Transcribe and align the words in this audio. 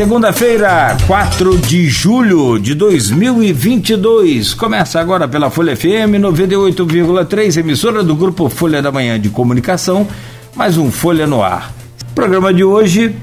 Segunda-feira, 0.00 0.96
4 1.06 1.58
de 1.58 1.86
julho 1.86 2.58
de 2.58 2.74
2022. 2.74 4.54
Começa 4.54 4.98
agora 4.98 5.28
pela 5.28 5.50
Folha 5.50 5.76
FM 5.76 6.16
98,3, 6.18 7.58
emissora 7.58 8.02
do 8.02 8.16
grupo 8.16 8.48
Folha 8.48 8.80
da 8.80 8.90
Manhã 8.90 9.20
de 9.20 9.28
Comunicação. 9.28 10.08
Mais 10.56 10.78
um 10.78 10.90
Folha 10.90 11.26
no 11.26 11.42
Ar. 11.42 11.70
O 12.12 12.14
programa 12.14 12.50
de 12.50 12.64
hoje 12.64 13.14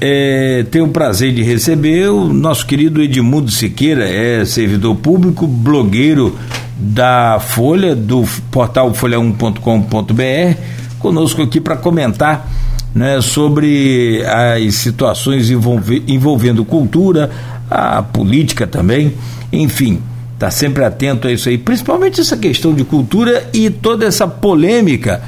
é, 0.00 0.66
tenho 0.72 0.86
o 0.86 0.88
prazer 0.88 1.32
de 1.32 1.44
receber 1.44 2.08
o 2.08 2.24
nosso 2.32 2.66
querido 2.66 3.00
Edmundo 3.00 3.52
Siqueira, 3.52 4.04
é 4.04 4.44
servidor 4.44 4.96
público, 4.96 5.46
blogueiro 5.46 6.36
da 6.76 7.38
Folha, 7.38 7.94
do 7.94 8.24
portal 8.50 8.90
folha1.com.br, 8.90 10.60
conosco 10.98 11.42
aqui 11.42 11.60
para 11.60 11.76
comentar 11.76 12.44
né, 12.98 13.20
sobre 13.20 14.24
as 14.26 14.74
situações 14.74 15.50
envolve, 15.50 16.02
envolvendo 16.08 16.64
cultura, 16.64 17.30
a 17.70 18.02
política 18.02 18.66
também, 18.66 19.14
enfim, 19.52 20.00
está 20.34 20.50
sempre 20.50 20.84
atento 20.84 21.28
a 21.28 21.32
isso 21.32 21.48
aí, 21.48 21.56
principalmente 21.56 22.20
essa 22.20 22.36
questão 22.36 22.74
de 22.74 22.82
cultura 22.82 23.48
e 23.52 23.70
toda 23.70 24.04
essa 24.04 24.26
polêmica 24.26 25.22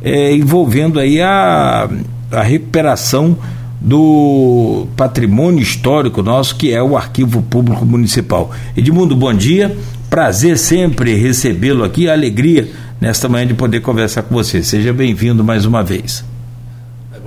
é, 0.00 0.32
envolvendo 0.32 1.00
aí 1.00 1.20
a, 1.20 1.88
a 2.30 2.42
recuperação 2.42 3.36
do 3.80 4.86
patrimônio 4.96 5.60
histórico 5.60 6.22
nosso, 6.22 6.54
que 6.54 6.72
é 6.72 6.80
o 6.80 6.96
Arquivo 6.96 7.42
Público 7.42 7.84
Municipal. 7.84 8.52
Edmundo, 8.76 9.16
bom 9.16 9.34
dia. 9.34 9.76
Prazer 10.08 10.56
sempre 10.56 11.16
recebê-lo 11.16 11.82
aqui, 11.82 12.08
alegria 12.08 12.68
nesta 13.00 13.28
manhã 13.28 13.44
de 13.44 13.54
poder 13.54 13.80
conversar 13.80 14.22
com 14.22 14.34
você. 14.34 14.62
Seja 14.62 14.92
bem-vindo 14.92 15.42
mais 15.42 15.66
uma 15.66 15.82
vez. 15.82 16.24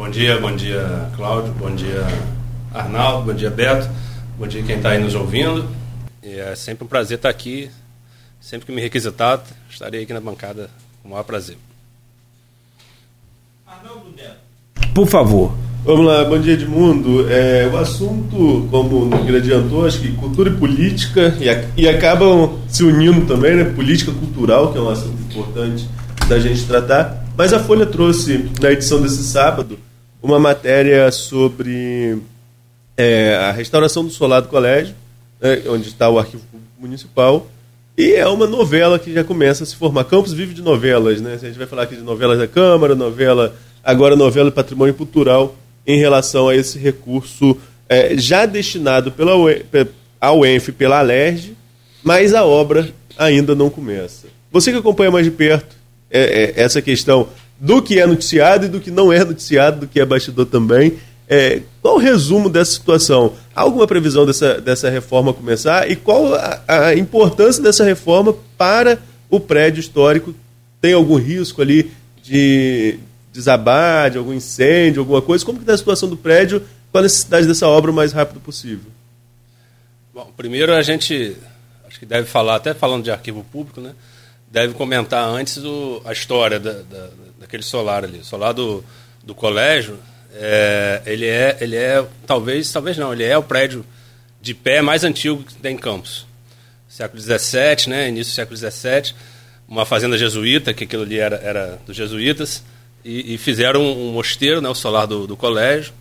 Bom 0.01 0.09
dia, 0.09 0.35
bom 0.39 0.55
dia 0.55 1.11
Cláudio, 1.15 1.53
bom 1.53 1.69
dia 1.75 2.07
Arnaldo, 2.73 3.27
bom 3.27 3.35
dia 3.35 3.51
Beto, 3.51 3.87
bom 4.35 4.47
dia 4.47 4.63
quem 4.63 4.77
está 4.77 4.89
aí 4.89 4.99
nos 4.99 5.13
ouvindo. 5.13 5.63
E 6.23 6.39
é 6.39 6.55
sempre 6.55 6.85
um 6.85 6.87
prazer 6.87 7.17
estar 7.17 7.29
aqui. 7.29 7.69
Sempre 8.39 8.65
que 8.65 8.71
me 8.71 8.81
requisitar, 8.81 9.43
estarei 9.69 10.01
aqui 10.01 10.11
na 10.11 10.19
bancada 10.19 10.71
com 11.03 11.09
o 11.09 11.11
maior 11.11 11.23
prazer. 11.23 11.55
Arnaldo 13.67 14.11
Neto. 14.17 14.91
Por 14.91 15.07
favor. 15.07 15.53
Vamos 15.85 16.07
lá, 16.07 16.25
bom 16.25 16.39
dia 16.39 16.53
Edmundo. 16.53 17.31
É, 17.31 17.69
o 17.71 17.77
assunto, 17.77 18.67
como 18.71 19.03
o 19.03 19.05
Nogueira 19.05 19.37
adiantou, 19.37 19.85
acho 19.85 19.99
que 19.99 20.11
cultura 20.13 20.49
e 20.49 20.57
política, 20.57 21.37
e, 21.39 21.83
e 21.83 21.87
acabam 21.87 22.59
se 22.67 22.83
unindo 22.83 23.27
também, 23.27 23.55
né? 23.55 23.65
Política 23.65 24.11
cultural, 24.11 24.71
que 24.71 24.79
é 24.79 24.81
um 24.81 24.89
assunto 24.89 25.21
importante 25.21 25.87
da 26.27 26.39
gente 26.39 26.65
tratar. 26.65 27.23
Mas 27.37 27.53
a 27.53 27.59
Folha 27.59 27.85
trouxe, 27.85 28.49
na 28.59 28.71
edição 28.71 28.99
desse 28.99 29.23
sábado, 29.23 29.77
uma 30.21 30.39
matéria 30.39 31.11
sobre 31.11 32.17
é, 32.95 33.35
a 33.35 33.51
restauração 33.51 34.03
do 34.03 34.11
solar 34.11 34.41
do 34.41 34.47
colégio, 34.47 34.95
né, 35.39 35.61
onde 35.67 35.87
está 35.87 36.09
o 36.09 36.19
arquivo 36.19 36.43
municipal, 36.79 37.47
e 37.97 38.13
é 38.13 38.27
uma 38.27 38.47
novela 38.47 38.97
que 38.97 39.13
já 39.13 39.23
começa 39.23 39.63
a 39.63 39.67
se 39.67 39.75
formar. 39.75 40.05
Campos 40.05 40.33
vive 40.33 40.53
de 40.53 40.61
novelas, 40.61 41.19
né? 41.19 41.33
A 41.33 41.37
gente 41.37 41.57
vai 41.57 41.67
falar 41.67 41.83
aqui 41.83 41.95
de 41.95 42.01
novelas 42.01 42.39
da 42.39 42.47
Câmara, 42.47 42.95
novela, 42.95 43.55
agora 43.83 44.15
novela 44.15 44.49
de 44.49 44.55
patrimônio 44.55 44.93
cultural 44.93 45.55
em 45.85 45.99
relação 45.99 46.47
a 46.47 46.55
esse 46.55 46.79
recurso 46.79 47.57
é, 47.89 48.17
já 48.17 48.45
destinado 48.45 49.11
pela 49.11 49.33
ao 50.19 50.39
UENF 50.39 50.71
pela 50.71 50.99
Alerj, 50.99 51.53
mas 52.01 52.33
a 52.33 52.45
obra 52.45 52.89
ainda 53.17 53.53
não 53.53 53.69
começa. 53.69 54.27
Você 54.51 54.71
que 54.71 54.77
acompanha 54.77 55.11
mais 55.11 55.25
de 55.25 55.31
perto 55.31 55.75
é, 56.09 56.21
é, 56.21 56.61
essa 56.61 56.81
questão 56.81 57.27
do 57.61 57.79
que 57.79 57.99
é 57.99 58.07
noticiado 58.07 58.65
e 58.65 58.69
do 58.69 58.79
que 58.79 58.89
não 58.89 59.13
é 59.13 59.23
noticiado, 59.23 59.81
do 59.81 59.87
que 59.87 59.99
é 59.99 60.05
bastidor 60.05 60.47
também. 60.47 60.97
É, 61.29 61.61
qual 61.79 61.95
o 61.95 61.99
resumo 61.99 62.49
dessa 62.49 62.71
situação? 62.71 63.35
Há 63.55 63.61
alguma 63.61 63.85
previsão 63.85 64.25
dessa, 64.25 64.59
dessa 64.59 64.89
reforma 64.89 65.31
começar? 65.31 65.89
E 65.89 65.95
qual 65.95 66.33
a, 66.33 66.59
a 66.67 66.95
importância 66.95 67.61
dessa 67.61 67.83
reforma 67.83 68.33
para 68.57 68.97
o 69.29 69.39
prédio 69.39 69.79
histórico? 69.79 70.33
Tem 70.81 70.93
algum 70.93 71.17
risco 71.17 71.61
ali 71.61 71.91
de 72.23 72.97
desabar, 73.31 74.09
de 74.09 74.17
algum 74.17 74.33
incêndio, 74.33 75.01
alguma 75.01 75.21
coisa? 75.21 75.45
Como 75.45 75.59
que 75.59 75.63
está 75.63 75.75
a 75.75 75.77
situação 75.77 76.09
do 76.09 76.17
prédio 76.17 76.63
com 76.91 76.97
a 76.97 77.03
necessidade 77.03 77.45
dessa 77.45 77.67
obra 77.67 77.91
o 77.91 77.93
mais 77.93 78.11
rápido 78.11 78.39
possível? 78.39 78.91
Bom, 80.11 80.33
primeiro 80.35 80.73
a 80.73 80.81
gente 80.81 81.37
acho 81.87 81.99
que 81.99 82.07
deve 82.07 82.25
falar, 82.25 82.55
até 82.55 82.73
falando 82.73 83.03
de 83.03 83.11
arquivo 83.11 83.45
público, 83.51 83.79
né? 83.79 83.93
Deve 84.51 84.73
comentar 84.73 85.23
antes 85.29 85.57
o, 85.57 86.01
a 86.03 86.11
história 86.11 86.59
da, 86.59 86.73
da 86.73 87.09
daquele 87.41 87.63
solar 87.63 88.05
ali. 88.05 88.19
O 88.19 88.23
solar 88.23 88.53
do, 88.53 88.85
do 89.23 89.35
colégio, 89.35 89.99
é, 90.33 91.01
ele, 91.05 91.25
é, 91.25 91.57
ele 91.59 91.75
é, 91.75 92.05
talvez, 92.25 92.71
talvez 92.71 92.97
não, 92.97 93.11
ele 93.11 93.23
é 93.23 93.37
o 93.37 93.43
prédio 93.43 93.83
de 94.39 94.53
pé 94.53 94.81
mais 94.81 95.03
antigo 95.03 95.43
que 95.43 95.55
tem 95.55 95.75
em 95.75 95.77
Campos. 95.77 96.25
Século 96.87 97.21
XVII, 97.21 97.89
né, 97.89 98.09
início 98.09 98.31
do 98.31 98.35
século 98.35 98.57
XVII, 98.57 99.13
uma 99.67 99.85
fazenda 99.85 100.17
jesuíta, 100.17 100.73
que 100.73 100.83
aquilo 100.83 101.03
ali 101.03 101.17
era, 101.17 101.37
era 101.37 101.79
dos 101.85 101.95
jesuítas, 101.95 102.63
e, 103.03 103.33
e 103.33 103.37
fizeram 103.37 103.81
um, 103.81 104.09
um, 104.09 104.11
mosteiro, 104.13 104.61
né, 104.61 104.69
o 104.69 104.75
solar 104.75 105.07
do, 105.07 105.25
do 105.25 105.35
colégio, 105.35 105.93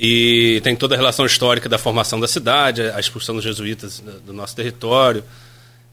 e 0.00 0.60
tem 0.64 0.74
toda 0.74 0.94
a 0.94 0.98
relação 0.98 1.24
histórica 1.24 1.68
da 1.68 1.78
formação 1.78 2.18
da 2.18 2.26
cidade, 2.26 2.82
a 2.82 2.98
expulsão 2.98 3.34
dos 3.34 3.44
jesuítas 3.44 4.00
do, 4.00 4.20
do 4.20 4.32
nosso 4.32 4.56
território, 4.56 5.22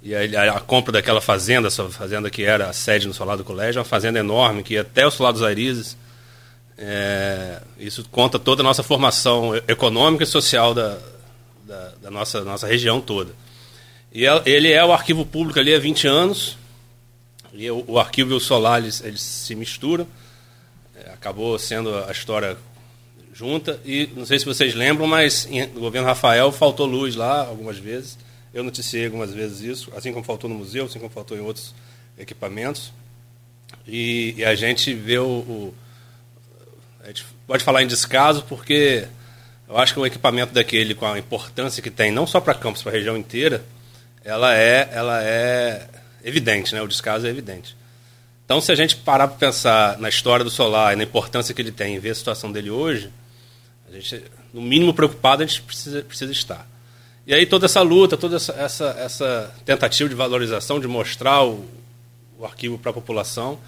e 0.01 0.15
a, 0.15 0.53
a, 0.55 0.59
compra 0.61 0.93
daquela 0.93 1.19
fazenda, 1.19 1.67
essa 1.67 1.89
fazenda 1.89 2.29
que 2.29 2.43
era 2.43 2.69
a 2.69 2.73
sede 2.73 3.07
no 3.07 3.13
solar 3.13 3.35
do 3.35 3.43
colégio, 3.43 3.79
é 3.79 3.81
uma 3.81 3.85
fazenda 3.85 4.19
enorme, 4.19 4.63
que 4.63 4.75
ia 4.75 4.81
até 4.81 5.05
o 5.05 5.11
solar 5.11 5.33
dos 5.33 5.43
Arizes. 5.43 5.97
É, 6.77 7.61
isso 7.77 8.05
conta 8.09 8.39
toda 8.39 8.61
a 8.61 8.63
nossa 8.63 8.81
formação 8.81 9.53
econômica 9.67 10.23
e 10.23 10.27
social 10.27 10.73
da, 10.73 10.97
da, 11.65 11.91
da 12.03 12.11
nossa, 12.11 12.41
nossa 12.45 12.65
região 12.65 13.01
toda. 13.01 13.33
E 14.13 14.23
ele 14.45 14.71
é 14.71 14.83
o 14.83 14.93
arquivo 14.93 15.25
público 15.25 15.59
ali 15.59 15.75
há 15.75 15.79
20 15.79 16.07
anos, 16.07 16.57
e 17.53 17.69
o, 17.69 17.83
o 17.85 17.99
arquivo 17.99 18.31
e 18.31 18.35
o 18.35 18.39
solar 18.39 18.81
eles, 18.81 19.01
eles 19.03 19.21
se 19.21 19.53
misturam. 19.53 20.07
É, 20.95 21.11
acabou 21.11 21.59
sendo 21.59 21.93
a 22.05 22.11
história 22.11 22.57
junta, 23.33 23.79
e 23.85 24.09
não 24.15 24.25
sei 24.25 24.39
se 24.39 24.45
vocês 24.45 24.73
lembram, 24.73 25.07
mas 25.07 25.47
no 25.73 25.81
governo 25.81 26.07
Rafael 26.07 26.53
faltou 26.53 26.85
luz 26.85 27.15
lá 27.15 27.41
algumas 27.45 27.77
vezes 27.77 28.17
eu 28.53 28.63
noticiei 28.63 29.05
algumas 29.05 29.33
vezes 29.33 29.61
isso, 29.61 29.91
assim 29.95 30.11
como 30.11 30.25
faltou 30.25 30.49
no 30.49 30.55
museu, 30.55 30.85
assim 30.85 30.99
como 30.99 31.11
faltou 31.11 31.37
em 31.37 31.41
outros 31.41 31.73
equipamentos. 32.17 32.91
E, 33.87 34.33
e 34.37 34.45
a 34.45 34.55
gente 34.55 34.93
vê 34.93 35.19
o, 35.19 35.27
o, 35.27 35.75
A 37.03 37.07
gente 37.07 37.25
pode 37.45 37.63
falar 37.63 37.83
em 37.83 37.87
descaso 37.87 38.43
porque 38.49 39.07
eu 39.67 39.77
acho 39.77 39.93
que 39.93 39.99
o 39.99 40.05
equipamento 40.05 40.53
daquele, 40.53 40.95
com 40.95 41.05
a 41.05 41.19
importância 41.19 41.81
que 41.81 41.91
tem, 41.91 42.11
não 42.11 42.25
só 42.25 42.41
para 42.41 42.55
Campos, 42.55 42.81
para 42.81 42.91
a 42.91 42.95
região 42.95 43.15
inteira, 43.15 43.63
ela 44.23 44.55
é, 44.55 44.89
ela 44.91 45.23
é 45.23 45.87
evidente, 46.23 46.73
né? 46.73 46.81
o 46.81 46.87
descaso 46.87 47.27
é 47.27 47.29
evidente. 47.29 47.77
Então, 48.45 48.59
se 48.59 48.71
a 48.71 48.75
gente 48.75 48.95
parar 48.95 49.27
para 49.27 49.37
pensar 49.37 49.99
na 49.99 50.09
história 50.09 50.43
do 50.43 50.49
solar 50.49 50.93
e 50.93 50.95
na 50.95 51.03
importância 51.03 51.53
que 51.53 51.61
ele 51.61 51.71
tem 51.71 51.95
e 51.95 51.99
ver 51.99 52.09
a 52.09 52.15
situação 52.15 52.51
dele 52.51 52.71
hoje, 52.71 53.11
a 53.87 53.93
gente, 53.93 54.23
no 54.51 54.59
mínimo 54.59 54.91
preocupado, 54.91 55.43
a 55.43 55.45
gente 55.45 55.61
precisa, 55.61 56.01
precisa 56.01 56.31
estar. 56.31 56.67
E 57.29 57.33
aí 57.35 57.45
toda 57.45 57.67
essa 57.67 57.81
luta, 57.83 58.17
toda 58.17 58.37
essa, 58.37 58.53
essa, 58.53 58.85
essa 58.97 59.53
tentativa 59.63 60.09
de 60.09 60.15
valorização, 60.15 60.79
de 60.79 60.87
mostrar 60.87 61.43
o, 61.43 61.63
o 62.39 62.43
arquivo 62.43 62.79
para 62.79 62.89
a 62.89 62.93
população, 62.93 63.59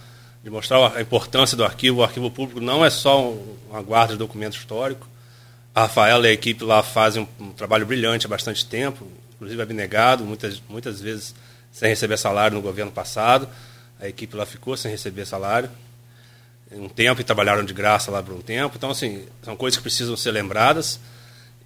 de 0.43 0.49
mostrar 0.49 0.97
a 0.97 0.99
importância 0.99 1.55
do 1.55 1.63
arquivo. 1.63 1.99
O 1.99 2.03
arquivo 2.03 2.31
público 2.31 2.59
não 2.59 2.83
é 2.83 2.89
só 2.89 3.31
uma 3.69 3.79
guarda 3.83 4.13
de 4.13 4.17
documento 4.17 4.57
histórico. 4.57 5.07
A 5.75 5.81
Rafaela 5.81 6.25
e 6.25 6.31
a 6.31 6.33
equipe 6.33 6.63
lá 6.63 6.81
fazem 6.81 7.29
um, 7.39 7.45
um 7.45 7.51
trabalho 7.51 7.85
brilhante 7.85 8.25
há 8.25 8.29
bastante 8.29 8.65
tempo, 8.65 9.07
inclusive 9.35 9.61
abnegado, 9.61 10.23
muitas, 10.23 10.59
muitas 10.67 10.99
vezes 10.99 11.35
sem 11.71 11.89
receber 11.89 12.17
salário 12.17 12.55
no 12.55 12.63
governo 12.63 12.91
passado. 12.91 13.47
A 13.99 14.07
equipe 14.07 14.35
lá 14.35 14.43
ficou 14.43 14.75
sem 14.75 14.89
receber 14.89 15.27
salário 15.27 15.69
um 16.71 16.89
tempo 16.89 17.21
e 17.21 17.23
trabalharam 17.23 17.63
de 17.63 17.75
graça 17.75 18.09
lá 18.09 18.23
por 18.23 18.33
um 18.33 18.41
tempo. 18.41 18.73
Então, 18.75 18.89
assim, 18.89 19.23
são 19.43 19.55
coisas 19.55 19.77
que 19.77 19.83
precisam 19.83 20.17
ser 20.17 20.31
lembradas. 20.31 20.99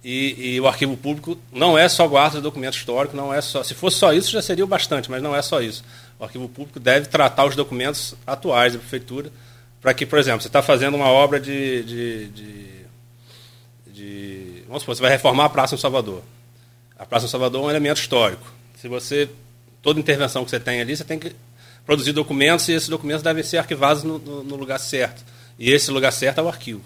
E, 0.08 0.54
e, 0.54 0.60
o 0.60 0.68
arquivo 0.68 0.96
público 0.96 1.36
não 1.50 1.76
é 1.76 1.88
só 1.88 2.06
guarda 2.06 2.36
de 2.36 2.42
documento 2.44 2.76
histórico, 2.76 3.16
não 3.16 3.34
é 3.34 3.40
só. 3.40 3.64
Se 3.64 3.74
fosse 3.74 3.96
só 3.96 4.12
isso, 4.12 4.30
já 4.30 4.40
seria 4.40 4.64
o 4.64 4.68
bastante, 4.68 5.10
mas 5.10 5.20
não 5.20 5.34
é 5.34 5.42
só 5.42 5.60
isso. 5.60 5.82
O 6.16 6.22
arquivo 6.22 6.48
público 6.48 6.78
deve 6.78 7.06
tratar 7.06 7.44
os 7.44 7.56
documentos 7.56 8.14
atuais 8.24 8.72
da 8.72 8.78
prefeitura 8.78 9.32
para 9.80 9.92
que, 9.92 10.06
por 10.06 10.20
exemplo, 10.20 10.42
você 10.42 10.46
está 10.46 10.62
fazendo 10.62 10.94
uma 10.94 11.08
obra 11.08 11.40
de, 11.40 11.82
de, 11.82 12.26
de, 12.28 12.66
de, 13.88 14.62
Vamos 14.68 14.82
supor, 14.82 14.94
você 14.94 15.02
vai 15.02 15.10
reformar 15.10 15.46
a 15.46 15.48
Praça 15.48 15.74
em 15.74 15.78
Salvador. 15.78 16.22
A 16.96 17.04
Praça 17.04 17.26
em 17.26 17.28
Salvador 17.28 17.62
é 17.62 17.66
um 17.66 17.70
elemento 17.70 18.00
histórico. 18.00 18.46
Se 18.76 18.86
você. 18.86 19.28
Toda 19.82 19.98
intervenção 19.98 20.44
que 20.44 20.50
você 20.52 20.60
tem 20.60 20.80
ali, 20.80 20.96
você 20.96 21.02
tem 21.02 21.18
que 21.18 21.34
produzir 21.84 22.12
documentos 22.12 22.68
e 22.68 22.72
esses 22.72 22.88
documentos 22.88 23.24
devem 23.24 23.42
ser 23.42 23.58
arquivados 23.58 24.04
no, 24.04 24.20
no, 24.20 24.44
no 24.44 24.54
lugar 24.54 24.78
certo. 24.78 25.24
E 25.58 25.72
esse 25.72 25.90
lugar 25.90 26.12
certo 26.12 26.38
é 26.38 26.42
o 26.44 26.48
arquivo. 26.48 26.80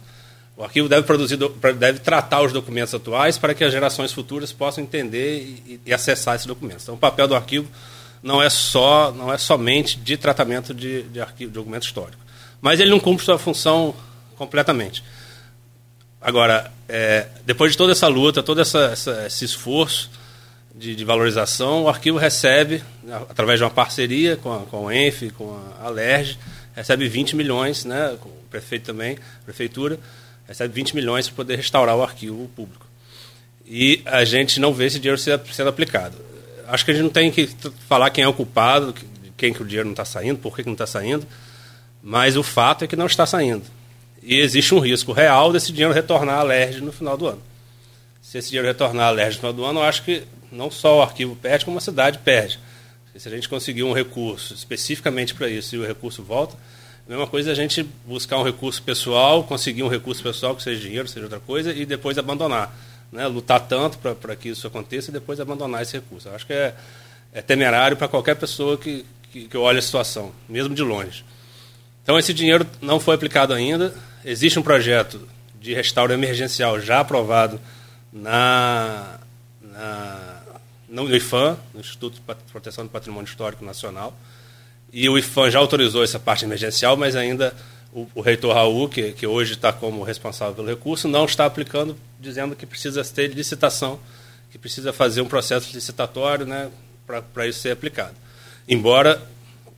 O 0.61 0.65
arquivo 0.65 0.91
deve 0.91 1.07
produzir, 1.07 1.39
deve 1.39 2.01
tratar 2.01 2.43
os 2.43 2.53
documentos 2.53 2.93
atuais 2.93 3.39
para 3.39 3.55
que 3.55 3.65
as 3.65 3.73
gerações 3.73 4.13
futuras 4.13 4.53
possam 4.53 4.85
entender 4.85 5.39
e, 5.41 5.81
e 5.87 5.91
acessar 5.95 6.35
esses 6.35 6.47
documentos. 6.47 6.83
Então, 6.83 6.97
o 6.97 6.99
papel 6.99 7.27
do 7.27 7.35
arquivo 7.35 7.67
não 8.23 8.43
é 8.43 8.51
só, 8.51 9.11
não 9.11 9.33
é 9.33 9.39
somente 9.39 9.99
de 9.99 10.19
tratamento 10.19 10.75
de, 10.75 11.05
de 11.05 11.19
arquivo, 11.19 11.51
de 11.51 11.55
documento 11.55 11.85
histórico, 11.85 12.23
mas 12.61 12.79
ele 12.79 12.91
não 12.91 13.01
cumpre 13.01 13.25
sua 13.25 13.39
função 13.39 13.95
completamente. 14.37 15.03
Agora, 16.21 16.71
é, 16.87 17.29
depois 17.47 17.73
de 17.73 17.79
toda 17.79 17.93
essa 17.93 18.07
luta, 18.07 18.43
todo 18.43 18.61
essa, 18.61 18.91
essa, 18.93 19.27
esse 19.29 19.47
esforço 19.47 20.11
de, 20.75 20.95
de, 20.95 21.05
valorização, 21.07 21.85
o 21.85 21.89
arquivo 21.89 22.19
recebe, 22.19 22.85
através 23.31 23.59
de 23.59 23.65
uma 23.65 23.71
parceria 23.71 24.37
com 24.37 24.53
a, 24.53 24.59
com 24.67 24.89
a 24.89 24.95
ENF, 24.95 25.31
com 25.31 25.59
a 25.81 25.87
Alerj, 25.87 26.39
recebe 26.77 27.09
20 27.09 27.35
milhões, 27.35 27.87
né, 27.87 28.15
com 28.21 28.29
o 28.29 28.45
prefeito 28.51 28.85
também, 28.85 29.17
prefeitura, 29.47 29.99
recebe 30.51 30.75
20 30.75 30.97
milhões 30.97 31.29
para 31.29 31.37
poder 31.37 31.57
restaurar 31.57 31.97
o 31.97 32.03
arquivo 32.03 32.51
público. 32.57 32.85
E 33.65 34.03
a 34.05 34.25
gente 34.25 34.59
não 34.59 34.75
vê 34.75 34.87
esse 34.87 34.99
dinheiro 34.99 35.17
sendo, 35.17 35.69
aplicado. 35.69 36.17
Acho 36.67 36.85
que 36.85 36.91
a 36.91 36.95
gente 36.95 37.05
não 37.05 37.11
tem 37.11 37.31
que 37.31 37.49
falar 37.89 38.11
quem 38.11 38.25
é 38.25 38.29
o 38.29 38.33
culpado, 38.33 38.93
quem 39.37 39.55
que 39.55 39.63
o 39.63 39.65
dinheiro 39.65 39.87
não 39.87 39.93
está 39.93 40.05
saindo, 40.05 40.41
por 40.41 40.57
que, 40.57 40.65
que 40.65 40.69
não 40.69 40.75
está 40.75 40.89
saindo, 40.89 41.25
mas 42.03 42.37
o 42.37 42.43
fato 42.43 42.83
é 42.85 42.89
que 42.89 42.97
não 42.97 43.07
está 43.07 43.25
saindo. 43.27 43.63
E 44.25 44.41
existe 44.41 44.75
um 44.75 44.81
risco 44.81 45.13
real 45.13 45.53
desse 45.53 45.71
dinheiro 45.71 45.95
retornar 45.95 46.41
à 46.41 46.43
LERJ 46.43 46.81
no 46.81 46.91
final 46.91 47.17
do 47.17 47.29
ano. 47.29 47.43
Se 48.21 48.39
esse 48.39 48.49
dinheiro 48.49 48.67
retornar 48.67 49.07
à 49.07 49.11
LERJ 49.11 49.37
no 49.37 49.41
final 49.41 49.53
do 49.53 49.65
ano, 49.65 49.79
eu 49.79 49.85
acho 49.85 50.03
que 50.03 50.25
não 50.51 50.69
só 50.69 50.99
o 50.99 51.03
arquivo 51.03 51.37
perde, 51.37 51.65
como 51.65 51.79
a 51.79 51.81
cidade 51.81 52.19
perde. 52.19 52.59
Se 53.15 53.29
a 53.29 53.31
gente 53.31 53.49
conseguir 53.49 53.85
um 53.85 53.93
recurso 53.93 54.53
especificamente 54.53 55.33
para 55.33 55.49
isso 55.49 55.77
e 55.77 55.79
o 55.79 55.87
recurso 55.87 56.25
volta, 56.25 56.57
mesma 57.11 57.27
coisa 57.27 57.51
é 57.51 57.53
a 57.53 57.57
gente 57.57 57.83
buscar 58.07 58.39
um 58.39 58.45
recurso 58.45 58.81
pessoal, 58.83 59.43
conseguir 59.43 59.83
um 59.83 59.89
recurso 59.89 60.23
pessoal, 60.23 60.55
que 60.55 60.63
seja 60.63 60.81
dinheiro, 60.81 61.09
seja 61.09 61.27
outra 61.27 61.41
coisa, 61.41 61.73
e 61.73 61.85
depois 61.85 62.17
abandonar. 62.17 62.73
Né? 63.11 63.27
Lutar 63.27 63.61
tanto 63.61 63.99
para 63.99 64.37
que 64.37 64.51
isso 64.51 64.67
aconteça 64.67 65.11
e 65.11 65.13
depois 65.13 65.41
abandonar 65.41 65.83
esse 65.83 65.95
recurso. 65.95 66.29
Eu 66.29 66.37
acho 66.37 66.47
que 66.47 66.53
é, 66.53 66.75
é 67.33 67.43
temerário 67.43 67.97
para 67.97 68.07
qualquer 68.07 68.37
pessoa 68.37 68.79
que, 68.79 69.05
que, 69.33 69.49
que 69.49 69.57
olhe 69.57 69.79
a 69.79 69.83
situação, 69.83 70.33
mesmo 70.49 70.73
de 70.73 70.83
longe. 70.83 71.25
Então, 72.03 72.19
esse 72.19 72.33
dinheiro 72.33 72.67
não 72.81 73.01
foi 73.01 73.17
aplicado 73.17 73.53
ainda. 73.53 73.93
Existe 74.25 74.59
um 74.59 74.63
projeto 74.63 75.29
de 75.61 75.75
restauro 75.75 76.13
emergencial 76.13 76.81
já 76.81 77.01
aprovado 77.01 77.61
na, 78.13 79.19
na, 79.61 80.43
no 80.89 81.15
IFAM, 81.15 81.59
no 81.75 81.81
Instituto 81.81 82.15
de 82.15 82.21
Proteção 82.53 82.85
do 82.85 82.91
Patrimônio 82.91 83.29
Histórico 83.29 83.65
Nacional. 83.65 84.15
E 84.93 85.09
o 85.09 85.17
IFAM 85.17 85.51
já 85.51 85.59
autorizou 85.59 86.03
essa 86.03 86.19
parte 86.19 86.45
emergencial, 86.45 86.97
mas 86.97 87.15
ainda 87.15 87.55
o, 87.93 88.09
o 88.15 88.21
reitor 88.21 88.55
Raul, 88.55 88.89
que, 88.89 89.13
que 89.13 89.27
hoje 89.27 89.55
está 89.55 89.73
como 89.73 90.03
responsável 90.03 90.55
pelo 90.55 90.69
recurso, 90.69 91.09
não 91.09 91.25
está 91.25 91.47
aplicando, 91.47 91.97
dizendo 92.19 92.57
que 92.57 92.67
precisa 92.67 93.05
ter 93.05 93.29
licitação, 93.29 94.01
que 94.51 94.59
precisa 94.59 94.93
fazer 94.93 95.21
um 95.21 95.29
processo 95.29 95.73
licitatório 95.73 96.47
né, 96.47 96.71
para 97.33 97.47
isso 97.47 97.61
ser 97.61 97.71
aplicado. 97.71 98.15
Embora 98.69 99.21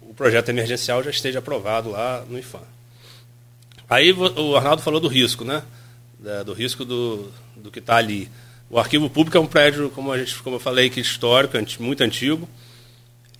o 0.00 0.14
projeto 0.14 0.50
emergencial 0.50 1.02
já 1.02 1.10
esteja 1.10 1.38
aprovado 1.38 1.90
lá 1.90 2.24
no 2.28 2.38
IFAM. 2.38 2.60
Aí 3.88 4.12
o 4.12 4.56
Arnaldo 4.56 4.82
falou 4.82 5.00
do 5.00 5.08
risco, 5.08 5.44
né? 5.44 5.62
do 6.44 6.52
risco 6.52 6.84
do, 6.84 7.30
do 7.56 7.70
que 7.70 7.78
está 7.78 7.96
ali. 7.96 8.30
O 8.70 8.78
arquivo 8.78 9.10
público 9.10 9.36
é 9.36 9.40
um 9.40 9.46
prédio, 9.46 9.90
como, 9.90 10.12
a 10.12 10.18
gente, 10.18 10.34
como 10.42 10.56
eu 10.56 10.60
falei, 10.60 10.88
que 10.88 11.00
histórico, 11.00 11.58
muito 11.80 12.02
antigo. 12.02 12.48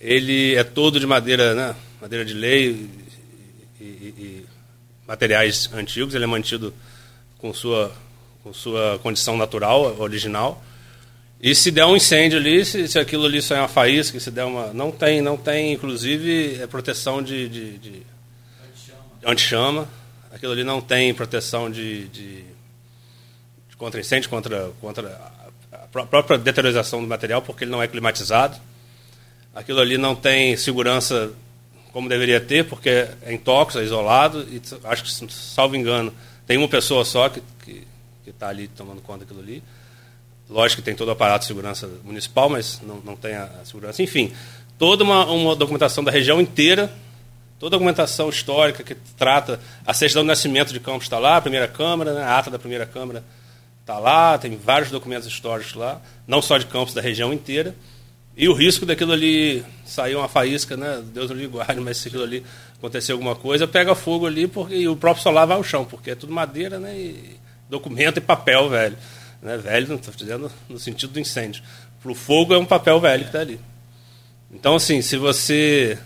Ele 0.03 0.53
é 0.55 0.65
todo 0.65 0.99
de 0.99 1.07
madeira, 1.07 1.55
né? 1.55 1.73
madeira 2.01 2.25
de 2.25 2.33
lei 2.33 2.89
e, 3.79 3.83
e, 3.83 3.85
e 4.17 4.45
materiais 5.07 5.69
antigos. 5.73 6.13
Ele 6.13 6.25
é 6.25 6.27
mantido 6.27 6.73
com 7.37 7.53
sua, 7.53 7.89
com 8.43 8.53
sua 8.53 8.99
condição 8.99 9.37
natural, 9.37 9.97
original. 9.97 10.61
E 11.41 11.55
se 11.55 11.71
der 11.71 11.85
um 11.85 11.95
incêndio 11.95 12.37
ali, 12.37 12.65
se, 12.65 12.85
se 12.85 12.99
aquilo 12.99 13.25
ali 13.25 13.41
só 13.41 13.55
é 13.55 13.59
uma 13.59 13.69
faísca, 13.69 14.19
se 14.19 14.29
der 14.29 14.43
uma. 14.43 14.73
Não 14.73 14.91
tem, 14.91 15.21
não 15.21 15.37
tem, 15.37 15.71
inclusive, 15.71 16.61
é 16.61 16.67
proteção 16.67 17.23
de. 17.23 17.47
de, 17.47 17.77
de 17.77 18.03
anti-chama. 19.25 19.87
Aquilo 20.33 20.51
ali 20.51 20.65
não 20.65 20.81
tem 20.81 21.13
proteção 21.13 21.71
de, 21.71 22.09
de, 22.09 22.41
de 23.69 23.77
contra 23.77 24.01
incêndio, 24.01 24.29
contra, 24.29 24.69
contra 24.81 25.31
a 25.71 26.05
própria 26.05 26.37
deteriorização 26.37 27.01
do 27.01 27.07
material, 27.07 27.41
porque 27.41 27.63
ele 27.63 27.71
não 27.71 27.81
é 27.81 27.87
climatizado. 27.87 28.57
Aquilo 29.53 29.79
ali 29.79 29.97
não 29.97 30.15
tem 30.15 30.57
segurança 30.57 31.31
como 31.91 32.09
deveria 32.09 32.41
ter, 32.41 32.65
porque 32.65 32.89
é 33.21 33.31
intóxico, 33.31 33.79
é 33.79 33.83
isolado, 33.83 34.47
e 34.51 34.59
acho 34.85 35.03
que, 35.03 35.31
salvo 35.31 35.75
engano, 35.75 36.11
tem 36.47 36.57
uma 36.57 36.67
pessoa 36.67 37.05
só 37.05 37.29
que 37.29 37.39
está 37.39 37.51
que, 37.63 37.87
que 38.25 38.31
tá 38.31 38.49
ali 38.49 38.67
tomando 38.67 39.01
conta 39.01 39.19
daquilo 39.19 39.39
ali. 39.39 39.63
Lógico 40.49 40.81
que 40.81 40.85
tem 40.85 40.95
todo 40.95 41.09
o 41.09 41.11
aparato 41.11 41.41
de 41.41 41.47
segurança 41.47 41.87
municipal, 42.03 42.49
mas 42.49 42.81
não, 42.81 42.97
não 42.97 43.15
tem 43.15 43.35
a, 43.35 43.49
segurança. 43.63 44.01
Enfim, 44.01 44.33
toda 44.77 45.03
uma, 45.03 45.25
uma 45.25 45.55
documentação 45.55 46.03
da 46.03 46.11
região 46.11 46.41
inteira, 46.41 46.91
toda 47.59 47.75
a 47.75 47.77
documentação 47.77 48.29
histórica 48.29 48.83
que 48.83 48.95
trata 49.17 49.59
a 49.85 49.93
certidão 49.93 50.23
de 50.23 50.27
nascimento 50.27 50.73
de 50.73 50.79
Campos 50.79 51.03
está 51.03 51.19
lá, 51.19 51.37
a 51.37 51.41
primeira 51.41 51.67
Câmara, 51.67 52.13
né, 52.13 52.23
a 52.23 52.39
ata 52.39 52.49
da 52.49 52.59
primeira 52.59 52.87
Câmara 52.87 53.23
está 53.81 53.99
lá, 53.99 54.37
tem 54.37 54.57
vários 54.57 54.89
documentos 54.89 55.27
históricos 55.27 55.75
lá, 55.75 56.01
não 56.27 56.41
só 56.41 56.57
de 56.57 56.65
Campos, 56.65 56.93
da 56.93 57.01
região 57.01 57.31
inteira. 57.31 57.75
E 58.35 58.49
o 58.49 58.53
risco 58.53 58.85
daquilo 58.85 59.11
ali 59.11 59.63
sair 59.85 60.15
uma 60.15 60.27
faísca, 60.27 60.75
né? 60.75 61.03
Deus 61.13 61.29
não 61.29 61.37
lhe 61.37 61.47
guarde, 61.47 61.79
mas 61.79 61.97
se 61.97 62.07
aquilo 62.07 62.23
ali 62.23 62.43
acontecer 62.77 63.11
alguma 63.11 63.35
coisa, 63.35 63.67
pega 63.67 63.93
fogo 63.93 64.25
ali 64.25 64.47
porque, 64.47 64.75
e 64.75 64.87
o 64.87 64.95
próprio 64.95 65.23
solar 65.23 65.45
vai 65.45 65.55
ao 65.55 65.63
chão, 65.63 65.85
porque 65.85 66.11
é 66.11 66.15
tudo 66.15 66.33
madeira, 66.33 66.79
né? 66.79 66.97
E 66.97 67.37
documento 67.69 68.17
e 68.17 68.21
papel, 68.21 68.69
velho. 68.69 68.97
Né? 69.41 69.57
Velho, 69.57 69.87
não 69.89 69.95
estou 69.95 70.13
dizendo 70.13 70.51
no 70.67 70.79
sentido 70.79 71.13
do 71.13 71.19
incêndio. 71.19 71.63
Para 72.01 72.11
o 72.11 72.15
fogo 72.15 72.53
é 72.53 72.57
um 72.57 72.65
papel 72.65 72.99
velho 72.99 73.23
que 73.23 73.29
está 73.29 73.41
ali. 73.41 73.59
Então, 74.51 74.75
assim, 74.75 75.01
se 75.01 75.15
você 75.17 75.97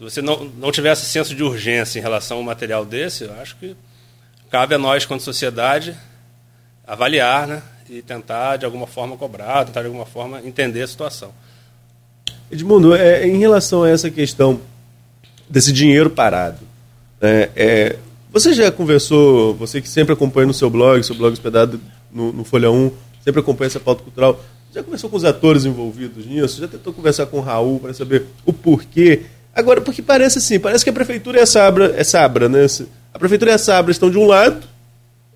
se 0.00 0.02
você 0.02 0.22
não, 0.22 0.44
não 0.44 0.72
tivesse 0.72 1.04
senso 1.04 1.34
de 1.34 1.42
urgência 1.42 1.98
em 1.98 2.02
relação 2.02 2.38
a 2.38 2.40
um 2.40 2.44
material 2.44 2.86
desse, 2.86 3.24
eu 3.24 3.38
acho 3.40 3.54
que 3.56 3.76
cabe 4.50 4.74
a 4.74 4.78
nós, 4.78 5.04
quanto 5.04 5.22
sociedade, 5.22 5.94
avaliar 6.86 7.46
né? 7.46 7.62
E 7.90 8.02
tentar, 8.02 8.56
de 8.56 8.64
alguma 8.64 8.86
forma, 8.86 9.16
cobrar, 9.16 9.64
tentar, 9.64 9.80
de 9.80 9.88
alguma 9.88 10.06
forma, 10.06 10.40
entender 10.44 10.80
a 10.82 10.86
situação. 10.86 11.32
Edmundo, 12.50 12.94
é, 12.94 13.26
em 13.26 13.38
relação 13.38 13.82
a 13.82 13.90
essa 13.90 14.08
questão 14.08 14.60
desse 15.48 15.72
dinheiro 15.72 16.08
parado, 16.08 16.58
é, 17.20 17.50
é, 17.56 17.96
você 18.32 18.54
já 18.54 18.70
conversou, 18.70 19.54
você 19.54 19.80
que 19.80 19.88
sempre 19.88 20.12
acompanha 20.12 20.46
no 20.46 20.54
seu 20.54 20.70
blog, 20.70 21.02
seu 21.02 21.16
blog 21.16 21.32
hospedado 21.32 21.80
no, 22.12 22.32
no 22.32 22.44
Folha 22.44 22.70
1, 22.70 22.92
sempre 23.24 23.40
acompanha 23.40 23.66
essa 23.66 23.80
pauta 23.80 24.04
cultural. 24.04 24.40
Já 24.72 24.84
conversou 24.84 25.10
com 25.10 25.16
os 25.16 25.24
atores 25.24 25.64
envolvidos 25.64 26.24
nisso? 26.26 26.60
Já 26.60 26.68
tentou 26.68 26.92
conversar 26.92 27.26
com 27.26 27.38
o 27.38 27.40
Raul 27.40 27.80
para 27.80 27.92
saber 27.92 28.26
o 28.46 28.52
porquê? 28.52 29.22
Agora, 29.52 29.80
porque 29.80 30.00
parece 30.00 30.38
assim, 30.38 30.60
parece 30.60 30.84
que 30.84 30.90
a 30.90 30.92
prefeitura 30.92 31.38
e 31.38 31.42
a 31.42 31.46
Sabra, 31.46 31.92
é 31.96 32.04
Sabra, 32.04 32.48
né? 32.48 32.66
A 33.12 33.18
prefeitura 33.18 33.50
e 33.50 33.54
a 33.54 33.58
Sabra 33.58 33.90
estão 33.90 34.08
de 34.08 34.16
um 34.16 34.26
lado, 34.26 34.64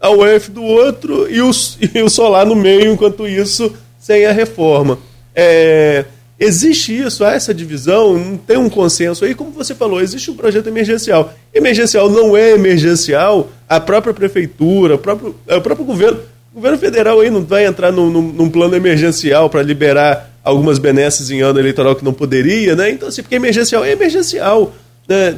a 0.05 0.11
UF 0.11 0.51
do 0.51 0.63
outro 0.63 1.27
e 1.31 1.41
o, 1.41 1.51
e 1.95 2.03
o 2.03 2.11
Solar 2.11 2.45
no 2.45 2.55
meio, 2.55 2.93
enquanto 2.93 3.27
isso, 3.27 3.73
sem 3.99 4.27
a 4.27 4.33
reforma. 4.33 4.99
É, 5.35 6.05
existe 6.39 6.95
isso, 6.95 7.25
há 7.25 7.33
essa 7.33 7.55
divisão, 7.55 8.19
não 8.19 8.37
tem 8.37 8.59
um 8.59 8.69
consenso 8.69 9.25
aí, 9.25 9.35
como 9.35 9.51
você 9.51 9.75
falou, 9.75 10.03
existe 10.03 10.31
um 10.31 10.37
projeto 10.37 10.67
emergencial. 10.67 11.33
Emergencial 11.55 12.11
não 12.11 12.37
é 12.37 12.51
emergencial, 12.53 13.49
a 13.67 13.81
própria 13.81 14.13
prefeitura, 14.13 14.97
o 14.97 14.99
próprio, 14.99 15.35
o 15.49 15.61
próprio 15.63 15.87
governo 15.87 16.21
o 16.53 16.57
governo 16.57 16.79
federal 16.79 17.19
aí 17.19 17.31
não 17.31 17.45
vai 17.45 17.67
entrar 17.67 17.91
num, 17.91 18.09
num, 18.09 18.23
num 18.23 18.49
plano 18.49 18.77
emergencial 18.77 19.51
para 19.51 19.61
liberar 19.61 20.31
algumas 20.45 20.79
benesses 20.79 21.29
em 21.29 21.41
ano 21.41 21.59
eleitoral 21.59 21.97
que 21.97 22.05
não 22.05 22.13
poderia, 22.13 22.77
né? 22.77 22.91
Então, 22.91 23.09
assim, 23.09 23.23
porque 23.23 23.35
emergencial 23.35 23.85
é 23.85 23.91
emergencial. 23.91 24.73
Né? 25.09 25.35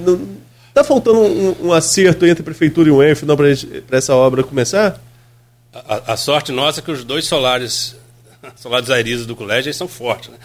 Está 0.77 0.85
faltando 0.85 1.21
um, 1.21 1.69
um, 1.69 1.73
acerto 1.73 2.27
entre 2.27 2.43
a 2.43 2.45
prefeitura 2.45 2.91
e 2.91 2.93
o 2.93 3.03
ENF 3.03 3.25
para 3.87 3.97
essa 3.97 4.15
obra 4.15 4.45
começar? 4.45 5.01
A, 5.73 6.13
a, 6.13 6.17
sorte 6.19 6.53
nossa 6.53 6.81
é 6.81 6.83
que 6.83 6.91
os 6.91 7.03
dois 7.03 7.25
solares, 7.25 7.97
solares 8.57 8.91
aerizos 8.91 9.25
do 9.25 9.35
colégio, 9.35 9.73
são 9.73 9.89
fortes. 9.89 10.29
Né? 10.29 10.37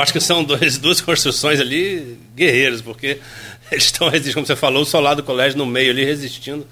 Acho 0.00 0.12
que 0.12 0.18
são 0.18 0.42
dois, 0.42 0.78
duas 0.82 1.00
construções 1.00 1.60
ali 1.60 2.18
guerreiras, 2.34 2.82
porque 2.82 3.20
eles 3.70 3.84
estão 3.84 4.08
resistindo, 4.08 4.34
como 4.34 4.46
você 4.46 4.56
falou, 4.56 4.82
o 4.82 4.84
solar 4.84 5.14
do 5.14 5.22
colégio 5.22 5.56
no 5.56 5.64
meio 5.64 5.92
ali 5.92 6.04
resistindo 6.04 6.66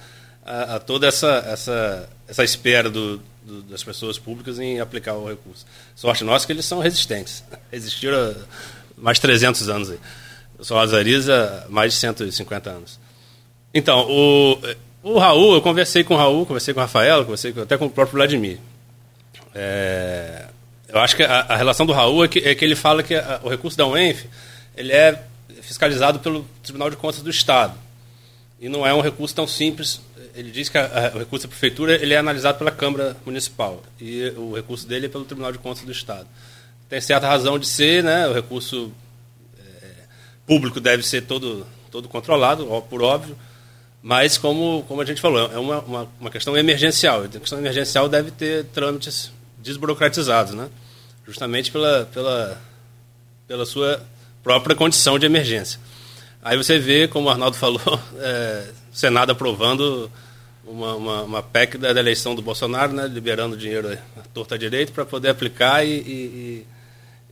a, 0.45 0.75
a 0.75 0.81
toda 0.81 1.07
essa, 1.07 1.45
essa, 1.47 2.09
essa 2.27 2.43
espera 2.43 2.91
do, 2.91 3.23
do, 3.45 3.63
das 3.71 3.85
pessoas 3.85 4.19
públicas 4.19 4.59
em 4.59 4.81
aplicar 4.81 5.15
o 5.15 5.29
recurso. 5.29 5.65
Sorte 5.95 6.25
nossa 6.25 6.45
que 6.45 6.53
eles 6.53 6.65
são 6.65 6.81
resistentes. 6.81 7.45
Resistiram 7.71 8.35
mais 8.99 9.19
de 9.19 9.21
300 9.21 9.69
anos. 9.69 9.91
Aí. 9.93 9.99
Eu 10.59 10.65
sou 10.65 10.79
Azariza 10.79 11.65
há 11.67 11.71
mais 11.71 11.93
de 11.93 11.99
150 11.99 12.71
anos. 12.71 12.99
Então, 13.73 14.07
o, 14.09 14.59
o 15.03 15.19
Raul, 15.19 15.55
eu 15.55 15.63
conversei 15.63 16.03
com 16.03 16.15
o 16.15 16.17
Raul, 16.17 16.47
conversei 16.47 16.73
com 16.73 16.81
o 16.81 16.83
Rafael, 16.83 17.25
conversei 17.25 17.55
até 17.61 17.77
com 17.77 17.87
o 17.87 17.91
próprio 17.91 18.17
Vladimir. 18.17 18.59
É, 19.55 20.47
eu 20.89 20.99
acho 20.99 21.17
que 21.17 21.23
a, 21.23 21.41
a, 21.41 21.57
relação 21.57 21.85
do 21.85 21.93
Raul 21.93 22.25
é 22.25 22.29
que, 22.29 22.39
é 22.41 22.55
que 22.55 22.65
ele 22.65 22.77
fala 22.77 23.03
que 23.03 23.15
a, 23.15 23.41
o 23.43 23.49
recurso 23.49 23.77
da 23.77 23.87
UENF 23.87 24.27
ele 24.77 24.93
é 24.93 25.23
fiscalizado 25.61 26.19
pelo 26.21 26.47
Tribunal 26.63 26.91
de 26.91 26.97
Contas 26.97 27.23
do 27.23 27.31
Estado. 27.31 27.75
E 28.61 28.69
não 28.69 28.87
é 28.87 28.95
um 28.95 29.01
recurso 29.01 29.35
tão 29.35 29.47
simples 29.47 30.01
ele 30.37 30.51
diz 30.51 30.69
que 30.69 30.77
a, 30.77 31.13
o 31.15 31.19
recurso 31.19 31.47
da 31.47 31.51
prefeitura 31.51 31.95
ele 31.95 32.13
é 32.13 32.19
analisado 32.19 32.59
pela 32.59 32.71
Câmara 32.71 33.17
Municipal 33.25 33.83
e 33.99 34.29
o 34.37 34.55
recurso 34.55 34.87
dele 34.87 35.07
é 35.07 35.09
pelo 35.09 35.25
Tribunal 35.25 35.51
de 35.51 35.59
Contas 35.59 35.83
do 35.83 35.91
Estado. 35.91 36.27
Tem 36.91 37.01
certa 37.01 37.27
razão 37.27 37.59
de 37.59 37.67
ser, 37.67 38.05
né? 38.05 38.29
O 38.29 38.35
recurso 38.35 38.93
público 40.47 40.81
deve 40.81 41.03
ser 41.03 41.23
todo, 41.23 41.67
todo 41.91 42.09
controlado, 42.09 42.67
por 42.89 43.03
óbvio, 43.03 43.37
Mas, 44.03 44.39
como, 44.39 44.85
como 44.87 45.03
a 45.03 45.05
gente 45.05 45.21
falou, 45.21 45.51
é 45.53 45.59
uma, 45.59 45.81
uma, 45.81 46.09
uma 46.21 46.31
questão 46.31 46.57
emergencial. 46.57 47.25
A 47.25 47.29
questão 47.29 47.59
emergencial 47.59 48.09
deve 48.09 48.31
ter 48.31 48.65
trâmites 48.67 49.33
desburocratizados, 49.59 50.55
né? 50.55 50.69
justamente 51.27 51.73
pela, 51.73 52.09
pela, 52.13 52.63
pela 53.49 53.67
sua 53.67 54.01
própria 54.43 54.77
condição 54.77 55.19
de 55.19 55.27
emergência. 55.27 55.81
Aí 56.43 56.57
você 56.57 56.79
vê, 56.79 57.09
como 57.09 57.27
o 57.27 57.31
Arnaldo 57.31 57.57
falou, 57.57 58.01
é, 58.19 58.71
o 58.93 58.97
Senado 58.97 59.33
aprovando 59.33 60.11
uma, 60.65 60.95
uma, 60.95 61.23
uma 61.23 61.43
PEC 61.43 61.77
da, 61.77 61.91
eleição 61.91 62.35
do 62.35 62.43
Bolsonaro, 62.43 62.93
né, 62.93 63.09
liberando 63.09 63.57
dinheiro 63.57 63.93
à 63.93 64.23
torta 64.33 64.57
direito 64.57 64.93
para 64.93 65.05
poder 65.05 65.31
aplicar 65.31 65.85
e, 65.85 65.91
e, 65.91 66.67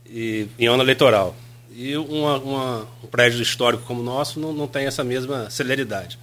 e, 0.07 0.47
em 0.59 0.67
ano 0.67 0.83
eleitoral. 0.83 1.35
E 1.77 1.97
uma, 1.97 2.37
uma, 2.37 2.87
um 3.03 3.07
prédio 3.07 3.41
histórico 3.41 3.83
como 3.83 3.99
o 3.99 4.03
nosso 4.03 4.39
não, 4.39 4.53
não 4.53 4.65
tem 4.65 4.85
essa 4.85 5.03
mesma 5.03 5.49
celeridade. 5.49 6.17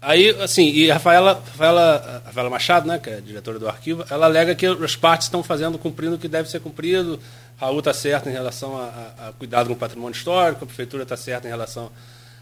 Aí, 0.00 0.30
assim, 0.40 0.70
e 0.70 0.90
a 0.90 0.94
Rafaela, 0.94 1.34
Rafaela, 1.34 2.22
Rafaela 2.24 2.48
Machado, 2.48 2.88
né, 2.88 2.98
que 2.98 3.10
é 3.10 3.20
diretora 3.20 3.58
do 3.58 3.68
arquivo, 3.68 4.02
ela 4.08 4.24
alega 4.24 4.54
que 4.54 4.64
as 4.64 4.96
partes 4.96 5.26
estão 5.26 5.42
fazendo, 5.42 5.78
cumprindo 5.78 6.14
o 6.14 6.18
que 6.18 6.26
deve 6.26 6.48
ser 6.48 6.58
cumprido. 6.58 7.20
Raul 7.58 7.80
está 7.80 7.92
certo 7.92 8.30
em 8.30 8.32
relação 8.32 8.78
a, 8.78 8.84
a, 8.84 9.28
a, 9.28 9.32
cuidado 9.34 9.66
com 9.66 9.74
o 9.74 9.76
patrimônio 9.76 10.16
histórico, 10.16 10.64
a 10.64 10.66
prefeitura 10.66 11.02
está 11.02 11.18
certa 11.18 11.46
em 11.46 11.50
relação 11.50 11.92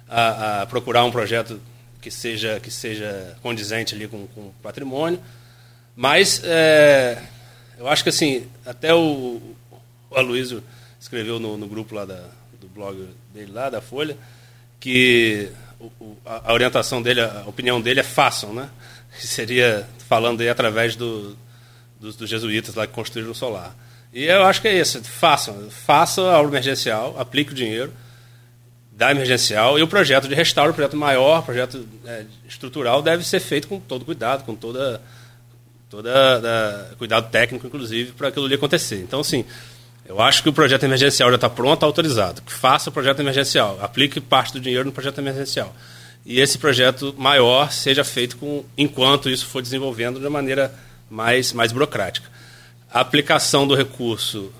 a, 0.09 0.63
a, 0.63 0.67
procurar 0.67 1.03
um 1.03 1.11
projeto 1.11 1.61
que 2.01 2.13
seja, 2.13 2.61
que 2.61 2.71
seja 2.71 3.37
condizente 3.43 3.97
ali 3.97 4.07
com, 4.07 4.25
com 4.29 4.43
o 4.43 4.55
patrimônio. 4.63 5.19
Mas 5.97 6.41
é, 6.45 7.21
eu 7.77 7.89
acho 7.89 8.05
que, 8.05 8.11
assim, 8.11 8.47
até 8.65 8.95
o, 8.95 9.43
o 10.09 10.15
Aloysio 10.15 10.63
escreveu 11.09 11.41
no, 11.41 11.57
no 11.57 11.67
grupo 11.67 11.95
lá 11.95 12.05
da, 12.05 12.23
do 12.61 12.69
blog 12.69 13.09
dele 13.33 13.51
lá, 13.51 13.71
da 13.71 13.81
Folha, 13.81 14.15
que 14.79 15.49
a, 16.25 16.53
orientação 16.53 17.01
dele, 17.01 17.23
a 17.23 17.45
opinião 17.47 17.81
dele 17.81 18.01
é 18.01 18.03
façam, 18.03 18.53
né? 18.53 18.69
Seria 19.19 19.89
falando 20.07 20.43
aí 20.43 20.51
através 20.51 20.95
do, 20.97 21.35
dos, 21.99 22.15
dos, 22.15 22.29
jesuítas 22.29 22.75
lá 22.75 22.87
que 22.87 22.93
construíram 22.93 23.33
o 23.33 23.35
solar. 23.35 23.75
E 24.13 24.25
eu 24.25 24.45
acho 24.45 24.61
que 24.61 24.69
é 24.69 24.79
isso, 24.79 25.03
façam, 25.03 25.71
faça 25.71 26.37
a 26.37 26.43
emergencial, 26.43 27.19
aplique 27.19 27.53
o 27.53 27.55
dinheiro 27.55 27.93
da 28.93 29.11
emergencial 29.11 29.79
e 29.79 29.83
o 29.83 29.89
projeto 29.89 30.29
de 30.29 30.35
restauro, 30.35 30.73
o 30.73 30.75
projeto 30.75 30.97
maior, 30.97 31.43
projeto 31.43 31.89
é, 32.05 32.27
estrutural, 32.47 33.01
deve 33.01 33.25
ser 33.25 33.41
feito 33.41 33.67
com 33.67 33.81
todo 33.81 34.05
cuidado, 34.05 34.45
com 34.45 34.55
toda, 34.55 35.01
toda 35.89 36.39
da, 36.39 36.91
cuidado 36.99 37.31
técnico, 37.31 37.67
inclusive, 37.67 38.13
para 38.13 38.29
aquilo 38.29 38.45
ali 38.45 38.57
acontecer. 38.57 39.01
Então, 39.01 39.21
assim, 39.21 39.45
eu 40.09 40.23
acho 40.23 40.43
que 40.43 40.49
o 40.49 40.53
projeto 40.55 40.85
emergencial 40.85 41.29
já 41.29 41.35
está 41.35 41.51
pronto, 41.51 41.85
autorizado. 41.85 42.43
Faça 42.47 42.89
o 42.89 42.93
projeto 42.93 43.21
emergencial, 43.21 43.79
aplique 43.83 44.23
parte 44.23 44.55
do 44.55 44.61
dinheiro 44.61 44.87
no 44.87 44.93
projeto 44.93 45.19
emergencial. 45.19 45.77
E 46.25 46.41
esse 46.41 46.57
projeto 46.57 47.15
maior 47.19 47.71
seja 47.71 48.03
feito 48.03 48.39
com, 48.39 48.65
enquanto 48.77 49.29
isso 49.29 49.45
for 49.45 49.61
desenvolvendo 49.61 50.19
de 50.19 50.27
maneira 50.31 50.75
mais, 51.11 51.53
mais 51.53 51.73
burocrática. 51.73 52.27
A 52.91 53.01
aplicação 53.01 53.67
do 53.69 53.75
recurso 53.75 54.51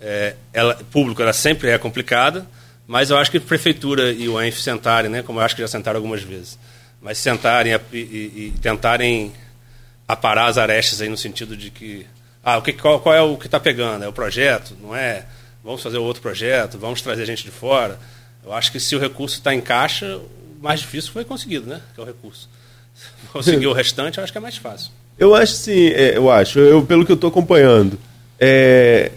é, 0.00 0.34
ela, 0.52 0.74
público 0.90 1.22
ela 1.22 1.32
sempre 1.32 1.70
é 1.70 1.78
complicada, 1.78 2.44
mas 2.84 3.10
eu 3.10 3.16
acho 3.16 3.30
que 3.30 3.36
a 3.38 3.40
prefeitura 3.40 4.10
e 4.10 4.28
o 4.28 4.42
ENF 4.42 4.60
sentarem, 4.60 5.08
né, 5.08 5.22
como 5.22 5.38
eu 5.38 5.44
acho 5.44 5.54
que 5.54 5.62
já 5.62 5.68
sentaram 5.68 5.98
algumas 5.98 6.22
vezes, 6.22 6.58
mas 7.00 7.16
sentarem 7.18 7.72
e, 7.92 7.96
e, 7.96 7.98
e 7.98 8.54
tentarem 8.60 9.32
aparar 10.06 10.46
as 10.46 10.58
arestas 10.58 11.00
aí 11.00 11.08
no 11.08 11.16
sentido 11.16 11.56
de 11.56 11.70
que 11.70 12.04
ah, 12.44 12.58
o 12.58 12.62
que, 12.62 12.72
qual, 12.72 13.00
qual 13.00 13.14
é 13.14 13.22
o 13.22 13.36
que 13.36 13.46
está 13.46 13.58
pegando? 13.58 14.04
É 14.04 14.08
o 14.08 14.12
projeto? 14.12 14.76
Não 14.82 14.94
é? 14.94 15.24
Vamos 15.64 15.82
fazer 15.82 15.96
outro 15.96 16.20
projeto? 16.20 16.78
Vamos 16.78 17.00
trazer 17.00 17.24
gente 17.24 17.42
de 17.42 17.50
fora? 17.50 17.98
Eu 18.44 18.52
acho 18.52 18.70
que 18.70 18.78
se 18.78 18.94
o 18.94 18.98
recurso 18.98 19.38
está 19.38 19.54
em 19.54 19.60
caixa, 19.62 20.18
o 20.18 20.62
mais 20.62 20.80
difícil 20.80 21.10
foi 21.10 21.24
conseguido, 21.24 21.66
né? 21.66 21.80
Que 21.94 22.00
é 22.00 22.04
o 22.04 22.06
recurso. 22.06 22.48
Conseguir 23.32 23.66
o 23.66 23.72
restante, 23.72 24.18
eu 24.18 24.24
acho 24.24 24.32
que 24.32 24.38
é 24.38 24.40
mais 24.40 24.58
fácil. 24.58 24.90
Eu 25.18 25.34
acho 25.34 25.54
sim, 25.54 25.88
é, 25.88 26.16
eu 26.16 26.30
acho, 26.30 26.58
eu, 26.58 26.84
pelo 26.84 27.06
que 27.06 27.12
eu 27.12 27.14
estou 27.14 27.28
acompanhando. 27.28 27.98
É, 28.38 29.12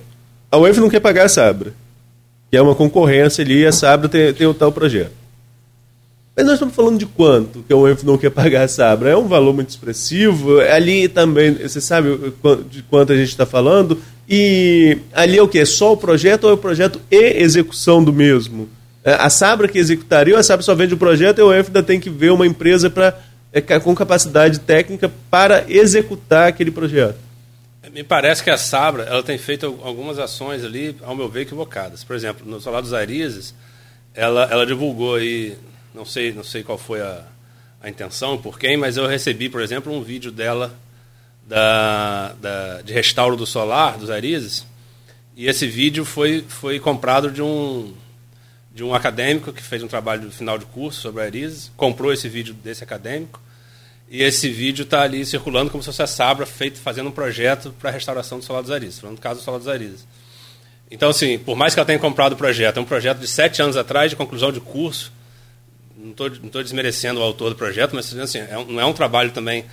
a 0.49 0.57
UEF 0.57 0.79
não 0.79 0.89
quer 0.89 0.99
pagar 0.99 1.25
a 1.25 1.29
Sabra, 1.29 1.73
que 2.49 2.55
é 2.55 2.61
uma 2.61 2.75
concorrência 2.75 3.43
ali, 3.43 3.61
e 3.61 3.65
a 3.65 3.71
Sabra 3.71 4.07
tem, 4.07 4.33
tem 4.33 4.47
o 4.47 4.53
tal 4.53 4.71
projeto. 4.71 5.11
Mas 6.37 6.45
nós 6.45 6.53
estamos 6.53 6.75
falando 6.75 6.99
de 6.99 7.07
quanto 7.07 7.63
que 7.63 7.73
o 7.73 7.89
ENF 7.89 8.05
não 8.05 8.15
quer 8.15 8.29
pagar 8.29 8.61
a 8.61 8.67
Sabra? 8.67 9.09
É 9.09 9.17
um 9.17 9.27
valor 9.27 9.55
muito 9.55 9.69
expressivo. 9.69 10.59
Ali 10.59 11.07
também, 11.07 11.55
você 11.55 11.81
sabe 11.81 12.09
de 12.69 12.83
quanto 12.83 13.11
a 13.11 13.15
gente 13.15 13.29
está 13.29 13.43
falando? 13.43 13.99
E 14.29 14.99
ali 15.13 15.39
é 15.39 15.41
o 15.41 15.47
que? 15.47 15.57
É 15.57 15.65
só 15.65 15.93
o 15.93 15.97
projeto 15.97 16.43
ou 16.43 16.51
é 16.51 16.53
o 16.53 16.57
projeto 16.57 17.01
e 17.09 17.41
execução 17.41 18.03
do 18.03 18.13
mesmo? 18.13 18.69
É, 19.03 19.13
a 19.13 19.31
Sabra 19.31 19.67
que 19.67 19.79
executaria, 19.79 20.37
a 20.37 20.43
Sabra 20.43 20.61
só 20.61 20.75
vende 20.75 20.93
o 20.93 20.97
projeto 20.97 21.39
e 21.39 21.41
o 21.41 21.51
ENF 21.51 21.69
ainda 21.69 21.81
tem 21.81 21.99
que 21.99 22.09
ver 22.09 22.31
uma 22.31 22.45
empresa 22.45 22.87
pra, 22.87 23.17
é, 23.51 23.59
com 23.79 23.95
capacidade 23.95 24.59
técnica 24.59 25.11
para 25.31 25.65
executar 25.67 26.49
aquele 26.49 26.69
projeto? 26.69 27.17
Me 27.91 28.03
parece 28.03 28.43
que 28.43 28.51
a 28.51 28.57
Sabra 28.57 29.05
ela 29.05 29.23
tem 29.23 29.39
feito 29.39 29.79
algumas 29.81 30.19
ações 30.19 30.63
ali, 30.63 30.95
ao 31.01 31.15
meu 31.15 31.27
ver, 31.27 31.41
equivocadas. 31.41 32.03
Por 32.03 32.15
exemplo, 32.15 32.45
no 32.45 32.61
Solar 32.61 32.83
dos 32.83 32.93
Arizes, 32.93 33.55
ela, 34.13 34.47
ela 34.51 34.67
divulgou 34.67 35.15
aí 35.15 35.57
não 35.97 36.05
sei, 36.05 36.31
não 36.31 36.43
sei 36.43 36.61
qual 36.61 36.77
foi 36.77 37.01
a, 37.01 37.23
a 37.81 37.89
intenção, 37.89 38.37
por 38.37 38.59
quem, 38.59 38.77
mas 38.77 38.97
eu 38.97 39.07
recebi, 39.07 39.49
por 39.49 39.61
exemplo, 39.61 39.91
um 39.91 40.03
vídeo 40.03 40.31
dela 40.31 40.77
da, 41.47 42.33
da, 42.33 42.81
de 42.83 42.93
restauro 42.93 43.35
do 43.35 43.47
solar, 43.47 43.97
dos 43.97 44.11
Arizes, 44.11 44.65
e 45.35 45.47
esse 45.47 45.65
vídeo 45.65 46.05
foi, 46.05 46.45
foi 46.47 46.79
comprado 46.79 47.31
de 47.31 47.41
um, 47.41 47.93
de 48.73 48.83
um 48.83 48.93
acadêmico 48.93 49.51
que 49.51 49.61
fez 49.61 49.81
um 49.81 49.87
trabalho 49.87 50.29
de 50.29 50.35
final 50.35 50.57
de 50.59 50.65
curso 50.65 51.01
sobre 51.01 51.23
Arizes, 51.23 51.71
comprou 51.75 52.13
esse 52.13 52.29
vídeo 52.29 52.53
desse 52.53 52.83
acadêmico, 52.83 53.41
e 54.07 54.21
esse 54.21 54.49
vídeo 54.49 54.83
está 54.83 55.01
ali 55.01 55.25
circulando 55.25 55.71
como 55.71 55.81
se 55.81 55.87
fosse 55.87 56.03
a 56.03 56.07
Sabra 56.07 56.45
feito, 56.45 56.79
fazendo 56.79 57.09
um 57.09 57.11
projeto 57.11 57.73
para 57.79 57.89
a 57.89 57.93
restauração 57.93 58.37
do 58.37 58.45
solar 58.45 58.61
dos 58.61 58.71
Arizes, 58.71 58.99
falando 58.99 59.15
do 59.15 59.21
caso 59.21 59.39
do 59.39 59.43
solar 59.43 59.59
dos 59.59 59.67
Arizes. 59.67 60.07
Então, 60.91 61.09
assim, 61.09 61.39
por 61.39 61.57
mais 61.57 61.73
que 61.73 61.79
ela 61.79 61.87
tenha 61.87 61.99
comprado 61.99 62.33
o 62.33 62.37
projeto, 62.37 62.77
é 62.77 62.81
um 62.81 62.85
projeto 62.85 63.17
de 63.17 63.27
sete 63.27 63.61
anos 63.61 63.75
atrás, 63.75 64.11
de 64.11 64.15
conclusão 64.15 64.51
de 64.51 64.61
curso, 64.61 65.11
não 66.15 66.47
estou 66.47 66.63
desmerecendo 66.63 67.19
o 67.19 67.23
autor 67.23 67.49
do 67.49 67.55
projeto, 67.55 67.95
mas 67.95 68.13
assim, 68.15 68.39
é 68.39 68.57
um, 68.57 68.65
não 68.65 68.81
é 68.81 68.85
um 68.85 68.93
trabalho 68.93 69.31
também 69.31 69.65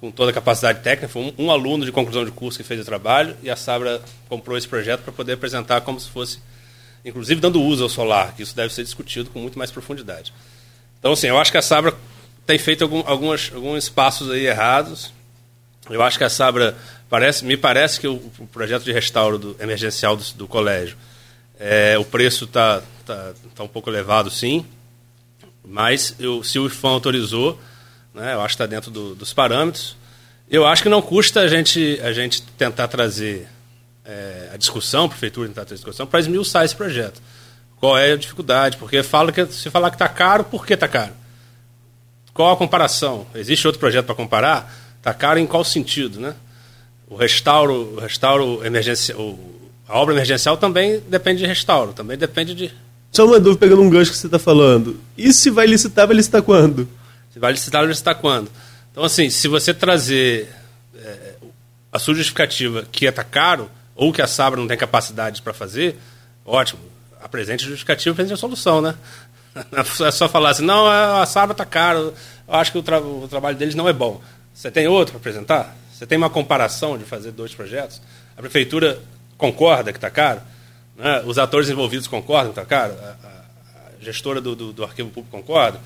com 0.00 0.10
toda 0.10 0.30
a 0.30 0.34
capacidade 0.34 0.80
técnica. 0.80 1.08
Foi 1.08 1.22
um, 1.22 1.46
um, 1.46 1.50
aluno 1.50 1.84
de 1.84 1.92
conclusão 1.92 2.24
de 2.24 2.30
curso 2.30 2.58
que 2.58 2.64
fez 2.64 2.80
o 2.80 2.84
trabalho 2.84 3.36
e 3.42 3.50
a 3.50 3.56
Sabra 3.56 4.00
comprou 4.28 4.56
esse 4.56 4.68
projeto 4.68 5.02
para 5.02 5.12
poder 5.12 5.32
apresentar 5.32 5.80
como 5.80 5.98
se 5.98 6.08
fosse, 6.08 6.38
inclusive 7.04 7.40
dando 7.40 7.60
uso 7.60 7.82
ao 7.82 7.88
solar, 7.88 8.34
que 8.34 8.42
isso 8.42 8.54
deve 8.54 8.72
ser 8.72 8.84
discutido 8.84 9.30
com 9.30 9.40
muito 9.40 9.58
mais 9.58 9.70
profundidade. 9.70 10.32
Então, 10.98 11.12
assim, 11.12 11.28
eu 11.28 11.38
acho 11.38 11.50
que 11.50 11.58
a 11.58 11.62
Sabra 11.62 11.94
tem 12.46 12.58
feito 12.58 12.82
algum, 12.82 13.02
algumas, 13.06 13.50
alguns 13.54 13.88
passos 13.88 14.30
aí 14.30 14.46
errados. 14.46 15.12
Eu 15.90 16.02
acho 16.02 16.18
que 16.18 16.24
a 16.24 16.30
Sabra 16.30 16.76
parece, 17.08 17.44
me 17.44 17.56
parece 17.56 18.00
que 18.00 18.06
o, 18.06 18.14
o 18.38 18.46
projeto 18.46 18.84
de 18.84 18.92
restauro 18.92 19.38
do, 19.38 19.56
emergencial 19.60 20.16
do, 20.16 20.24
do 20.34 20.48
colégio, 20.48 20.96
é, 21.58 21.98
o 21.98 22.04
preço 22.04 22.44
está 22.44 22.82
tá, 23.04 23.32
tá 23.54 23.62
um 23.62 23.68
pouco 23.68 23.90
elevado, 23.90 24.30
sim. 24.30 24.64
Mas 25.68 26.14
eu, 26.18 26.42
se 26.42 26.58
o 26.58 26.66
IFAM 26.66 26.90
autorizou, 26.90 27.60
né, 28.14 28.32
eu 28.32 28.40
acho 28.40 28.56
que 28.56 28.62
está 28.62 28.66
dentro 28.66 28.90
do, 28.90 29.14
dos 29.14 29.34
parâmetros. 29.34 29.96
Eu 30.50 30.66
acho 30.66 30.82
que 30.82 30.88
não 30.88 31.02
custa 31.02 31.40
a 31.40 31.48
gente, 31.48 32.00
a 32.02 32.10
gente 32.12 32.42
tentar 32.42 32.88
trazer 32.88 33.46
é, 34.02 34.50
a 34.54 34.56
discussão, 34.56 35.04
a 35.04 35.08
prefeitura 35.08 35.46
tentar 35.48 35.66
trazer 35.66 35.74
a 35.74 35.84
discussão, 35.84 36.06
para 36.06 36.20
esmiuçar 36.20 36.64
esse 36.64 36.74
projeto. 36.74 37.20
Qual 37.76 37.96
é 37.98 38.12
a 38.12 38.16
dificuldade? 38.16 38.78
Porque 38.78 39.02
fala 39.02 39.30
que 39.30 39.44
se 39.46 39.70
falar 39.70 39.90
que 39.90 39.96
está 39.96 40.08
caro, 40.08 40.44
por 40.44 40.66
que 40.66 40.72
está 40.72 40.88
caro? 40.88 41.12
Qual 42.32 42.50
a 42.50 42.56
comparação? 42.56 43.26
Existe 43.34 43.66
outro 43.66 43.78
projeto 43.78 44.06
para 44.06 44.14
comparar? 44.14 44.72
Está 44.96 45.12
caro 45.12 45.38
em 45.38 45.46
qual 45.46 45.64
sentido, 45.64 46.18
né? 46.18 46.34
O 47.08 47.14
restauro, 47.14 47.94
o 47.94 48.00
restauro 48.00 48.64
emergencial, 48.64 49.38
a 49.86 49.98
obra 49.98 50.14
emergencial 50.14 50.56
também 50.56 51.00
depende 51.08 51.40
de 51.40 51.46
restauro, 51.46 51.92
também 51.92 52.16
depende 52.16 52.54
de 52.54 52.72
só 53.10 53.26
uma 53.26 53.40
dúvida 53.40 53.60
pegando 53.60 53.82
um 53.82 53.90
gancho 53.90 54.10
que 54.10 54.16
você 54.16 54.26
está 54.26 54.38
falando. 54.38 55.00
E 55.16 55.32
se 55.32 55.50
vai 55.50 55.66
licitar, 55.66 56.06
vai 56.06 56.16
licitar 56.16 56.42
quando? 56.42 56.88
Se 57.32 57.38
vai 57.38 57.52
licitar, 57.52 57.80
vai 57.80 57.88
licitar 57.88 58.14
quando? 58.16 58.50
Então, 58.92 59.04
assim, 59.04 59.30
se 59.30 59.48
você 59.48 59.72
trazer 59.72 60.48
é, 60.94 61.34
a 61.92 61.98
sua 61.98 62.14
justificativa 62.14 62.86
que 62.90 63.06
está 63.06 63.24
caro, 63.24 63.70
ou 63.94 64.12
que 64.12 64.22
a 64.22 64.26
Sabra 64.26 64.60
não 64.60 64.68
tem 64.68 64.76
capacidade 64.76 65.42
para 65.42 65.52
fazer, 65.52 65.98
ótimo. 66.44 66.80
Apresente 67.20 67.64
a 67.64 67.68
justificativa, 67.68 68.12
apresente 68.12 68.34
a 68.34 68.36
solução, 68.36 68.80
né? 68.80 68.94
É 70.06 70.10
só 70.12 70.28
falar 70.28 70.50
assim, 70.50 70.64
não, 70.64 70.86
a 70.86 71.26
Sabra 71.26 71.52
está 71.52 71.64
caro, 71.64 72.14
eu 72.46 72.54
acho 72.54 72.70
que 72.70 72.78
o, 72.78 72.82
tra 72.82 73.00
o 73.00 73.26
trabalho 73.28 73.56
deles 73.56 73.74
não 73.74 73.88
é 73.88 73.92
bom. 73.92 74.22
Você 74.54 74.70
tem 74.70 74.86
outro 74.86 75.12
para 75.12 75.20
apresentar? 75.20 75.76
Você 75.92 76.06
tem 76.06 76.16
uma 76.16 76.30
comparação 76.30 76.96
de 76.96 77.04
fazer 77.04 77.32
dois 77.32 77.52
projetos? 77.54 78.00
A 78.36 78.40
prefeitura 78.40 79.00
concorda 79.36 79.92
que 79.92 79.98
está 79.98 80.10
caro? 80.10 80.40
Né? 80.98 81.22
Os 81.24 81.38
atores 81.38 81.70
envolvidos 81.70 82.08
concordam, 82.08 82.52
tá, 82.52 82.64
cara? 82.64 83.16
A, 83.22 83.26
a, 83.26 83.30
a 84.00 84.04
gestora 84.04 84.40
do, 84.40 84.56
do, 84.56 84.72
do, 84.72 84.84
arquivo 84.84 85.08
público 85.10 85.36
concorda? 85.36 85.80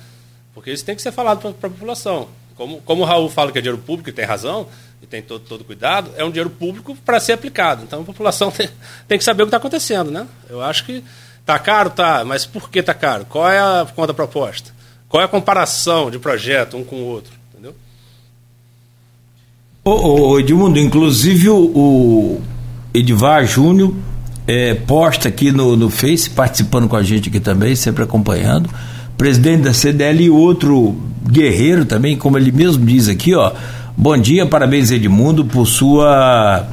Porque 0.55 0.71
isso 0.71 0.83
tem 0.83 0.95
que 0.95 1.01
ser 1.01 1.11
falado 1.11 1.53
para 1.53 1.67
a 1.67 1.71
população. 1.71 2.27
Como, 2.55 2.81
como 2.81 3.03
o 3.03 3.05
Raul 3.05 3.29
fala 3.29 3.51
que 3.51 3.59
é 3.59 3.61
dinheiro 3.61 3.81
público 3.81 4.09
e 4.09 4.13
tem 4.13 4.25
razão, 4.25 4.67
e 5.01 5.05
tem 5.05 5.21
todo, 5.21 5.43
todo 5.43 5.63
cuidado, 5.63 6.11
é 6.17 6.23
um 6.23 6.29
dinheiro 6.29 6.49
público 6.49 6.95
para 7.05 7.19
ser 7.19 7.33
aplicado. 7.33 7.83
Então 7.83 8.01
a 8.01 8.03
população 8.03 8.49
tem, 8.51 8.69
tem 9.07 9.17
que 9.17 9.23
saber 9.23 9.43
o 9.43 9.45
que 9.45 9.49
está 9.49 9.57
acontecendo. 9.57 10.09
Né? 10.09 10.27
Eu 10.49 10.61
acho 10.61 10.83
que 10.85 11.03
está 11.39 11.59
caro, 11.59 11.91
tá, 11.91 12.23
mas 12.25 12.45
por 12.45 12.69
que 12.69 12.79
está 12.79 12.93
caro? 12.93 13.25
Qual 13.25 13.47
é 13.47 13.59
a 13.59 13.85
conta 13.95 14.13
proposta? 14.13 14.71
Qual 15.07 15.21
é 15.21 15.25
a 15.25 15.29
comparação 15.29 16.09
de 16.09 16.17
projeto 16.17 16.75
um 16.75 16.83
com 16.83 16.95
o 16.95 17.05
outro? 17.05 17.33
Entendeu? 17.51 17.75
Ô, 19.83 20.31
ô 20.31 20.39
Edmundo, 20.39 20.79
inclusive 20.79 21.49
o, 21.49 21.57
o 21.57 22.41
Edvar 22.93 23.45
Júnior 23.45 23.93
é, 24.47 24.73
posta 24.73 25.29
aqui 25.29 25.51
no, 25.51 25.75
no 25.75 25.89
Face, 25.89 26.29
participando 26.29 26.87
com 26.87 26.95
a 26.95 27.03
gente 27.03 27.29
aqui 27.29 27.39
também, 27.39 27.75
sempre 27.75 28.03
acompanhando. 28.03 28.69
Presidente 29.17 29.63
da 29.63 29.73
CDL 29.73 30.23
e 30.23 30.29
outro 30.29 30.95
guerreiro 31.29 31.85
também, 31.85 32.17
como 32.17 32.37
ele 32.37 32.51
mesmo 32.51 32.85
diz 32.85 33.07
aqui, 33.07 33.33
ó. 33.35 33.51
Bom 33.95 34.17
dia, 34.17 34.45
parabéns 34.45 34.91
Edmundo 34.91 35.45
por 35.45 35.67
sua 35.67 36.67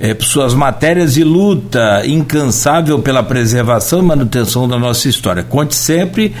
é, 0.00 0.12
por 0.12 0.24
suas 0.24 0.52
matérias 0.52 1.16
e 1.16 1.24
luta 1.24 2.02
incansável 2.06 2.98
pela 2.98 3.22
preservação 3.22 4.00
e 4.00 4.02
manutenção 4.02 4.68
da 4.68 4.78
nossa 4.78 5.08
história. 5.08 5.42
Conte 5.42 5.74
sempre 5.74 6.34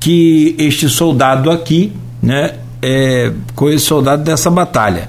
que 0.00 0.56
este 0.58 0.88
soldado 0.88 1.50
aqui, 1.50 1.92
né, 2.22 2.54
é, 2.82 3.30
com 3.54 3.68
esse 3.68 3.84
soldado 3.84 4.24
dessa 4.24 4.50
batalha. 4.50 5.08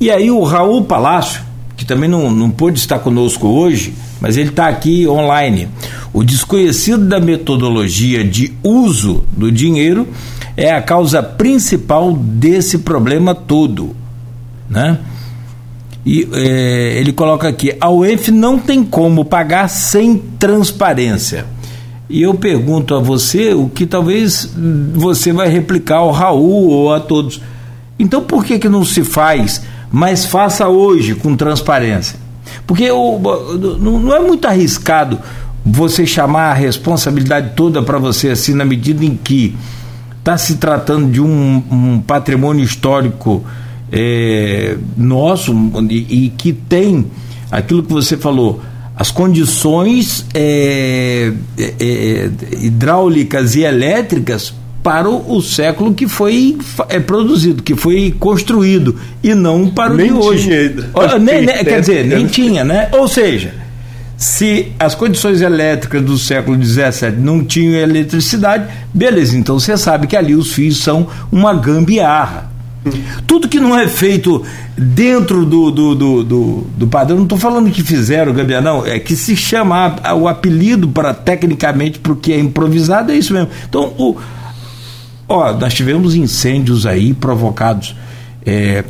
E 0.00 0.10
aí 0.10 0.30
o 0.30 0.42
Raul 0.42 0.84
Palácio, 0.84 1.42
também 1.90 2.08
não, 2.08 2.30
não 2.30 2.48
pôde 2.48 2.78
estar 2.78 3.00
conosco 3.00 3.48
hoje, 3.48 3.92
mas 4.20 4.36
ele 4.36 4.50
está 4.50 4.68
aqui 4.68 5.08
online. 5.08 5.68
O 6.12 6.22
desconhecido 6.22 7.04
da 7.04 7.18
metodologia 7.18 8.22
de 8.22 8.52
uso 8.62 9.24
do 9.36 9.50
dinheiro 9.50 10.06
é 10.56 10.72
a 10.72 10.80
causa 10.80 11.20
principal 11.20 12.12
desse 12.12 12.78
problema 12.78 13.34
todo, 13.34 13.96
né? 14.68 15.00
E 16.06 16.28
é, 16.32 17.00
ele 17.00 17.12
coloca 17.12 17.48
aqui: 17.48 17.74
a 17.80 17.90
UENF 17.90 18.30
não 18.30 18.56
tem 18.56 18.84
como 18.84 19.24
pagar 19.24 19.66
sem 19.68 20.16
transparência. 20.38 21.44
E 22.08 22.22
eu 22.22 22.34
pergunto 22.34 22.94
a 22.94 23.00
você 23.00 23.52
o 23.52 23.68
que 23.68 23.84
talvez 23.84 24.48
você 24.94 25.32
vai 25.32 25.48
replicar 25.48 25.96
ao 25.96 26.12
Raul 26.12 26.68
ou 26.68 26.94
a 26.94 27.00
todos. 27.00 27.40
Então 27.98 28.22
por 28.22 28.44
que, 28.44 28.60
que 28.60 28.68
não 28.68 28.84
se 28.84 29.02
faz, 29.02 29.62
mas 29.90 30.26
faça 30.26 30.68
hoje 30.68 31.14
com 31.14 31.36
transparência? 31.36 32.18
Porque 32.66 32.90
o, 32.90 33.18
não 33.78 34.14
é 34.14 34.20
muito 34.20 34.46
arriscado 34.46 35.18
você 35.64 36.06
chamar 36.06 36.50
a 36.50 36.54
responsabilidade 36.54 37.52
toda 37.54 37.82
para 37.82 37.98
você, 37.98 38.30
assim, 38.30 38.54
na 38.54 38.64
medida 38.64 39.04
em 39.04 39.16
que 39.16 39.54
está 40.18 40.36
se 40.38 40.56
tratando 40.56 41.10
de 41.10 41.20
um, 41.20 41.62
um 41.70 42.00
patrimônio 42.00 42.64
histórico 42.64 43.44
é, 43.90 44.76
nosso 44.96 45.52
e, 45.88 46.26
e, 46.26 46.28
que 46.30 46.52
tem 46.52 47.06
aquilo 47.50 47.82
que 47.82 47.92
você 47.92 48.16
falou, 48.16 48.62
as 48.96 49.10
condições 49.10 50.26
é, 50.34 51.32
é, 51.58 51.74
é 51.80 52.30
hidráulicas 52.60 53.54
e 53.56 53.62
elétricas 53.62 54.54
para 54.82 55.08
o, 55.08 55.42
século 55.42 55.92
que 55.92 56.08
foi 56.08 56.56
é, 56.88 56.98
produzido, 56.98 57.62
que 57.62 57.74
foi 57.74 58.14
construído, 58.18 58.96
e 59.22 59.34
não 59.34 59.68
para 59.68 59.92
o 59.92 59.96
nem 59.96 60.06
de 60.08 60.12
hoje. 60.12 60.48
Tinha, 60.48 61.18
nem, 61.18 61.44
nem, 61.44 61.64
quer 61.64 61.80
dizer, 61.80 62.06
nem 62.06 62.26
tinha, 62.26 62.64
né? 62.64 62.88
Ou 62.92 63.06
seja, 63.06 63.54
se 64.16 64.72
as 64.78 64.94
condições 64.94 65.40
elétricas 65.42 66.02
do 66.02 66.18
século 66.18 66.62
XVII 66.62 67.12
não 67.18 67.44
tinham 67.44 67.74
eletricidade, 67.74 68.72
beleza, 68.92 69.36
então 69.36 69.58
você 69.58 69.76
sabe 69.76 70.06
que 70.06 70.16
ali 70.16 70.34
os 70.34 70.52
fios 70.52 70.78
são 70.78 71.08
uma 71.30 71.52
gambiarra. 71.54 72.50
Tudo 73.26 73.46
que 73.46 73.60
não 73.60 73.78
é 73.78 73.86
feito 73.86 74.42
dentro 74.76 75.44
do, 75.44 75.70
do, 75.70 75.94
do, 75.94 76.24
do, 76.24 76.66
do 76.76 76.86
padrão, 76.86 77.18
não 77.18 77.24
estou 77.24 77.38
falando 77.38 77.70
que 77.70 77.82
fizeram 77.82 78.32
gambiarra, 78.32 78.62
não, 78.62 78.86
é 78.86 78.98
que 78.98 79.14
se 79.14 79.36
chama 79.36 79.96
o 80.18 80.26
apelido 80.26 80.88
para 80.88 81.12
tecnicamente 81.12 81.98
porque 81.98 82.32
é 82.32 82.38
improvisado, 82.38 83.12
é 83.12 83.16
isso 83.16 83.34
mesmo. 83.34 83.50
Então, 83.68 83.92
o, 83.98 84.16
ó, 85.30 85.52
nós 85.52 85.72
tivemos 85.72 86.14
incêndios 86.14 86.84
aí 86.84 87.14
provocados 87.14 87.94
é, 88.44 88.84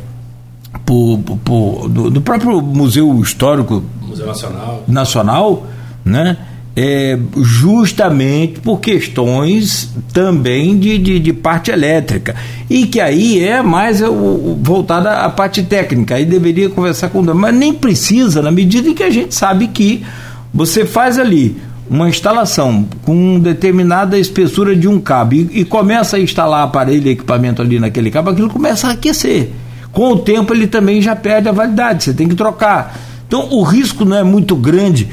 por, 0.83 1.19
por, 1.45 1.87
do, 1.87 2.09
do 2.09 2.21
próprio 2.21 2.61
Museu 2.61 3.21
Histórico 3.21 3.83
Museu 4.01 4.25
Nacional, 4.25 4.83
Nacional 4.87 5.67
né? 6.03 6.37
é, 6.75 7.19
justamente 7.37 8.59
por 8.59 8.79
questões 8.79 9.93
também 10.11 10.79
de, 10.79 10.97
de, 10.97 11.19
de, 11.19 11.33
parte 11.33 11.69
elétrica. 11.69 12.35
E 12.69 12.87
que 12.87 12.99
aí 12.99 13.43
é 13.43 13.61
mais 13.61 14.01
voltada 14.01 15.17
à 15.17 15.29
parte 15.29 15.61
técnica. 15.63 16.15
Aí 16.15 16.25
deveria 16.25 16.69
conversar 16.69 17.09
com 17.09 17.19
o 17.19 17.35
mas 17.35 17.53
nem 17.53 17.73
precisa, 17.73 18.41
na 18.41 18.51
medida 18.51 18.89
em 18.89 18.93
que 18.93 19.03
a 19.03 19.09
gente 19.09 19.35
sabe 19.35 19.67
que 19.67 20.03
você 20.53 20.85
faz 20.85 21.19
ali 21.19 21.55
uma 21.91 22.07
instalação 22.07 22.87
com 23.03 23.37
determinada 23.37 24.17
espessura 24.17 24.73
de 24.73 24.87
um 24.87 24.97
cabo 24.97 25.33
e, 25.33 25.59
e 25.59 25.65
começa 25.65 26.15
a 26.15 26.19
instalar 26.21 26.63
aparelho 26.63 27.05
e 27.05 27.11
equipamento 27.11 27.61
ali 27.61 27.81
naquele 27.81 28.09
cabo, 28.09 28.29
aquilo 28.29 28.49
começa 28.49 28.87
a 28.87 28.91
aquecer. 28.91 29.49
Com 29.91 30.13
o 30.13 30.19
tempo 30.19 30.53
ele 30.53 30.67
também 30.67 31.01
já 31.01 31.17
perde 31.17 31.49
a 31.49 31.51
validade, 31.51 32.05
você 32.05 32.13
tem 32.13 32.29
que 32.29 32.35
trocar. 32.35 32.97
Então 33.27 33.49
o 33.51 33.61
risco 33.61 34.05
não 34.05 34.15
é 34.15 34.23
muito 34.23 34.55
grande 34.55 35.09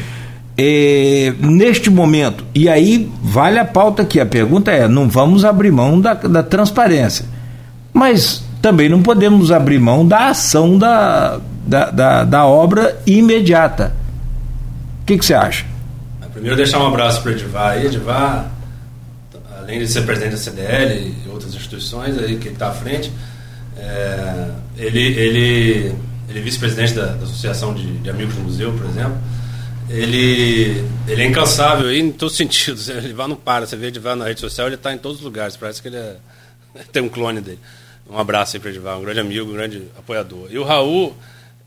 é, 0.56 1.34
neste 1.40 1.90
momento, 1.90 2.44
e 2.54 2.68
aí 2.68 3.10
vale 3.24 3.58
a 3.58 3.64
pauta 3.64 4.02
aqui, 4.02 4.20
a 4.20 4.26
pergunta 4.26 4.70
é: 4.70 4.86
não 4.86 5.08
vamos 5.08 5.44
abrir 5.44 5.72
mão 5.72 6.00
da, 6.00 6.14
da 6.14 6.44
transparência, 6.44 7.24
mas 7.92 8.44
também 8.62 8.88
não 8.88 9.02
podemos 9.02 9.50
abrir 9.50 9.80
mão 9.80 10.06
da 10.06 10.28
ação 10.28 10.78
da, 10.78 11.40
da, 11.66 11.90
da, 11.90 12.24
da 12.24 12.46
obra 12.46 13.00
imediata. 13.04 13.96
O 15.02 15.06
que, 15.06 15.18
que 15.18 15.24
você 15.26 15.34
acha? 15.34 15.77
Primeiro, 16.38 16.56
deixar 16.56 16.78
um 16.78 16.86
abraço 16.86 17.22
para 17.22 17.32
Edivar. 17.32 17.72
Aí, 17.72 17.86
Edivar, 17.86 18.50
além 19.58 19.78
de 19.78 19.88
ser 19.88 20.02
presidente 20.02 20.32
da 20.32 20.36
CDL 20.36 21.14
e 21.26 21.28
outras 21.28 21.54
instituições 21.54 22.16
aí 22.18 22.36
que 22.36 22.48
está 22.48 22.68
à 22.68 22.72
frente, 22.72 23.12
é, 23.76 24.50
ele, 24.76 25.00
ele, 25.00 25.96
ele 26.28 26.38
é 26.38 26.40
vice-presidente 26.40 26.94
da, 26.94 27.06
da, 27.06 27.24
Associação 27.24 27.74
de, 27.74 27.98
de 27.98 28.10
Amigos 28.10 28.34
do 28.34 28.42
Museu, 28.42 28.72
por 28.72 28.86
exemplo 28.86 29.18
ele, 29.90 30.84
ele 31.06 31.22
é 31.22 31.24
incansável 31.24 31.88
aí 31.88 31.98
em 31.98 32.12
todos 32.12 32.32
os 32.32 32.36
sentidos. 32.38 32.88
Ele 32.88 33.12
vai 33.12 33.26
não 33.26 33.36
para. 33.36 33.66
Você 33.66 33.76
vê 33.76 33.86
Edivar 33.86 34.14
na 34.14 34.26
rede 34.26 34.40
social, 34.40 34.66
ele 34.66 34.76
está 34.76 34.92
em 34.92 34.98
todos 34.98 35.18
os 35.18 35.24
lugares. 35.24 35.56
Parece 35.56 35.80
que 35.80 35.88
ele 35.88 35.96
é, 35.96 36.16
tem 36.92 37.02
um 37.02 37.08
clone 37.08 37.40
dele. 37.40 37.58
Um 38.08 38.18
abraço 38.18 38.56
aí 38.56 38.60
para 38.60 38.70
Edivar, 38.70 38.98
um 38.98 39.02
grande 39.02 39.20
amigo, 39.20 39.50
um 39.50 39.54
grande 39.54 39.82
apoiador. 39.98 40.48
E 40.50 40.58
o 40.58 40.64
Raul, 40.64 41.16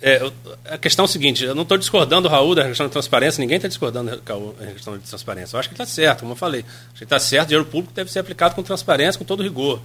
é, 0.02 0.32
a 0.66 0.78
questão 0.78 1.06
é 1.06 1.08
a 1.08 1.08
seguinte: 1.08 1.44
eu 1.44 1.54
não 1.54 1.64
estou 1.64 1.78
discordando 1.78 2.28
do 2.28 2.32
Raul 2.32 2.56
da 2.56 2.66
questão 2.66 2.88
da 2.88 2.92
transparência, 2.92 3.40
ninguém 3.40 3.58
está 3.58 3.68
discordando 3.68 4.10
da 4.10 4.74
questão 4.74 4.98
de 4.98 5.08
transparência. 5.08 5.56
Eu 5.56 5.60
acho 5.60 5.70
que 5.70 5.76
está 5.76 5.86
certo, 5.86 6.22
como 6.22 6.32
eu 6.32 6.36
falei. 6.36 6.66
Acho 6.88 6.98
que 6.98 7.04
está 7.04 7.20
certo, 7.20 7.50
dinheiro 7.50 7.70
público 7.70 7.94
deve 7.94 8.12
ser 8.12 8.20
aplicado 8.20 8.56
com 8.56 8.64
transparência, 8.64 9.20
com 9.20 9.26
todo 9.26 9.44
rigor, 9.44 9.80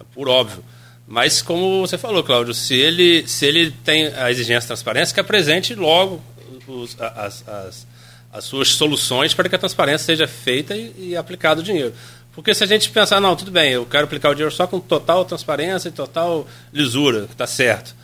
é, 0.00 0.04
por 0.14 0.28
óbvio. 0.28 0.64
Mas, 1.06 1.40
como 1.40 1.86
você 1.86 1.96
falou, 1.96 2.22
Cláudio, 2.22 2.52
se 2.52 2.74
ele, 2.74 3.26
se 3.26 3.46
ele 3.46 3.70
tem 3.70 4.08
a 4.08 4.30
exigência 4.30 4.60
de 4.60 4.66
transparência, 4.66 5.14
que 5.14 5.20
apresente 5.20 5.74
logo 5.74 6.22
os, 6.66 7.00
as, 7.00 7.48
as, 7.48 7.86
as, 8.30 8.44
suas 8.44 8.68
soluções 8.68 9.32
para 9.32 9.48
que 9.48 9.54
a 9.54 9.58
transparência 9.58 10.04
seja 10.04 10.28
feita 10.28 10.76
e, 10.76 10.94
e 10.98 11.16
aplicado 11.16 11.60
o 11.60 11.64
dinheiro. 11.64 11.94
Porque 12.32 12.54
se 12.54 12.62
a 12.62 12.66
gente 12.66 12.90
pensar, 12.90 13.20
não, 13.20 13.34
tudo 13.34 13.50
bem, 13.50 13.72
eu 13.72 13.86
quero 13.86 14.04
aplicar 14.04 14.30
o 14.30 14.34
dinheiro 14.34 14.54
só 14.54 14.66
com 14.66 14.78
total 14.78 15.24
transparência 15.24 15.88
e 15.88 15.92
total 15.92 16.46
lisura, 16.72 17.26
que 17.26 17.32
está 17.32 17.46
certo. 17.46 17.94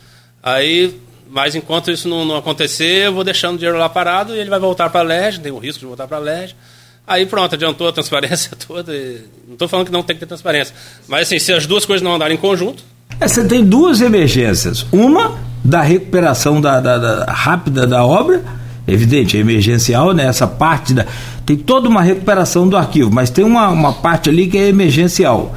Aí, 0.41 0.99
mas 1.29 1.55
enquanto 1.55 1.91
isso 1.91 2.07
não, 2.07 2.23
não, 2.25 2.37
acontecer, 2.37 3.07
eu 3.07 3.13
vou 3.13 3.23
deixando 3.23 3.55
o 3.55 3.57
dinheiro 3.57 3.77
lá 3.77 3.89
parado 3.89 4.35
e 4.35 4.39
ele 4.39 4.49
vai 4.49 4.59
voltar 4.59 4.89
para 4.89 5.01
a 5.01 5.03
LERJ, 5.03 5.41
tem 5.41 5.51
o 5.51 5.57
risco 5.57 5.79
de 5.79 5.85
voltar 5.85 6.07
para 6.07 6.17
a 6.17 6.19
LERJ. 6.19 6.55
Aí 7.07 7.25
pronto, 7.25 7.53
adiantou 7.53 7.87
a 7.87 7.91
transparência 7.91 8.51
toda. 8.67 8.91
Não 9.47 9.53
estou 9.53 9.67
falando 9.67 9.87
que 9.87 9.91
não 9.91 10.03
tem 10.03 10.15
que 10.15 10.21
ter 10.21 10.25
transparência. 10.25 10.73
Mas 11.07 11.27
assim, 11.27 11.39
se 11.39 11.53
as 11.53 11.65
duas 11.65 11.85
coisas 11.85 12.03
não 12.03 12.15
andarem 12.15 12.35
em 12.35 12.39
conjunto. 12.39 12.83
É, 13.19 13.27
você 13.27 13.45
tem 13.45 13.63
duas 13.63 14.01
emergências. 14.01 14.85
Uma 14.91 15.37
da 15.63 15.81
recuperação 15.81 16.59
da, 16.59 16.79
da, 16.79 16.97
da 16.97 17.31
rápida 17.31 17.87
da 17.87 18.05
obra, 18.05 18.43
evidente, 18.87 19.37
é 19.37 19.39
emergencial, 19.39 20.13
né? 20.13 20.25
Essa 20.25 20.47
parte 20.47 20.93
da. 20.93 21.05
Tem 21.45 21.55
toda 21.55 21.87
uma 21.87 22.01
recuperação 22.01 22.67
do 22.67 22.75
arquivo, 22.75 23.11
mas 23.11 23.29
tem 23.29 23.45
uma, 23.45 23.69
uma 23.69 23.93
parte 23.93 24.29
ali 24.29 24.47
que 24.47 24.57
é 24.57 24.67
emergencial. 24.67 25.55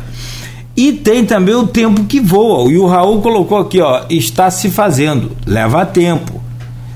E 0.78 0.92
tem 0.92 1.24
também 1.26 1.54
o 1.54 1.66
tempo 1.66 2.04
que 2.04 2.20
voa. 2.20 2.70
E 2.70 2.78
o 2.78 2.86
Raul 2.86 3.20
colocou 3.20 3.58
aqui, 3.58 3.80
ó, 3.80 4.04
está 4.08 4.50
se 4.50 4.70
fazendo, 4.70 5.36
leva 5.44 5.84
tempo. 5.84 6.40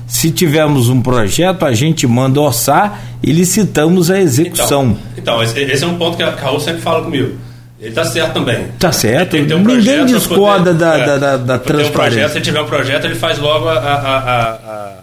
Se 0.07 0.31
tivermos 0.31 0.89
um 0.89 1.01
projeto, 1.01 1.65
a 1.65 1.73
gente 1.73 2.07
manda 2.07 2.39
orçar 2.39 3.01
e 3.21 3.31
licitamos 3.31 4.09
a 4.09 4.19
execução. 4.19 4.97
Então, 5.17 5.43
então 5.43 5.43
esse 5.43 5.83
é 5.83 5.87
um 5.87 5.97
ponto 5.97 6.15
que 6.15 6.23
a 6.23 6.29
Raul 6.29 6.59
sempre 6.59 6.81
fala 6.81 7.03
comigo 7.03 7.37
ele 7.83 7.89
está 7.89 8.05
certo 8.05 8.33
também. 8.35 8.63
Está 8.67 8.93
certo. 8.93 9.35
Um 9.35 9.59
Ninguém 9.59 10.05
discorda 10.05 10.71
poder, 10.71 10.79
da, 10.79 10.97
é, 10.97 11.05
da, 11.05 11.17
da, 11.17 11.37
da 11.37 11.59
transparência. 11.59 11.89
Um 11.89 11.91
projeto, 11.91 12.31
se 12.31 12.41
tiver 12.41 12.61
um 12.61 12.65
projeto, 12.65 13.03
ele 13.03 13.15
faz 13.15 13.37
logo 13.37 13.67
a, 13.67 13.73
a, 13.73 14.51
a, 14.53 14.93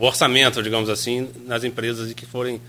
o 0.00 0.06
orçamento, 0.06 0.62
digamos 0.62 0.88
assim, 0.88 1.28
nas 1.46 1.64
empresas 1.64 2.10
que 2.14 2.24
forem 2.24 2.62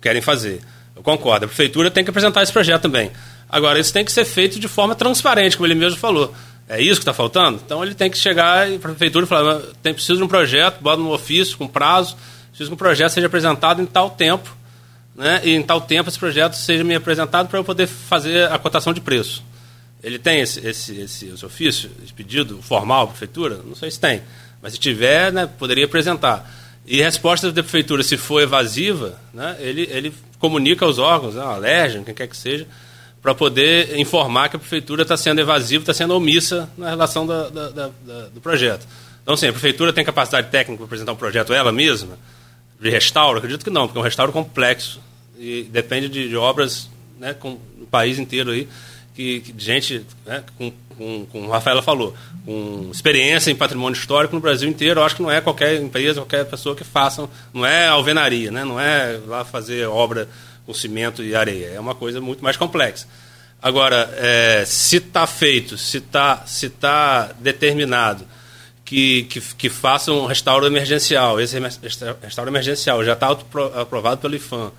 querem 0.00 0.22
fazer. 0.22 0.60
Eu 0.94 1.02
concordo. 1.02 1.46
A 1.46 1.48
prefeitura 1.48 1.90
tem 1.90 2.04
que 2.04 2.10
apresentar 2.10 2.44
esse 2.44 2.52
projeto 2.52 2.82
também. 2.82 3.10
Agora, 3.48 3.78
isso 3.78 3.92
tem 3.92 4.04
que 4.04 4.12
ser 4.12 4.24
feito 4.24 4.58
de 4.58 4.68
forma 4.68 4.94
transparente, 4.94 5.56
como 5.56 5.66
ele 5.66 5.74
mesmo 5.74 5.98
falou. 5.98 6.34
É 6.68 6.80
isso 6.80 6.94
que 6.94 7.02
está 7.02 7.12
faltando? 7.12 7.60
Então 7.64 7.82
ele 7.84 7.94
tem 7.94 8.10
que 8.10 8.16
chegar 8.16 8.66
para 8.78 8.90
a 8.90 8.94
prefeitura 8.94 9.26
e 9.26 9.28
falar: 9.28 9.60
tem 9.82 9.92
preciso 9.92 10.18
de 10.18 10.24
um 10.24 10.28
projeto, 10.28 10.80
bota 10.80 10.96
no 10.96 11.12
ofício 11.12 11.58
com 11.58 11.68
prazo, 11.68 12.16
preciso 12.48 12.70
que 12.70 12.74
um 12.74 12.78
projeto 12.78 13.10
seja 13.10 13.26
apresentado 13.26 13.82
em 13.82 13.86
tal 13.86 14.10
tempo 14.10 14.54
né, 15.14 15.40
e 15.44 15.54
em 15.54 15.62
tal 15.62 15.80
tempo 15.80 16.08
esse 16.08 16.18
projeto 16.18 16.54
seja 16.54 16.82
me 16.82 16.94
apresentado 16.94 17.48
para 17.48 17.58
eu 17.58 17.64
poder 17.64 17.86
fazer 17.86 18.50
a 18.50 18.58
cotação 18.58 18.92
de 18.92 19.00
preço. 19.00 19.44
Ele 20.02 20.18
tem 20.18 20.40
esse, 20.40 20.66
esse, 20.66 21.00
esse, 21.00 21.28
esse 21.28 21.46
ofício, 21.46 21.90
esse 22.02 22.12
pedido 22.12 22.60
formal 22.60 23.04
à 23.04 23.06
prefeitura? 23.06 23.60
Não 23.64 23.74
sei 23.74 23.90
se 23.90 23.98
tem, 23.98 24.22
mas 24.60 24.74
se 24.74 24.78
tiver, 24.78 25.32
né, 25.32 25.46
poderia 25.46 25.84
apresentar. 25.84 26.50
E 26.86 27.00
a 27.00 27.04
resposta 27.04 27.50
da 27.50 27.62
prefeitura, 27.62 28.02
se 28.02 28.16
for 28.16 28.42
evasiva, 28.42 29.18
né, 29.32 29.56
ele, 29.60 29.88
ele 29.90 30.12
comunica 30.38 30.84
aos 30.84 30.98
órgãos, 30.98 31.34
né, 31.34 32.02
quem 32.04 32.14
quer 32.14 32.26
que 32.26 32.36
seja, 32.36 32.66
para 33.24 33.34
poder 33.34 33.98
informar 33.98 34.50
que 34.50 34.56
a 34.56 34.58
prefeitura 34.58 35.00
está 35.00 35.16
sendo 35.16 35.40
evasiva, 35.40 35.82
está 35.82 35.94
sendo 35.94 36.14
omissa 36.14 36.68
na 36.76 36.90
relação 36.90 37.26
da, 37.26 37.48
da, 37.48 37.70
da, 37.70 37.88
do 38.26 38.38
projeto. 38.38 38.86
Então, 39.22 39.34
sim, 39.34 39.48
a 39.48 39.52
prefeitura 39.52 39.94
tem 39.94 40.04
capacidade 40.04 40.50
técnica 40.50 40.76
para 40.76 40.84
apresentar 40.84 41.12
um 41.12 41.16
projeto 41.16 41.54
ela 41.54 41.72
mesma, 41.72 42.18
de 42.78 42.90
restauro? 42.90 43.38
Acredito 43.38 43.64
que 43.64 43.70
não, 43.70 43.86
porque 43.86 43.96
é 43.96 44.00
um 44.02 44.04
restauro 44.04 44.30
complexo 44.30 45.00
e 45.38 45.62
depende 45.72 46.06
de, 46.06 46.28
de 46.28 46.36
obras 46.36 46.90
né, 47.18 47.32
com, 47.32 47.58
no 47.78 47.86
país 47.86 48.18
inteiro 48.18 48.50
aí, 48.50 48.68
que, 49.14 49.40
que 49.40 49.54
gente, 49.56 50.04
né, 50.26 50.44
com, 50.58 50.70
com, 50.94 51.26
como 51.32 51.50
a 51.50 51.54
Rafaela 51.54 51.80
falou, 51.80 52.14
com 52.44 52.90
experiência 52.92 53.50
em 53.50 53.56
patrimônio 53.56 53.96
histórico 53.96 54.34
no 54.34 54.40
Brasil 54.42 54.68
inteiro, 54.68 55.00
eu 55.00 55.04
acho 55.04 55.16
que 55.16 55.22
não 55.22 55.30
é 55.30 55.40
qualquer 55.40 55.80
empresa, 55.80 56.20
qualquer 56.20 56.44
pessoa 56.44 56.76
que 56.76 56.84
faça, 56.84 57.26
não 57.54 57.64
é 57.64 57.88
alvenaria, 57.88 58.50
né, 58.50 58.66
não 58.66 58.78
é 58.78 59.18
lá 59.26 59.46
fazer 59.46 59.86
obra 59.86 60.28
com 60.66 60.72
cimento 60.72 61.22
e 61.22 61.34
areia, 61.34 61.72
é 61.74 61.80
uma 61.80 61.94
coisa 61.94 62.20
muito 62.20 62.42
mais 62.42 62.56
complexa. 62.56 63.06
Agora, 63.60 64.10
é, 64.18 64.64
se 64.66 64.96
está 64.96 65.26
feito, 65.26 65.78
se 65.78 65.98
está 65.98 66.44
se 66.46 66.68
tá 66.68 67.30
determinado 67.40 68.26
que, 68.84 69.22
que, 69.24 69.40
que 69.40 69.70
faça 69.70 70.12
um 70.12 70.26
restauro 70.26 70.66
emergencial. 70.66 71.40
Esse 71.40 71.58
restauro 72.22 72.50
emergencial 72.50 73.02
já 73.04 73.14
está 73.14 73.30
aprovado 73.80 74.20
pelo 74.20 74.34
IFAM. 74.34 74.70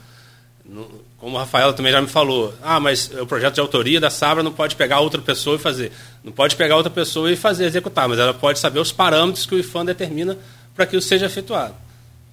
Como 1.18 1.38
a 1.38 1.42
Rafaela 1.42 1.74
também 1.74 1.92
já 1.92 2.02
me 2.02 2.08
falou, 2.08 2.54
ah, 2.62 2.80
mas 2.80 3.10
o 3.20 3.26
projeto 3.26 3.56
de 3.56 3.60
autoria 3.60 4.00
da 4.00 4.10
Sabra 4.10 4.44
não 4.44 4.52
pode 4.52 4.76
pegar 4.76 5.00
outra 5.00 5.22
pessoa 5.22 5.56
e 5.56 5.60
fazer. 5.60 5.92
Não 6.24 6.32
pode 6.32 6.56
pegar 6.56 6.76
outra 6.76 6.92
pessoa 6.92 7.32
e 7.32 7.36
fazer, 7.36 7.66
executar, 7.66 8.08
mas 8.08 8.20
ela 8.20 8.34
pode 8.34 8.60
saber 8.60 8.80
os 8.80 8.92
parâmetros 8.92 9.46
que 9.46 9.56
o 9.56 9.60
IFAM 9.60 9.86
determina 9.86 10.38
para 10.76 10.86
que 10.86 10.96
isso 10.96 11.08
seja 11.08 11.26
efetuado. 11.26 11.74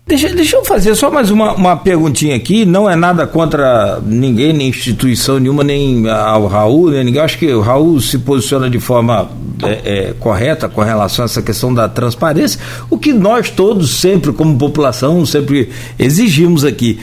Deixa, 0.05 0.29
deixa 0.35 0.57
eu 0.57 0.65
fazer 0.65 0.95
só 0.97 1.11
mais 1.11 1.31
uma, 1.31 1.55
uma 1.55 1.77
perguntinha 1.77 2.35
aqui. 2.35 2.65
Não 2.65 2.91
é 2.91 2.97
nada 2.97 3.27
contra 3.27 4.01
ninguém, 4.05 4.53
nem 4.53 4.69
instituição 4.69 5.38
nenhuma, 5.38 5.62
nem 5.62 6.09
ao 6.09 6.47
Raul, 6.47 6.91
nem 6.91 7.05
ninguém. 7.05 7.23
Acho 7.23 7.38
que 7.38 7.53
o 7.53 7.61
Raul 7.61 8.01
se 8.01 8.19
posiciona 8.19 8.69
de 8.69 8.81
forma 8.81 9.31
é, 9.62 10.09
é, 10.09 10.15
correta 10.19 10.69
com 10.69 10.83
relação 10.83 11.25
a 11.25 11.27
essa 11.27 11.41
questão 11.41 11.73
da 11.73 11.88
transparência, 11.88 12.61
o 12.91 12.99
que 12.99 13.12
nós 13.12 13.49
todos, 13.49 13.91
sempre 14.01 14.33
como 14.33 14.59
população, 14.59 15.25
sempre 15.25 15.71
exigimos 15.99 16.65
aqui. 16.65 16.99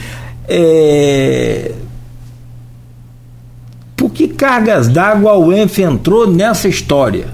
É... 0.47 1.71
Por 3.95 4.11
que 4.11 4.27
cargas 4.27 4.87
d'água 4.87 5.37
o 5.37 5.53
ENF 5.53 5.81
entrou 5.81 6.29
nessa 6.29 6.67
história? 6.67 7.27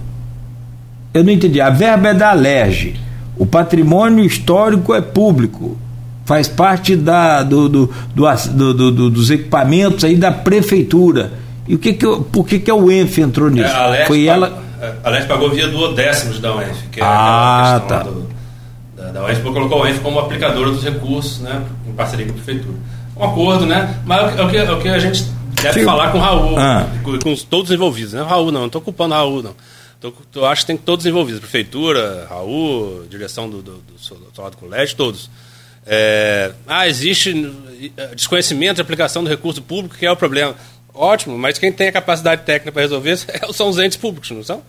Eu 1.14 1.24
não 1.24 1.32
entendi. 1.32 1.60
A 1.60 1.70
verba 1.70 2.10
é 2.10 2.14
da 2.14 2.30
Alerj 2.32 3.05
o 3.38 3.46
patrimônio 3.46 4.24
histórico 4.24 4.94
é 4.94 5.02
público, 5.02 5.78
faz 6.26 6.48
parte 6.48 6.96
da, 6.96 7.44
do, 7.44 7.70
do, 7.70 7.94
do, 8.16 8.74
do 8.92 9.10
dos 9.10 9.30
equipamentos 9.30 10.04
aí 10.04 10.16
da 10.16 10.32
prefeitura. 10.32 11.34
E 11.68 11.76
o 11.76 11.80
que 11.80 11.94
que, 11.94 12.06
por 12.32 12.46
que, 12.46 12.60
que 12.60 12.70
a 12.70 12.76
UENF 12.76 13.20
entrou 13.20 13.50
nisso? 13.50 13.74
É, 13.74 14.06
Foi 14.06 14.26
ela. 14.26 14.64
A 15.04 15.10
Leste 15.10 15.28
pagou 15.28 15.50
via 15.50 15.68
duodécimos 15.68 16.40
da 16.40 16.56
UENF, 16.56 16.88
que 16.92 17.00
é 17.00 17.04
ah, 17.04 17.82
tá. 17.88 18.04
do, 18.04 18.28
da, 18.96 19.12
da 19.12 19.26
UENF, 19.26 19.42
colocou 19.42 19.80
a 19.80 19.86
UENF 19.86 20.00
como 20.00 20.20
aplicadora 20.20 20.70
dos 20.70 20.84
recursos, 20.84 21.40
né, 21.40 21.62
em 21.88 21.94
parceria 21.94 22.26
com 22.26 22.32
a 22.32 22.36
prefeitura. 22.36 22.76
Um 23.18 23.24
acordo, 23.24 23.66
né? 23.66 23.96
Mas 24.06 24.38
é 24.38 24.44
o 24.44 24.50
que, 24.50 24.58
é 24.58 24.72
o 24.72 24.80
que 24.80 24.90
a 24.90 25.00
gente 25.00 25.26
deve 25.62 25.80
Sim. 25.80 25.86
falar 25.86 26.12
com 26.12 26.18
o 26.18 26.22
Raul, 26.22 26.60
ah. 26.60 26.86
com, 27.04 27.18
com, 27.18 27.36
todos 27.50 27.70
os 27.70 27.76
envolvidos. 27.76 28.14
Né? 28.14 28.22
Raul 28.22 28.52
não, 28.52 28.62
não 28.62 28.68
estou 28.68 28.82
culpando 28.82 29.16
o 29.16 29.18
Raul, 29.18 29.42
não. 29.42 29.56
Então, 30.08 30.42
eu 30.42 30.46
acho 30.46 30.62
que 30.62 30.68
tem 30.68 30.78
todos 30.78 31.06
envolvidos, 31.06 31.40
prefeitura, 31.40 32.28
Raul, 32.30 33.06
direção 33.10 33.50
do, 33.50 33.62
do, 33.62 33.78
do, 33.78 34.50
do 34.52 34.58
colégio, 34.58 34.96
todos. 34.96 35.30
É, 35.86 36.52
ah, 36.66 36.88
existe 36.88 37.54
eh, 37.96 38.16
desconhecimento 38.16 38.76
de 38.76 38.82
aplicação 38.82 39.24
do 39.24 39.30
recurso 39.30 39.62
público, 39.62 39.96
que 39.96 40.06
é 40.06 40.12
o 40.12 40.16
problema. 40.16 40.56
Ótimo, 40.94 41.38
mas 41.38 41.60
quem 41.60 41.72
tem 41.72 41.90
a 41.90 41.92
capacidade 41.92 42.44
técnica 42.44 42.72
para 42.72 42.82
resolver 42.82 43.12
isso 43.12 43.28
são 43.54 43.70
os 43.70 43.78
entes 43.78 43.98
públicos, 43.98 44.32
não 44.32 44.44
são? 44.44 44.64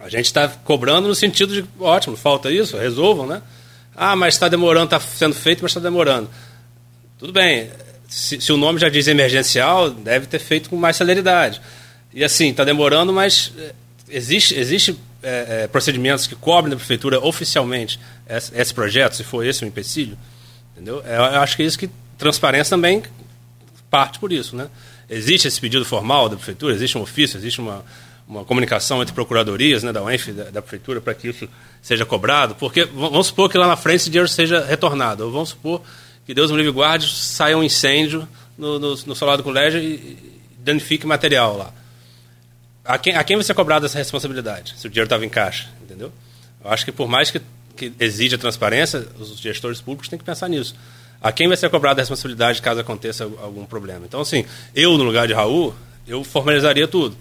A 0.00 0.08
gente 0.08 0.26
está 0.26 0.48
cobrando 0.48 1.08
no 1.08 1.14
sentido 1.14 1.54
de, 1.54 1.68
ótimo, 1.80 2.16
falta 2.16 2.50
isso, 2.50 2.76
resolvam, 2.76 3.26
né? 3.26 3.42
Ah, 3.94 4.14
mas 4.14 4.34
está 4.34 4.48
demorando, 4.48 4.86
está 4.86 5.00
sendo 5.00 5.34
feito, 5.34 5.62
mas 5.62 5.70
está 5.70 5.80
demorando. 5.80 6.28
Tudo 7.18 7.32
bem, 7.32 7.70
se, 8.08 8.40
se, 8.40 8.52
o 8.52 8.56
nome 8.56 8.78
já 8.78 8.88
diz 8.88 9.08
emergencial, 9.08 9.90
deve 9.90 10.26
ter 10.26 10.38
feito 10.38 10.68
com 10.68 10.76
mais 10.76 10.96
celeridade. 10.96 11.60
E 12.12 12.22
assim, 12.22 12.50
está 12.50 12.62
demorando, 12.62 13.12
mas 13.12 13.52
eh, 13.58 13.72
existe, 14.08 14.54
existe 14.54 14.98
é, 15.22 15.62
é, 15.62 15.66
procedimentos 15.66 16.26
que 16.26 16.34
cobrem 16.34 16.70
da 16.70 16.76
prefeitura 16.76 17.20
oficialmente 17.20 17.98
esse, 18.28 18.52
esse, 18.54 18.74
projeto, 18.74 19.14
se 19.14 19.24
for 19.24 19.44
esse 19.44 19.64
o 19.64 19.66
empecilho? 19.66 20.16
Entendeu? 20.72 21.02
É, 21.04 21.16
eu 21.16 21.40
acho 21.40 21.56
que 21.56 21.62
é 21.62 21.66
isso 21.66 21.78
que 21.78 21.90
transparência 22.18 22.70
também 22.70 23.02
parte 23.90 24.18
por 24.18 24.32
isso, 24.32 24.56
né? 24.56 24.68
Existe 25.08 25.46
esse 25.46 25.60
pedido 25.60 25.84
formal 25.84 26.28
da 26.28 26.36
prefeitura, 26.36 26.74
existe 26.74 26.98
um 26.98 27.02
ofício, 27.02 27.36
existe 27.38 27.60
uma, 27.60 27.84
uma 28.26 28.44
comunicação 28.44 29.00
entre 29.00 29.14
procuradorias, 29.14 29.84
né, 29.84 29.92
da 29.92 30.02
UENF, 30.02 30.32
da, 30.32 30.44
da 30.50 30.60
prefeitura, 30.60 31.00
para 31.00 31.14
que 31.14 31.28
isso 31.28 31.48
seja 31.80 32.04
cobrado, 32.04 32.56
porque 32.56 32.84
vamos 32.84 33.28
supor 33.28 33.48
que 33.48 33.56
lá 33.56 33.68
na 33.68 33.76
frente 33.76 33.96
esse 33.96 34.10
dinheiro 34.10 34.28
seja 34.28 34.64
retornado, 34.64 35.24
ou 35.24 35.30
vamos 35.30 35.50
supor 35.50 35.80
que 36.26 36.34
Deus 36.34 36.50
me 36.50 36.56
livre 36.56 36.72
guarde, 36.72 37.08
saia 37.08 37.56
um 37.56 37.62
incêndio 37.62 38.28
no, 38.58 38.80
no, 38.80 38.96
no 38.96 39.14
solar 39.14 39.36
do 39.36 39.44
colégio 39.44 39.80
e 39.80 40.18
danifique 40.58 41.06
material 41.06 41.56
lá 41.56 41.72
a 42.86 42.98
quem, 42.98 43.16
a 43.16 43.24
quem 43.24 43.36
você 43.36 43.52
cobrado 43.52 43.86
essa 43.86 43.98
responsabilidade, 43.98 44.74
se 44.76 44.86
o 44.86 44.90
dinheiro 44.90 45.06
estava 45.06 45.24
em 45.24 45.28
caixa, 45.28 45.68
entendeu? 45.82 46.12
Eu 46.64 46.70
acho 46.70 46.84
que 46.84 46.92
por 46.92 47.08
mais 47.08 47.30
que, 47.30 47.40
que 47.76 47.92
exija 47.98 48.38
transparência, 48.38 49.06
os 49.18 49.38
gestores 49.38 49.80
públicos 49.80 50.08
têm 50.08 50.18
que 50.18 50.24
pensar 50.24 50.48
nisso. 50.48 50.74
A 51.20 51.32
quem 51.32 51.48
vai 51.48 51.56
ser 51.56 51.70
cobrada 51.70 52.00
a 52.00 52.02
responsabilidade 52.02 52.62
caso 52.62 52.80
aconteça 52.80 53.24
algum 53.24 53.64
problema? 53.64 54.04
Então, 54.06 54.20
assim, 54.20 54.44
eu, 54.74 54.96
no 54.96 55.04
lugar 55.04 55.26
de 55.26 55.32
Raul, 55.32 55.74
eu 56.06 56.22
formalizaria 56.22 56.86
tudo. 56.86 57.16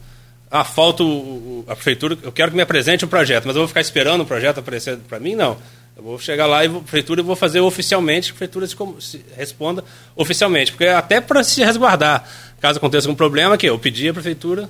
Ah, 0.52 0.64
falta 0.64 1.04
o, 1.04 1.66
a 1.68 1.76
prefeitura, 1.76 2.18
eu 2.22 2.32
quero 2.32 2.52
que 2.52 2.58
me 2.58 2.64
apresente 2.64 3.04
um 3.04 3.08
projeto, 3.08 3.46
mas 3.46 3.56
eu 3.56 3.62
vou 3.62 3.68
ficar 3.68 3.82
esperando 3.82 4.22
o 4.22 4.26
projeto 4.26 4.60
aparecer 4.60 4.98
para 4.98 5.20
mim? 5.20 5.36
Não. 5.36 5.58
Eu 5.98 6.04
vou 6.04 6.20
chegar 6.20 6.46
lá 6.46 6.64
e 6.64 6.68
a 6.68 6.72
prefeitura 6.72 7.24
vou 7.24 7.36
fazer 7.36 7.62
oficialmente, 7.62 8.30
a 8.30 8.34
prefeitura 8.34 8.68
se, 8.68 8.76
se 9.00 9.26
responda 9.36 9.84
oficialmente. 10.16 10.72
Porque 10.72 10.86
até 10.86 11.22
para 11.22 11.44
se 11.44 11.64
resguardar, 11.64 12.28
caso 12.60 12.78
aconteça 12.78 13.08
algum 13.08 13.16
problema, 13.16 13.58
que 13.58 13.68
eu 13.68 13.80
pedi 13.80 14.10
à 14.10 14.14
prefeitura 14.14 14.70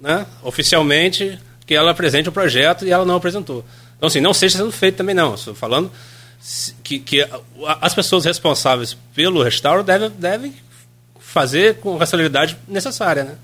né, 0.00 0.26
oficialmente 0.42 1.38
que 1.66 1.74
ela 1.74 1.90
apresente 1.90 2.28
o 2.28 2.32
projeto 2.32 2.84
e 2.84 2.90
ela 2.90 3.04
não 3.04 3.16
apresentou. 3.16 3.64
Então, 3.96 4.06
assim, 4.06 4.20
não 4.20 4.32
seja 4.32 4.58
sendo 4.58 4.72
feito 4.72 4.96
também 4.96 5.14
não. 5.14 5.34
Estou 5.34 5.54
falando 5.54 5.90
que, 6.82 6.98
que 6.98 7.26
as 7.80 7.94
pessoas 7.94 8.24
responsáveis 8.24 8.96
pelo 9.14 9.42
restauro 9.42 9.84
devem, 9.84 10.54
fazer 11.18 11.76
com 11.76 11.94
a 11.94 11.98
racionalidade 12.00 12.56
necessária, 12.66 13.22
né? 13.22 13.34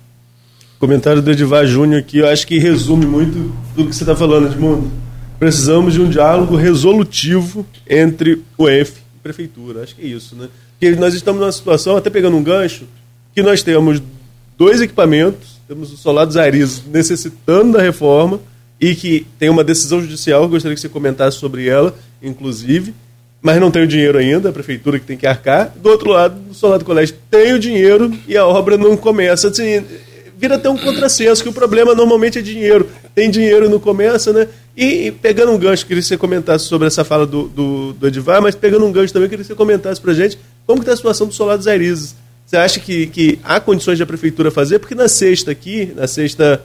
Comentário 0.79 1.23
do 1.23 1.31
Edivar 1.31 1.65
Júnior 1.67 2.01
aqui, 2.01 2.19
eu 2.19 2.29
acho 2.29 2.47
que 2.47 2.59
resume 2.59 3.07
muito 3.07 3.55
do 3.75 3.87
que 3.87 3.95
você 3.95 4.03
está 4.03 4.17
falando, 4.17 4.49
Edmundo. 4.49 4.91
Precisamos 5.39 5.95
de 5.95 6.01
um 6.01 6.09
diálogo 6.09 6.57
resolutivo 6.57 7.67
entre 7.89 8.43
o 8.59 8.69
ENF 8.69 8.99
e 8.99 9.19
a 9.19 9.23
Prefeitura. 9.23 9.83
Acho 9.83 9.95
que 9.95 10.03
é 10.03 10.07
isso, 10.07 10.35
né? 10.35 10.49
Porque 10.73 10.95
nós 10.97 11.15
estamos 11.15 11.41
numa 11.41 11.53
situação, 11.53 11.97
até 11.97 12.11
pegando 12.11 12.37
um 12.37 12.43
gancho, 12.43 12.85
que 13.35 13.43
nós 13.43 13.63
temos 13.63 14.03
dois 14.59 14.81
equipamentos 14.81 15.56
temos 15.69 15.93
o 15.93 15.97
Solar 15.97 16.27
dos 16.27 16.85
necessitando 16.87 17.73
da 17.73 17.83
reforma 17.83 18.41
e 18.81 18.95
que 18.95 19.27
tem 19.39 19.49
uma 19.49 19.65
decisão 19.65 20.01
judicial, 20.01 20.49
gostaria 20.49 20.75
que 20.75 20.81
você 20.81 20.89
comentasse 20.89 21.39
sobre 21.39 21.67
ela, 21.67 21.95
inclusive, 22.23 22.95
mas 23.41 23.61
não 23.61 23.71
tem 23.71 23.83
o 23.83 23.87
dinheiro 23.87 24.19
ainda, 24.19 24.51
a 24.51 24.53
prefeitura 24.53 24.99
que 24.99 25.07
tem 25.07 25.17
que 25.17 25.27
arcar. 25.27 25.73
Do 25.77 25.89
outro 25.89 26.11
lado, 26.11 26.37
o 26.51 26.55
Solar 26.55 26.79
do 26.79 26.85
Colégio 26.85 27.17
tem 27.31 27.53
o 27.53 27.59
dinheiro 27.59 28.13
e 28.27 28.37
a 28.37 28.47
obra 28.47 28.77
não 28.77 28.97
começa. 28.97 29.49
Assim, 29.49 29.85
vira 30.37 30.57
até 30.57 30.69
um 30.69 30.77
contrassenso, 30.77 31.43
que 31.43 31.49
o 31.49 31.53
problema 31.53 31.95
normalmente 31.95 32.39
é 32.39 32.43
dinheiro. 32.43 32.89
Tem 33.15 33.31
dinheiro 33.31 33.67
e 33.67 33.69
não 33.69 33.81
começa, 33.81 34.33
né? 34.33 34.49
E, 34.77 35.11
pegando 35.11 35.53
um 35.53 35.59
gancho, 35.59 35.87
queria 35.87 36.03
que 36.03 36.09
você 36.09 36.19
comentasse 36.19 36.67
sobre 36.67 36.87
essa 36.87 37.05
fala 37.05 37.27
do, 37.27 37.49
do, 37.49 37.93
do 37.95 38.07
Edivar, 38.07 38.43
mas 38.43 38.55
pegando 38.55 38.85
um 38.85 38.93
gancho 38.93 39.13
também, 39.13 39.29
queria 39.29 39.43
que 39.43 39.49
você 39.49 39.55
comentasse 39.55 40.01
pra 40.01 40.13
gente 40.13 40.39
como 40.67 40.81
está 40.81 40.93
a 40.93 40.97
situação 40.97 41.27
do 41.27 41.33
Solar 41.33 41.57
dos 41.57 41.67
você 42.47 42.57
acha 42.57 42.79
que, 42.79 43.09
que 43.09 43.41
há 43.43 43.59
condições 43.59 43.99
da 43.99 44.07
prefeitura 44.07 44.53
fazer? 44.53 44.79
Porque 44.79 44.95
na 44.95 45.09
sexta 45.09 45.51
aqui, 45.51 45.93
na 45.97 46.07
sexta, 46.07 46.63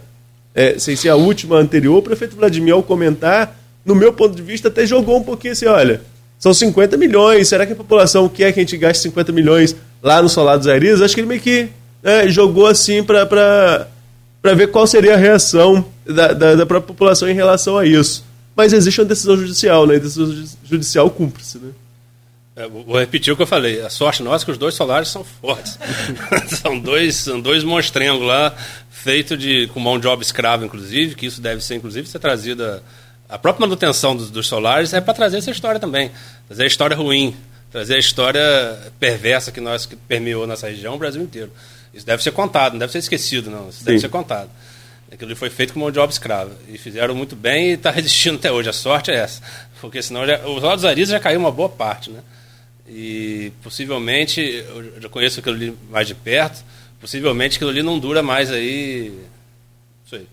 é, 0.54 0.78
sem 0.78 0.96
ser 0.96 1.10
a 1.10 1.16
última 1.16 1.58
anterior, 1.58 1.98
o 1.98 2.04
prefeito 2.04 2.36
Vladimir, 2.36 2.76
ao 2.76 2.84
comentar, 2.84 3.60
no 3.84 3.96
meu 3.96 4.14
ponto 4.14 4.36
de 4.36 4.44
vista, 4.44 4.68
até 4.68 4.86
jogou 4.86 5.18
um 5.18 5.24
pouquinho 5.24 5.54
assim: 5.54 5.66
olha, 5.66 6.02
são 6.38 6.54
50 6.54 6.98
milhões, 6.98 7.48
será 7.48 7.66
que 7.66 7.74
a 7.74 7.76
população 7.76 8.30
quer 8.30 8.54
que 8.54 8.60
a 8.60 8.64
gente 8.64 8.78
gaste 8.78 9.02
50 9.04 9.32
milhões 9.32 9.76
lá 10.04 10.22
no 10.22 10.30
Solar 10.30 10.58
dos 10.58 10.68
Aires? 10.68 11.02
Acho 11.02 11.16
que 11.16 11.22
ele 11.22 11.28
meio 11.28 11.42
que 11.42 11.70
é, 12.04 12.30
jogou 12.30 12.68
assim 12.68 13.04
para 13.04 13.88
ver 14.56 14.68
qual 14.68 14.86
seria 14.86 15.16
a 15.16 15.18
reação 15.18 15.84
da, 16.06 16.34
da, 16.34 16.56
da, 16.56 16.66
própria 16.66 16.94
população 16.94 17.28
em 17.28 17.34
relação 17.34 17.76
a 17.76 17.86
isso. 17.86 18.24
Mas 18.56 18.72
existe 18.72 19.00
uma 19.02 19.08
decisão 19.08 19.36
judicial, 19.36 19.88
né? 19.88 19.96
E 19.96 20.00
decisão 20.00 20.46
judicial 20.64 21.10
cúmplice, 21.10 21.58
né? 21.58 21.70
É, 22.62 22.68
vou 22.68 23.00
repetir 23.00 23.34
o 23.34 23.36
que 23.36 23.42
eu 23.42 23.48
falei. 23.48 23.82
A 23.82 23.90
sorte 23.90 24.22
nossa 24.22 24.44
é 24.44 24.46
que 24.46 24.52
os 24.52 24.58
dois 24.58 24.76
solares 24.76 25.08
são 25.08 25.24
fortes. 25.24 25.80
são 26.62 26.80
dois, 26.80 27.16
são 27.16 27.42
dois 27.42 27.64
monstrengos 27.64 28.26
lá, 28.26 28.56
feito 28.90 29.36
de 29.36 29.68
com 29.68 29.80
mão 29.80 30.00
de 30.00 30.08
obra 30.08 30.24
escrava, 30.24 30.64
inclusive, 30.64 31.16
que 31.16 31.26
isso 31.26 31.42
deve 31.42 31.64
ser, 31.64 31.76
inclusive, 31.76 32.08
ser 32.08 32.20
trazido 32.20 32.82
a, 33.28 33.38
própria 33.38 33.66
manutenção 33.66 34.16
dos, 34.16 34.30
dos 34.30 34.48
solares 34.48 34.94
é 34.94 35.02
para 35.02 35.14
trazer 35.14 35.38
essa 35.38 35.50
história 35.50 35.80
também, 35.80 36.12
trazer 36.48 36.64
a 36.64 36.68
história 36.68 36.96
ruim, 36.96 37.36
trazer 37.72 37.96
a 37.96 37.98
história 37.98 38.42
perversa 39.00 39.52
que 39.52 39.62
nós 39.62 39.86
que 39.86 39.96
permeou 39.96 40.46
nossa 40.46 40.68
região, 40.68 40.96
o 40.96 40.98
Brasil 40.98 41.22
inteiro. 41.22 41.52
Isso 41.94 42.06
deve 42.06 42.22
ser 42.22 42.32
contado, 42.32 42.74
não 42.74 42.80
deve 42.80 42.92
ser 42.92 43.00
esquecido, 43.00 43.50
não. 43.50 43.70
Isso 43.70 43.80
Sim. 43.80 43.86
deve 43.86 44.00
ser 44.00 44.10
contado. 44.10 44.50
Aquilo 45.12 45.36
foi 45.36 45.50
feito 45.50 45.74
com 45.74 45.80
mão 45.80 45.92
de 45.92 46.00
obra 46.00 46.12
escrava. 46.12 46.52
E 46.70 46.78
fizeram 46.78 47.14
muito 47.14 47.36
bem 47.36 47.72
e 47.72 47.74
está 47.74 47.92
resistindo 47.92 48.36
até 48.36 48.52
hoje. 48.52 48.70
A 48.70 48.74
sorte 48.74 49.12
é 49.12 49.16
essa. 49.16 49.42
Porque 49.82 50.02
senão 50.02 50.26
já, 50.26 50.46
os 50.48 50.64
lados 50.64 50.86
Arizes 50.86 51.10
já 51.10 51.20
caiu 51.20 51.40
uma 51.40 51.52
boa 51.52 51.68
parte, 51.68 52.10
né? 52.10 52.22
E 52.88 53.52
possivelmente, 53.64 54.42
eu 54.42 55.02
já 55.02 55.10
conheço 55.10 55.40
aquilo 55.40 55.56
ali 55.56 55.78
mais 55.90 56.08
de 56.08 56.16
perto, 56.16 56.64
possivelmente 57.00 57.56
aquilo 57.56 57.70
ali 57.70 57.82
não 57.82 57.98
dura 57.98 58.22
mais 58.22 58.52
aí, 58.52 59.12
não 60.04 60.10
sei, 60.10 60.28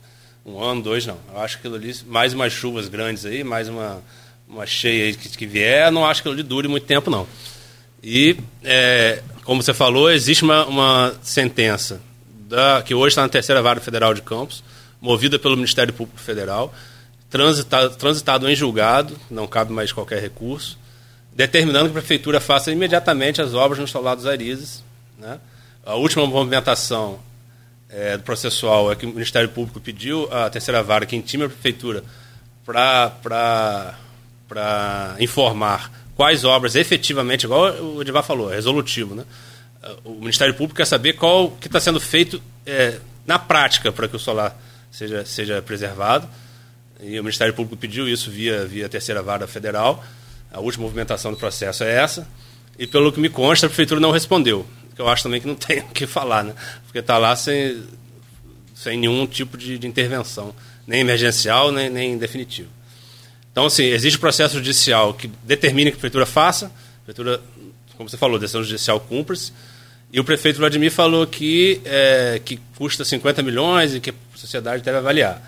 um 0.45 0.63
ano, 0.63 0.83
dois 0.83 1.07
não. 1.07 1.19
Eu 1.33 1.41
acho 1.41 1.57
que 1.57 1.67
aquilo 1.67 1.77
ali, 1.77 1.95
mais 2.07 2.33
umas 2.33 2.53
chuvas 2.53 2.89
grandes 2.89 3.25
aí, 3.25 3.45
mais 3.45 3.69
uma, 3.69 4.03
uma 4.49 4.67
cheia 4.67 5.13
que, 5.13 5.29
que 5.29 5.47
vier, 5.47 5.93
não 5.93 6.05
acho 6.05 6.23
que 6.23 6.29
aquilo 6.29 6.41
ali 6.41 6.49
dure 6.49 6.69
muito 6.69 6.87
tempo 6.87 7.11
não. 7.11 7.27
E, 8.03 8.37
é, 8.65 9.23
como 9.45 9.63
você 9.63 9.75
falou, 9.75 10.11
existe 10.11 10.45
uma, 10.45 10.65
uma 10.67 11.15
sentença 11.23 12.01
da, 12.49 12.83
que 12.83 12.95
hoje 12.95 13.09
está 13.09 13.23
na 13.23 13.29
terceira 13.29 13.61
vara 13.61 13.81
federal 13.81 14.15
de 14.15 14.23
Campos, 14.23 14.63
movida 15.01 15.39
pelo 15.39 15.57
Ministério 15.57 15.93
Público 15.93 16.21
Federal, 16.21 16.73
transitado, 17.29 17.97
transitado 17.97 18.49
em 18.49 18.55
julgado, 18.55 19.19
não 19.31 19.47
cabe 19.47 19.73
mais 19.73 19.93
qualquer 19.93 20.21
recurso, 20.21 20.79
determinando 21.39 21.85
que 21.85 21.97
a 21.97 22.01
prefeitura 22.01 22.41
faça 22.41 22.73
imediatamente 22.73 23.41
as 23.41 23.55
obras 23.55 23.79
nos 23.79 23.93
solados 23.93 24.27
Arizes. 24.27 24.83
Né? 25.17 25.39
A 25.87 25.95
última 25.95 26.27
movimentação 26.27 27.21
é, 27.89 28.19
processual 28.19 28.91
é 28.91 28.97
que 28.97 29.07
o 29.07 29.11
Ministério 29.11 29.49
Público 29.49 29.79
pediu 29.79 30.29
à 30.33 30.51
terceira 30.51 30.83
vara 30.83 31.07
que 31.07 31.15
intime 31.15 31.45
a 31.45 31.49
prefeitura 31.49 32.03
para 32.65 33.95
informar 35.21 35.93
quais 36.17 36.43
obras 36.43 36.75
efetivamente, 36.75 37.45
igual 37.45 37.73
o 37.85 38.03
Edivar 38.03 38.25
falou, 38.25 38.53
é 38.53 38.57
resolutivo, 38.57 39.15
né? 39.15 39.25
O 40.05 40.15
Ministério 40.15 40.55
Público 40.55 40.79
quer 40.79 40.87
saber 40.87 41.13
qual 41.13 41.53
que 41.53 41.69
está 41.69 41.79
sendo 41.79 42.01
feito 42.01 42.43
é, 42.67 42.99
na 43.25 43.39
prática 43.39 43.93
para 43.93 44.09
que 44.09 44.17
o 44.17 44.19
solar 44.19 44.61
seja, 44.91 45.25
seja 45.25 45.63
preservado. 45.63 46.29
E 47.01 47.21
o 47.21 47.23
Ministério 47.23 47.55
Público 47.55 47.77
pediu 47.77 48.09
isso 48.09 48.29
via, 48.29 48.67
via 48.67 48.89
terceira 48.89 49.23
vara 49.23 49.47
federal. 49.47 50.05
A 50.53 50.61
última 50.61 50.85
movimentação 50.85 51.31
do 51.31 51.37
processo 51.37 51.85
é 51.85 51.95
essa. 51.95 52.27
E 52.79 52.87
pelo 52.87 53.13
que 53.13 53.21
me 53.21 53.29
consta, 53.29 53.67
a 53.67 53.69
prefeitura 53.69 54.01
não 54.01 54.11
respondeu. 54.11 54.67
Eu 54.97 55.09
acho 55.09 55.23
também 55.23 55.41
que 55.41 55.47
não 55.47 55.55
tem 55.57 55.81
o 55.81 55.89
que 55.89 56.07
falar, 56.07 56.45
né? 56.45 56.55
Porque 56.85 56.99
está 56.99 57.19
lá 57.19 57.35
sem, 57.37 57.83
sem 58.75 58.99
nenhum 58.99 59.27
tipo 59.27 59.57
de, 59.57 59.79
de 59.79 59.87
intervenção, 59.87 60.55
nem 60.87 61.01
emergencial, 61.01 61.71
nem, 61.71 61.89
nem 61.89 62.19
definitivo. 62.19 62.69
Então, 63.53 63.67
assim, 63.67 63.85
existe 63.85 64.19
processo 64.19 64.55
judicial 64.55 65.15
que 65.15 65.29
determina 65.43 65.91
que 65.91 65.97
a 65.97 65.99
prefeitura 65.99 66.27
faça, 66.27 66.67
a 66.67 67.05
prefeitura, 67.05 67.41
como 67.97 68.09
você 68.09 68.17
falou, 68.17 68.39
decisão 68.39 68.63
judicial 68.63 69.01
cumpre-se, 69.01 69.53
e 70.13 70.21
o 70.21 70.25
prefeito 70.25 70.59
Vladimir 70.59 70.91
falou 70.91 71.27
que, 71.27 71.81
é, 71.85 72.41
que 72.43 72.59
custa 72.77 73.05
50 73.05 73.43
milhões 73.43 73.95
e 73.95 74.01
que 74.01 74.11
a 74.11 74.15
sociedade 74.35 74.83
deve 74.83 74.99
avaliar. 74.99 75.43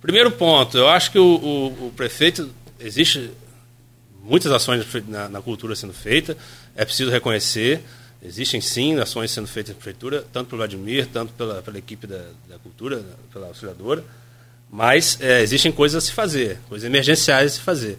Primeiro 0.00 0.30
ponto, 0.30 0.78
eu 0.78 0.88
acho 0.88 1.12
que 1.12 1.18
o, 1.18 1.22
o, 1.22 1.86
o 1.88 1.92
prefeito, 1.94 2.50
existe 2.80 3.30
muitas 4.22 4.52
ações 4.52 4.86
na, 5.08 5.28
na, 5.28 5.42
cultura 5.42 5.74
sendo 5.74 5.92
feitas, 5.92 6.36
é 6.76 6.84
preciso 6.84 7.10
reconhecer, 7.10 7.82
existem 8.22 8.60
sim 8.60 8.98
ações 8.98 9.30
sendo 9.30 9.46
feitas 9.46 9.74
na 9.74 9.76
prefeitura, 9.76 10.24
tanto 10.32 10.48
pelo 10.48 10.58
Vladimir, 10.58 11.06
tanto 11.06 11.32
pela, 11.32 11.62
pela 11.62 11.78
equipe 11.78 12.06
da, 12.06 12.22
da 12.48 12.58
cultura, 12.58 13.02
pela 13.32 13.48
auxiliadora, 13.48 14.04
mas 14.70 15.18
é, 15.20 15.42
existem 15.42 15.72
coisas 15.72 16.04
a 16.04 16.06
se 16.06 16.12
fazer, 16.12 16.58
coisas 16.68 16.86
emergenciais 16.86 17.52
a 17.52 17.54
se 17.56 17.60
fazer. 17.60 17.98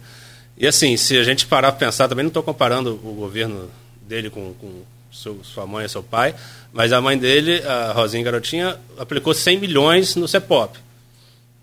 E 0.56 0.66
assim, 0.66 0.96
se 0.96 1.16
a 1.18 1.24
gente 1.24 1.46
parar 1.46 1.72
para 1.72 1.86
pensar, 1.86 2.08
também 2.08 2.22
não 2.22 2.28
estou 2.28 2.42
comparando 2.42 2.94
o 2.94 3.14
governo 3.14 3.70
dele 4.06 4.30
com, 4.30 4.54
com 4.54 4.82
seu, 5.12 5.42
sua 5.44 5.66
mãe 5.66 5.84
e 5.84 5.88
seu 5.88 6.02
pai, 6.02 6.34
mas 6.72 6.92
a 6.92 7.00
mãe 7.00 7.18
dele, 7.18 7.62
a 7.66 7.92
Rosinha 7.92 8.24
Garotinha, 8.24 8.78
aplicou 8.98 9.34
100 9.34 9.58
milhões 9.58 10.16
no 10.16 10.26
CEPOP. 10.26 10.78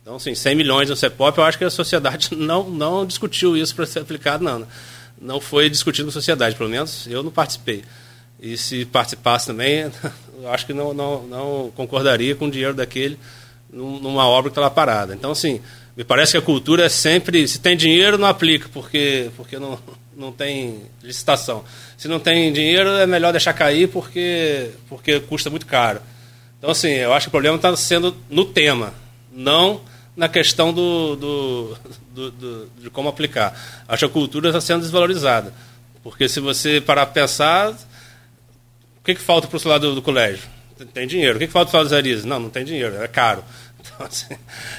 Então, 0.10 0.18
assim, 0.18 0.34
100 0.34 0.56
milhões 0.56 0.90
no 0.90 0.96
CEPOP, 0.96 1.38
eu 1.38 1.44
acho 1.44 1.56
que 1.56 1.64
a 1.64 1.70
sociedade 1.70 2.30
não, 2.36 2.68
não 2.68 3.06
discutiu 3.06 3.56
isso 3.56 3.76
para 3.76 3.86
ser 3.86 4.00
aplicado, 4.00 4.44
não. 4.44 4.58
Né? 4.58 4.66
Não 5.22 5.40
foi 5.40 5.70
discutido 5.70 6.06
com 6.06 6.10
a 6.10 6.14
sociedade, 6.14 6.56
pelo 6.56 6.68
menos 6.68 7.06
eu 7.06 7.22
não 7.22 7.30
participei. 7.30 7.84
E 8.42 8.58
se 8.58 8.86
participasse 8.86 9.46
também, 9.46 9.92
eu 10.42 10.52
acho 10.52 10.66
que 10.66 10.74
não, 10.74 10.96
não, 10.96 11.28
não 11.28 11.72
concordaria 11.76 12.34
com 12.34 12.48
o 12.48 12.52
dinheiro 12.52 12.74
daquele 12.74 13.20
numa 13.72 14.28
obra 14.28 14.50
que 14.50 14.54
está 14.54 14.62
lá 14.62 14.70
parada. 14.72 15.14
Então, 15.14 15.30
assim, 15.30 15.62
me 15.96 16.04
parece 16.04 16.32
que 16.32 16.40
a 16.40 16.42
cultura 16.42 16.86
é 16.86 16.90
sempre, 16.90 17.48
se 17.48 17.60
tem 17.60 17.78
dinheiro, 17.78 18.18
não 18.18 18.28
aplica, 18.28 18.68
porque, 18.74 19.30
porque 19.38 19.60
não, 19.60 19.78
não 20.18 20.32
tem 20.32 20.86
licitação. 21.04 21.64
Se 21.96 22.08
não 22.08 22.20
tem 22.20 22.52
dinheiro, 22.52 22.90
é 22.90 23.06
melhor 23.06 23.32
deixar 23.32 23.54
cair 23.54 23.88
porque, 23.88 24.72
porque 24.90 25.20
custa 25.20 25.52
muito 25.52 25.68
caro. 25.68 26.02
Então, 26.58 26.72
assim, 26.72 26.90
eu 26.90 27.14
acho 27.14 27.26
que 27.26 27.30
o 27.30 27.32
problema 27.32 27.58
está 27.58 27.76
sendo 27.76 28.18
no 28.28 28.44
tema, 28.44 28.92
não 29.32 29.88
na 30.20 30.28
questão 30.28 30.74
do, 30.74 31.16
do, 31.16 31.78
do, 32.14 32.32
do, 32.32 32.70
de 32.78 32.90
como 32.90 33.08
aplicar. 33.08 33.58
Acho 33.88 34.00
que 34.00 34.12
a 34.12 34.14
cultura 34.14 34.50
está 34.50 34.60
sendo 34.60 34.82
desvalorizada. 34.82 35.54
Porque 36.04 36.28
se 36.28 36.42
você 36.42 36.82
parar 36.82 37.06
para 37.06 37.22
pensar, 37.22 37.72
o 37.72 39.04
que, 39.04 39.16
que 39.16 39.22
falta 39.22 39.48
para 39.48 39.56
o 39.56 39.60
celular 39.60 39.78
do, 39.78 39.96
do, 39.96 40.02
colégio? 40.02 40.44
Tem 40.94 41.08
dinheiro. 41.08 41.38
O 41.38 41.40
que, 41.40 41.48
que 41.48 41.54
falta 41.54 41.72
para 41.72 41.84
os 41.84 41.94
Arizes? 41.94 42.26
Não, 42.26 42.38
não 42.38 42.50
tem 42.50 42.66
dinheiro, 42.66 43.02
é 43.02 43.08
caro. 43.08 43.44
Então, 43.82 44.06
assim, 44.06 44.36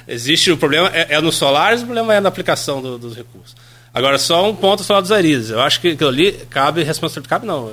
existe 0.06 0.50
o 0.50 0.58
problema, 0.58 0.90
é, 0.92 1.14
é 1.14 1.20
nos 1.22 1.34
solares, 1.34 1.80
o 1.80 1.86
problema 1.86 2.14
é 2.14 2.20
na 2.20 2.28
aplicação 2.28 2.82
dos 2.98 3.16
recursos. 3.16 3.56
Agora, 3.94 4.18
só 4.18 4.46
um 4.48 4.54
ponto 4.54 4.84
falar 4.84 5.00
dos 5.00 5.10
Arizes. 5.10 5.48
Eu 5.48 5.60
acho 5.62 5.80
que 5.80 5.92
aquilo 5.92 6.10
ali 6.10 6.32
cabe 6.50 6.82
responsabilidade. 6.82 7.30
Cabe 7.30 7.46
não. 7.46 7.72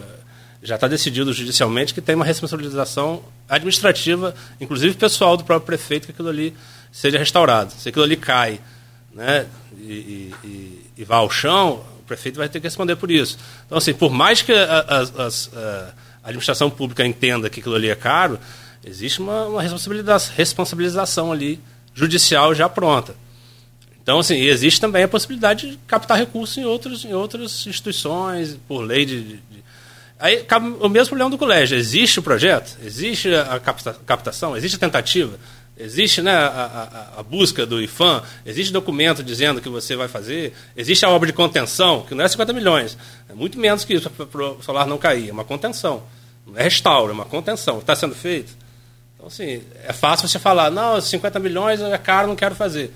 Já 0.63 0.75
está 0.75 0.87
decidido 0.87 1.33
judicialmente 1.33 1.93
que 1.93 1.99
tem 1.99 2.15
uma 2.15 2.23
responsabilização 2.23 3.21
administrativa, 3.49 4.33
inclusive 4.59 4.95
pessoal 4.95 5.35
do 5.35 5.43
próprio 5.43 5.65
prefeito, 5.65 6.05
que 6.05 6.13
aquilo 6.13 6.29
ali 6.29 6.55
seja 6.91 7.17
restaurado. 7.17 7.73
Se 7.73 7.89
aquilo 7.89 8.03
ali 8.03 8.15
cai 8.15 8.59
né, 9.13 9.45
e, 9.79 10.31
e, 10.43 10.85
e 10.97 11.03
vai 11.03 11.17
ao 11.17 11.29
chão, 11.29 11.83
o 11.99 12.03
prefeito 12.03 12.37
vai 12.37 12.47
ter 12.47 12.59
que 12.59 12.67
responder 12.67 12.95
por 12.95 13.11
isso. 13.11 13.37
Então, 13.65 13.77
assim, 13.77 13.93
por 13.93 14.11
mais 14.11 14.41
que 14.41 14.53
a, 14.53 14.63
a, 14.63 15.01
a, 15.01 15.27
a 16.23 16.27
administração 16.27 16.69
pública 16.69 17.05
entenda 17.05 17.49
que 17.49 17.59
aquilo 17.59 17.75
ali 17.75 17.89
é 17.89 17.95
caro, 17.95 18.39
existe 18.85 19.19
uma, 19.19 19.45
uma 19.45 19.61
responsabilização, 19.61 20.33
responsabilização 20.35 21.31
ali 21.31 21.59
judicial 21.93 22.53
já 22.53 22.69
pronta. 22.69 23.15
Então, 24.01 24.19
assim, 24.19 24.39
existe 24.39 24.79
também 24.79 25.03
a 25.03 25.07
possibilidade 25.07 25.71
de 25.71 25.79
captar 25.85 26.17
recursos 26.17 26.57
em, 26.57 26.63
outros, 26.63 27.03
em 27.03 27.13
outras 27.13 27.67
instituições, 27.67 28.57
por 28.67 28.79
lei 28.79 29.05
de, 29.05 29.21
de, 29.21 29.33
de... 29.35 29.63
Aí 30.17 30.43
cabe 30.43 30.75
o 30.79 30.87
mesmo 30.87 31.09
problema 31.09 31.29
do 31.29 31.37
colégio. 31.37 31.77
Existe 31.77 32.19
o 32.19 32.23
projeto? 32.23 32.77
Existe 32.81 33.35
a 33.35 33.59
captação? 33.59 34.55
Existe 34.55 34.77
a 34.77 34.79
tentativa? 34.79 35.37
Existe 35.79 36.21
né, 36.23 36.31
a, 36.31 37.13
a, 37.15 37.19
a, 37.19 37.23
busca 37.23 37.65
do 37.65 37.79
IFAM? 37.81 38.23
Existe 38.45 38.73
documento 38.73 39.23
dizendo 39.23 39.61
que 39.61 39.69
você 39.69 39.95
vai 39.95 40.07
fazer? 40.07 40.53
Existe 40.75 41.05
a 41.05 41.09
obra 41.09 41.27
de 41.27 41.33
contenção, 41.33 42.01
que 42.01 42.15
não 42.15 42.25
é 42.25 42.27
50 42.27 42.51
milhões. 42.51 42.97
É 43.29 43.33
muito 43.33 43.59
menos 43.59 43.85
que 43.85 43.93
isso 43.93 44.09
para 44.09 44.43
o 44.43 44.63
solar 44.63 44.87
não 44.87 44.97
cair. 44.97 45.29
É 45.29 45.31
uma 45.31 45.43
contenção. 45.43 46.03
Não 46.47 46.57
é 46.57 46.63
restauro, 46.63 47.11
é 47.11 47.13
uma 47.13 47.25
contenção. 47.25 47.77
Está 47.77 47.95
sendo 47.95 48.15
feito? 48.15 48.55
Então, 49.15 49.27
assim, 49.27 49.61
é 49.83 49.93
fácil 49.93 50.27
você 50.27 50.39
falar, 50.39 50.71
não, 50.71 50.99
50 50.99 51.39
milhões 51.39 51.79
é 51.79 51.97
caro, 51.97 52.27
não 52.27 52.35
quero 52.35 52.55
fazer. 52.55 52.91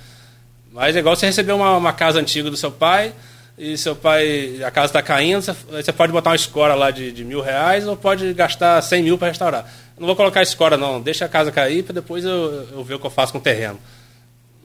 Mas 0.71 0.95
é 0.95 0.99
igual 0.99 1.15
você 1.15 1.27
receber 1.27 1.51
uma, 1.51 1.77
uma 1.77 1.93
casa 1.93 2.19
antiga 2.19 2.49
do 2.49 2.57
seu 2.57 2.71
pai 2.71 3.13
e 3.57 3.77
seu 3.77 3.95
pai, 3.95 4.63
a 4.63 4.71
casa 4.71 4.87
está 4.87 5.01
caindo, 5.01 5.41
você 5.41 5.91
pode 5.91 6.11
botar 6.11 6.31
uma 6.31 6.35
escora 6.35 6.73
lá 6.73 6.89
de, 6.89 7.11
de, 7.11 7.23
mil 7.23 7.41
reais 7.41 7.85
ou 7.87 7.95
pode 7.95 8.33
gastar 8.33 8.81
100 8.81 9.03
mil 9.03 9.17
para 9.17 9.27
restaurar. 9.27 9.71
Não 9.99 10.07
vou 10.07 10.15
colocar 10.15 10.41
escora, 10.41 10.77
não. 10.77 10.99
Deixa 10.99 11.25
a 11.25 11.29
casa 11.29 11.51
cair 11.51 11.83
para 11.83 11.93
depois 11.93 12.25
eu, 12.25 12.67
eu 12.71 12.83
ver 12.83 12.95
o 12.95 12.99
que 12.99 13.05
eu 13.05 13.11
faço 13.11 13.31
com 13.31 13.37
o 13.37 13.41
terreno. 13.41 13.79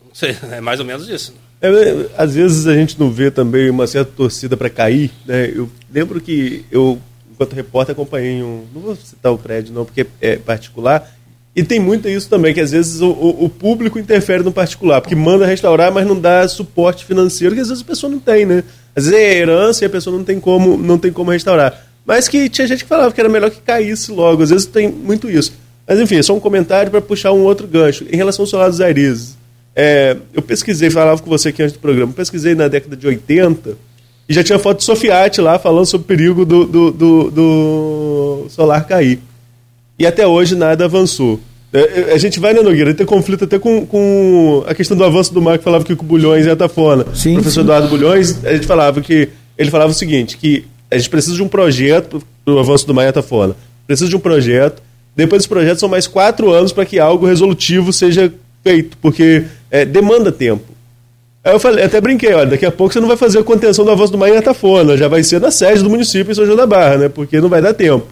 Não 0.07 0.15
sei, 0.15 0.37
é 0.51 0.61
mais 0.61 0.81
ou 0.81 0.87
menos 0.87 1.09
isso. 1.09 1.35
É, 1.61 1.69
às 2.17 2.35
vezes 2.35 2.67
a 2.67 2.75
gente 2.75 2.99
não 2.99 3.11
vê 3.11 3.31
também 3.31 3.69
uma 3.71 3.87
certa 3.87 4.13
torcida 4.13 4.57
para 4.57 4.71
cair. 4.71 5.11
Né? 5.25 5.53
Eu 5.55 5.71
lembro 5.93 6.21
que 6.21 6.65
eu, 6.71 7.01
enquanto 7.31 7.55
repórter, 7.55 7.93
acompanhei 7.93 8.43
um. 8.43 8.67
Não 8.75 8.81
vou 8.81 8.97
citar 8.97 9.33
o 9.33 9.39
prédio, 9.39 9.75
não, 9.75 9.85
porque 9.85 10.07
é 10.21 10.37
particular 10.37 11.16
e 11.57 11.65
tem 11.65 11.81
muito 11.81 12.07
isso 12.07 12.29
também, 12.29 12.53
que 12.53 12.61
às 12.61 12.71
vezes 12.71 13.01
o, 13.01 13.09
o, 13.09 13.49
público 13.49 13.99
interfere 13.99 14.43
no 14.43 14.53
particular, 14.53 15.01
porque 15.01 15.15
manda 15.15 15.47
restaurar, 15.47 15.91
mas 15.91 16.07
não 16.07 16.21
dá 16.21 16.47
suporte 16.47 17.07
financeiro, 17.07 17.55
que 17.55 17.63
às 17.63 17.69
vezes 17.69 17.83
a 17.83 17.87
pessoa 17.87 18.13
não 18.13 18.19
tem, 18.19 18.45
né? 18.45 18.63
Às 18.95 19.07
vezes 19.07 19.19
é 19.19 19.39
herança 19.39 19.83
e 19.83 19.87
a 19.87 19.89
pessoa 19.89 20.15
não 20.15 20.23
tem 20.23 20.39
como, 20.39 20.77
não 20.77 20.99
tem 20.99 21.11
como 21.11 21.31
restaurar. 21.31 21.87
Mas 22.05 22.29
que 22.29 22.51
tinha 22.51 22.67
gente 22.67 22.83
que 22.83 22.89
falava 22.89 23.11
que 23.11 23.19
era 23.19 23.31
melhor 23.31 23.51
que 23.51 23.63
caísse 23.63 24.13
logo, 24.13 24.43
às 24.43 24.51
vezes 24.51 24.67
tem 24.67 24.91
muito 24.91 25.31
isso. 25.31 25.55
Mas 25.89 25.99
enfim, 25.99 26.17
é 26.17 26.23
só 26.23 26.35
um 26.37 26.41
comentário 26.41 26.91
para 26.91 27.01
puxar 27.01 27.33
um 27.33 27.41
outro 27.41 27.67
gancho. 27.67 28.05
Em 28.13 28.17
relação 28.17 28.43
ao 28.43 28.47
solar 28.47 28.69
dos 28.69 28.83
Arizes, 28.83 29.39
é, 29.75 30.15
eu 30.35 30.43
pesquisei, 30.43 30.91
falava 30.91 31.23
com 31.23 31.31
você 31.31 31.49
aqui 31.49 31.63
antes 31.63 31.73
do 31.73 31.79
programa, 31.79 32.13
pesquisei 32.13 32.55
na 32.55 32.69
década 32.69 32.95
de 32.95 33.07
80 33.07 33.79
e 34.29 34.35
já 34.35 34.45
tinha 34.45 34.59
foto 34.59 34.79
de 34.79 34.85
Sofiati 34.85 35.41
lá 35.41 35.59
falando 35.59 35.87
sobre 35.87 36.05
o 36.05 36.09
perigo 36.09 36.45
do, 36.45 36.67
do, 36.67 36.91
do, 36.91 37.31
do 37.31 38.47
solar 38.51 38.87
cair. 38.87 39.21
E 39.99 40.07
até 40.07 40.27
hoje 40.27 40.55
nada 40.55 40.85
avançou. 40.85 41.41
É, 41.73 42.11
é, 42.11 42.13
a 42.15 42.19
gente 42.19 42.39
vai 42.39 42.53
na 42.53 42.63
Nogueira, 42.63 42.95
tem 42.95 43.05
conflito 43.05 43.45
até 43.45 43.59
com, 43.59 43.85
com 43.85 44.65
a 44.67 44.75
questão 44.75 44.97
do 44.97 45.05
avanço 45.05 45.35
do 45.35 45.43
mar, 45.43 45.59
que 45.59 45.65
falava 45.65 45.85
que 45.85 45.93
o 45.93 45.97
Bulhões 45.97 46.47
é 46.47 46.51
atafona. 46.51 47.07
Sim, 47.15 47.33
o 47.33 47.35
professor 47.35 47.61
sim. 47.61 47.67
Eduardo 47.67 47.89
Bulhões, 47.89 48.45
a 48.45 48.55
gente 48.55 48.67
falava 48.67 49.01
que. 49.01 49.29
Ele 49.59 49.71
falava 49.71 49.91
o 49.91 49.95
seguinte: 49.95 50.37
que 50.37 50.65
a 50.91 50.97
gente 50.97 51.11
precisa 51.11 51.35
de 51.35 51.43
um 51.43 51.49
projeto 51.49 52.23
para 52.45 52.55
o 52.55 52.59
avanço 52.59 52.87
do 52.87 52.95
mar 52.95 53.05
em 53.05 53.09
atafona. 53.09 53.57
Precisa 53.87 54.09
de 54.09 54.17
um 54.17 54.21
projeto. 54.21 54.83
Depois 55.15 55.41
desse 55.41 55.49
projeto 55.49 55.79
são 55.79 55.89
mais 55.89 56.07
quatro 56.07 56.51
anos 56.51 56.73
para 56.73 56.85
que 56.85 56.99
algo 56.99 57.27
resolutivo 57.27 57.93
seja 57.93 58.33
feito, 58.63 58.97
porque 58.99 59.45
é, 59.71 59.85
demanda 59.85 60.31
tempo. 60.31 60.65
Aí 61.43 61.53
eu 61.53 61.61
falei, 61.61 61.85
até 61.85 62.01
brinquei, 62.01 62.35
olha, 62.35 62.51
daqui 62.51 62.67
a 62.67 62.73
pouco 62.73 62.93
você 62.93 63.01
não 63.01 63.07
vai 63.07 63.17
fazer 63.17 63.39
a 63.39 63.45
contenção 63.45 63.85
do 63.85 63.91
avanço 63.93 64.11
do 64.11 64.19
mar 64.19 64.29
em 64.29 64.37
Atafona, 64.37 64.97
já 64.97 65.07
vai 65.07 65.23
ser 65.23 65.41
na 65.41 65.51
sede 65.51 65.81
do 65.81 65.89
município 65.89 66.33
em 66.33 66.35
São 66.35 66.45
João 66.45 66.57
da 66.57 66.67
Barra, 66.67 66.97
né? 66.97 67.09
Porque 67.09 67.41
não 67.41 67.49
vai 67.49 67.63
dar 67.63 67.73
tempo. 67.73 68.05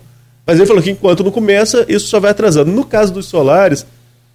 Mas 0.47 0.59
ele 0.59 0.67
falou 0.67 0.83
que 0.83 0.91
enquanto 0.91 1.25
não 1.25 1.31
começa, 1.31 1.85
isso 1.89 2.07
só 2.07 2.21
vai 2.21 2.31
atrasando. 2.31 2.71
No 2.71 2.85
caso 2.85 3.13
dos 3.13 3.27
solares, 3.27 3.87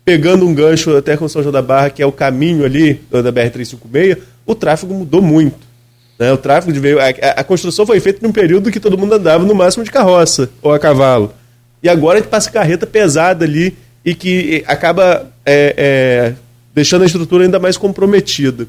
pegando 0.04 0.48
um 0.48 0.54
gancho 0.54 0.96
até 0.98 1.16
com 1.16 1.28
São 1.28 1.42
João 1.42 1.54
da 1.54 1.62
Barra, 1.62 1.90
que 1.90 2.02
é 2.02 2.06
o 2.06 2.12
caminho 2.12 2.66
ali 2.66 3.02
da 3.12 3.32
BR-356, 3.32 4.18
o 4.46 4.56
tráfego 4.56 4.94
mudou 4.94 5.22
muito. 5.22 5.70
Né? 6.18 6.34
O 6.34 6.38
tráfego 6.38 6.74
de 6.74 6.80
veio. 6.80 7.00
A, 7.00 7.08
a, 7.10 7.44
construção 7.44 7.86
foi 7.86 8.00
feita 8.00 8.26
num 8.26 8.34
período 8.34 8.72
que 8.72 8.80
todo 8.80 8.98
mundo 8.98 9.14
andava 9.14 9.46
no 9.46 9.54
máximo 9.54 9.84
de 9.84 9.92
carroça 9.92 10.50
ou 10.62 10.74
a 10.74 10.80
cavalo. 10.80 11.34
E 11.82 11.88
agora 11.88 12.18
a 12.18 12.22
gente 12.22 12.30
passa 12.30 12.52
carreta 12.52 12.88
pesada 12.88 13.46
ali 13.46 13.78
e 14.04 14.16
que 14.16 14.64
acaba 14.68 15.32
é, 15.46 15.76
é, 15.78 16.34
deixando 16.74 17.04
a 17.04 17.06
estrutura 17.06 17.46
ainda 17.46 17.60
mais 17.60 17.78
comprometida. 17.78 18.68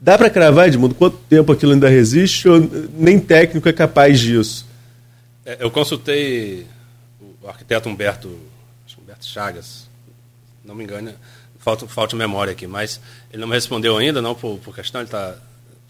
Dá 0.00 0.16
para 0.16 0.30
cravar, 0.30 0.68
Edmundo, 0.68 0.94
quanto 0.94 1.18
tempo 1.28 1.52
aquilo 1.52 1.72
ainda 1.72 1.88
resiste 1.88 2.48
ou 2.48 2.66
nem 2.98 3.18
técnico 3.18 3.68
é 3.68 3.72
capaz 3.72 4.18
disso? 4.18 4.69
É, 5.50 5.56
eu 5.58 5.68
consultei 5.68 6.64
o 7.42 7.48
arquiteto 7.48 7.88
Humberto, 7.88 8.38
Humberto 8.96 9.26
Chagas, 9.26 9.88
não 10.64 10.76
me 10.76 10.84
engano, 10.84 11.12
falta, 11.58 11.88
falta 11.88 12.14
memória 12.14 12.52
aqui, 12.52 12.68
mas 12.68 13.00
ele 13.32 13.40
não 13.40 13.48
me 13.48 13.54
respondeu 13.54 13.98
ainda, 13.98 14.22
não 14.22 14.32
por, 14.32 14.58
por 14.58 14.72
questão, 14.72 15.00
ele 15.00 15.08
está 15.08 15.34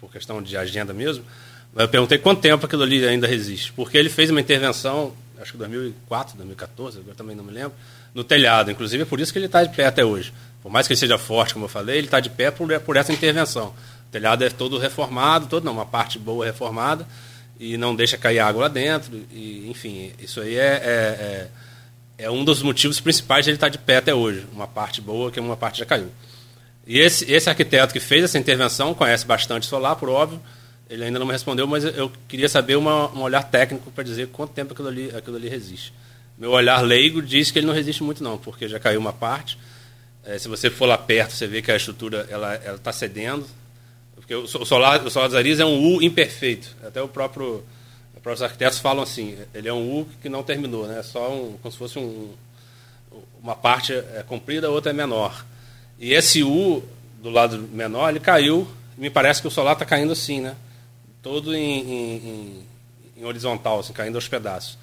por 0.01 0.11
questão 0.11 0.43
de 0.43 0.57
agenda 0.57 0.95
mesmo. 0.95 1.27
Mas 1.75 1.83
eu 1.83 1.89
perguntei 1.91 2.17
quanto 2.17 2.41
tempo 2.41 2.65
aquilo 2.65 2.83
ali 2.85 3.07
ainda 3.07 3.27
resiste, 3.27 3.71
porque 3.75 3.99
ele 3.99 4.09
fez 4.09 4.31
uma 4.31 4.41
intervenção, 4.41 5.13
acho 5.39 5.53
que 5.53 5.59
2004, 5.59 6.39
2014, 6.39 7.03
eu 7.07 7.15
também 7.15 7.37
não 7.37 7.45
me 7.45 7.53
lembro, 7.53 7.75
no 8.15 8.25
telhado. 8.25 8.71
Inclusive 8.71 9.03
é 9.03 9.07
por 9.07 9.21
isso 9.21 9.31
que 9.31 9.39
ele 9.39 9.45
está 9.45 9.63
de 9.63 9.77
pé 9.77 9.85
até 9.85 10.03
hoje. 10.03 10.33
Por 10.63 10.73
mais 10.73 10.87
que 10.87 10.95
ele 10.95 11.01
seja 11.01 11.19
forte, 11.19 11.53
como 11.53 11.67
eu 11.67 11.69
falei, 11.69 11.99
ele 11.99 12.07
está 12.07 12.19
de 12.19 12.31
pé 12.31 12.51
por, 12.51 12.67
por 12.81 12.97
essa 12.97 13.13
intervenção. 13.13 13.75
O 14.09 14.11
telhado 14.11 14.43
é 14.43 14.49
todo 14.49 14.79
reformado, 14.79 15.49
todo 15.49 15.65
não, 15.65 15.73
uma 15.75 15.85
parte 15.85 16.19
boa 16.19 16.47
reformada 16.47 17.07
e 17.61 17.77
não 17.77 17.95
deixa 17.95 18.17
cair 18.17 18.39
água 18.39 18.63
lá 18.63 18.69
dentro. 18.69 19.15
E, 19.31 19.69
enfim, 19.69 20.13
isso 20.19 20.41
aí 20.41 20.57
é, 20.57 20.61
é, 20.83 21.49
é, 22.19 22.25
é 22.25 22.31
um 22.31 22.43
dos 22.43 22.63
motivos 22.63 22.99
principais 22.99 23.45
de 23.45 23.51
ele 23.51 23.59
estar 23.59 23.69
de 23.69 23.77
pé 23.77 23.99
até 23.99 24.15
hoje. 24.15 24.47
Uma 24.51 24.67
parte 24.67 25.03
boa, 25.03 25.31
que 25.31 25.39
uma 25.39 25.59
parte 25.59 25.81
já 25.81 25.85
caiu. 25.85 26.11
E 26.87 26.99
esse, 26.99 27.31
esse 27.31 27.51
arquiteto 27.51 27.93
que 27.93 28.01
fez 28.01 28.25
essa 28.25 28.39
intervenção 28.39 28.95
conhece 28.95 29.27
bastante 29.27 29.67
solar, 29.67 29.95
por 29.97 30.09
óbvio. 30.09 30.41
Ele 30.89 31.05
ainda 31.05 31.19
não 31.19 31.27
me 31.27 31.33
respondeu, 31.33 31.67
mas 31.67 31.85
eu 31.85 32.11
queria 32.27 32.49
saber 32.49 32.77
uma, 32.77 33.11
um 33.13 33.21
olhar 33.21 33.43
técnico 33.43 33.91
para 33.91 34.03
dizer 34.03 34.29
quanto 34.29 34.55
tempo 34.55 34.73
aquilo 34.73 34.89
ali, 34.89 35.15
aquilo 35.15 35.37
ali 35.37 35.49
resiste. 35.49 35.93
Meu 36.39 36.53
olhar 36.53 36.81
leigo 36.81 37.21
diz 37.21 37.51
que 37.51 37.59
ele 37.59 37.67
não 37.67 37.75
resiste 37.75 38.03
muito, 38.03 38.25
não, 38.25 38.39
porque 38.39 38.67
já 38.67 38.81
caiu 38.81 38.99
uma 38.99 39.13
parte. 39.13 39.59
É, 40.25 40.39
se 40.39 40.49
você 40.49 40.71
for 40.71 40.87
lá 40.87 40.97
perto, 40.97 41.33
você 41.33 41.47
vê 41.47 41.61
que 41.61 41.71
a 41.71 41.77
estrutura 41.77 42.27
ela 42.31 42.57
está 42.75 42.91
cedendo, 42.91 43.47
porque 44.31 44.35
o 44.35 44.65
solar, 44.65 45.05
o 45.05 45.11
solar 45.11 45.35
Aris 45.35 45.59
é 45.59 45.65
um 45.65 45.97
U 45.97 46.01
imperfeito. 46.01 46.77
Até 46.87 47.03
o 47.03 47.09
próprio, 47.09 47.65
os 48.15 48.23
próprios 48.23 48.43
arquitetos 48.43 48.79
falam 48.79 49.03
assim, 49.03 49.37
ele 49.53 49.69
é 49.69 49.73
um 49.73 49.99
U 49.99 50.09
que 50.23 50.29
não 50.29 50.45
terminou, 50.45 50.87
né? 50.87 51.01
É 51.01 51.03
só 51.03 51.33
um, 51.33 51.57
como 51.61 51.73
se 51.73 51.77
fosse 51.77 51.99
um, 51.99 52.31
uma 53.43 53.57
parte 53.57 53.93
é 53.93 54.25
comprida, 54.25 54.69
a 54.69 54.71
outra 54.71 54.91
é 54.91 54.93
menor. 54.93 55.45
E 55.99 56.13
esse 56.13 56.45
U 56.45 56.81
do 57.21 57.29
lado 57.29 57.59
menor, 57.73 58.09
ele 58.09 58.21
caiu, 58.21 58.69
me 58.97 59.11
parece 59.11 59.43
que 59.43 59.49
o 59.49 59.51
solar 59.51 59.73
está 59.73 59.85
caindo 59.85 60.13
assim, 60.13 60.41
né? 60.41 60.55
Todo 61.21 61.53
em, 61.53 61.81
em, 61.81 62.67
em, 63.17 63.25
horizontal, 63.25 63.81
assim, 63.81 63.93
caindo 63.93 64.15
aos 64.15 64.29
pedaços. 64.29 64.79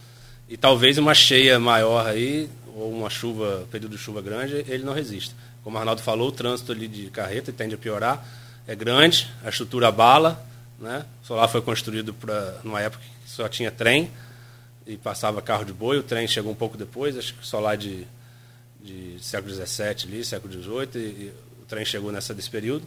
E 0.49 0.57
talvez 0.57 0.97
uma 0.97 1.13
cheia 1.13 1.57
maior 1.57 2.05
aí, 2.05 2.49
ou 2.75 2.91
uma 2.91 3.09
chuva, 3.09 3.65
período 3.71 3.95
de 3.95 4.03
chuva 4.03 4.21
grande, 4.21 4.65
ele 4.67 4.83
não 4.83 4.91
resista. 4.91 5.33
Como 5.63 5.77
o 5.77 5.79
Arnaldo 5.79 6.01
falou, 6.01 6.27
o 6.27 6.33
trânsito 6.33 6.73
ali 6.73 6.89
de 6.89 7.09
carreta 7.09 7.53
tende 7.53 7.75
a 7.75 7.77
piorar 7.77 8.27
é 8.67 8.75
grande, 8.75 9.31
a 9.43 9.49
estrutura 9.49 9.91
bala. 9.91 10.45
Né? 10.79 11.05
O 11.23 11.25
solar 11.25 11.47
foi 11.47 11.61
construído 11.61 12.13
para 12.13 12.59
numa 12.63 12.81
época 12.81 13.03
que 13.23 13.29
só 13.29 13.47
tinha 13.47 13.71
trem 13.71 14.11
e 14.85 14.97
passava 14.97 15.41
carro 15.41 15.65
de 15.65 15.73
boi. 15.73 15.97
O 15.97 16.03
trem 16.03 16.27
chegou 16.27 16.51
um 16.51 16.55
pouco 16.55 16.77
depois, 16.77 17.17
acho 17.17 17.33
que 17.33 17.41
o 17.41 17.45
solar 17.45 17.77
de, 17.77 18.05
de 18.81 19.17
século 19.21 19.53
XVII, 19.53 20.07
ali, 20.07 20.25
século 20.25 20.53
XVIII, 20.53 20.89
e, 20.95 20.99
e 20.99 21.33
o 21.61 21.65
trem 21.65 21.85
chegou 21.85 22.11
nessa 22.11 22.33
desse 22.33 22.49
período. 22.49 22.85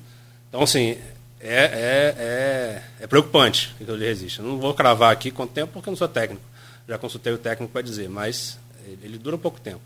Então, 0.48 0.62
assim, 0.62 0.96
é, 1.40 1.64
é, 1.64 2.14
é, 2.18 2.82
é 3.00 3.06
preocupante 3.06 3.74
que 3.78 3.84
ele 3.84 4.06
resiste. 4.06 4.42
Não 4.42 4.58
vou 4.58 4.74
cravar 4.74 5.10
aqui 5.12 5.30
quanto 5.30 5.52
tempo, 5.52 5.72
porque 5.72 5.88
eu 5.88 5.92
não 5.92 5.96
sou 5.96 6.08
técnico. 6.08 6.42
Já 6.86 6.98
consultei 6.98 7.32
o 7.32 7.38
técnico 7.38 7.72
para 7.72 7.82
dizer, 7.82 8.08
mas 8.08 8.58
ele, 8.86 8.98
ele 9.04 9.18
dura 9.18 9.38
pouco 9.38 9.60
tempo. 9.60 9.80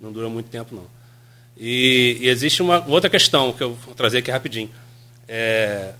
Não 0.00 0.12
dura 0.12 0.28
muito 0.28 0.48
tempo, 0.48 0.74
não. 0.74 0.86
E, 1.56 2.18
e, 2.20 2.28
existe 2.28 2.62
uma 2.62 2.84
outra 2.88 3.08
questão 3.08 3.52
que 3.52 3.62
eu 3.62 3.74
vou 3.74 3.94
trazer 3.94 4.18
aqui 4.18 4.30
rapidinho. 4.30 4.70
É, 5.28 5.94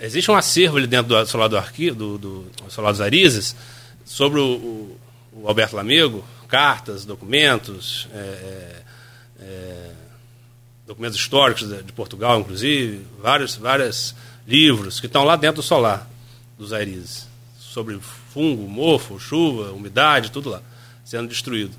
existe 0.00 0.30
um 0.30 0.34
acervo 0.34 0.76
ali 0.76 0.86
dentro 0.86 1.08
do 1.08 1.26
solar 1.26 1.48
do 1.48 1.56
arquivo, 1.56 1.96
do, 1.96 2.18
do 2.18 2.50
solar 2.68 2.92
dos 2.92 3.00
Arizes, 3.00 3.56
sobre 4.04 4.40
o, 4.40 4.44
o, 4.44 5.00
o 5.32 5.48
Alberto 5.48 5.76
Lamego, 5.76 6.24
cartas, 6.48 7.04
documentos, 7.04 8.08
é, 8.12 8.18
é, 8.18 8.82
é 9.40 9.90
documentos 10.86 11.18
históricos 11.18 11.68
de, 11.68 11.82
de, 11.82 11.92
Portugal, 11.92 12.40
inclusive, 12.40 13.06
vários, 13.20 13.56
vários 13.56 14.14
livros 14.46 15.00
que 15.00 15.06
estão 15.06 15.24
lá 15.24 15.36
dentro 15.36 15.62
do 15.62 15.62
solar 15.62 16.08
dos 16.58 16.72
Arizes, 16.72 17.26
sobre 17.58 17.98
fungo, 18.32 18.68
mofo, 18.68 19.18
chuva, 19.18 19.72
umidade, 19.72 20.30
tudo 20.30 20.50
lá, 20.50 20.62
sendo 21.04 21.28
destruído. 21.28 21.74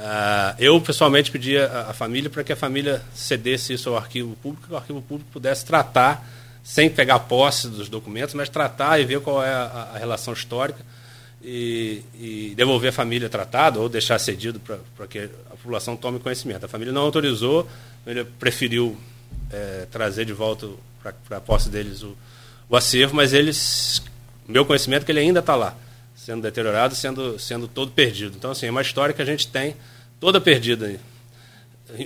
Uh, 0.00 0.56
eu, 0.58 0.80
pessoalmente, 0.80 1.30
pedi 1.30 1.58
à, 1.58 1.92
família 1.92 2.30
para 2.30 2.42
que 2.42 2.50
a 2.50 2.56
família 2.56 3.02
cedesse 3.12 3.74
isso 3.74 3.90
ao 3.90 3.98
arquivo 3.98 4.34
público, 4.36 4.66
que 4.66 4.72
o 4.72 4.76
arquivo 4.76 5.02
público 5.02 5.30
pudesse 5.30 5.62
tratar, 5.66 6.26
sem 6.64 6.88
pegar 6.88 7.18
posse 7.20 7.68
dos 7.68 7.90
documentos, 7.90 8.34
mas 8.34 8.48
tratar 8.48 8.98
e 8.98 9.04
ver 9.04 9.20
qual 9.20 9.44
é 9.44 9.52
a, 9.52 9.90
a 9.94 9.98
relação 9.98 10.32
histórica 10.32 10.80
e, 11.42 12.02
e, 12.18 12.54
devolver 12.56 12.88
a 12.88 12.92
família 12.92 13.28
tratada 13.28 13.78
ou 13.78 13.90
deixar 13.90 14.18
cedido 14.18 14.58
para 14.60 15.06
que 15.06 15.18
a 15.18 15.50
população 15.50 15.98
tome 15.98 16.18
conhecimento. 16.18 16.64
A 16.64 16.68
família 16.68 16.94
não 16.94 17.02
autorizou, 17.02 17.68
ele 18.06 18.24
preferiu 18.24 18.96
é, 19.52 19.86
trazer 19.90 20.24
de 20.24 20.32
volta 20.32 20.66
para 21.28 21.36
a 21.36 21.40
posse 21.42 21.68
deles 21.68 22.02
o, 22.02 22.16
o 22.70 22.76
acervo, 22.76 23.16
mas 23.16 23.34
eles, 23.34 24.02
meu 24.48 24.64
conhecimento 24.64 25.02
é 25.02 25.04
que 25.04 25.12
ele 25.12 25.20
ainda 25.20 25.40
está 25.40 25.54
lá 25.54 25.76
sendo 26.30 26.42
deteriorado, 26.42 26.94
sendo, 26.94 27.38
sendo 27.40 27.66
todo 27.66 27.90
perdido. 27.90 28.34
Então, 28.38 28.52
assim, 28.52 28.66
é 28.66 28.70
uma 28.70 28.82
história 28.82 29.12
que 29.12 29.20
a 29.20 29.24
gente 29.24 29.48
tem 29.48 29.74
toda 30.20 30.40
perdida. 30.40 30.94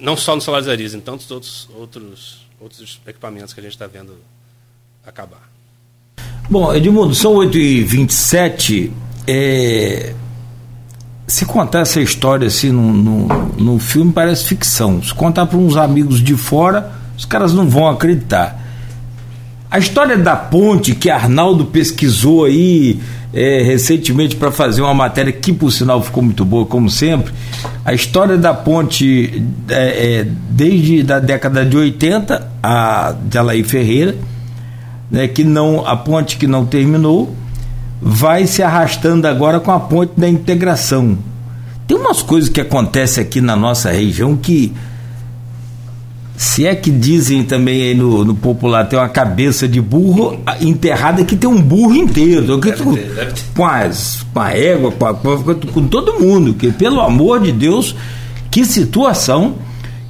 Não 0.00 0.16
só 0.16 0.34
no 0.34 0.40
Salário 0.40 0.70
Ariz, 0.70 0.94
em 0.94 1.00
tantos 1.00 1.30
outros, 1.30 1.68
outros, 1.76 2.46
outros 2.58 3.00
equipamentos 3.06 3.52
que 3.52 3.60
a 3.60 3.62
gente 3.62 3.72
está 3.72 3.86
vendo 3.86 4.16
acabar. 5.06 5.50
Bom, 6.48 6.74
Edmundo, 6.74 7.14
são 7.14 7.34
8h27. 7.34 8.90
É... 9.26 10.14
Se 11.26 11.44
contar 11.44 11.80
essa 11.80 12.00
história 12.00 12.46
assim 12.46 12.70
no, 12.70 12.92
no, 12.94 13.28
no 13.58 13.78
filme, 13.78 14.10
parece 14.10 14.44
ficção. 14.44 15.02
Se 15.02 15.12
contar 15.12 15.44
para 15.46 15.58
uns 15.58 15.76
amigos 15.76 16.22
de 16.22 16.34
fora, 16.34 16.92
os 17.16 17.26
caras 17.26 17.52
não 17.52 17.68
vão 17.68 17.88
acreditar. 17.88 18.58
A 19.70 19.78
história 19.78 20.16
da 20.16 20.36
ponte 20.36 20.94
que 20.94 21.10
Arnaldo 21.10 21.66
pesquisou 21.66 22.44
aí 22.44 23.00
é, 23.34 23.62
recentemente 23.62 24.36
para 24.36 24.52
fazer 24.52 24.80
uma 24.80 24.94
matéria 24.94 25.32
que, 25.32 25.52
por 25.52 25.72
sinal, 25.72 26.00
ficou 26.00 26.22
muito 26.22 26.44
boa, 26.44 26.64
como 26.64 26.88
sempre. 26.88 27.34
A 27.84 27.92
história 27.92 28.38
da 28.38 28.54
ponte 28.54 29.42
é, 29.68 30.20
é, 30.20 30.26
desde 30.50 31.02
da 31.02 31.18
década 31.18 31.64
de 31.66 31.76
80, 31.76 32.52
a 32.62 33.12
de 33.24 33.36
Alaí 33.36 33.64
Ferreira, 33.64 34.14
né, 35.10 35.26
que 35.26 35.42
não, 35.42 35.84
a 35.84 35.96
ponte 35.96 36.36
que 36.36 36.46
não 36.46 36.64
terminou, 36.64 37.34
vai 38.00 38.46
se 38.46 38.62
arrastando 38.62 39.26
agora 39.26 39.58
com 39.58 39.72
a 39.72 39.80
ponte 39.80 40.12
da 40.16 40.28
integração. 40.28 41.18
Tem 41.88 41.96
umas 41.96 42.22
coisas 42.22 42.48
que 42.48 42.60
acontecem 42.60 43.22
aqui 43.22 43.40
na 43.40 43.56
nossa 43.56 43.90
região 43.90 44.36
que 44.36 44.72
se 46.36 46.66
é 46.66 46.74
que 46.74 46.90
dizem 46.90 47.44
também 47.44 47.82
aí 47.82 47.94
no, 47.94 48.24
no, 48.24 48.34
popular 48.34 48.84
tem 48.88 48.98
uma 48.98 49.08
cabeça 49.08 49.68
de 49.68 49.80
burro 49.80 50.38
enterrada 50.60 51.24
que 51.24 51.36
tem 51.36 51.48
um 51.48 51.62
burro 51.62 51.94
inteiro. 51.94 52.58
Deve 52.58 52.72
ter, 52.76 53.14
deve 53.14 53.32
ter. 53.32 53.42
Com, 53.54 53.64
as, 53.64 54.26
com 54.32 54.40
a 54.40 54.50
égua, 54.50 54.90
com, 54.90 55.06
a, 55.06 55.14
com 55.14 55.86
todo 55.86 56.18
mundo. 56.18 56.54
Que, 56.54 56.72
pelo 56.72 57.00
amor 57.00 57.40
de 57.40 57.52
Deus, 57.52 57.94
que 58.50 58.64
situação 58.64 59.54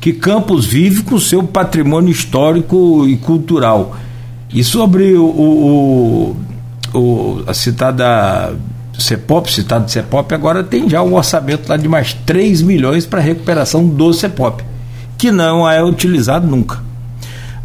que 0.01 0.13
Campos 0.13 0.67
vive 0.67 1.03
com 1.03 1.19
seu 1.19 1.43
patrimônio 1.43 2.11
histórico 2.11 3.07
e 3.09 3.17
cultural. 3.17 3.97
E 4.53 4.63
sobre 4.63 5.15
o, 5.15 5.25
o, 5.25 6.37
o 6.93 7.43
a 7.47 7.55
citada 7.55 8.55
CEPOP, 8.99 9.51
citado 9.51 9.91
CEPOP, 9.91 10.35
agora 10.35 10.63
tem 10.63 10.89
já 10.89 11.03
um 11.03 11.15
orçamento 11.15 11.69
lá 11.69 11.77
de 11.77 11.89
mais 11.89 12.13
3 12.13 12.63
milhões 12.63 13.07
para 13.07 13.21
recuperação 13.21 13.87
do 13.87 14.13
CEPOP, 14.13 14.63
que 15.25 15.33
não 15.33 15.69
é 15.69 15.83
utilizado 15.83 16.47
nunca. 16.47 16.83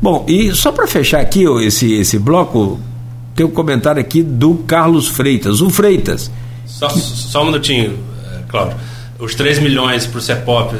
Bom, 0.01 0.26
e 0.30 0.55
só 0.55 0.72
para 0.72 0.88
fechar 0.88 1.20
aqui 1.20 1.43
esse, 1.66 1.91
esse 1.91 2.18
bloco, 2.18 2.80
tem 3.36 3.45
um 3.45 3.49
comentário 3.49 3.99
aqui 3.99 4.24
do 4.24 4.55
Carlos 4.66 5.10
Freitas. 5.10 5.60
O 5.60 5.70
Freitas. 5.70 6.32
Só, 6.66 6.88
que... 6.88 6.97
só 7.01 7.41
um 7.43 7.47
minutinho, 7.47 7.99
é, 8.34 8.43
Cláudio. 8.47 8.78
Os 9.20 9.36
3 9.36 9.60
milhões 9.60 10.07
para 10.07 10.20
o 10.20 10.22
CEPOP 10.22 10.74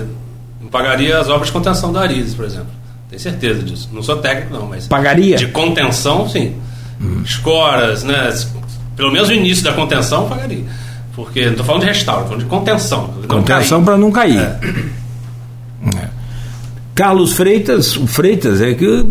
não 0.62 0.70
pagaria 0.70 1.20
as 1.20 1.28
obras 1.28 1.48
de 1.48 1.52
contenção 1.52 1.92
da 1.92 2.00
Arises, 2.00 2.34
por 2.34 2.46
exemplo. 2.46 2.72
Tenho 3.10 3.22
certeza 3.22 3.62
disso. 3.62 3.90
Não 3.92 4.02
sou 4.02 4.16
técnico, 4.16 4.54
não, 4.54 4.66
mas. 4.66 4.88
Pagaria? 4.88 5.36
De 5.36 5.48
contenção, 5.48 6.30
sim. 6.30 6.56
Hum. 7.02 7.24
Escoras, 7.26 8.06
né? 8.06 8.34
Pelo 8.96 9.12
menos 9.12 9.28
o 9.28 9.34
início 9.34 9.66
da 9.66 9.74
contenção, 9.74 10.30
pagaria. 10.30 10.64
Porque 11.14 11.44
não 11.44 11.52
estou 11.52 11.66
falando 11.66 11.82
de 11.82 11.88
restauro, 11.88 12.22
estou 12.22 12.38
falando 12.38 12.44
de 12.46 12.50
contenção. 12.50 13.14
Contenção 13.28 13.84
para 13.84 13.98
não 13.98 14.14
cair. 14.14 14.40
É. 14.40 14.60
Carlos 17.00 17.32
Freitas, 17.32 17.96
o 17.96 18.06
Freitas 18.06 18.62
é 18.62 18.74
que, 18.74 19.06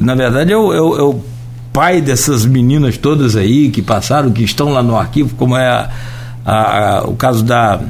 na 0.00 0.14
verdade, 0.14 0.52
é 0.52 0.56
o, 0.56 0.72
é 0.72 0.80
o, 0.80 0.96
é 0.96 1.02
o 1.02 1.20
pai 1.72 2.00
dessas 2.00 2.46
meninas 2.46 2.96
todas 2.96 3.34
aí 3.34 3.68
que 3.68 3.82
passaram, 3.82 4.30
que 4.30 4.44
estão 4.44 4.68
lá 4.72 4.80
no 4.80 4.96
arquivo, 4.96 5.34
como 5.34 5.56
é 5.56 5.66
a, 5.66 5.90
a, 6.46 6.98
a, 6.98 7.02
o 7.08 7.16
caso 7.16 7.42
da 7.42 7.80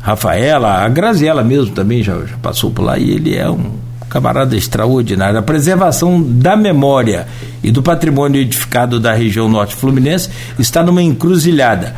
Rafaela, 0.00 0.84
a 0.84 0.88
Graziela 0.88 1.44
mesmo 1.44 1.72
também 1.72 2.02
já, 2.02 2.14
já 2.24 2.36
passou 2.38 2.72
por 2.72 2.82
lá 2.82 2.98
e 2.98 3.12
ele 3.12 3.36
é 3.36 3.48
um 3.48 3.74
camarada 4.10 4.56
extraordinário. 4.56 5.38
A 5.38 5.42
preservação 5.42 6.20
da 6.20 6.56
memória 6.56 7.28
e 7.62 7.70
do 7.70 7.80
patrimônio 7.80 8.40
edificado 8.40 8.98
da 8.98 9.14
região 9.14 9.48
norte 9.48 9.76
fluminense 9.76 10.28
está 10.58 10.82
numa 10.82 11.00
encruzilhada. 11.00 11.94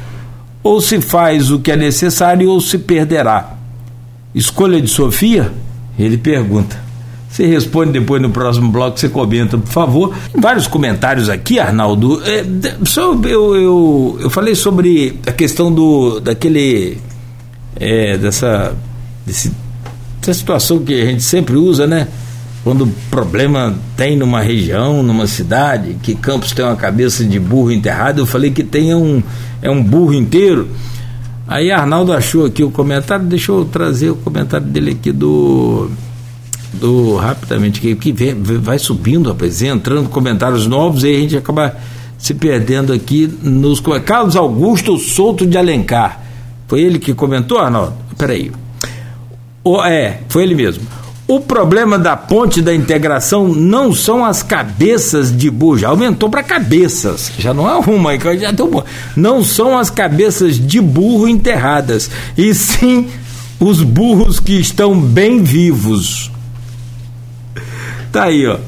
Ou 0.62 0.78
se 0.82 1.00
faz 1.00 1.50
o 1.50 1.58
que 1.58 1.72
é 1.72 1.76
necessário 1.76 2.50
ou 2.50 2.60
se 2.60 2.76
perderá. 2.76 3.54
Escolha 4.34 4.78
de 4.78 4.88
Sofia? 4.88 5.50
Ele 5.98 6.16
pergunta. 6.16 6.82
Você 7.28 7.46
responde 7.46 7.92
depois 7.92 8.22
no 8.22 8.30
próximo 8.30 8.70
bloco, 8.70 8.98
você 8.98 9.08
comenta, 9.08 9.58
por 9.58 9.72
favor. 9.72 10.14
Vários 10.32 10.68
comentários 10.68 11.28
aqui, 11.28 11.58
Arnaldo. 11.58 12.22
É, 12.24 12.44
só 12.84 13.12
eu, 13.24 13.56
eu, 13.56 14.18
eu 14.20 14.30
falei 14.30 14.54
sobre 14.54 15.18
a 15.26 15.32
questão 15.32 15.72
do 15.72 16.20
daquele 16.20 16.98
é, 17.74 18.16
dessa 18.16 18.76
desse, 19.26 19.52
dessa 20.20 20.34
situação 20.34 20.78
que 20.80 20.94
a 20.94 21.06
gente 21.06 21.24
sempre 21.24 21.56
usa, 21.56 21.88
né? 21.88 22.06
Quando 22.62 22.86
problema 23.10 23.74
tem 23.96 24.16
numa 24.16 24.40
região, 24.40 25.02
numa 25.02 25.26
cidade, 25.26 25.96
que 26.02 26.14
Campos 26.14 26.52
tem 26.52 26.64
uma 26.64 26.76
cabeça 26.76 27.24
de 27.24 27.38
burro 27.38 27.72
enterrado, 27.72 28.22
eu 28.22 28.26
falei 28.26 28.52
que 28.52 28.62
tem 28.62 28.94
um, 28.94 29.22
é 29.60 29.68
um 29.68 29.82
burro 29.82 30.14
inteiro. 30.14 30.68
Aí 31.46 31.70
Arnaldo 31.70 32.12
achou 32.12 32.46
aqui 32.46 32.64
o 32.64 32.70
comentário, 32.70 33.26
deixa 33.26 33.52
eu 33.52 33.64
trazer 33.64 34.10
o 34.10 34.16
comentário 34.16 34.66
dele 34.66 34.92
aqui 34.92 35.12
do. 35.12 35.90
do 36.72 37.16
rapidamente, 37.16 37.80
que, 37.80 37.94
que 37.94 38.12
vem, 38.12 38.34
vai 38.34 38.78
subindo, 38.78 39.28
rapaz, 39.28 39.60
entrando 39.62 40.08
comentários 40.08 40.66
novos, 40.66 41.04
e 41.04 41.14
a 41.14 41.18
gente 41.18 41.36
acaba 41.36 41.76
se 42.16 42.34
perdendo 42.34 42.92
aqui 42.92 43.30
nos. 43.42 43.82
Carlos 44.04 44.36
Augusto 44.36 44.96
Souto 44.96 45.46
de 45.46 45.58
Alencar. 45.58 46.22
Foi 46.66 46.80
ele 46.80 46.98
que 46.98 47.12
comentou, 47.12 47.58
Arnaldo? 47.58 47.94
Peraí. 48.16 48.50
O, 49.62 49.82
é, 49.82 50.20
foi 50.28 50.44
ele 50.44 50.54
mesmo. 50.54 51.03
O 51.26 51.40
problema 51.40 51.98
da 51.98 52.16
ponte 52.16 52.60
da 52.60 52.74
integração 52.74 53.48
não 53.48 53.94
são 53.94 54.22
as 54.22 54.42
cabeças 54.42 55.34
de 55.34 55.50
burro, 55.50 55.78
já 55.78 55.88
aumentou 55.88 56.28
para 56.28 56.42
cabeças, 56.42 57.32
já 57.38 57.54
não 57.54 57.68
é 57.68 57.76
uma, 57.76 58.18
já 58.18 58.50
deu 58.50 58.84
Não 59.16 59.42
são 59.42 59.78
as 59.78 59.88
cabeças 59.88 60.58
de 60.58 60.82
burro 60.82 61.26
enterradas, 61.26 62.10
e 62.36 62.52
sim 62.52 63.08
os 63.58 63.82
burros 63.82 64.38
que 64.38 64.60
estão 64.60 65.00
bem 65.00 65.42
vivos. 65.42 66.30
Tá 68.12 68.24
aí, 68.24 68.46
ó. 68.46 68.58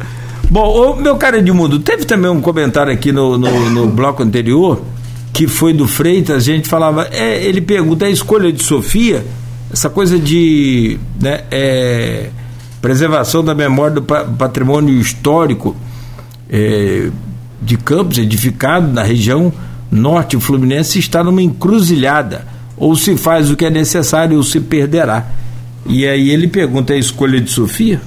Bom, 0.50 0.66
ô, 0.66 0.96
meu 0.96 1.16
cara 1.16 1.38
Edmundo, 1.38 1.78
teve 1.80 2.06
também 2.06 2.30
um 2.30 2.40
comentário 2.40 2.90
aqui 2.90 3.12
no, 3.12 3.36
no, 3.36 3.68
no 3.68 3.86
bloco 3.88 4.22
anterior, 4.22 4.82
que 5.30 5.46
foi 5.46 5.74
do 5.74 5.86
Freitas, 5.86 6.36
a 6.36 6.40
gente 6.40 6.68
falava, 6.68 7.06
é, 7.12 7.44
ele 7.44 7.60
pergunta, 7.60 8.06
a 8.06 8.10
escolha 8.10 8.50
de 8.50 8.62
Sofia, 8.62 9.26
essa 9.70 9.90
coisa 9.90 10.18
de. 10.18 10.98
Né, 11.20 11.42
é, 11.50 12.30
preservação 12.80 13.44
da 13.44 13.54
memória 13.54 13.96
do 13.96 14.02
patrimônio 14.02 14.98
histórico 15.00 15.76
é, 16.48 17.10
de 17.60 17.76
Campos, 17.76 18.18
edificado 18.18 18.86
na 18.92 19.02
região 19.02 19.52
norte 19.90 20.38
fluminense, 20.38 20.98
está 20.98 21.22
numa 21.24 21.42
encruzilhada. 21.42 22.46
Ou 22.76 22.94
se 22.94 23.16
faz 23.16 23.50
o 23.50 23.56
que 23.56 23.64
é 23.64 23.70
necessário 23.70 24.36
ou 24.36 24.42
se 24.42 24.60
perderá. 24.60 25.26
E 25.86 26.06
aí 26.06 26.30
ele 26.30 26.46
pergunta 26.46 26.92
a 26.92 26.96
escolha 26.96 27.40
de 27.40 27.50
Sofia? 27.50 28.00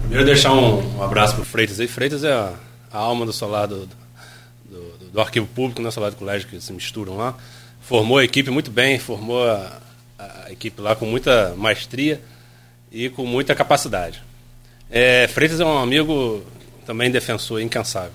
Primeiro 0.00 0.26
deixar 0.26 0.52
um, 0.52 0.98
um 0.98 1.02
abraço 1.02 1.34
para 1.34 1.42
o 1.42 1.44
Freitas 1.44 1.80
aí. 1.80 1.86
Freitas 1.86 2.24
é 2.24 2.32
a, 2.32 2.52
a 2.92 2.98
alma 2.98 3.24
do 3.24 3.32
solar 3.32 3.66
do, 3.66 3.88
do, 4.68 5.10
do 5.12 5.20
arquivo 5.20 5.46
público, 5.46 5.80
né, 5.80 5.90
solar 5.90 6.10
do 6.10 6.16
colégio 6.16 6.48
que 6.48 6.60
se 6.60 6.72
misturam 6.72 7.16
lá. 7.16 7.34
Formou 7.80 8.18
a 8.18 8.24
equipe 8.24 8.50
muito 8.50 8.70
bem, 8.70 8.98
formou 8.98 9.48
a, 9.48 9.78
a 10.18 10.52
equipe 10.52 10.80
lá 10.82 10.94
com 10.94 11.06
muita 11.06 11.54
maestria 11.56 12.20
e 12.90 13.08
com 13.08 13.26
muita 13.26 13.54
capacidade. 13.54 14.22
É, 14.90 15.28
Freitas 15.28 15.60
é 15.60 15.64
um 15.64 15.78
amigo 15.78 16.42
também 16.86 17.10
defensor 17.10 17.60
incansável. 17.60 18.12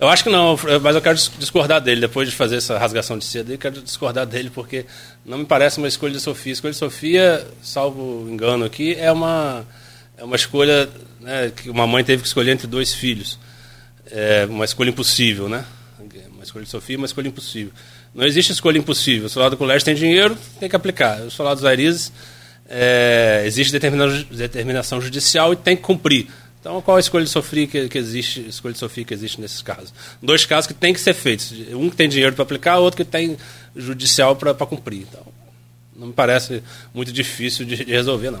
Eu 0.00 0.08
acho 0.08 0.24
que 0.24 0.30
não, 0.30 0.58
mas 0.82 0.96
eu 0.96 1.02
quero 1.02 1.16
discordar 1.38 1.80
dele. 1.80 2.00
Depois 2.00 2.28
de 2.28 2.34
fazer 2.34 2.56
essa 2.56 2.76
rasgação 2.78 3.16
de 3.16 3.24
seda, 3.24 3.52
eu 3.52 3.58
quero 3.58 3.80
discordar 3.80 4.26
dele, 4.26 4.50
porque 4.50 4.86
não 5.24 5.38
me 5.38 5.44
parece 5.44 5.78
uma 5.78 5.86
escolha 5.86 6.12
de 6.12 6.20
Sofia. 6.20 6.52
A 6.52 6.54
escolha 6.54 6.72
de 6.72 6.78
Sofia, 6.78 7.46
salvo 7.62 8.26
engano 8.28 8.64
aqui, 8.64 8.94
é 8.98 9.12
uma, 9.12 9.64
é 10.18 10.24
uma 10.24 10.36
escolha 10.36 10.88
né, 11.20 11.52
que 11.54 11.70
uma 11.70 11.86
mãe 11.86 12.02
teve 12.02 12.22
que 12.22 12.28
escolher 12.28 12.50
entre 12.50 12.66
dois 12.66 12.92
filhos. 12.92 13.38
É 14.10 14.46
uma 14.48 14.64
escolha 14.64 14.90
impossível, 14.90 15.48
né? 15.48 15.64
Uma 16.32 16.42
escolha 16.42 16.64
de 16.64 16.70
Sofia, 16.70 16.98
uma 16.98 17.06
escolha 17.06 17.28
impossível. 17.28 17.72
Não 18.14 18.26
existe 18.26 18.52
escolha 18.52 18.76
impossível. 18.76 19.26
O 19.26 19.28
soldado 19.30 19.54
do 19.54 19.58
colégio 19.58 19.84
tem 19.84 19.94
dinheiro, 19.94 20.36
tem 20.60 20.68
que 20.68 20.76
aplicar. 20.76 21.20
O 21.20 21.30
soldado 21.30 21.56
dos 21.56 21.64
Arizes 21.64 22.12
é, 22.68 23.42
existe 23.46 23.72
determinação 23.72 25.00
judicial 25.00 25.52
e 25.52 25.56
tem 25.56 25.76
que 25.76 25.82
cumprir. 25.82 26.28
Então, 26.60 26.80
qual 26.80 26.96
a 26.96 27.00
escolha 27.00 27.24
de 27.24 27.30
sofrer 27.30 27.66
que, 27.66 27.88
que 27.90 27.98
existe, 27.98 28.40
escolha 28.48 28.72
de 28.72 28.78
sofrer 28.78 29.04
que 29.04 29.12
existe 29.12 29.38
nesses 29.38 29.60
casos? 29.60 29.92
Dois 30.22 30.46
casos 30.46 30.66
que 30.66 30.72
tem 30.72 30.94
que 30.94 31.00
ser 31.00 31.12
feitos. 31.12 31.52
Um 31.72 31.90
que 31.90 31.96
tem 31.96 32.08
dinheiro 32.08 32.34
para 32.34 32.42
aplicar, 32.42 32.78
outro 32.78 32.96
que 32.96 33.04
tem 33.04 33.36
judicial 33.76 34.34
para 34.34 34.54
cumprir. 34.54 35.02
Então, 35.02 35.20
não 35.94 36.06
me 36.06 36.12
parece 36.14 36.62
muito 36.94 37.12
difícil 37.12 37.66
de, 37.66 37.84
de, 37.84 37.92
resolver, 37.92 38.30
não. 38.30 38.40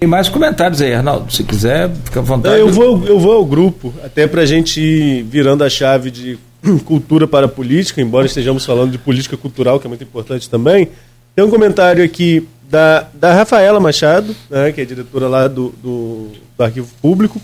Tem 0.00 0.08
mais 0.08 0.28
comentários 0.28 0.82
aí, 0.82 0.92
Arnaldo. 0.92 1.32
Se 1.32 1.44
quiser, 1.44 1.88
fica 2.04 2.18
à 2.18 2.22
vontade. 2.22 2.58
eu, 2.58 2.68
vou, 2.68 3.06
eu 3.06 3.18
vou 3.18 3.32
ao 3.32 3.44
grupo, 3.44 3.94
até 4.04 4.26
para 4.26 4.42
a 4.42 4.46
gente 4.46 4.80
ir 4.80 5.22
virando 5.22 5.62
a 5.62 5.70
chave 5.70 6.10
de 6.10 6.36
cultura 6.84 7.28
para 7.28 7.46
política, 7.46 8.02
embora 8.02 8.26
estejamos 8.26 8.66
falando 8.66 8.90
de 8.90 8.98
política 8.98 9.36
cultural, 9.36 9.78
que 9.78 9.86
é 9.86 9.88
muito 9.88 10.02
importante 10.02 10.50
também. 10.50 10.88
Tem 11.36 11.44
um 11.44 11.50
comentário 11.50 12.04
aqui 12.04 12.46
da, 12.68 13.06
da 13.14 13.32
Rafaela 13.32 13.80
Machado, 13.80 14.34
né, 14.50 14.72
que 14.72 14.80
é 14.80 14.84
diretora 14.84 15.28
lá 15.28 15.48
do, 15.48 15.72
do, 15.82 16.28
do 16.56 16.64
Arquivo 16.64 16.88
Público, 17.00 17.40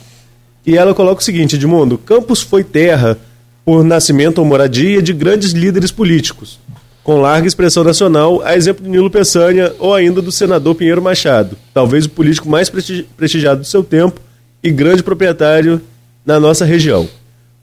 e 0.67 0.77
ela 0.77 0.95
coloca 0.95 1.21
o 1.21 1.25
seguinte, 1.25 1.57
Edmundo, 1.57 1.99
Campos 1.99 2.41
foi 2.41 2.63
terra 2.63 3.19
por 3.65 3.85
nascimento 3.85 4.39
ou 4.39 4.45
moradia 4.45 5.01
de 5.03 5.13
grandes 5.13 5.53
líderes 5.53 5.91
políticos, 5.91 6.59
com 7.03 7.21
larga 7.21 7.47
expressão 7.47 7.83
nacional, 7.83 8.43
a 8.43 8.57
exemplo 8.57 8.85
de 8.85 8.91
Nilo 8.91 9.11
Peçanha 9.11 9.73
ou 9.79 9.95
ainda 9.95 10.23
do 10.23 10.31
senador 10.31 10.75
Pinheiro 10.75 11.03
Machado, 11.03 11.57
talvez 11.75 12.05
o 12.05 12.11
político 12.11 12.49
mais 12.49 12.71
prestigiado 12.71 13.61
do 13.61 13.67
seu 13.67 13.83
tempo 13.83 14.21
e 14.63 14.71
grande 14.71 15.03
proprietário 15.03 15.81
na 16.25 16.39
nossa 16.39 16.65
região. 16.65 17.09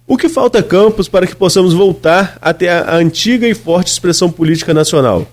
O 0.06 0.18
que 0.18 0.28
falta 0.28 0.64
Campos 0.64 1.08
para 1.08 1.28
que 1.28 1.36
possamos 1.36 1.74
voltar 1.74 2.38
a 2.42 2.54
ter 2.54 2.70
a 2.70 2.96
antiga 2.96 3.48
e 3.48 3.54
forte 3.54 3.92
expressão 3.92 4.30
política 4.30 4.74
nacional? 4.74 5.28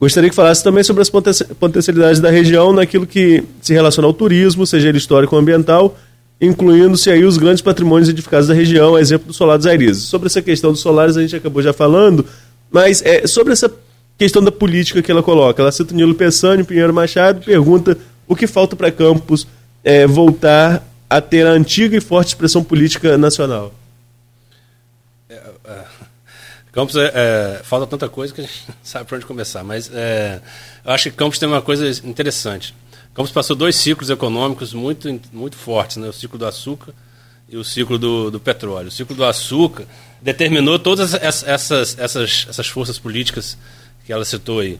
Gostaria 0.00 0.30
que 0.30 0.36
falasse 0.36 0.62
também 0.62 0.84
sobre 0.84 1.02
as 1.02 1.10
potencialidades 1.10 2.20
da 2.20 2.30
região 2.30 2.72
naquilo 2.72 3.06
que 3.06 3.42
se 3.60 3.72
relaciona 3.72 4.06
ao 4.06 4.14
turismo, 4.14 4.64
seja 4.64 4.88
ele 4.88 4.98
histórico 4.98 5.34
ou 5.34 5.42
ambiental, 5.42 5.96
incluindo-se 6.40 7.10
aí 7.10 7.24
os 7.24 7.36
grandes 7.36 7.60
patrimônios 7.60 8.08
edificados 8.08 8.46
da 8.46 8.54
região, 8.54 8.96
exemplo 8.96 9.26
do 9.26 9.32
Solar 9.32 9.58
dos 9.58 9.66
Airizes. 9.66 10.04
Sobre 10.04 10.28
essa 10.28 10.40
questão 10.40 10.70
dos 10.70 10.80
solares 10.80 11.16
a 11.16 11.20
gente 11.20 11.34
acabou 11.34 11.60
já 11.60 11.72
falando, 11.72 12.24
mas 12.70 13.02
é, 13.04 13.26
sobre 13.26 13.52
essa 13.52 13.68
questão 14.16 14.42
da 14.42 14.52
política 14.52 15.02
que 15.02 15.10
ela 15.10 15.22
coloca. 15.22 15.60
Ela 15.60 15.72
cita 15.72 15.92
o 15.92 15.96
Nilo 15.96 16.14
Peçanha, 16.14 16.64
Pinheiro 16.64 16.94
Machado, 16.94 17.44
pergunta 17.44 17.98
o 18.26 18.36
que 18.36 18.46
falta 18.46 18.76
para 18.76 18.92
Campos 18.92 19.48
é, 19.82 20.06
voltar 20.06 20.86
a 21.10 21.20
ter 21.20 21.44
a 21.44 21.50
antiga 21.50 21.96
e 21.96 22.00
forte 22.00 22.28
expressão 22.28 22.62
política 22.62 23.18
nacional. 23.18 23.74
Campos 26.72 26.96
é, 26.96 27.12
é, 27.14 27.60
falta 27.64 27.86
tanta 27.86 28.08
coisa 28.08 28.32
que 28.32 28.40
a 28.40 28.44
gente 28.44 28.64
não 28.68 28.74
sabe 28.82 29.06
por 29.06 29.16
onde 29.16 29.26
começar, 29.26 29.64
mas 29.64 29.90
é, 29.92 30.40
eu 30.84 30.92
acho 30.92 31.10
que 31.10 31.16
Campos 31.16 31.38
tem 31.38 31.48
uma 31.48 31.62
coisa 31.62 31.88
interessante. 32.06 32.74
Campos 33.14 33.32
passou 33.32 33.56
dois 33.56 33.74
ciclos 33.76 34.10
econômicos 34.10 34.72
muito, 34.72 35.08
muito 35.32 35.56
fortes, 35.56 35.96
né? 35.96 36.08
o 36.08 36.12
ciclo 36.12 36.38
do 36.38 36.46
açúcar 36.46 36.92
e 37.48 37.56
o 37.56 37.64
ciclo 37.64 37.98
do, 37.98 38.30
do 38.30 38.38
petróleo. 38.38 38.88
O 38.88 38.90
ciclo 38.90 39.16
do 39.16 39.24
açúcar 39.24 39.86
determinou 40.20 40.78
todas 40.78 41.14
essas, 41.14 41.98
essas, 41.98 42.46
essas 42.48 42.68
forças 42.68 42.98
políticas 42.98 43.56
que 44.04 44.12
ela 44.12 44.24
citou 44.24 44.60
aí. 44.60 44.78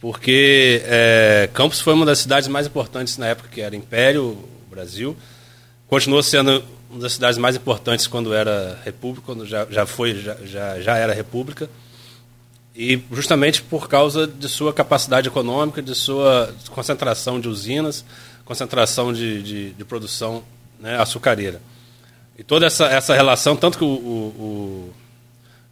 Porque 0.00 0.82
é, 0.84 1.48
Campos 1.52 1.80
foi 1.80 1.92
uma 1.92 2.06
das 2.06 2.18
cidades 2.18 2.48
mais 2.48 2.66
importantes 2.66 3.16
na 3.18 3.28
época 3.28 3.48
que 3.50 3.60
era 3.60 3.76
Império, 3.76 4.36
Brasil. 4.70 5.16
Continuou 5.86 6.22
sendo 6.22 6.62
uma 6.90 7.00
das 7.00 7.12
cidades 7.12 7.38
mais 7.38 7.54
importantes 7.56 8.06
quando 8.06 8.34
era 8.34 8.78
república, 8.84 9.24
quando 9.24 9.46
já, 9.46 9.66
já 9.70 9.86
foi, 9.86 10.20
já, 10.20 10.36
já, 10.44 10.80
já 10.80 10.96
era 10.96 11.14
república. 11.14 11.70
E 12.74 13.00
justamente 13.12 13.62
por 13.62 13.88
causa 13.88 14.26
de 14.26 14.48
sua 14.48 14.72
capacidade 14.72 15.28
econômica, 15.28 15.80
de 15.80 15.94
sua 15.94 16.52
concentração 16.70 17.40
de 17.40 17.48
usinas, 17.48 18.04
concentração 18.44 19.12
de, 19.12 19.42
de, 19.42 19.70
de 19.70 19.84
produção 19.84 20.42
né, 20.80 21.00
açucareira. 21.00 21.60
E 22.36 22.42
toda 22.42 22.66
essa, 22.66 22.86
essa 22.86 23.14
relação, 23.14 23.54
tanto 23.54 23.78
que 23.78 23.84
o, 23.84 23.88
o, 23.88 23.92
o 24.40 24.94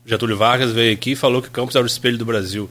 Getúlio 0.07 0.37
Vargas 0.37 0.71
veio 0.71 0.93
aqui 0.93 1.13
e 1.13 1.17
falou 1.17 1.43
que 1.43 1.51
Campos 1.51 1.75
era 1.75 1.83
o 1.83 1.87
espelho 1.87 2.19
do 2.19 2.25
Brasil. 2.25 2.71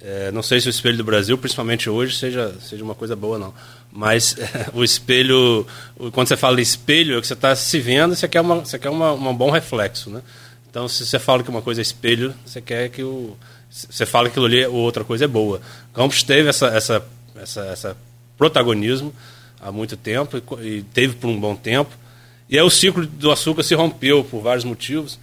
É, 0.00 0.30
não 0.30 0.42
sei 0.42 0.60
se 0.60 0.68
o 0.68 0.70
espelho 0.70 0.98
do 0.98 1.04
Brasil, 1.04 1.38
principalmente 1.38 1.88
hoje, 1.88 2.18
seja, 2.18 2.54
seja 2.60 2.84
uma 2.84 2.94
coisa 2.94 3.16
boa, 3.16 3.38
não. 3.38 3.54
Mas 3.96 4.36
o 4.74 4.82
espelho, 4.82 5.64
quando 6.12 6.26
você 6.26 6.36
fala 6.36 6.60
espelho, 6.60 7.16
é 7.16 7.20
que 7.20 7.26
você 7.28 7.34
está 7.34 7.54
se 7.54 7.78
vendo, 7.78 8.16
você 8.16 8.26
quer, 8.26 8.40
uma, 8.40 8.56
você 8.56 8.76
quer 8.76 8.90
uma, 8.90 9.12
um 9.12 9.34
bom 9.34 9.50
reflexo. 9.50 10.10
Né? 10.10 10.20
Então, 10.68 10.88
se 10.88 11.06
você 11.06 11.20
fala 11.20 11.44
que 11.44 11.48
uma 11.48 11.62
coisa 11.62 11.80
é 11.80 11.82
espelho, 11.82 12.34
você 12.44 12.60
quer 12.60 12.88
que 12.90 13.04
o. 13.04 13.36
Você 13.70 14.04
fala 14.04 14.28
que 14.28 14.32
aquilo 14.32 14.46
ali, 14.46 14.66
ou 14.66 14.74
outra 14.74 15.04
coisa 15.04 15.24
é 15.24 15.28
boa. 15.28 15.60
Campos 15.92 16.22
teve 16.22 16.48
essa, 16.48 16.66
essa, 16.68 17.04
essa, 17.36 17.60
essa 17.66 17.96
protagonismo 18.36 19.12
há 19.60 19.72
muito 19.72 19.96
tempo 19.96 20.40
e 20.60 20.82
teve 20.82 21.14
por 21.14 21.28
um 21.28 21.38
bom 21.38 21.56
tempo. 21.56 21.90
E 22.48 22.58
aí 22.58 22.64
o 22.64 22.70
ciclo 22.70 23.06
do 23.06 23.30
açúcar 23.32 23.62
se 23.62 23.74
rompeu 23.74 24.22
por 24.24 24.42
vários 24.42 24.64
motivos 24.64 25.18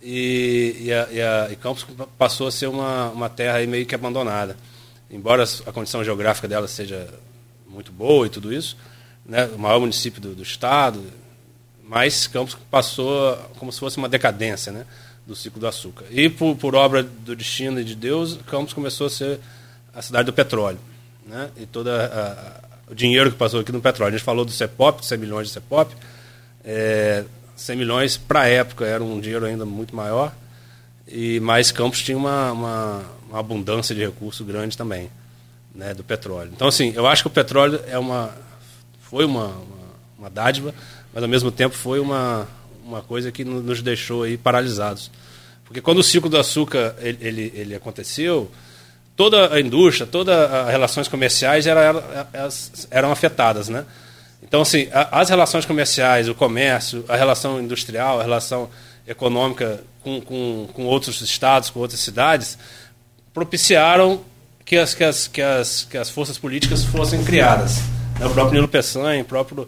e, 0.00 0.76
e, 0.80 0.92
a, 0.92 1.08
e, 1.10 1.20
a, 1.20 1.48
e 1.50 1.56
Campos 1.56 1.86
passou 2.16 2.46
a 2.46 2.52
ser 2.52 2.68
uma, 2.68 3.10
uma 3.10 3.28
terra 3.28 3.64
meio 3.66 3.84
que 3.84 3.94
abandonada. 3.94 4.56
Embora 5.10 5.44
a 5.66 5.72
condição 5.72 6.02
geográfica 6.02 6.48
dela 6.48 6.68
seja 6.68 7.08
muito 7.70 7.92
boa 7.92 8.26
e 8.26 8.30
tudo 8.30 8.52
isso, 8.52 8.76
né, 9.24 9.46
o 9.46 9.58
maior 9.58 9.80
município 9.80 10.20
do, 10.20 10.34
do 10.34 10.42
estado, 10.42 11.02
mas 11.82 12.26
Campos 12.26 12.56
passou 12.70 13.36
como 13.58 13.72
se 13.72 13.80
fosse 13.80 13.96
uma 13.96 14.08
decadência 14.08 14.72
né, 14.72 14.84
do 15.26 15.34
ciclo 15.34 15.60
do 15.60 15.66
açúcar. 15.66 16.04
E 16.10 16.28
por, 16.28 16.56
por 16.56 16.74
obra 16.74 17.02
do 17.02 17.34
destino 17.34 17.80
e 17.80 17.84
de 17.84 17.94
Deus, 17.94 18.38
Campos 18.46 18.72
começou 18.72 19.06
a 19.06 19.10
ser 19.10 19.40
a 19.94 20.02
cidade 20.02 20.26
do 20.26 20.32
petróleo. 20.32 20.78
Né, 21.26 21.50
e 21.56 21.66
todo 21.66 21.88
o 22.90 22.94
dinheiro 22.94 23.30
que 23.30 23.36
passou 23.36 23.60
aqui 23.60 23.70
no 23.70 23.80
petróleo. 23.80 24.14
A 24.14 24.18
gente 24.18 24.24
falou 24.24 24.44
do 24.44 24.50
CEPOP, 24.50 25.04
100 25.04 25.18
milhões 25.18 25.46
de 25.48 25.52
CEPOP. 25.52 25.94
É, 26.64 27.24
100 27.60 27.76
milhões 27.76 28.16
para 28.16 28.40
a 28.40 28.48
época 28.48 28.86
era 28.86 29.04
um 29.04 29.20
dinheiro 29.20 29.44
ainda 29.44 29.66
muito 29.66 29.94
maior, 29.94 30.34
e 31.06 31.38
mais 31.40 31.70
Campos 31.70 32.00
tinha 32.02 32.16
uma, 32.16 32.52
uma, 32.52 33.04
uma 33.28 33.38
abundância 33.38 33.94
de 33.94 34.00
recursos 34.00 34.46
grande 34.46 34.78
também, 34.78 35.10
né, 35.80 35.94
do 35.94 36.04
petróleo. 36.04 36.50
Então, 36.54 36.68
assim, 36.68 36.92
eu 36.94 37.06
acho 37.06 37.22
que 37.22 37.28
o 37.28 37.30
petróleo 37.30 37.80
é 37.86 37.98
uma, 37.98 38.30
foi 39.00 39.24
uma, 39.24 39.46
uma, 39.46 39.88
uma 40.18 40.30
dádiva, 40.30 40.74
mas 41.12 41.22
ao 41.22 41.28
mesmo 41.28 41.50
tempo 41.50 41.74
foi 41.74 41.98
uma, 41.98 42.46
uma 42.84 43.00
coisa 43.00 43.32
que 43.32 43.42
nos 43.42 43.80
deixou 43.80 44.24
aí 44.24 44.36
paralisados. 44.36 45.10
Porque 45.64 45.80
quando 45.80 45.98
o 45.98 46.02
ciclo 46.02 46.28
do 46.28 46.36
açúcar 46.36 46.94
ele, 46.98 47.18
ele, 47.22 47.52
ele 47.54 47.74
aconteceu, 47.74 48.50
toda 49.16 49.54
a 49.54 49.58
indústria, 49.58 50.06
todas 50.06 50.52
as 50.52 50.68
relações 50.68 51.08
comerciais 51.08 51.66
eram, 51.66 52.02
eram, 52.90 53.10
afetadas, 53.10 53.70
né? 53.70 53.86
Então, 54.42 54.60
assim, 54.60 54.88
as 54.92 55.30
relações 55.30 55.64
comerciais, 55.64 56.28
o 56.28 56.34
comércio, 56.34 57.04
a 57.08 57.16
relação 57.16 57.60
industrial, 57.60 58.20
a 58.20 58.22
relação 58.22 58.68
econômica 59.06 59.82
com, 60.02 60.20
com, 60.20 60.68
com 60.74 60.84
outros 60.84 61.20
estados, 61.22 61.70
com 61.70 61.80
outras 61.80 62.00
cidades, 62.00 62.58
propiciaram 63.32 64.24
que 64.70 64.76
as, 64.76 64.94
que 64.94 65.02
as, 65.02 65.26
que 65.26 65.42
as, 65.42 65.82
que 65.82 65.98
as 65.98 66.10
forças 66.10 66.38
políticas 66.38 66.84
fossem 66.84 67.24
criadas. 67.24 67.78
Né, 68.20 68.24
o 68.24 68.30
próprio 68.30 68.54
Nilo 68.54 68.68
Peçanha, 68.68 69.24
próprio 69.24 69.66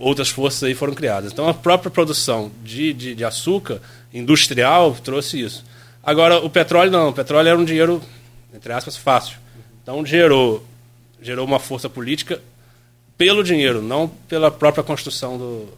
outras 0.00 0.30
forças 0.30 0.64
aí 0.64 0.74
foram 0.74 0.92
criadas. 0.94 1.30
Então, 1.30 1.48
a 1.48 1.54
própria 1.54 1.92
produção 1.92 2.50
de, 2.64 2.92
de, 2.92 3.14
de 3.14 3.24
açúcar 3.24 3.80
industrial 4.12 4.96
trouxe 4.96 5.40
isso. 5.40 5.64
Agora, 6.02 6.44
o 6.44 6.50
petróleo 6.50 6.90
não. 6.90 7.10
O 7.10 7.12
petróleo 7.12 7.46
era 7.46 7.56
um 7.56 7.64
dinheiro, 7.64 8.02
entre 8.52 8.72
aspas, 8.72 8.96
fácil. 8.96 9.38
Então, 9.80 10.04
gerou, 10.04 10.66
gerou 11.22 11.46
uma 11.46 11.60
força 11.60 11.88
política 11.88 12.42
pelo 13.16 13.44
dinheiro, 13.44 13.80
não 13.80 14.08
pela 14.08 14.50
própria 14.50 14.82
construção 14.82 15.38
do, 15.38 15.68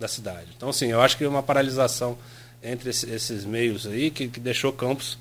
da 0.00 0.08
cidade. 0.08 0.48
Então, 0.56 0.70
assim, 0.70 0.88
eu 0.90 1.00
acho 1.00 1.16
que 1.16 1.24
uma 1.24 1.40
paralisação 1.40 2.18
entre 2.60 2.90
esse, 2.90 3.08
esses 3.08 3.44
meios 3.44 3.86
aí 3.86 4.10
que, 4.10 4.26
que, 4.26 4.40
deixou 4.40 4.72
Campos 4.72 5.16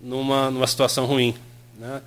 numa, 0.00 0.52
numa 0.52 0.68
situação 0.68 1.04
ruim. 1.04 1.34
Né? 1.78 2.00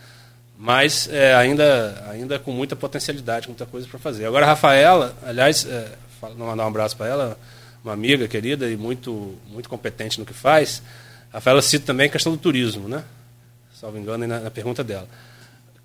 Mas 0.58 1.10
é, 1.12 1.36
ainda, 1.36 2.06
ainda 2.10 2.40
com 2.40 2.52
muita 2.52 2.76
potencialidade, 2.76 3.48
muita 3.48 3.66
coisa 3.66 3.88
para 3.88 4.00
fazer. 4.00 4.26
Agora, 4.26 4.46
a 4.46 4.50
Rafaela, 4.50 5.16
aliás, 5.26 5.66
é, 5.66 5.92
mandar 6.38 6.64
um 6.64 6.68
abraço 6.68 6.96
para 6.96 7.08
ela, 7.08 7.38
uma 7.84 7.94
amiga 7.94 8.28
querida 8.28 8.70
e 8.70 8.78
muito, 8.78 9.36
muito 9.48 9.68
competente 9.68 10.20
no 10.20 10.26
que 10.26 10.34
faz. 10.34 10.82
A 11.32 11.38
Rafaela 11.38 11.62
cita 11.62 11.86
também 11.86 12.08
a 12.08 12.10
questão 12.10 12.32
do 12.32 12.38
turismo, 12.38 12.88
né? 12.88 13.04
salvo 13.80 13.98
engano, 13.98 14.26
na, 14.26 14.40
na 14.40 14.52
pergunta 14.52 14.84
dela. 14.84 15.08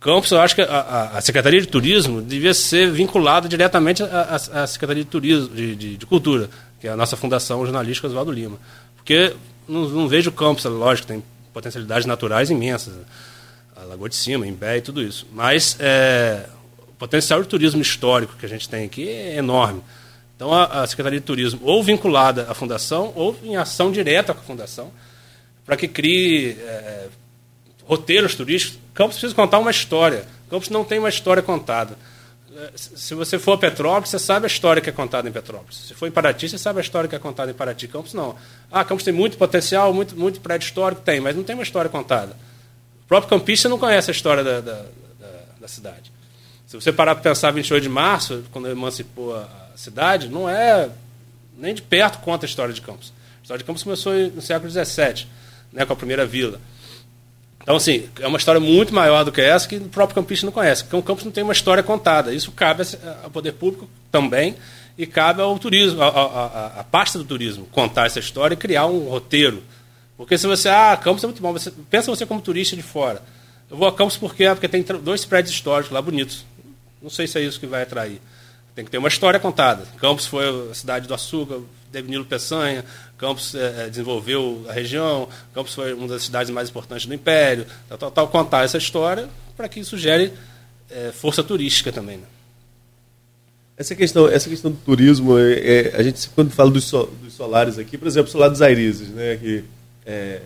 Campos, 0.00 0.30
eu 0.30 0.40
acho 0.40 0.54
que 0.54 0.62
a, 0.62 1.10
a, 1.14 1.20
Secretaria 1.20 1.60
de 1.60 1.66
Turismo 1.66 2.22
devia 2.22 2.54
ser 2.54 2.90
vinculada 2.90 3.46
diretamente 3.46 4.02
à, 4.02 4.36
à 4.54 4.66
Secretaria 4.66 5.04
de 5.04 5.10
Turismo, 5.10 5.48
de, 5.54 5.76
de, 5.76 5.96
de, 5.98 6.06
Cultura, 6.06 6.48
que 6.80 6.88
é 6.88 6.90
a 6.90 6.96
nossa 6.96 7.18
Fundação 7.18 7.62
Jornalística 7.64 8.06
Oswaldo 8.06 8.32
Lima. 8.32 8.56
Porque 8.96 9.34
não, 9.68 9.86
não 9.90 10.08
vejo 10.08 10.32
Campos, 10.32 10.64
lógico, 10.64 11.08
tem 11.08 11.22
potencialidades 11.52 12.06
naturais 12.06 12.48
imensas. 12.48 12.94
A 13.80 13.84
Lagoa 13.84 14.08
de 14.08 14.16
Cima, 14.16 14.46
Imbé 14.46 14.78
e 14.78 14.80
tudo 14.80 15.02
isso. 15.02 15.26
Mas 15.32 15.76
é, 15.80 16.46
o 16.78 16.92
potencial 16.92 17.42
de 17.42 17.48
turismo 17.48 17.80
histórico 17.80 18.36
que 18.36 18.44
a 18.44 18.48
gente 18.48 18.68
tem 18.68 18.84
aqui 18.84 19.08
é 19.08 19.36
enorme. 19.36 19.82
Então, 20.36 20.52
a, 20.52 20.82
a 20.82 20.86
Secretaria 20.86 21.20
de 21.20 21.26
Turismo, 21.26 21.60
ou 21.62 21.82
vinculada 21.82 22.46
à 22.48 22.54
Fundação, 22.54 23.12
ou 23.14 23.36
em 23.42 23.56
ação 23.56 23.92
direta 23.92 24.32
com 24.32 24.40
a 24.40 24.44
Fundação, 24.44 24.90
para 25.66 25.76
que 25.76 25.86
crie 25.86 26.56
é, 26.60 27.08
roteiros 27.84 28.34
turísticos, 28.34 28.78
Campos 28.94 29.16
precisa 29.16 29.34
contar 29.34 29.58
uma 29.58 29.70
história. 29.70 30.24
Campos 30.48 30.68
não 30.68 30.84
tem 30.84 30.98
uma 30.98 31.08
história 31.08 31.42
contada. 31.42 31.96
É, 32.54 32.70
se 32.74 33.14
você 33.14 33.38
for 33.38 33.52
a 33.52 33.58
Petrópolis, 33.58 34.10
você 34.10 34.18
sabe 34.18 34.44
a 34.44 34.48
história 34.48 34.82
que 34.82 34.90
é 34.90 34.92
contada 34.92 35.28
em 35.28 35.32
Petrópolis. 35.32 35.76
Se 35.88 35.94
for 35.94 36.06
em 36.06 36.10
Paraty, 36.10 36.48
você 36.48 36.58
sabe 36.58 36.78
a 36.78 36.82
história 36.82 37.08
que 37.08 37.14
é 37.14 37.18
contada 37.18 37.50
em 37.50 37.54
Paraty. 37.54 37.88
Campos 37.88 38.12
não. 38.12 38.34
Ah, 38.70 38.84
Campos 38.84 39.04
tem 39.04 39.14
muito 39.14 39.38
potencial, 39.38 39.92
muito, 39.94 40.16
muito 40.16 40.40
prédio 40.40 40.66
histórico, 40.66 41.02
tem, 41.02 41.20
mas 41.20 41.36
não 41.36 41.42
tem 41.42 41.54
uma 41.54 41.62
história 41.62 41.88
contada. 41.88 42.36
Próprio 43.10 43.28
campista 43.28 43.68
não 43.68 43.76
conhece 43.76 44.08
a 44.08 44.12
história 44.12 44.44
da, 44.44 44.60
da, 44.60 44.72
da, 45.18 45.28
da 45.62 45.66
cidade. 45.66 46.12
Se 46.64 46.76
você 46.76 46.92
parar 46.92 47.16
para 47.16 47.24
pensar 47.24 47.50
28 47.50 47.82
de 47.82 47.88
março, 47.88 48.44
quando 48.52 48.68
emancipou 48.68 49.34
a 49.34 49.48
cidade, 49.74 50.28
não 50.28 50.48
é 50.48 50.88
nem 51.58 51.74
de 51.74 51.82
perto 51.82 52.20
conta 52.20 52.46
a 52.46 52.48
história 52.48 52.72
de 52.72 52.80
Campos. 52.80 53.12
A 53.40 53.42
história 53.42 53.58
de 53.58 53.64
Campos 53.64 53.82
começou 53.82 54.12
no 54.12 54.40
século 54.40 54.70
XVII, 54.70 55.26
né, 55.72 55.84
com 55.84 55.92
a 55.92 55.96
primeira 55.96 56.24
vila. 56.24 56.60
Então, 57.60 57.74
assim, 57.74 58.08
é 58.20 58.28
uma 58.28 58.38
história 58.38 58.60
muito 58.60 58.94
maior 58.94 59.24
do 59.24 59.32
que 59.32 59.40
essa 59.40 59.66
que 59.66 59.74
o 59.74 59.88
próprio 59.88 60.14
campista 60.14 60.46
não 60.46 60.52
conhece. 60.52 60.84
Porque 60.84 60.94
o 60.94 61.02
Campos 61.02 61.24
não 61.24 61.32
tem 61.32 61.42
uma 61.42 61.52
história 61.52 61.82
contada. 61.82 62.32
Isso 62.32 62.52
cabe 62.52 62.84
ao 63.24 63.30
poder 63.30 63.54
público 63.54 63.90
também 64.12 64.54
e 64.96 65.04
cabe 65.04 65.42
ao 65.42 65.58
turismo, 65.58 66.00
à 66.00 66.86
pasta 66.88 67.18
do 67.18 67.24
turismo, 67.24 67.66
contar 67.72 68.06
essa 68.06 68.20
história 68.20 68.54
e 68.54 68.56
criar 68.56 68.86
um 68.86 69.08
roteiro. 69.08 69.64
Porque 70.20 70.36
se 70.36 70.46
você, 70.46 70.68
ah, 70.68 70.94
Campos 71.02 71.24
é 71.24 71.26
muito 71.26 71.40
bom, 71.40 71.50
você, 71.50 71.72
pensa 71.88 72.14
você 72.14 72.26
como 72.26 72.42
turista 72.42 72.76
de 72.76 72.82
fora. 72.82 73.22
Eu 73.70 73.76
vou 73.78 73.88
a 73.88 73.92
Campos 73.92 74.18
porque, 74.18 74.46
porque 74.50 74.68
tem 74.68 74.84
dois 75.02 75.24
prédios 75.24 75.54
históricos 75.54 75.90
lá 75.90 76.02
bonitos. 76.02 76.44
Não 77.00 77.08
sei 77.08 77.26
se 77.26 77.38
é 77.38 77.42
isso 77.42 77.58
que 77.58 77.66
vai 77.66 77.84
atrair. 77.84 78.20
Tem 78.74 78.84
que 78.84 78.90
ter 78.90 78.98
uma 78.98 79.08
história 79.08 79.40
contada. 79.40 79.82
Campos 79.98 80.26
foi 80.26 80.70
a 80.70 80.74
cidade 80.74 81.08
do 81.08 81.14
açúcar, 81.14 81.60
teve 81.90 82.10
Nilo 82.10 82.26
Peçanha, 82.26 82.84
Campos 83.16 83.54
é, 83.54 83.88
desenvolveu 83.88 84.66
a 84.68 84.74
região, 84.74 85.26
Campos 85.54 85.74
foi 85.74 85.94
uma 85.94 86.06
das 86.06 86.22
cidades 86.22 86.52
mais 86.52 86.68
importantes 86.68 87.06
do 87.06 87.14
Império, 87.14 87.64
tal, 87.88 87.96
tal, 87.96 88.10
tal 88.10 88.28
contar 88.28 88.62
essa 88.62 88.76
história 88.76 89.26
para 89.56 89.70
que 89.70 89.80
isso 89.80 89.96
gere 89.96 90.34
é, 90.90 91.12
força 91.12 91.42
turística 91.42 91.90
também. 91.90 92.18
Né? 92.18 92.24
Essa 93.74 93.94
questão, 93.94 94.28
essa 94.28 94.50
questão 94.50 94.70
do 94.70 94.76
turismo, 94.84 95.38
é, 95.38 95.52
é, 95.54 95.96
a 95.96 96.02
gente 96.02 96.28
quando 96.34 96.50
fala 96.50 96.70
dos, 96.70 96.84
so, 96.84 97.06
dos, 97.22 97.32
solares 97.32 97.78
aqui, 97.78 97.96
por 97.96 98.06
exemplo, 98.06 98.28
o 98.28 98.32
solar 98.32 98.50
dos 98.50 98.60
Airizes, 98.60 99.08
né, 99.08 99.38
que 99.38 99.64
é, 100.06 100.40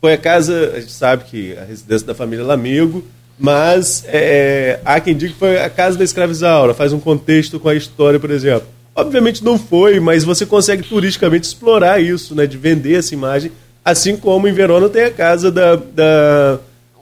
foi 0.00 0.14
a 0.14 0.18
casa, 0.18 0.72
a 0.74 0.80
gente 0.80 0.92
sabe 0.92 1.24
que 1.24 1.56
a 1.56 1.64
residência 1.64 2.06
da 2.06 2.14
família 2.14 2.44
Lamigo, 2.44 3.04
mas 3.38 4.04
é, 4.06 4.80
há 4.84 5.00
quem 5.00 5.16
diga 5.16 5.32
que 5.32 5.38
foi 5.38 5.60
a 5.60 5.70
casa 5.70 5.96
da 5.96 6.04
escravizaura, 6.04 6.74
faz 6.74 6.92
um 6.92 7.00
contexto 7.00 7.58
com 7.60 7.68
a 7.68 7.74
história, 7.74 8.18
por 8.18 8.30
exemplo. 8.30 8.66
Obviamente 8.94 9.42
não 9.42 9.58
foi, 9.58 10.00
mas 10.00 10.24
você 10.24 10.44
consegue 10.44 10.82
turisticamente 10.82 11.46
explorar 11.46 12.00
isso, 12.00 12.34
né, 12.34 12.46
de 12.46 12.58
vender 12.58 12.98
essa 12.98 13.14
imagem, 13.14 13.50
assim 13.84 14.16
como 14.16 14.46
em 14.46 14.52
Verona 14.52 14.88
tem 14.88 15.04
a 15.04 15.10
casa 15.10 15.50
da, 15.50 15.76
da, 15.76 16.58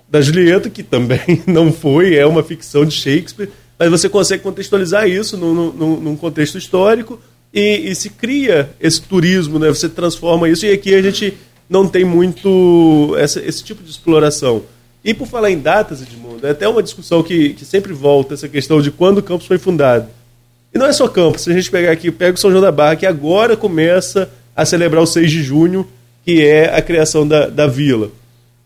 da 0.09 0.21
Julieta, 0.21 0.71
que 0.71 0.83
também 0.83 1.43
não 1.47 1.73
foi, 1.73 2.14
é 2.14 2.27
uma 2.27 2.43
ficção 2.43 2.85
de 2.85 2.95
Shakespeare, 2.95 3.51
mas 3.79 3.91
você 3.91 4.09
consegue 4.09 4.43
contextualizar 4.43 5.09
isso 5.09 5.37
num, 5.37 5.73
num, 5.73 5.97
num 6.01 6.16
contexto 6.16 6.59
histórico 6.59 7.18
e, 7.53 7.91
e, 7.91 7.95
se 7.95 8.11
cria 8.11 8.71
esse 8.79 9.01
turismo, 9.01 9.59
né? 9.59 9.68
Você 9.68 9.89
transforma 9.89 10.49
isso 10.49 10.66
e 10.66 10.73
aqui 10.73 10.95
a 10.95 11.03
gente 11.03 11.35
não 11.71 11.87
tem 11.87 12.05
muito 12.05 13.14
essa, 13.16 13.41
esse 13.41 13.62
tipo 13.62 13.81
de 13.85 13.91
exploração. 13.91 14.62
E 15.05 15.14
por 15.14 15.29
falar 15.29 15.53
em 15.53 15.59
datas, 15.59 16.03
Edmundo, 16.03 16.45
é 16.45 16.51
até 16.51 16.68
uma 16.68 16.83
discussão 16.83 17.23
que, 17.23 17.51
que 17.55 17.64
sempre 17.64 17.93
volta 17.93 18.35
essa 18.35 18.49
questão 18.49 18.83
de 18.83 18.91
quando 18.91 19.18
o 19.18 19.23
campus 19.23 19.47
foi 19.47 19.57
fundado. 19.57 20.09
E 20.75 20.79
não 20.79 20.87
é 20.87 20.93
só 20.93 21.07
campus, 21.07 21.43
se 21.43 21.51
a 21.51 21.55
gente 21.55 21.71
pegar 21.71 21.93
aqui, 21.93 22.11
pega 22.11 22.35
o 22.35 22.37
São 22.37 22.51
João 22.51 22.61
da 22.61 22.73
Barra, 22.73 22.97
que 22.97 23.07
agora 23.07 23.57
começa 23.57 24.29
a 24.55 24.64
celebrar 24.64 25.03
o 25.03 25.07
6 25.07 25.31
de 25.31 25.43
junho, 25.43 25.87
que 26.25 26.45
é 26.45 26.75
a 26.75 26.83
criação 26.83 27.27
da, 27.27 27.47
da 27.47 27.66
vila. 27.66 28.11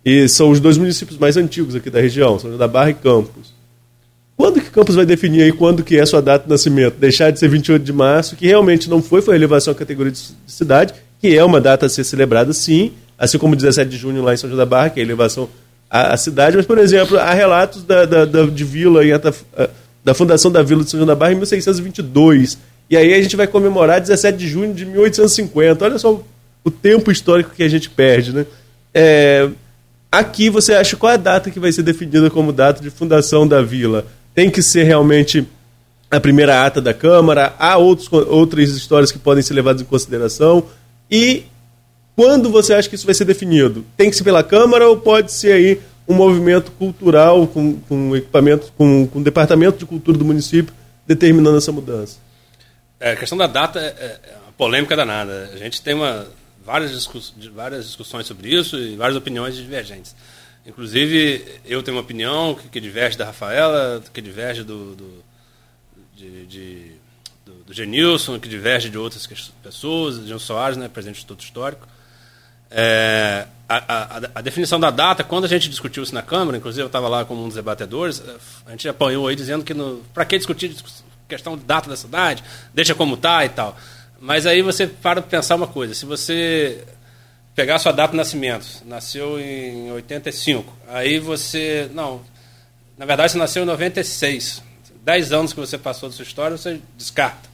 E 0.04 0.26
são 0.28 0.50
os 0.50 0.58
dois 0.58 0.76
municípios 0.78 1.18
mais 1.18 1.36
antigos 1.36 1.74
aqui 1.74 1.90
da 1.90 2.00
região, 2.00 2.38
São 2.38 2.50
João 2.50 2.58
da 2.58 2.68
Barra 2.68 2.90
e 2.90 2.94
Campos. 2.94 3.54
Quando 4.36 4.60
que 4.60 4.70
Campos 4.70 4.94
vai 4.94 5.06
definir 5.06 5.42
aí 5.42 5.52
quando 5.52 5.84
que 5.84 5.96
é 5.96 6.00
a 6.00 6.06
sua 6.06 6.20
data 6.20 6.44
de 6.44 6.50
nascimento? 6.50 6.96
Deixar 6.98 7.30
de 7.30 7.38
ser 7.38 7.48
28 7.48 7.82
de 7.82 7.92
março, 7.92 8.34
que 8.34 8.46
realmente 8.46 8.90
não 8.90 9.00
foi, 9.00 9.22
foi 9.22 9.36
elevação 9.36 9.72
à 9.72 9.76
categoria 9.76 10.10
de 10.10 10.18
cidade, 10.46 10.92
que 11.24 11.36
é 11.36 11.42
uma 11.42 11.60
data 11.60 11.86
a 11.86 11.88
ser 11.88 12.04
celebrada 12.04 12.52
sim, 12.52 12.92
assim 13.18 13.38
como 13.38 13.56
17 13.56 13.90
de 13.90 13.96
junho 13.96 14.22
lá 14.22 14.34
em 14.34 14.36
São 14.36 14.50
João 14.50 14.58
da 14.58 14.66
Barra, 14.66 14.90
que 14.90 15.00
é 15.00 15.02
a 15.02 15.06
elevação 15.06 15.48
à, 15.88 16.12
à 16.12 16.16
cidade, 16.18 16.56
mas, 16.56 16.66
por 16.66 16.76
exemplo, 16.76 17.18
há 17.18 17.32
relatos 17.32 17.82
da, 17.82 18.04
da, 18.04 18.24
da 18.24 18.44
de 18.44 18.64
vila, 18.64 19.00
Ata, 19.14 19.34
da 20.04 20.12
fundação 20.12 20.50
da 20.50 20.62
vila 20.62 20.84
de 20.84 20.90
São 20.90 20.98
João 20.98 21.06
da 21.06 21.14
Barra 21.14 21.32
em 21.32 21.36
1622, 21.36 22.58
e 22.90 22.96
aí 22.96 23.14
a 23.14 23.22
gente 23.22 23.36
vai 23.36 23.46
comemorar 23.46 24.00
17 24.00 24.36
de 24.36 24.46
junho 24.46 24.74
de 24.74 24.84
1850, 24.84 25.84
olha 25.84 25.98
só 25.98 26.22
o 26.62 26.70
tempo 26.70 27.10
histórico 27.10 27.54
que 27.54 27.62
a 27.62 27.68
gente 27.68 27.88
perde, 27.88 28.34
né? 28.34 28.44
É, 28.92 29.48
aqui 30.12 30.50
você 30.50 30.74
acha 30.74 30.96
qual 30.96 31.12
é 31.12 31.14
a 31.14 31.18
data 31.18 31.50
que 31.50 31.58
vai 31.58 31.72
ser 31.72 31.82
definida 31.82 32.28
como 32.28 32.52
data 32.52 32.82
de 32.82 32.90
fundação 32.90 33.48
da 33.48 33.62
vila? 33.62 34.06
tem 34.34 34.50
que 34.50 34.60
ser 34.60 34.82
realmente 34.82 35.46
a 36.10 36.20
primeira 36.20 36.66
ata 36.66 36.80
da 36.80 36.92
Câmara, 36.92 37.54
há 37.58 37.76
outros, 37.76 38.12
outras 38.12 38.70
histórias 38.70 39.12
que 39.12 39.18
podem 39.18 39.42
ser 39.42 39.54
levadas 39.54 39.80
em 39.80 39.84
consideração. 39.84 40.64
E 41.10 41.44
quando 42.16 42.50
você 42.50 42.74
acha 42.74 42.88
que 42.88 42.94
isso 42.94 43.06
vai 43.06 43.14
ser 43.14 43.24
definido? 43.24 43.84
Tem 43.96 44.10
que 44.10 44.16
ser 44.16 44.24
pela 44.24 44.42
Câmara 44.42 44.88
ou 44.88 44.96
pode 44.96 45.32
ser 45.32 45.52
aí 45.52 45.80
um 46.06 46.14
movimento 46.14 46.70
cultural 46.72 47.46
com, 47.46 47.80
com 47.80 48.14
equipamento, 48.14 48.72
com, 48.76 49.06
com 49.06 49.18
o 49.18 49.24
departamento 49.24 49.78
de 49.78 49.86
cultura 49.86 50.16
do 50.16 50.24
município 50.24 50.72
determinando 51.06 51.58
essa 51.58 51.72
mudança? 51.72 52.18
É, 53.00 53.12
a 53.12 53.16
questão 53.16 53.36
da 53.36 53.46
data 53.46 53.80
é, 53.80 53.86
é, 53.86 54.20
é 54.32 54.36
uma 54.44 54.52
polêmica 54.52 54.96
danada. 54.96 55.50
A 55.52 55.56
gente 55.56 55.82
tem 55.82 55.94
uma, 55.94 56.26
várias, 56.64 56.92
discuss, 56.92 57.34
várias 57.54 57.86
discussões 57.86 58.26
sobre 58.26 58.48
isso 58.48 58.78
e 58.78 58.96
várias 58.96 59.16
opiniões 59.16 59.56
divergentes. 59.56 60.14
Inclusive, 60.66 61.44
eu 61.66 61.82
tenho 61.82 61.96
uma 61.96 62.02
opinião 62.02 62.54
que, 62.54 62.68
que 62.68 62.80
diverge 62.80 63.18
da 63.18 63.26
Rafaela, 63.26 64.02
que 64.12 64.22
diverge 64.22 64.62
do, 64.62 64.94
do, 64.94 65.24
de, 66.16 66.46
de, 66.46 66.92
do, 67.66 67.72
Genilson, 67.72 68.38
que 68.38 68.48
diverge 68.48 68.90
de 68.90 68.98
outras 68.98 69.28
pessoas, 69.62 70.20
de 70.20 70.28
João 70.28 70.38
Soares, 70.38 70.76
né, 70.76 70.88
presidente 70.88 71.16
do 71.16 71.18
Instituto 71.18 71.44
Histórico. 71.44 71.88
É, 72.70 73.46
a, 73.68 73.76
a, 73.76 74.16
a, 74.34 74.40
definição 74.40 74.80
da 74.80 74.90
data, 74.90 75.22
quando 75.22 75.44
a 75.44 75.48
gente 75.48 75.68
discutiu 75.68 76.02
isso 76.02 76.14
na 76.14 76.22
Câmara, 76.22 76.56
inclusive 76.56 76.82
eu 76.82 76.88
estava 76.88 77.08
lá 77.08 77.24
como 77.24 77.42
um 77.42 77.46
dos 77.46 77.54
debatedores, 77.54 78.22
a 78.66 78.70
gente 78.70 78.88
apanhou 78.88 79.28
aí 79.28 79.36
dizendo 79.36 79.64
que 79.64 79.74
para 80.12 80.24
que 80.24 80.36
discutir 80.36 80.74
questão 81.28 81.56
de 81.56 81.64
data 81.64 81.88
da 81.88 81.96
cidade, 81.96 82.42
deixa 82.72 82.94
como 82.94 83.14
está 83.14 83.44
e 83.44 83.48
tal. 83.48 83.76
Mas 84.20 84.46
aí 84.46 84.62
você 84.62 84.86
para 84.86 85.22
pensar 85.22 85.54
uma 85.54 85.66
coisa, 85.66 85.94
se 85.94 86.04
você 86.04 86.84
pegar 87.54 87.78
sua 87.78 87.92
data 87.92 88.10
de 88.10 88.16
nascimento, 88.16 88.66
nasceu 88.84 89.38
em 89.38 89.90
85, 89.92 90.76
aí 90.88 91.18
você, 91.18 91.88
não, 91.94 92.20
na 92.98 93.06
verdade 93.06 93.32
você 93.32 93.38
nasceu 93.38 93.62
em 93.62 93.66
96, 93.66 94.62
10 95.04 95.32
anos 95.32 95.52
que 95.52 95.60
você 95.60 95.78
passou 95.78 96.08
da 96.08 96.14
sua 96.14 96.24
história, 96.24 96.56
você 96.56 96.80
descarta. 96.96 97.53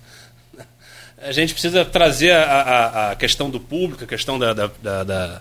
A 1.22 1.32
gente 1.32 1.52
precisa 1.52 1.84
trazer 1.84 2.32
a, 2.32 2.42
a, 2.42 3.10
a 3.10 3.16
questão 3.16 3.50
do 3.50 3.60
público, 3.60 4.04
a 4.04 4.06
questão 4.06 4.38
da, 4.38 4.52
da, 4.52 4.70
da, 4.82 5.04
da, 5.04 5.40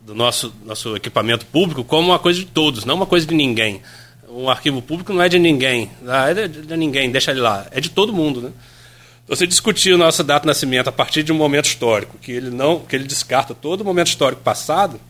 do 0.00 0.14
nosso, 0.14 0.54
nosso 0.64 0.94
equipamento 0.96 1.46
público 1.46 1.82
como 1.82 2.08
uma 2.08 2.18
coisa 2.18 2.38
de 2.38 2.46
todos, 2.46 2.84
não 2.84 2.96
uma 2.96 3.06
coisa 3.06 3.26
de 3.26 3.34
ninguém. 3.34 3.82
Um 4.28 4.48
arquivo 4.48 4.80
público 4.80 5.12
não 5.12 5.22
é 5.22 5.28
de 5.28 5.38
ninguém, 5.38 5.90
ah, 6.06 6.30
é 6.30 6.46
de, 6.46 6.62
de 6.62 6.76
ninguém, 6.76 7.10
deixa 7.10 7.30
ele 7.30 7.40
lá, 7.40 7.66
é 7.70 7.80
de 7.80 7.90
todo 7.90 8.12
mundo, 8.12 8.40
né? 8.40 8.52
você 9.30 9.46
discutir 9.46 9.94
a 9.94 9.96
nossa 9.96 10.24
data 10.24 10.40
de 10.40 10.48
nascimento 10.48 10.88
a 10.88 10.92
partir 10.92 11.22
de 11.22 11.30
um 11.30 11.36
momento 11.36 11.66
histórico, 11.66 12.18
que 12.18 12.32
ele 12.32 12.50
não, 12.50 12.80
que 12.80 12.96
ele 12.96 13.04
descarta 13.04 13.54
todo 13.54 13.82
o 13.82 13.84
momento 13.84 14.08
histórico 14.08 14.42
passado, 14.42 15.00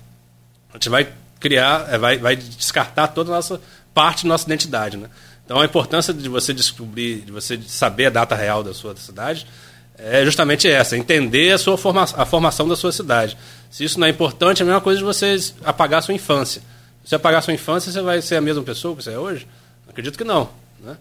a 0.68 0.74
gente 0.74 0.90
vai 0.90 1.08
criar, 1.40 1.86
é, 1.88 1.96
vai, 1.96 2.18
vai 2.18 2.36
descartar 2.36 3.08
toda 3.08 3.32
a 3.32 3.36
nossa 3.36 3.58
parte 3.94 4.24
da 4.24 4.28
nossa 4.28 4.44
identidade, 4.44 4.98
né? 4.98 5.08
Então 5.42 5.58
a 5.58 5.64
importância 5.64 6.12
de 6.12 6.28
você 6.28 6.52
descobrir, 6.52 7.22
de 7.22 7.32
você 7.32 7.58
saber 7.66 8.06
a 8.06 8.10
data 8.10 8.34
real 8.34 8.62
da 8.62 8.74
sua 8.74 8.94
cidade 8.94 9.46
é 10.02 10.24
justamente 10.24 10.68
essa, 10.68 10.96
entender 10.96 11.52
a 11.52 11.58
sua 11.58 11.76
forma, 11.76 12.02
a 12.02 12.24
formação 12.24 12.66
da 12.68 12.76
sua 12.76 12.92
cidade. 12.92 13.36
Se 13.70 13.84
isso 13.84 13.98
não 13.98 14.06
é 14.06 14.10
importante, 14.10 14.60
é 14.60 14.62
a 14.62 14.66
mesma 14.66 14.80
coisa 14.80 14.98
de 14.98 15.04
você 15.04 15.36
apagar 15.64 15.98
a 15.98 16.02
sua 16.02 16.14
infância. 16.14 16.62
Se 17.04 17.14
apagar 17.14 17.38
a 17.38 17.42
sua 17.42 17.54
infância, 17.54 17.92
você 17.92 18.00
vai 18.00 18.22
ser 18.22 18.36
a 18.36 18.40
mesma 18.40 18.62
pessoa 18.62 18.96
que 18.96 19.02
você 19.02 19.12
é 19.12 19.18
hoje? 19.18 19.46
Acredito 19.88 20.16
que 20.16 20.24
não. 20.24 20.50
Né? 20.80 20.96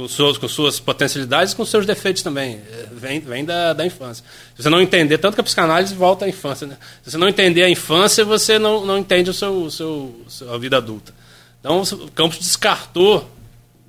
com, 0.00 0.08
suas, 0.08 0.38
com 0.38 0.48
suas 0.48 0.80
potencialidades 0.80 1.52
e 1.52 1.56
com 1.56 1.64
seus 1.64 1.84
defeitos 1.84 2.22
também. 2.22 2.60
É, 2.72 2.86
vem, 2.92 3.20
vem 3.20 3.44
da, 3.44 3.72
da 3.72 3.84
infância. 3.84 4.24
Se 4.56 4.62
você 4.62 4.70
não 4.70 4.80
entender, 4.80 5.18
tanto 5.18 5.34
que 5.34 5.40
a 5.40 5.44
psicanálise 5.44 5.94
volta 5.94 6.24
à 6.24 6.28
infância. 6.28 6.66
Né? 6.66 6.76
Se 7.02 7.10
você 7.10 7.18
não 7.18 7.28
entender 7.28 7.62
a 7.62 7.68
infância, 7.68 8.24
você 8.24 8.58
não, 8.58 8.86
não 8.86 8.98
entende 8.98 9.30
o 9.30 9.34
seu, 9.34 9.64
o 9.64 9.70
seu, 9.70 10.14
a 10.52 10.58
vida 10.58 10.76
adulta. 10.76 11.12
Então, 11.60 11.82
o 11.82 12.10
Campos 12.12 12.38
descartou 12.38 13.30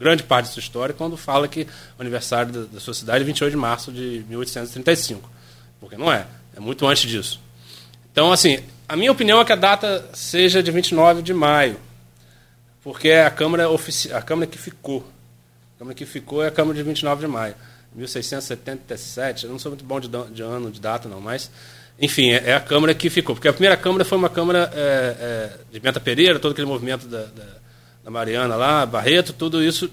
grande 0.01 0.23
parte 0.23 0.47
da 0.47 0.51
sua 0.51 0.59
história 0.59 0.93
quando 0.93 1.15
fala 1.15 1.47
que 1.47 1.67
o 1.97 2.01
aniversário 2.01 2.51
da, 2.51 2.61
da 2.73 2.79
sua 2.79 2.93
cidade 2.93 3.23
é 3.23 3.25
28 3.25 3.51
de 3.51 3.57
março 3.57 3.91
de 3.91 4.25
1835. 4.27 5.29
Porque 5.79 5.97
não 5.97 6.11
é. 6.11 6.27
É 6.55 6.59
muito 6.59 6.85
antes 6.85 7.09
disso. 7.09 7.39
Então, 8.11 8.31
assim, 8.31 8.59
a 8.89 8.95
minha 8.95 9.11
opinião 9.11 9.39
é 9.39 9.45
que 9.45 9.53
a 9.53 9.55
data 9.55 10.09
seja 10.13 10.61
de 10.61 10.69
29 10.69 11.21
de 11.21 11.33
maio. 11.33 11.77
Porque 12.83 13.09
é 13.09 13.25
a 13.25 13.29
Câmara, 13.29 13.69
ofici 13.69 14.11
a 14.11 14.21
Câmara 14.21 14.47
que 14.47 14.57
ficou. 14.57 15.07
A 15.75 15.79
Câmara 15.79 15.95
que 15.95 16.05
ficou 16.05 16.43
é 16.43 16.47
a 16.47 16.51
Câmara 16.51 16.75
de 16.75 16.83
29 16.83 17.21
de 17.21 17.31
maio, 17.31 17.55
1677. 17.95 19.45
Eu 19.45 19.51
não 19.51 19.59
sou 19.59 19.71
muito 19.71 19.85
bom 19.85 19.99
de, 19.99 20.09
de 20.09 20.41
ano, 20.41 20.71
de 20.71 20.79
data, 20.79 21.07
não, 21.07 21.21
mas, 21.21 21.51
enfim, 21.99 22.31
é, 22.31 22.49
é, 22.49 22.55
a 22.55 22.59
Câmara 22.59 22.93
que 22.93 23.09
ficou. 23.09 23.35
Porque 23.35 23.47
a 23.47 23.53
primeira 23.53 23.77
Câmara 23.77 24.03
foi 24.03 24.17
uma 24.17 24.29
Câmara 24.29 24.71
é, 24.73 24.79
é, 25.19 25.57
de 25.71 25.79
Pimenta 25.79 25.99
Pereira, 25.99 26.39
todo 26.39 26.51
aquele 26.51 26.67
movimento 26.67 27.07
da, 27.07 27.23
da, 27.23 27.60
da 28.03 28.11
Mariana 28.11 28.55
lá, 28.55 28.85
Barreto, 28.85 29.33
tudo 29.33 29.63
isso, 29.63 29.89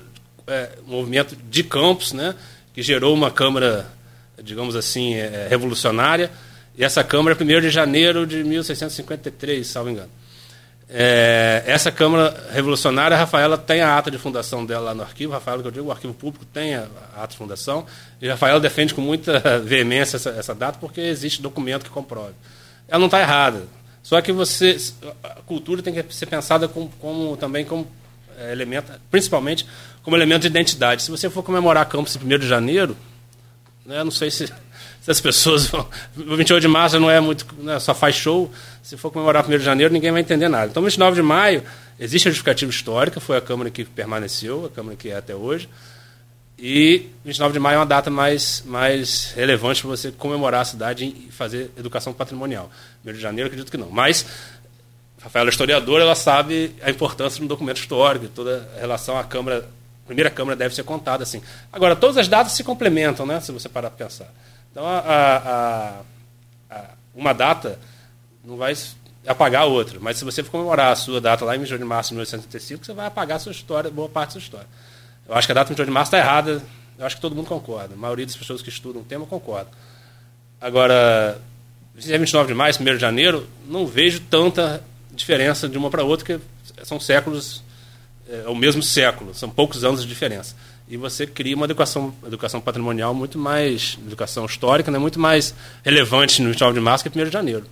é, 0.47 0.71
movimento 0.87 1.37
de 1.37 1.63
Campos, 1.63 2.13
né, 2.13 2.35
que 2.75 2.83
gerou 2.83 3.15
uma 3.15 3.31
Câmara, 3.31 3.87
digamos 4.43 4.77
assim, 4.77 5.15
é, 5.15 5.47
revolucionária. 5.49 6.31
E 6.77 6.85
essa 6.85 7.03
Câmara 7.03 7.37
é 7.39 7.43
1 7.43 7.61
de 7.61 7.71
janeiro 7.71 8.27
de 8.27 8.45
1653, 8.45 9.67
salvo 9.67 9.91
engano. 9.91 10.11
É, 10.91 11.65
essa 11.67 11.93
Câmara 11.93 12.49
Revolucionária, 12.51 13.15
a 13.15 13.21
Rafaela 13.21 13.59
tem 13.59 13.83
a 13.83 13.99
ata 13.99 14.11
de 14.11 14.17
fundação 14.17 14.65
dela 14.65 14.87
lá 14.87 14.95
no 14.95 15.03
arquivo. 15.03 15.33
Rafaela, 15.33 15.61
que 15.61 15.69
eu 15.69 15.73
digo, 15.73 15.87
o 15.89 15.93
arquivo 15.93 16.15
público 16.15 16.47
tem 16.47 16.77
a, 16.77 16.87
ata 17.15 17.29
de 17.29 17.37
fundação. 17.37 17.85
E 18.23 18.29
a 18.29 18.33
Rafaela 18.33 18.59
defende 18.59 18.95
com 18.95 19.03
muita 19.03 19.39
veemência 19.61 20.17
essa, 20.17 20.31
essa 20.31 20.55
data 20.55 20.79
porque 20.81 21.01
existe 21.01 21.43
documento 21.43 21.85
que 21.85 21.91
comprove. 21.91 22.33
Ela 22.89 23.01
não 23.01 23.07
está 23.07 23.21
errada. 23.21 23.65
Só 24.03 24.19
que 24.23 24.33
você, 24.33 24.79
a 25.23 25.43
cultura 25.45 25.83
tem 25.83 25.93
que 25.93 26.15
ser 26.15 26.25
pensada 26.25 26.67
como, 26.67 26.89
como 26.99 27.37
também 27.37 27.67
como 27.67 27.87
é, 27.87 27.98
elemento, 28.51 28.93
principalmente 29.11 29.67
como 30.03 30.17
elemento 30.17 30.43
de 30.43 30.49
identidade. 30.49 31.03
Se 31.03 31.11
você 31.11 31.29
for 31.29 31.43
comemorar 31.43 31.87
Campos 31.87 32.17
em 32.17 32.35
1 32.35 32.39
de 32.39 32.47
janeiro, 32.47 32.97
né, 33.85 34.05
não 34.05 34.11
sei 34.11 34.31
se 34.31 34.47
se 35.01 35.11
as 35.11 35.21
pessoas 35.21 35.67
vão. 35.67 35.89
O 36.17 36.37
28 36.37 36.61
de 36.61 36.69
março 36.69 37.01
não 37.01 37.11
é 37.11 37.19
muito. 37.19 37.47
Né, 37.59 37.79
só 37.79 37.95
faz 37.95 38.15
show. 38.15 38.51
Se 38.83 38.97
for 38.97 39.11
comemorar 39.11 39.47
1 39.47 39.51
de 39.51 39.65
janeiro, 39.65 39.93
ninguém 39.93 40.13
vai 40.13 40.21
entender 40.21 40.49
nada. 40.49 40.67
Então, 40.67 40.83
29 40.83 41.17
de 41.17 41.23
maio, 41.23 41.63
existe 41.99 42.29
a 42.29 42.31
justificativa 42.31 42.71
histórica, 42.71 43.19
foi 43.21 43.37
a 43.37 43.41
Câmara 43.41 43.71
que 43.71 43.85
permaneceu, 43.85 44.67
a 44.67 44.69
Câmara 44.69 44.97
que 44.97 45.11
é 45.11 45.17
até 45.17 45.35
hoje. 45.35 45.69
E 46.59 47.07
29 47.25 47.53
de 47.53 47.61
maio 47.61 47.77
é 47.77 47.79
uma 47.79 47.87
data 47.87 48.11
mais, 48.11 48.65
mais 48.67 49.33
relevante 49.37 49.81
para 49.81 49.91
você 49.91 50.11
comemorar 50.11 50.63
a 50.63 50.65
cidade 50.65 51.05
e 51.05 51.31
fazer 51.31 51.71
educação 51.79 52.13
patrimonial. 52.13 52.71
1 53.07 53.13
de 53.13 53.21
janeiro, 53.21 53.47
acredito 53.47 53.71
que 53.71 53.79
não. 53.79 53.91
Mas, 53.91 54.27
Rafaela 55.21 55.49
é 55.49 55.51
historiadora, 55.51 56.05
ela 56.05 56.15
sabe 56.15 56.75
a 56.83 56.91
importância 56.91 57.41
do 57.41 57.49
documento 57.49 57.79
histórico, 57.79 58.29
toda 58.29 58.69
a 58.77 58.81
relação 58.81 59.19
à 59.19 59.25
Câmara. 59.25 59.69
A 60.05 60.07
primeira 60.07 60.31
Câmara 60.31 60.57
deve 60.57 60.75
ser 60.75 60.85
contada 60.85 61.23
assim. 61.23 61.43
Agora, 61.73 61.97
todas 61.97 62.17
as 62.17 62.29
datas 62.29 62.53
se 62.53 62.65
complementam, 62.65 63.27
né, 63.27 63.41
se 63.41 63.53
você 63.53 63.69
parar 63.69 63.91
para 63.91 64.07
pensar. 64.07 64.33
Então, 64.71 64.87
a, 64.87 64.99
a, 64.99 66.01
a, 66.71 66.85
uma 67.15 67.33
data 67.33 67.79
não 68.45 68.57
vai 68.57 68.75
apagar 69.27 69.63
a 69.63 69.67
outra. 69.67 69.99
Mas 70.01 70.17
se 70.17 70.25
você 70.25 70.43
for 70.43 70.51
comemorar 70.51 70.93
a 70.93 70.97
sua 70.97 71.21
data 71.21 71.45
lá 71.45 71.55
em 71.57 71.59
21 71.59 71.79
de 71.79 71.85
março 71.85 72.11
de 72.11 72.15
1875, 72.15 72.87
você 72.87 72.93
vai 72.93 73.07
apagar 73.07 73.37
a 73.37 73.41
sua 73.41 73.53
história, 73.53 73.91
boa 73.91 74.09
parte 74.09 74.29
da 74.29 74.33
sua 74.33 74.41
história. 74.41 74.67
Eu 75.29 75.35
acho 75.35 75.47
que 75.47 75.53
a 75.53 75.55
data 75.55 75.67
de 75.67 75.75
21 75.75 75.85
de 75.85 75.91
março 75.91 76.09
está 76.09 76.19
errada. 76.19 76.63
Eu 76.99 77.05
acho 77.05 77.17
que 77.17 77.23
todo 77.23 77.35
mundo 77.35 77.47
concorda. 77.47 77.95
A 77.95 77.97
maioria 77.97 78.25
das 78.25 78.37
pessoas 78.37 78.63
que 78.63 78.69
estudam 78.69 79.03
o 79.03 79.05
tema 79.05 79.27
concorda. 79.27 79.71
Agora, 80.61 81.41
se 81.99 82.13
é 82.13 82.19
29 82.19 82.49
de 82.49 82.55
maio, 82.55 82.75
1 82.75 82.85
de 82.85 82.99
janeiro, 82.99 83.47
não 83.69 83.87
vejo 83.87 84.21
tanta 84.21 84.83
diferença 85.19 85.69
de 85.69 85.77
uma 85.77 85.91
para 85.91 86.03
outra, 86.03 86.25
porque 86.25 86.45
são 86.85 86.99
séculos, 86.99 87.63
é, 88.29 88.45
é 88.47 88.49
o 88.49 88.55
mesmo 88.55 88.83
século, 88.83 89.35
são 89.35 89.51
poucos 89.51 89.85
anos 89.85 90.03
de 90.03 90.09
diferença. 90.09 90.55
e 90.89 90.97
você 90.97 91.27
cria 91.27 91.55
uma 91.55 91.67
educação, 91.67 92.15
educação 92.27 92.61
patrimonial 92.61 93.13
muito 93.13 93.39
mais, 93.39 93.99
educação 94.07 94.47
histórica, 94.47 94.91
né, 94.91 94.99
muito 94.99 95.21
mais 95.21 95.55
relevante 95.85 96.41
no 96.41 96.49
9 96.49 96.73
de 96.73 96.81
março 96.81 97.05
que 97.05 97.19
1 97.19 97.25
de 97.25 97.31
janeiro. 97.31 97.65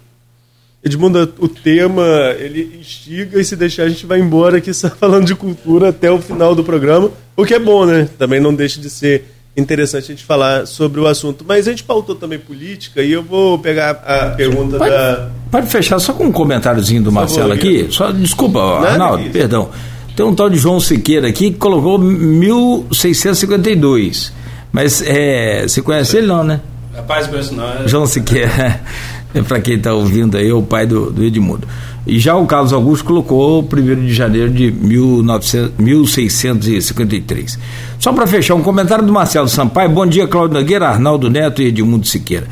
Edmundo, 0.85 1.35
o 1.39 1.49
tema 1.49 2.05
ele 2.39 2.79
instiga 2.79 3.41
e 3.41 3.45
se 3.45 3.57
deixar 3.57 3.85
a 3.85 3.89
gente 3.89 4.07
vai 4.07 4.21
embora 4.21 4.59
aqui 4.59 4.73
só 4.73 4.89
falando 4.95 5.27
de 5.27 5.35
cultura 5.35 5.89
até 5.89 6.11
o 6.11 6.21
final 6.21 6.55
do 6.55 6.63
programa, 6.63 7.11
o 7.35 7.45
que 7.45 7.55
é 7.55 7.59
bom, 7.59 7.87
né? 7.87 8.09
Também 8.19 8.39
não 8.39 8.55
deixa 8.55 8.81
de 8.81 8.91
ser 8.91 9.36
interessante 9.57 10.05
a 10.05 10.09
gente 10.09 10.25
falar 10.25 10.67
sobre 10.67 11.01
o 11.01 11.07
assunto. 11.07 11.43
Mas 11.47 11.67
a 11.67 11.71
gente 11.71 11.83
pautou 11.83 12.15
também 12.15 12.39
política 12.39 13.03
e 13.03 13.11
eu 13.13 13.23
vou 13.23 13.59
pegar 13.59 13.91
a 13.91 14.29
pergunta 14.31 14.77
pode, 14.79 14.91
da. 14.91 15.31
Pode 15.51 15.67
fechar 15.69 15.99
só 15.99 16.13
com 16.13 16.25
um 16.25 16.33
comentáriozinho 16.33 17.03
do 17.03 17.11
Marcelo 17.11 17.53
aqui. 17.53 17.87
Só, 17.91 18.13
desculpa, 18.13 18.81
Nada 18.81 18.93
Arnaldo, 18.93 19.23
disso. 19.23 19.33
perdão. 19.33 19.71
Tem 20.15 20.25
um 20.25 20.35
tal 20.35 20.51
de 20.51 20.59
João 20.59 20.79
Siqueira 20.81 21.29
aqui 21.29 21.51
que 21.51 21.59
colocou 21.59 21.99
1652. 21.99 24.33
Mas 24.73 25.03
é, 25.03 25.63
você 25.63 25.81
conhece 25.83 26.17
ele 26.19 26.27
não, 26.27 26.45
né? 26.45 26.61
Rapaz, 26.95 27.27
conheço 27.27 27.55
não. 27.55 27.85
É... 27.85 27.89
João 27.89 28.07
Siqueira. 28.07 28.81
É 29.35 29.43
para 29.43 29.61
quem 29.61 29.77
está 29.77 29.93
ouvindo 29.93 30.37
aí, 30.39 30.49
é 30.49 30.55
o 30.55 30.63
pai 30.63 30.87
do, 30.87 31.11
do 31.11 31.23
Edmundo. 31.23 31.69
E 32.07 32.21
já 32.21 32.37
o 32.37 32.47
Carlos 32.47 32.73
Augusto 32.73 33.05
colocou 33.05 33.61
1 33.61 34.07
de 34.07 34.15
janeiro 34.15 34.51
de 34.51 34.71
1900, 34.71 35.73
1653. 35.77 37.59
Só 37.99 38.13
para 38.13 38.27
fechar, 38.29 38.55
um 38.55 38.63
comentário 38.63 39.05
do 39.05 39.13
Marcelo 39.13 39.49
Sampaio. 39.49 39.91
Bom 39.91 40.07
dia, 40.07 40.29
Cláudio 40.29 40.59
Nogueira, 40.59 40.89
Arnaldo 40.89 41.29
Neto 41.29 41.61
e 41.61 41.67
Edmundo 41.67 42.07
Siqueira. 42.07 42.47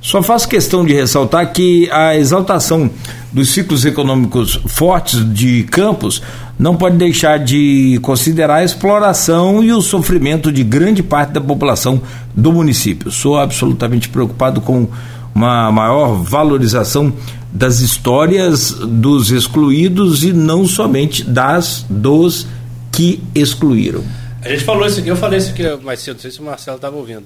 Só 0.00 0.22
faço 0.22 0.48
questão 0.48 0.84
de 0.84 0.92
ressaltar 0.92 1.52
que 1.52 1.88
a 1.90 2.16
exaltação 2.16 2.90
dos 3.32 3.50
ciclos 3.50 3.84
econômicos 3.84 4.60
fortes 4.66 5.24
de 5.32 5.62
Campos 5.64 6.22
não 6.58 6.76
pode 6.76 6.96
deixar 6.96 7.38
de 7.38 7.98
considerar 8.02 8.56
a 8.56 8.64
exploração 8.64 9.64
e 9.64 9.72
o 9.72 9.80
sofrimento 9.80 10.52
de 10.52 10.62
grande 10.62 11.02
parte 11.02 11.32
da 11.32 11.40
população 11.40 12.00
do 12.34 12.52
município. 12.52 13.10
Sou 13.10 13.38
absolutamente 13.38 14.08
preocupado 14.08 14.60
com 14.60 14.88
uma 15.34 15.72
maior 15.72 16.14
valorização 16.22 17.12
das 17.54 17.78
histórias 17.78 18.72
dos 18.72 19.30
excluídos 19.30 20.24
e 20.24 20.32
não 20.32 20.66
somente 20.66 21.22
das 21.22 21.86
dos 21.88 22.48
que 22.90 23.22
excluíram. 23.32 24.04
A 24.42 24.48
gente 24.48 24.64
falou 24.64 24.84
isso 24.84 24.98
aqui, 24.98 25.08
eu 25.08 25.16
falei 25.16 25.38
isso 25.38 25.50
aqui 25.50 25.62
mais 25.84 26.00
cedo, 26.00 26.16
não 26.16 26.20
sei 26.20 26.32
se 26.32 26.40
o 26.40 26.42
Marcelo 26.42 26.76
estava 26.76 26.96
ouvindo. 26.96 27.24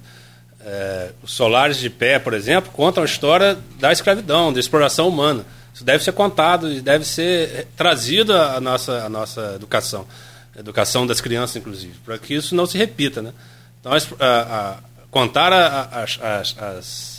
É, 0.60 1.12
os 1.22 1.32
Solares 1.32 1.78
de 1.78 1.88
Pé, 1.88 2.18
por 2.18 2.34
exemplo, 2.34 2.70
contam 2.72 3.02
a 3.02 3.06
história 3.06 3.56
da 3.80 3.90
escravidão, 3.90 4.52
da 4.52 4.60
exploração 4.60 5.08
humana. 5.08 5.46
Isso 5.72 5.82
deve 5.82 6.04
ser 6.04 6.12
contado 6.12 6.70
e 6.70 6.82
deve 6.82 7.06
ser 7.06 7.66
trazido 7.74 8.34
à 8.34 8.60
nossa, 8.60 9.04
à 9.04 9.08
nossa 9.08 9.54
educação, 9.54 10.06
a 10.54 10.60
educação 10.60 11.06
das 11.06 11.22
crianças, 11.22 11.56
inclusive, 11.56 11.94
para 12.04 12.18
que 12.18 12.34
isso 12.34 12.54
não 12.54 12.66
se 12.66 12.76
repita. 12.76 13.22
Né? 13.22 13.32
Então, 13.80 13.92
a, 13.92 14.26
a, 14.26 14.76
contar 15.10 15.52
as, 15.52 16.18
as 16.60 17.17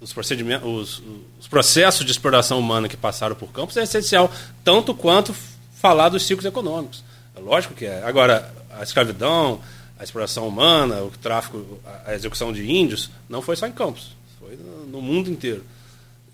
os 0.00 0.12
procedimentos, 0.12 0.68
os, 0.68 1.02
os, 1.40 1.48
processos 1.48 2.04
de 2.04 2.12
exploração 2.12 2.58
humana 2.58 2.88
que 2.88 2.96
passaram 2.96 3.34
por 3.34 3.50
Campos 3.52 3.76
é 3.76 3.82
essencial, 3.82 4.30
tanto 4.62 4.94
quanto 4.94 5.34
falar 5.74 6.08
dos 6.08 6.24
ciclos 6.24 6.46
econômicos. 6.46 7.02
É 7.34 7.40
lógico 7.40 7.74
que 7.74 7.84
é. 7.84 8.02
Agora, 8.04 8.52
a 8.70 8.82
escravidão, 8.82 9.60
a 9.98 10.04
exploração 10.04 10.46
humana, 10.46 11.02
o 11.02 11.10
tráfico, 11.10 11.80
a 12.06 12.14
execução 12.14 12.52
de 12.52 12.70
índios, 12.70 13.10
não 13.28 13.42
foi 13.42 13.56
só 13.56 13.66
em 13.66 13.72
Campos, 13.72 14.12
foi 14.38 14.56
no 14.90 15.00
mundo 15.02 15.30
inteiro. 15.30 15.64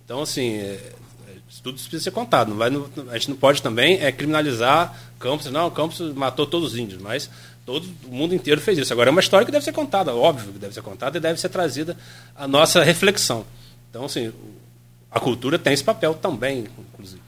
Então, 0.04 0.20
assim, 0.20 0.56
é, 0.56 0.92
é, 1.28 1.36
tudo 1.62 1.76
isso 1.76 1.88
precisa 1.88 2.04
ser 2.04 2.10
contado. 2.10 2.48
Não 2.50 2.56
vai, 2.56 2.70
a 3.10 3.14
gente 3.14 3.30
não 3.30 3.36
pode 3.36 3.62
também 3.62 3.98
é, 4.02 4.12
criminalizar 4.12 4.94
Campos. 5.18 5.50
Não, 5.50 5.70
Campos 5.70 6.00
matou 6.14 6.46
todos 6.46 6.72
os 6.72 6.78
índios, 6.78 7.00
mas 7.00 7.30
Todo 7.64 7.88
o 8.06 8.14
mundo 8.14 8.34
inteiro 8.34 8.60
fez 8.60 8.78
isso. 8.78 8.92
Agora 8.92 9.08
é 9.08 9.12
uma 9.12 9.20
história 9.20 9.46
que 9.46 9.52
deve 9.52 9.64
ser 9.64 9.72
contada, 9.72 10.14
óbvio 10.14 10.52
que 10.52 10.58
deve 10.58 10.74
ser 10.74 10.82
contada 10.82 11.16
e 11.16 11.20
deve 11.20 11.40
ser 11.40 11.48
trazida 11.48 11.96
a 12.36 12.46
nossa 12.46 12.82
reflexão. 12.82 13.44
Então, 13.88 14.04
assim, 14.04 14.32
a 15.10 15.18
cultura 15.18 15.58
tem 15.58 15.72
esse 15.72 15.84
papel 15.84 16.14
também, 16.14 16.66
inclusive. 16.92 17.22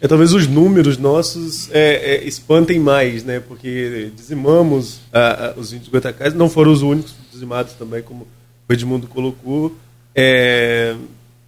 É, 0.00 0.08
talvez 0.08 0.32
os 0.32 0.48
números 0.48 0.98
nossos 0.98 1.70
é, 1.70 2.14
é, 2.14 2.24
espantem 2.24 2.80
mais, 2.80 3.22
né? 3.22 3.38
Porque 3.38 4.10
dizimamos 4.16 4.98
a, 5.12 5.50
a, 5.50 5.52
os 5.52 5.72
índios 5.72 5.88
goitacás, 5.88 6.34
não 6.34 6.50
foram 6.50 6.72
os 6.72 6.82
únicos 6.82 7.14
dizimados 7.30 7.74
também, 7.74 8.02
como 8.02 8.26
o 8.68 8.72
Edmundo 8.72 9.06
colocou. 9.06 9.76
É, 10.12 10.96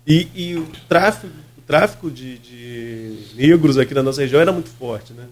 e, 0.07 0.29
e, 0.35 0.55
o 0.55 0.69
tráfico, 0.89 1.33
o 1.59 1.63
tráfico 1.63 2.09
de, 2.09 2.39
de 2.39 3.17
negros 3.35 3.77
aqui 3.77 3.93
na 3.93 4.05
nossa 4.05 4.21
região 4.21 4.41
era 4.41 4.53
muito 4.53 4.71
forte, 4.71 5.13
né? 5.13 5.25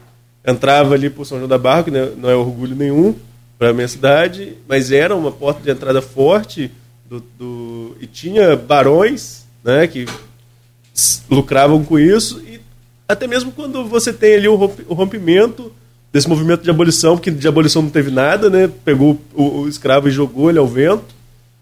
Entrava 0.47 0.95
ali 0.95 1.09
por 1.09 1.25
São 1.25 1.39
João 1.39 1.49
da 1.49 1.59
Barra, 1.59 1.85
que 1.85 1.91
não 1.91 2.29
é 2.29 2.35
orgulho 2.35 2.75
nenhum 2.75 3.15
para 3.59 3.71
a 3.71 3.73
minha 3.73 3.89
cidade, 3.89 4.55
mas 4.69 4.91
era 4.91 5.15
uma 5.15 5.31
porta 5.31 5.63
de 5.63 5.71
entrada 5.71 6.03
forte 6.03 6.71
do, 7.09 7.21
do, 7.39 7.97
e 8.01 8.07
tinha 8.07 8.57
barões 8.57 9.47
né, 9.63 9.87
que 9.87 10.07
lucravam 11.31 11.85
com 11.85 11.99
isso 11.99 12.41
e 12.41 12.61
até 13.09 13.27
mesmo 13.27 13.53
quando 13.53 13.85
você 13.85 14.13
tem 14.13 14.35
ali 14.35 14.49
o 14.49 14.95
rompimento 14.95 15.73
desse 16.13 16.29
movimento 16.29 16.63
de 16.63 16.71
abolição, 16.71 17.17
porque 17.17 17.31
de 17.31 17.47
abolição 17.49 17.83
não 17.83 17.91
teve 17.91 18.11
nada, 18.11 18.51
né, 18.51 18.71
pegou 18.85 19.21
o, 19.35 19.61
o 19.61 19.69
escravo 19.69 20.09
e 20.09 20.11
jogou 20.11 20.51
ele 20.51 20.59
ao 20.59 20.67
vento 20.67 21.15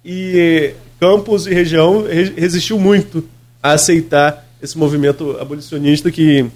e 0.05 0.73
Campos 1.01 1.47
e 1.47 1.55
região 1.55 2.05
resistiu 2.37 2.79
muito 2.79 3.25
a 3.63 3.73
aceitar 3.73 4.47
esse 4.63 4.77
movimento 4.77 5.37
abolicionista 5.41 6.11
que 6.11 6.47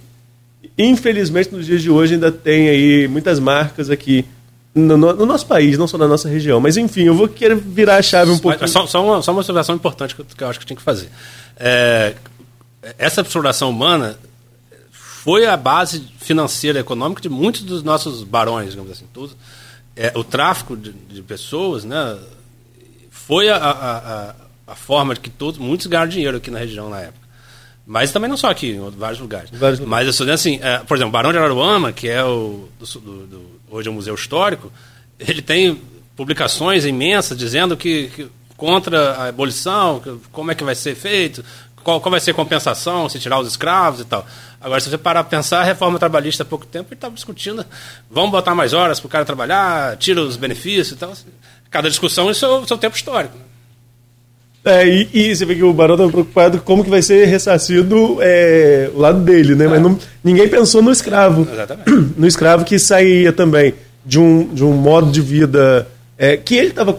infelizmente, 0.77 1.53
nos 1.53 1.67
dias 1.67 1.83
de 1.83 1.91
hoje 1.91 2.15
ainda 2.15 2.31
tem 2.31 2.69
aí 2.69 3.09
muitas 3.09 3.39
marcas 3.39 3.91
aqui 3.91 4.25
no, 4.75 4.97
no, 4.97 5.27
nosso 5.27 5.47
país, 5.47 5.79
não 5.79 5.87
só 5.87 5.97
na 5.97 6.09
nossa 6.09 6.29
região. 6.29 6.61
Mas 6.61 6.77
enfim, 6.77 7.03
eu 7.03 7.15
vou 7.15 7.29
querer 7.29 7.55
virar 7.55 7.97
a 7.97 8.03
chave 8.03 8.31
um 8.31 8.39
pouco. 8.39 8.67
Só, 8.67 8.87
só, 8.87 9.05
uma, 9.05 9.23
só 9.23 9.31
uma 9.31 9.39
observação 9.39 9.75
importante 9.75 10.15
que 10.15 10.21
eu, 10.21 10.25
que 10.25 10.43
eu 10.43 10.49
acho 10.49 10.59
que 10.59 10.67
tinha 10.67 10.77
que 10.77 10.83
fazer. 10.83 11.09
É, 11.57 12.15
essa 12.99 13.21
exploração 13.21 13.71
humana 13.71 14.19
foi 14.91 15.47
a 15.47 15.57
base 15.57 16.07
financeira 16.19 16.79
e 16.79 16.83
econômica 16.83 17.23
de 17.23 17.29
muitos 17.29 17.63
dos 17.63 17.83
nossos 17.83 18.25
barões, 18.25 18.71
digamos 18.71 18.91
assim. 18.91 19.07
Todos. 19.13 19.37
É, 19.97 20.13
o 20.17 20.25
tráfico 20.25 20.77
de, 20.77 20.93
de, 20.93 21.23
pessoas 21.23 21.85
né, 21.85 22.19
foi 23.11 23.49
a, 23.49 23.57
a, 23.57 23.97
a, 23.97 24.35
a 24.67 24.75
forma 24.75 25.15
de 25.15 25.21
que 25.21 25.31
todos, 25.31 25.59
muitos 25.59 25.87
ganharam 25.87 26.11
dinheiro 26.11 26.37
aqui 26.37 26.51
na 26.51 26.59
região 26.59 26.91
na 26.91 27.01
época. 27.01 27.24
Mas 27.87 28.11
também 28.11 28.31
não 28.31 28.37
só 28.37 28.49
aqui, 28.49 28.71
em 28.71 28.91
vários 28.91 29.21
lugares. 29.21 29.51
Vários 29.51 29.79
lugares. 29.79 30.07
Mas 30.07 30.21
eu 30.21 30.33
assim, 30.33 30.59
é, 30.63 30.79
por 30.79 30.97
exemplo, 30.97 31.13
Barão 31.13 31.33
de 31.33 31.39
Araruama, 31.39 31.93
que 31.93 32.09
é 32.09 32.25
o 32.25 32.69
do, 32.79 32.87
do, 33.01 33.27
do, 33.27 33.61
hoje 33.71 33.89
é 33.89 33.91
um 33.91 33.95
museu 33.95 34.15
histórico, 34.15 34.73
ele 35.19 35.43
tem 35.43 35.81
publicações 36.17 36.87
imensas 36.87 37.37
dizendo 37.37 37.77
que, 37.77 38.09
que 38.09 38.29
contra 38.57 39.13
a 39.13 39.29
abolição, 39.29 40.01
que, 40.01 40.17
como 40.33 40.51
é 40.51 40.55
que 40.55 40.65
vai 40.65 40.75
ser 40.75 40.95
feito, 40.95 41.45
qual, 41.83 42.01
qual 42.01 42.11
vai 42.11 42.21
ser 42.21 42.31
a 42.31 42.35
compensação, 42.35 43.09
se 43.09 43.19
tirar 43.19 43.39
os 43.39 43.47
escravos 43.47 44.01
e 44.01 44.05
tal. 44.05 44.27
Agora, 44.61 44.81
se 44.81 44.89
você 44.89 44.97
parar 44.97 45.23
para 45.23 45.37
pensar, 45.37 45.61
a 45.61 45.65
reforma 45.65 45.99
trabalhista 45.99 46.43
há 46.43 46.47
pouco 46.47 46.65
tempo, 46.65 46.89
ele 46.89 46.95
estava 46.95 47.15
discutindo, 47.15 47.67
vamos 48.11 48.31
botar 48.31 48.55
mais 48.55 48.73
horas 48.73 48.99
para 48.99 49.07
o 49.07 49.11
cara 49.11 49.25
trabalhar, 49.27 49.97
tira 49.99 50.23
os 50.23 50.37
benefícios 50.37 50.93
e 50.93 50.97
tal. 50.97 51.13
Cada 51.71 51.91
discussão 51.91 52.29
é 52.29 52.31
o 52.31 52.35
seu, 52.35 52.67
seu 52.67 52.79
tempo 52.79 52.97
histórico. 52.97 53.37
Né? 53.37 53.45
É, 54.65 54.89
e, 54.89 55.09
e, 55.13 55.37
você 55.37 55.45
vê 55.45 55.55
que 55.55 55.63
o 55.63 55.73
Barão 55.75 55.95
estava 55.95 56.11
preocupado 56.11 56.59
como 56.61 56.83
que 56.83 56.89
vai 56.89 57.03
ser 57.03 57.27
ressarcido 57.27 58.17
é, 58.21 58.91
o 58.95 58.99
lado 58.99 59.21
dele, 59.21 59.55
né? 59.55 59.69
Mas 59.69 59.83
não, 59.83 59.99
ninguém 60.23 60.49
pensou 60.49 60.81
no 60.81 60.91
escravo. 60.91 61.47
Exatamente. 61.53 62.15
No 62.17 62.27
escravo 62.27 62.65
que 62.65 62.79
saía 62.79 63.33
também 63.33 63.75
de 64.07 64.19
um, 64.19 64.47
de 64.55 64.65
um 64.65 64.73
modo 64.73 65.11
de 65.11 65.21
vida 65.21 65.87
é, 66.17 66.37
que 66.37 66.55
ele 66.55 66.69
estava 66.69 66.97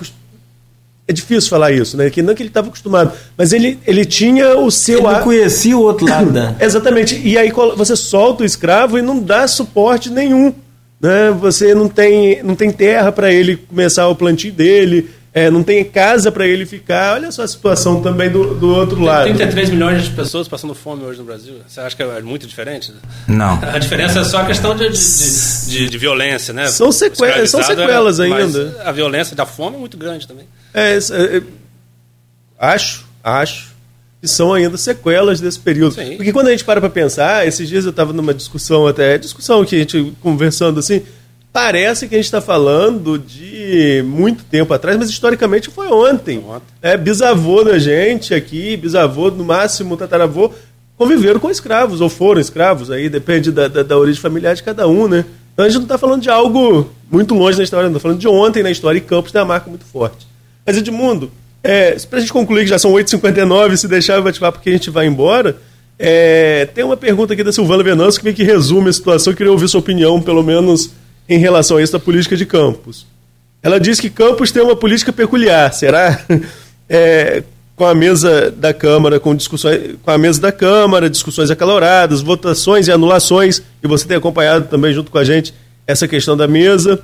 é 1.08 1.14
difícil 1.14 1.50
falar 1.50 1.72
isso, 1.72 1.96
né? 1.98 2.10
Que 2.10 2.22
não 2.22 2.34
que 2.34 2.42
ele 2.42 2.50
estava 2.50 2.68
acostumado, 2.68 3.14
mas 3.38 3.54
ele, 3.54 3.80
ele 3.86 4.06
tinha 4.06 4.58
o 4.58 4.72
seu. 4.72 5.10
Ele 5.10 5.20
conhecia 5.22 5.78
o 5.78 5.82
outro 5.82 6.06
lado, 6.10 6.32
né? 6.32 6.56
Exatamente. 6.60 7.20
E 7.24 7.38
aí 7.38 7.52
você 7.76 7.96
solta 7.96 8.44
o 8.44 8.46
escravo 8.46 8.98
e 8.98 9.02
não 9.02 9.20
dá 9.20 9.48
suporte 9.48 10.10
nenhum, 10.10 10.54
né? 11.00 11.32
Você 11.40 11.76
não 11.76 11.88
tem, 11.88 12.42
não 12.44 12.56
tem 12.56 12.72
terra 12.72 13.12
para 13.12 13.32
ele 13.32 13.56
começar 13.56 14.08
o 14.08 14.16
plantio 14.16 14.52
dele 14.52 15.10
é, 15.36 15.52
não 15.52 15.62
tem 15.62 15.84
casa 15.84 16.32
para 16.32 16.48
ele 16.48 16.66
ficar. 16.66 17.16
Olha 17.16 17.30
só 17.30 17.42
a 17.42 17.48
situação 17.48 18.02
também 18.02 18.30
do, 18.30 18.56
do 18.56 18.70
outro 18.70 18.96
tem 18.96 19.06
lado. 19.06 19.26
33 19.26 19.70
milhões 19.70 20.06
de 20.06 20.12
pessoas 20.12 20.48
passando 20.48 20.74
fome 20.74 21.04
hoje 21.04 21.20
no 21.20 21.26
Brasil. 21.26 21.56
Você 21.68 21.82
acha 21.82 21.94
que 21.94 22.02
é 22.02 22.22
muito 22.22 22.48
diferente? 22.48 22.94
Não. 23.28 23.60
A 23.62 23.78
diferença 23.78 24.22
é 24.22 24.24
só 24.24 24.38
a 24.38 24.46
questão 24.46 24.74
de, 24.74 24.88
de, 24.88 25.70
de, 25.70 25.90
de 25.90 25.98
violência, 25.98 26.54
né? 26.54 26.68
São, 26.68 26.90
sequelas, 26.90 27.50
são 27.50 27.62
sequelas 27.62 28.22
é, 28.22 28.24
ainda. 28.24 28.82
a 28.86 28.94
violência 28.94 29.36
da 29.36 29.46
fome 29.46 29.76
é 29.76 29.80
muito 29.80 29.98
grande 29.98 30.26
também. 30.26 30.46
É, 30.74 30.94
é, 30.94 31.38
é, 31.38 31.44
acho, 32.58 33.06
acho 33.22 33.76
que 34.22 34.30
são 34.30 34.54
ainda 34.54 34.78
sequelas 34.78 35.42
desse 35.42 35.60
período. 35.60 35.96
Sim. 35.96 36.16
Porque 36.16 36.32
quando 36.32 36.48
a 36.48 36.52
gente 36.52 36.64
para 36.64 36.80
para 36.80 36.90
pensar, 36.90 37.46
esses 37.46 37.68
dias 37.68 37.84
eu 37.84 37.92
estava 37.92 38.14
numa 38.14 38.34
discussão 38.34 38.88
até, 38.88 39.18
discussão 39.18 39.66
que 39.66 39.76
a 39.76 39.80
gente 39.80 40.14
conversando 40.22 40.80
assim, 40.80 41.04
parece 41.56 42.10
que 42.10 42.16
a 42.16 42.18
gente 42.18 42.26
está 42.26 42.42
falando 42.42 43.18
de 43.18 44.04
muito 44.06 44.44
tempo 44.44 44.74
atrás, 44.74 44.98
mas 44.98 45.10
historicamente 45.10 45.70
foi 45.70 45.88
ontem. 45.88 46.40
ontem. 46.40 46.66
É, 46.82 46.98
bisavô 46.98 47.64
da 47.64 47.80
gente 47.80 48.34
aqui, 48.34 48.76
bisavô, 48.76 49.32
no 49.32 49.46
máximo 49.46 49.96
tataravô, 49.96 50.52
conviveram 50.98 51.40
com 51.40 51.50
escravos, 51.50 52.02
ou 52.02 52.10
foram 52.10 52.42
escravos, 52.42 52.92
aí 52.92 53.08
depende 53.08 53.54
da, 53.54 53.70
da, 53.70 53.84
da 53.84 53.98
origem 53.98 54.22
familiar 54.22 54.54
de 54.54 54.64
cada 54.64 54.86
um, 54.86 55.08
né? 55.08 55.24
A 55.56 55.64
gente 55.64 55.76
não 55.76 55.84
está 55.84 55.98
falando 55.98 56.24
de 56.24 56.30
algo 56.30 56.90
muito 57.10 57.34
longe 57.34 57.58
na 57.58 57.64
história, 57.64 57.88
não. 57.88 57.96
Está 57.96 58.02
falando 58.02 58.20
de 58.20 58.28
ontem 58.28 58.62
na 58.62 58.70
história 58.70 58.98
e 58.98 59.02
Campos 59.02 59.32
tem 59.32 59.40
uma 59.40 59.48
marca 59.48 59.70
muito 59.70 59.86
forte. 59.86 60.28
Mas, 60.66 60.76
Edmundo, 60.76 61.32
é, 61.64 61.92
para 62.10 62.18
a 62.18 62.20
gente 62.20 62.34
concluir, 62.34 62.64
que 62.64 62.70
já 62.70 62.78
são 62.78 62.92
8h59, 62.92 63.78
se 63.78 63.88
deixar 63.88 64.16
eu 64.16 64.24
bate-papo 64.24 64.58
porque 64.58 64.72
a 64.72 64.74
gente 64.74 64.90
vai 64.90 65.08
embora, 65.08 65.56
é, 65.98 66.68
tem 66.76 66.84
uma 66.84 66.98
pergunta 66.98 67.32
aqui 67.32 67.46
da 67.46 67.54
Silvana 67.54 67.82
Venâncio 67.82 68.20
que 68.20 68.26
meio 68.26 68.36
que 68.36 68.44
resume 68.44 68.90
a 68.90 68.94
situação. 68.94 69.32
Eu 69.32 69.38
queria 69.38 69.54
ouvir 69.54 69.70
sua 69.70 69.80
opinião, 69.80 70.22
pelo 70.22 70.44
menos 70.44 70.92
em 71.28 71.38
relação 71.38 71.78
a 71.78 71.84
isso 71.84 71.94
da 71.94 72.00
política 72.00 72.36
de 72.38 72.46
Campos. 72.46 73.06
Ela 73.62 73.80
diz 73.80 74.00
que 74.00 74.10
Campos 74.10 74.52
tem 74.52 74.62
uma 74.62 74.76
política 74.76 75.12
peculiar. 75.12 75.74
Será? 75.74 76.24
É, 76.88 77.44
com 77.76 77.84
a 77.84 77.96
mesa 77.96 78.52
da 78.52 78.72
Câmara, 78.72 79.20
com 79.20 79.36
discussões, 79.36 79.96
com 80.04 80.12
a 80.12 80.20
mesa 80.20 80.40
da 80.40 80.52
Câmara, 80.52 81.10
discussões 81.10 81.50
acaloradas, 81.50 82.22
votações 82.22 82.88
e 82.88 82.92
anulações, 82.92 83.62
e 83.84 83.88
você 83.88 84.08
tem 84.08 84.18
acompanhado 84.18 84.68
também 84.68 84.94
junto 84.94 85.10
com 85.10 85.18
a 85.18 85.24
gente 85.24 85.52
essa 85.88 86.08
questão 86.08 86.38
da 86.38 86.48
mesa. 86.48 87.04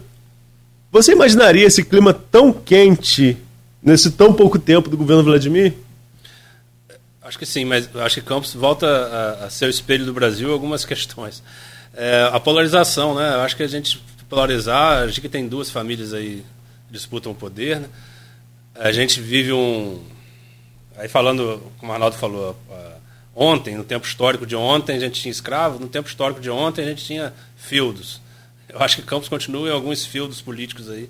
Você 0.92 1.14
imaginaria 1.14 1.66
esse 1.66 1.84
clima 1.84 2.14
tão 2.14 2.54
quente 2.54 3.38
nesse 3.82 4.12
tão 4.12 4.34
pouco 4.34 4.60
tempo 4.60 4.90
do 4.90 4.98
governo 4.98 5.24
Vladimir? 5.24 5.74
Acho 7.22 7.40
que 7.40 7.46
sim, 7.46 7.66
mas 7.66 7.90
acho 7.96 8.16
que 8.16 8.22
Campos 8.22 8.54
volta 8.54 8.88
a, 8.88 9.46
a 9.46 9.50
ser 9.50 9.66
o 9.66 9.70
espelho 9.70 10.06
do 10.06 10.14
Brasil 10.14 10.50
em 10.50 10.54
algumas 10.54 10.84
questões. 10.86 11.42
É, 11.94 12.30
a 12.32 12.40
polarização, 12.40 13.16
né? 13.16 13.36
Eu 13.36 13.42
acho 13.42 13.56
que 13.56 13.64
a 13.64 13.68
gente 13.68 14.02
polarizar, 14.30 15.04
a 15.04 15.08
gente 15.08 15.20
que 15.20 15.30
tem 15.30 15.48
duas 15.48 15.70
famílias 15.70 16.14
aí 16.14 16.46
disputam 16.90 17.32
o 17.32 17.36
poder, 17.36 17.80
né? 17.80 17.90
A 18.76 18.92
gente 18.92 19.20
vive 19.20 19.52
um. 19.52 20.02
Aí 20.96 21.08
falando, 21.08 21.62
como 21.78 21.92
o 21.92 21.94
Arnaldo 21.94 22.16
falou, 22.16 22.56
ontem, 23.36 23.76
no 23.76 23.84
tempo 23.84 24.06
histórico 24.06 24.46
de 24.46 24.56
ontem, 24.56 24.96
a 24.96 25.00
gente 25.00 25.22
tinha 25.22 25.32
escravos, 25.32 25.80
no 25.80 25.88
tempo 25.88 26.08
histórico 26.08 26.40
de 26.40 26.50
ontem, 26.50 26.84
a 26.84 26.90
gente 26.90 27.04
tinha 27.04 27.34
feudos. 27.56 28.22
Eu 28.70 28.82
acho 28.82 28.98
que 28.98 29.02
Campos 29.02 29.28
continua 29.28 29.70
em 29.70 29.72
alguns 29.72 30.06
feudos 30.06 30.42
políticos 30.42 30.90
aí, 30.90 31.10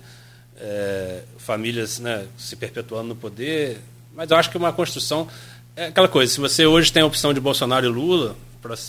é, 0.56 1.22
famílias 1.38 1.98
né, 1.98 2.26
se 2.36 2.56
perpetuando 2.56 3.08
no 3.08 3.16
poder, 3.16 3.80
mas 4.14 4.30
eu 4.30 4.36
acho 4.36 4.50
que 4.50 4.56
uma 4.56 4.72
construção. 4.72 5.28
É 5.74 5.86
aquela 5.86 6.08
coisa, 6.08 6.32
se 6.32 6.38
você 6.38 6.66
hoje 6.66 6.92
tem 6.92 7.02
a 7.02 7.06
opção 7.06 7.32
de 7.32 7.40
Bolsonaro 7.40 7.86
e 7.86 7.88
Lula 7.88 8.36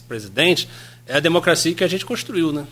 presidente, 0.07 0.69
é 1.05 1.17
a 1.17 1.19
democracia 1.19 1.74
que 1.74 1.84
a 1.84 1.88
gente 1.88 2.05
construiu, 2.05 2.51
né? 2.51 2.65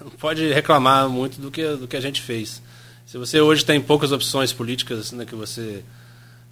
Não 0.00 0.10
pode 0.10 0.52
reclamar 0.52 1.08
muito 1.08 1.40
do 1.40 1.50
que, 1.50 1.66
do 1.76 1.86
que 1.86 1.96
a 1.96 2.00
gente 2.00 2.20
fez. 2.20 2.62
Se 3.06 3.18
você 3.18 3.40
hoje 3.40 3.64
tem 3.64 3.80
poucas 3.80 4.12
opções 4.12 4.52
políticas 4.52 5.12
né, 5.12 5.24
que 5.24 5.34
você 5.34 5.84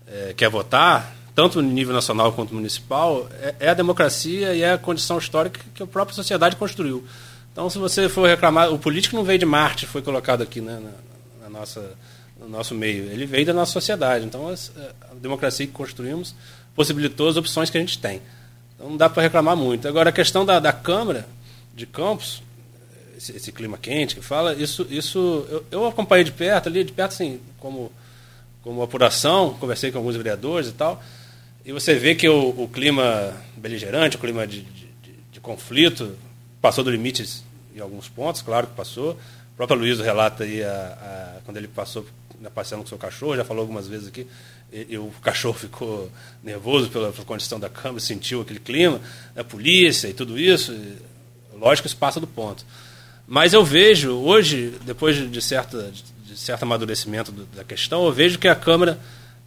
é, 0.06 0.34
quer 0.36 0.48
votar, 0.48 1.14
tanto 1.34 1.62
no 1.62 1.68
nível 1.68 1.94
nacional 1.94 2.32
quanto 2.32 2.54
municipal, 2.54 3.28
é, 3.40 3.54
é, 3.60 3.68
a 3.70 3.74
democracia 3.74 4.54
e 4.54 4.62
é 4.62 4.72
a 4.72 4.78
condição 4.78 5.18
histórica 5.18 5.60
que 5.74 5.82
a 5.82 5.86
própria 5.86 6.14
sociedade 6.14 6.56
construiu. 6.56 7.04
Então, 7.52 7.68
se 7.68 7.78
você 7.78 8.08
for 8.08 8.28
reclamar, 8.28 8.72
o 8.72 8.78
político 8.78 9.16
não 9.16 9.24
veio 9.24 9.38
de 9.38 9.46
Marte, 9.46 9.86
foi 9.86 10.02
colocado 10.02 10.42
aqui 10.42 10.60
né, 10.60 10.80
na, 10.80 11.44
na, 11.44 11.58
nossa, 11.58 11.96
no 12.38 12.48
nosso 12.48 12.74
meio, 12.74 13.04
ele 13.04 13.26
veio 13.26 13.46
da 13.46 13.52
nossa 13.52 13.72
sociedade. 13.72 14.24
Então, 14.24 14.48
a, 14.48 14.52
a 15.10 15.14
democracia 15.14 15.66
que 15.66 15.72
construímos 15.72 16.34
possibilitou 16.74 17.28
as 17.28 17.36
opções 17.36 17.70
que 17.70 17.76
a 17.76 17.80
gente 17.80 17.98
tem. 17.98 18.22
Então, 18.82 18.90
não 18.90 18.96
dá 18.96 19.08
para 19.08 19.22
reclamar 19.22 19.56
muito. 19.56 19.86
Agora, 19.86 20.10
a 20.10 20.12
questão 20.12 20.44
da, 20.44 20.58
da 20.58 20.72
Câmara 20.72 21.28
de 21.72 21.86
Campos, 21.86 22.42
esse, 23.16 23.36
esse, 23.36 23.52
clima 23.52 23.78
quente 23.78 24.16
que 24.16 24.20
fala, 24.20 24.54
isso, 24.54 24.84
isso 24.90 25.46
eu, 25.48 25.64
eu 25.70 25.86
acompanhei 25.86 26.24
de 26.24 26.32
perto, 26.32 26.68
ali 26.68 26.82
de 26.82 26.90
perto, 26.90 27.12
assim, 27.12 27.38
como, 27.60 27.92
como 28.60 28.82
apuração, 28.82 29.54
conversei 29.54 29.92
com 29.92 29.98
alguns 29.98 30.16
vereadores 30.16 30.68
e 30.68 30.72
tal, 30.72 31.00
e 31.64 31.70
você 31.70 31.94
vê 31.94 32.16
que 32.16 32.28
o, 32.28 32.48
o 32.48 32.68
clima 32.68 33.32
beligerante, 33.56 34.16
o 34.16 34.18
clima 34.18 34.44
de, 34.48 34.62
de, 34.62 34.86
de, 35.02 35.12
de 35.30 35.40
conflito, 35.40 36.16
passou 36.60 36.82
do 36.82 36.90
limite 36.90 37.24
em 37.76 37.78
alguns 37.78 38.08
pontos, 38.08 38.42
claro 38.42 38.66
que 38.66 38.74
passou. 38.74 39.12
O 39.12 39.56
próprio 39.56 39.78
Luiz 39.78 40.00
relata 40.00 40.42
aí 40.42 40.62
a, 40.64 41.36
a, 41.38 41.40
quando 41.44 41.56
ele 41.56 41.68
passou 41.68 42.04
né, 42.40 42.50
passeando 42.52 42.82
com 42.82 42.88
seu 42.88 42.98
cachorro, 42.98 43.36
já 43.36 43.44
falou 43.44 43.60
algumas 43.60 43.86
vezes 43.86 44.08
aqui, 44.08 44.26
e, 44.72 44.86
e 44.90 44.98
o 44.98 45.12
cachorro 45.22 45.54
ficou 45.54 46.10
nervoso 46.42 46.88
pela, 46.88 47.12
pela, 47.12 47.24
condição 47.24 47.60
da 47.60 47.68
Câmara, 47.68 48.00
sentiu 48.00 48.40
aquele 48.40 48.58
clima, 48.58 49.00
a 49.36 49.44
polícia 49.44 50.08
e 50.08 50.14
tudo 50.14 50.38
isso. 50.38 50.72
E, 50.72 50.96
lógico, 51.58 51.86
isso 51.86 51.96
passa 51.96 52.18
do 52.18 52.26
ponto. 52.26 52.64
Mas 53.26 53.52
eu 53.52 53.64
vejo, 53.64 54.12
hoje, 54.12 54.74
depois 54.84 55.30
de, 55.30 55.42
certa, 55.42 55.92
de 56.24 56.36
certo 56.36 56.62
amadurecimento 56.62 57.30
da 57.54 57.62
questão, 57.62 58.04
eu 58.04 58.12
vejo 58.12 58.38
que 58.38 58.48
a 58.48 58.54
Câmara 58.54 58.98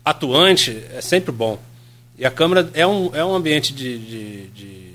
atuante 0.03 0.83
é 0.93 1.01
sempre 1.01 1.31
bom. 1.31 1.59
E 2.17 2.25
a 2.25 2.31
Câmara 2.31 2.69
é 2.73 2.85
um, 2.85 3.13
é 3.13 3.25
um 3.25 3.33
ambiente 3.33 3.73
de, 3.73 3.97
de, 3.97 4.47
de, 4.47 4.91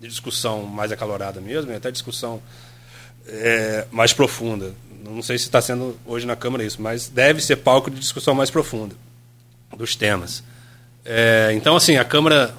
de 0.00 0.08
discussão 0.08 0.64
mais 0.64 0.90
acalorada 0.90 1.40
mesmo, 1.40 1.74
até 1.74 1.90
discussão 1.90 2.42
é, 3.26 3.86
mais 3.92 4.12
profunda. 4.12 4.74
Não 5.04 5.22
sei 5.22 5.36
se 5.36 5.44
está 5.44 5.60
sendo 5.60 5.96
hoje 6.06 6.26
na 6.26 6.34
Câmara 6.34 6.64
isso, 6.64 6.80
mas 6.80 7.08
deve 7.08 7.42
ser 7.42 7.56
palco 7.56 7.90
de 7.90 8.00
discussão 8.00 8.34
mais 8.34 8.50
profunda 8.50 8.96
dos 9.76 9.96
temas. 9.96 10.42
É, 11.04 11.52
então, 11.54 11.76
assim, 11.76 11.96
a 11.96 12.04
Câmara 12.04 12.54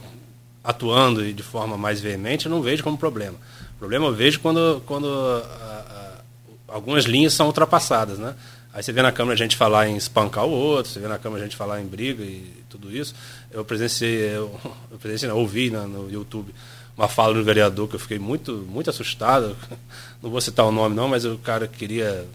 atuando 0.64 1.32
de 1.32 1.44
forma 1.44 1.78
mais 1.78 2.02
veemente, 2.02 2.46
eu 2.46 2.52
não 2.52 2.62
vejo 2.62 2.84
como 2.84 2.98
problema. 2.98 3.38
O 3.76 3.80
problema 3.80 4.08
eu 4.08 4.14
vejo 4.14 4.40
quando, 4.40 4.82
quando 4.86 5.08
algumas 6.76 7.06
linhas 7.06 7.34
são 7.34 7.48
ultrapassadas, 7.48 8.20
né? 8.20 8.36
Aí 8.74 8.84
você 8.84 8.92
vê 8.92 9.02
na 9.02 9.12
Câmara 9.12 9.34
a 9.34 9.38
gente 9.38 9.56
falar 9.56 9.88
em 9.88 9.96
espancar 9.96 10.46
o 10.46 10.52
outro, 10.52 10.92
você 10.92 11.00
vê 11.00 11.08
na 11.08 11.18
Câmara 11.18 11.42
a 11.42 11.46
gente 11.46 11.56
falar 11.56 11.82
em 11.82 11.86
briga 11.86 12.22
e 12.22 12.52
tudo 12.70 12.94
isso. 12.94 13.16
Eu 13.50 13.64
presenciei, 13.64 14.36
eu, 14.36 14.60
eu 14.92 14.98
presenciei, 14.98 15.30
não, 15.30 15.38
ouvi 15.38 15.70
na, 15.70 15.88
no 15.88 16.12
YouTube 16.12 16.54
uma 16.98 17.08
fala 17.08 17.34
do 17.34 17.44
vereador 17.44 17.88
que 17.88 17.96
eu 17.96 18.00
fiquei 18.00 18.20
muito, 18.20 18.52
muito 18.70 18.90
assustado. 18.90 19.56
Não 20.22 20.30
vou 20.30 20.42
citar 20.42 20.66
o 20.66 20.72
nome 20.72 20.96
não, 20.96 21.08
mas 21.08 21.24
o 21.24 21.38
cara 21.38 21.68
queria 21.68 22.26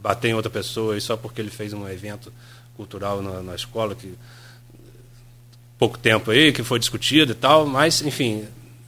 bater 0.00 0.28
em 0.28 0.34
outra 0.34 0.50
pessoa 0.50 0.96
e 0.96 1.00
só 1.00 1.16
porque 1.16 1.40
ele 1.40 1.50
fez 1.50 1.72
um 1.72 1.86
evento 1.88 2.32
cultural 2.76 3.22
na, 3.22 3.42
na 3.42 3.54
escola 3.54 3.94
que 3.94 4.14
pouco 5.78 5.98
tempo 5.98 6.30
aí 6.30 6.52
que 6.52 6.62
foi 6.62 6.78
discutido 6.78 7.32
e 7.32 7.34
tal, 7.34 7.66
mas 7.66 8.02
enfim, 8.02 8.46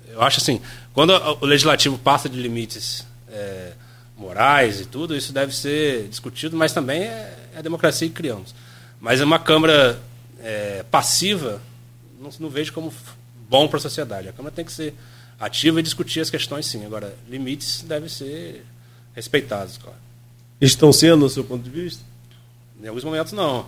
eu 0.09 0.23
acho 0.23 0.41
assim, 0.41 0.61
quando 0.93 1.11
o 1.41 1.47
legislativo 1.47 1.99
passa 1.99 2.29
de 2.29 2.41
limites 2.41 3.07
é, 3.29 3.73
morais 4.17 4.81
e 4.81 4.87
tudo, 4.87 5.17
isso 5.17 5.33
deve 5.33 5.55
ser 5.55 6.09
discutido, 6.09 6.57
mas 6.57 6.73
também 6.73 7.03
é, 7.03 7.37
é 7.55 7.59
a 7.59 7.63
democracia 7.63 8.09
que 8.09 8.15
criamos. 8.15 8.55
Mas 9.01 9.21
uma 9.21 9.39
Câmara 9.39 10.01
é, 10.41 10.85
passiva, 10.91 11.61
não, 12.21 12.31
não, 12.41 12.51
vejo 12.51 12.73
como 12.73 12.93
bom 13.49 13.69
para 13.69 13.79
a 13.79 13.81
sociedade. 13.81 14.29
A 14.29 14.33
Câmara 14.33 14.55
tem 14.55 14.65
que 14.65 14.73
ser 14.73 14.95
ativa 15.39 15.79
e 15.79 15.83
discutir 15.83 16.21
as 16.21 16.31
questões, 16.31 16.67
sim. 16.67 16.85
Agora, 16.85 17.15
limites 17.29 17.83
devem 17.83 18.09
ser 18.09 18.65
respeitados, 19.15 19.79
claro. 19.79 19.99
Estão 20.61 20.93
sendo, 20.93 21.21
do 21.21 21.31
seu 21.31 21.45
ponto 21.45 21.63
de 21.63 21.71
vista? 21.71 22.03
Em 22.83 22.89
alguns 22.89 23.05
momentos, 23.05 23.33
não. 23.33 23.67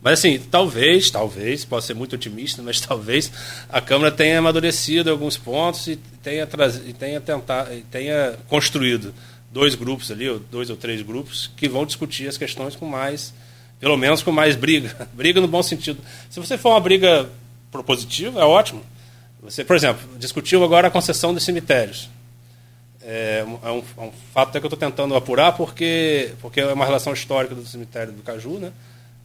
Mas, 0.00 0.18
assim, 0.20 0.38
talvez, 0.38 1.10
talvez, 1.10 1.64
posso 1.64 1.86
ser 1.86 1.94
muito 1.94 2.14
otimista, 2.14 2.62
mas 2.62 2.80
talvez 2.82 3.32
a 3.68 3.80
Câmara 3.80 4.10
tenha 4.10 4.38
amadurecido 4.38 5.10
alguns 5.10 5.36
pontos 5.36 5.86
e 5.86 5.96
tenha, 6.22 6.48
e 6.86 6.92
tenha, 6.92 7.20
tentado, 7.20 7.72
e 7.72 7.82
tenha 7.82 8.36
construído 8.48 9.12
dois 9.50 9.74
grupos 9.74 10.10
ali, 10.10 10.28
ou 10.28 10.38
dois 10.38 10.70
ou 10.70 10.76
três 10.76 11.02
grupos, 11.02 11.50
que 11.56 11.68
vão 11.68 11.86
discutir 11.86 12.28
as 12.28 12.36
questões 12.36 12.76
com 12.76 12.86
mais, 12.86 13.32
pelo 13.80 13.96
menos 13.96 14.22
com 14.22 14.30
mais 14.30 14.54
briga. 14.54 15.08
briga 15.14 15.40
no 15.40 15.48
bom 15.48 15.62
sentido. 15.62 15.98
Se 16.28 16.38
você 16.38 16.58
for 16.58 16.70
uma 16.70 16.80
briga 16.80 17.28
propositiva, 17.70 18.40
é 18.40 18.44
ótimo. 18.44 18.82
Você, 19.42 19.64
por 19.64 19.76
exemplo, 19.76 20.06
discutiu 20.18 20.62
agora 20.64 20.88
a 20.88 20.90
concessão 20.90 21.32
dos 21.32 21.44
cemitérios. 21.44 22.08
É 23.00 23.44
um, 23.46 23.68
é 23.68 23.70
um, 23.70 23.84
é 23.98 24.00
um 24.00 24.12
fato 24.34 24.48
até 24.48 24.58
que 24.58 24.66
eu 24.66 24.68
estou 24.72 24.78
tentando 24.78 25.14
apurar, 25.14 25.52
porque, 25.52 26.32
porque 26.40 26.60
é 26.60 26.72
uma 26.72 26.84
relação 26.84 27.12
histórica 27.12 27.54
do 27.54 27.64
cemitério 27.64 28.12
do 28.12 28.22
Caju, 28.22 28.58
né? 28.58 28.72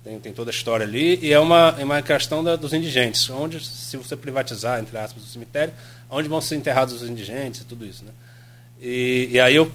Tem, 0.04 0.20
tem 0.20 0.34
toda 0.34 0.50
a 0.50 0.54
história 0.54 0.84
ali, 0.84 1.20
e 1.22 1.32
é 1.32 1.40
uma, 1.40 1.76
é 1.78 1.84
uma 1.84 2.02
questão 2.02 2.44
da, 2.44 2.56
dos 2.56 2.74
indigentes, 2.74 3.30
onde, 3.30 3.64
se 3.64 3.96
você 3.98 4.16
privatizar, 4.16 4.80
entre 4.80 4.98
aspas, 4.98 5.24
o 5.24 5.28
cemitério, 5.28 5.72
onde 6.10 6.28
vão 6.28 6.42
ser 6.42 6.56
enterrados 6.56 6.96
os 6.96 7.08
indigentes 7.08 7.62
e 7.62 7.66
tudo 7.66 7.86
isso. 7.86 8.04
Né? 8.04 8.12
E, 8.82 9.30
e 9.32 9.40
aí 9.40 9.56
eu 9.56 9.72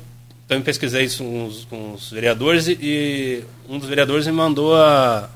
também 0.49 0.65
pesquisei 0.65 1.05
isso 1.05 1.23
com 1.23 1.47
os, 1.47 1.65
com 1.65 1.93
os 1.95 2.11
vereadores 2.11 2.67
e, 2.67 2.79
e, 2.81 3.45
um 3.69 3.79
dos 3.79 3.89
vereadores 3.89 4.27
me 4.27 4.33
mandou 4.33 4.75
a, 4.75 5.31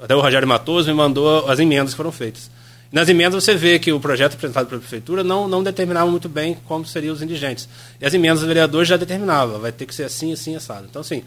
até 0.00 0.14
o 0.14 0.20
Rogério 0.20 0.46
Matoso 0.46 0.88
me 0.88 0.94
mandou 0.94 1.48
as 1.48 1.58
emendas 1.58 1.90
que 1.90 1.96
foram 1.96 2.12
feitas. 2.12 2.50
Nas 2.92 3.08
emendas 3.08 3.42
você 3.42 3.56
vê 3.56 3.78
que 3.78 3.92
o 3.92 3.98
projeto 3.98 4.34
apresentado 4.34 4.66
pela 4.68 4.80
prefeitura 4.80 5.24
não, 5.24 5.48
não 5.48 5.64
determinava 5.64 6.08
muito 6.08 6.28
bem 6.28 6.56
como 6.64 6.84
seriam 6.84 7.12
os 7.12 7.22
indigentes. 7.22 7.68
E 8.00 8.06
as 8.06 8.14
emendas 8.14 8.38
dos 8.38 8.46
vereadores 8.46 8.88
já 8.88 8.96
determinavam, 8.96 9.58
vai 9.58 9.72
ter 9.72 9.86
que 9.86 9.94
ser 9.94 10.04
assim, 10.04 10.32
assim, 10.32 10.54
assado. 10.54 10.86
Então, 10.88 11.00
assim, 11.00 11.24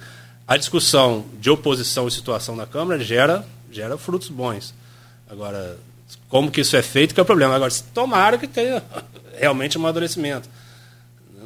a 0.48 0.58
discussão 0.58 1.26
de 1.40 1.50
oposição 1.50 2.08
e 2.08 2.12
situação 2.12 2.56
na 2.56 2.66
Câmara 2.66 3.04
gera, 3.04 3.46
gera 3.72 3.98
frutos 3.98 4.30
bons. 4.30 4.74
Agora, 5.30 5.78
como 6.30 6.50
que 6.50 6.62
isso 6.62 6.76
é 6.78 6.82
feito, 6.82 7.14
que 7.14 7.20
é 7.20 7.24
o 7.24 7.26
problema. 7.26 7.56
Agora, 7.56 7.72
tomara 7.94 8.38
que 8.38 8.48
tenha 8.48 8.82
realmente 9.38 9.78
um 9.78 9.82
amadurecimento 9.82 10.50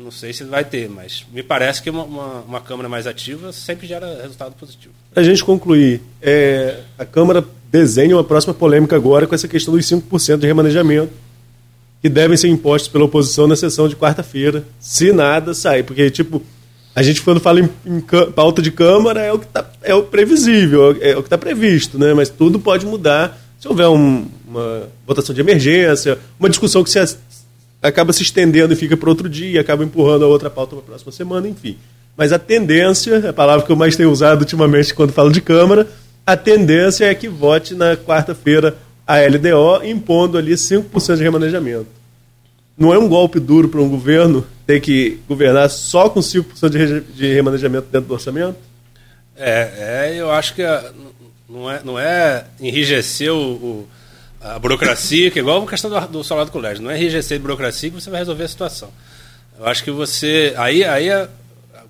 não 0.02 0.12
sei 0.12 0.34
se 0.34 0.43
vai 0.43 0.66
ter, 0.66 0.89
mas 0.89 1.26
me 1.32 1.43
parece 1.43 1.82
que 1.82 1.89
uma, 1.89 2.04
uma, 2.04 2.41
uma 2.41 2.62
Câmara 2.62 2.89
mais 2.89 3.06
ativa 3.06 3.54
sempre 3.54 3.88
gera 3.88 4.22
resultado 4.22 4.54
positivo. 4.54 4.93
Para 5.14 5.22
a 5.22 5.26
gente 5.26 5.43
concluir, 5.43 6.02
é, 6.22 6.80
a 6.97 7.06
Câmara 7.06 7.45
desenha 7.72 8.16
uma 8.16 8.24
próxima 8.24 8.54
polêmica 8.54 8.95
agora 8.95 9.28
com 9.28 9.36
essa 9.36 9.47
questão 9.47 9.74
dos 9.74 9.86
5% 9.86 10.38
de 10.38 10.47
remanejamento 10.47 11.14
que 12.02 12.10
devem 12.10 12.36
ser 12.36 12.47
impostos 12.47 12.89
pela 12.91 13.06
oposição 13.06 13.47
na 13.47 13.56
sessão 13.56 13.88
de 13.88 13.95
quarta-feira, 13.95 14.66
se 14.80 15.14
nada 15.14 15.54
sair. 15.54 15.84
Porque, 15.84 16.10
tipo, 16.10 16.41
a 16.94 17.02
gente 17.02 17.22
quando 17.22 17.39
fala 17.39 17.60
em, 17.60 17.70
em 17.86 18.02
pauta 18.36 18.62
de 18.62 18.72
Câmara 18.72 19.22
é 19.22 19.32
o 19.32 19.39
que 19.39 19.48
tá, 19.48 19.66
é 19.82 19.96
o 19.96 20.04
previsível, 20.04 20.98
é 21.00 21.16
o 21.16 21.22
que 21.22 21.28
está 21.28 21.38
previsto, 21.38 21.98
né? 21.98 22.14
Mas 22.14 22.30
tudo 22.30 22.60
pode 22.60 22.86
mudar 22.86 23.39
se 23.60 23.68
houver 23.68 23.88
um, 23.88 24.28
uma 24.48 24.89
votação 25.06 25.36
de 25.36 25.39
emergência, 25.39 26.18
uma 26.39 26.50
discussão 26.50 26.84
que 26.84 26.89
se 26.89 27.00
acaba 27.82 28.12
se 28.12 28.24
estendendo 28.24 28.74
e 28.74 28.76
fica 28.76 28.98
para 28.98 29.10
outro 29.10 29.30
dia, 29.30 29.62
acaba 29.62 29.84
empurrando 29.84 30.26
a 30.26 30.28
outra 30.28 30.50
pauta 30.50 30.76
para 30.76 30.84
a 30.84 30.88
próxima 30.88 31.12
semana, 31.12 31.48
enfim. 31.48 31.78
Mas 32.18 32.34
a 32.34 32.39
tendência, 32.39 33.22
é 33.24 33.30
a 33.30 33.34
palavra 33.34 33.66
que 33.66 33.72
eu 33.72 33.76
mais 33.76 33.96
tenho 33.96 34.12
usado 34.12 34.42
ultimamente 34.42 34.94
quando 34.94 35.14
falo 35.14 35.32
de 35.32 35.42
Câmara, 35.42 35.88
a 36.26 36.36
tendência 36.36 37.06
é 37.06 37.16
que 37.16 37.28
vote 37.30 37.74
na 37.74 37.96
quarta-feira 37.96 38.76
a 39.08 39.18
LDO, 39.20 39.86
impondo 39.86 40.38
ali 40.38 40.54
5% 40.54 41.18
de 41.18 41.24
remanejamento. 41.24 42.01
Não 42.82 42.91
é 42.91 42.97
um 42.97 43.07
golpe 43.07 43.39
duro 43.39 43.69
para 43.69 43.79
um 43.79 43.88
governo 43.88 44.43
ter 44.65 44.82
que 44.82 45.19
governar 45.27 45.69
só 45.69 46.09
com 46.09 46.19
5% 46.19 46.67
de, 46.67 47.01
de 47.13 47.32
remanejamento 47.32 47.86
dentro 47.91 48.07
do 48.07 48.13
orçamento? 48.15 48.57
É, 49.38 50.09
é 50.09 50.15
eu 50.19 50.32
acho 50.32 50.55
que 50.55 50.63
a, 50.63 50.91
não, 51.47 51.69
é, 51.69 51.82
não 51.84 51.99
é 51.99 52.43
enrijecer 52.59 53.32
o, 53.32 53.38
o, 53.38 53.88
a 54.41 54.57
burocracia, 54.57 55.29
que 55.29 55.38
é 55.38 55.43
igual 55.43 55.61
a 55.61 55.67
questão 55.67 55.91
do, 55.91 56.07
do 56.07 56.23
salário 56.23 56.49
do 56.49 56.51
colégio, 56.51 56.84
não 56.84 56.89
é 56.89 56.97
enrijecer 56.97 57.38
a 57.38 57.39
burocracia 57.39 57.91
que 57.91 58.01
você 58.01 58.09
vai 58.09 58.17
resolver 58.17 58.45
a 58.45 58.47
situação. 58.47 58.89
Eu 59.59 59.67
acho 59.67 59.84
que 59.84 59.91
você. 59.91 60.55
Aí, 60.57 60.84
aí 60.84 61.07
é, 61.07 61.29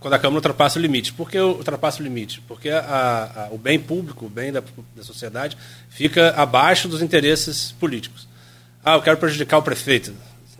quando 0.01 0.15
a 0.15 0.19
Câmara 0.19 0.39
ultrapassa 0.39 0.77
o 0.77 0.81
limite. 0.81 1.13
Por 1.13 1.31
que 1.31 1.39
ultrapassa 1.39 2.01
o 2.01 2.03
limite? 2.03 2.43
Porque 2.49 2.69
a, 2.69 3.47
a, 3.49 3.53
o 3.53 3.57
bem 3.57 3.79
público, 3.79 4.25
o 4.25 4.29
bem 4.29 4.51
da, 4.51 4.61
da 4.93 5.03
sociedade, 5.03 5.55
fica 5.89 6.31
abaixo 6.31 6.89
dos 6.89 7.01
interesses 7.01 7.71
políticos. 7.71 8.27
Ah, 8.83 8.95
eu 8.95 9.01
quero 9.01 9.15
prejudicar 9.15 9.57
o 9.57 9.63
prefeito. 9.63 10.11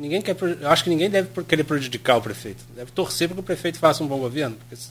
Ninguém 0.02 0.20
quer, 0.20 0.36
eu 0.60 0.68
acho 0.68 0.84
que 0.84 0.90
ninguém 0.90 1.12
deve 1.12 1.30
querer 1.44 1.64
prejudicar 1.64 2.18
o 2.18 2.22
prefeito. 2.24 2.64
Deve 2.76 2.92
torcer 2.92 3.28
para 3.28 3.36
que 3.36 3.42
o 3.42 3.44
prefeito 3.44 3.78
faça 3.78 4.04
um 4.04 4.08
bom 4.08 4.18
governo. 4.18 4.56
Porque 4.56 4.84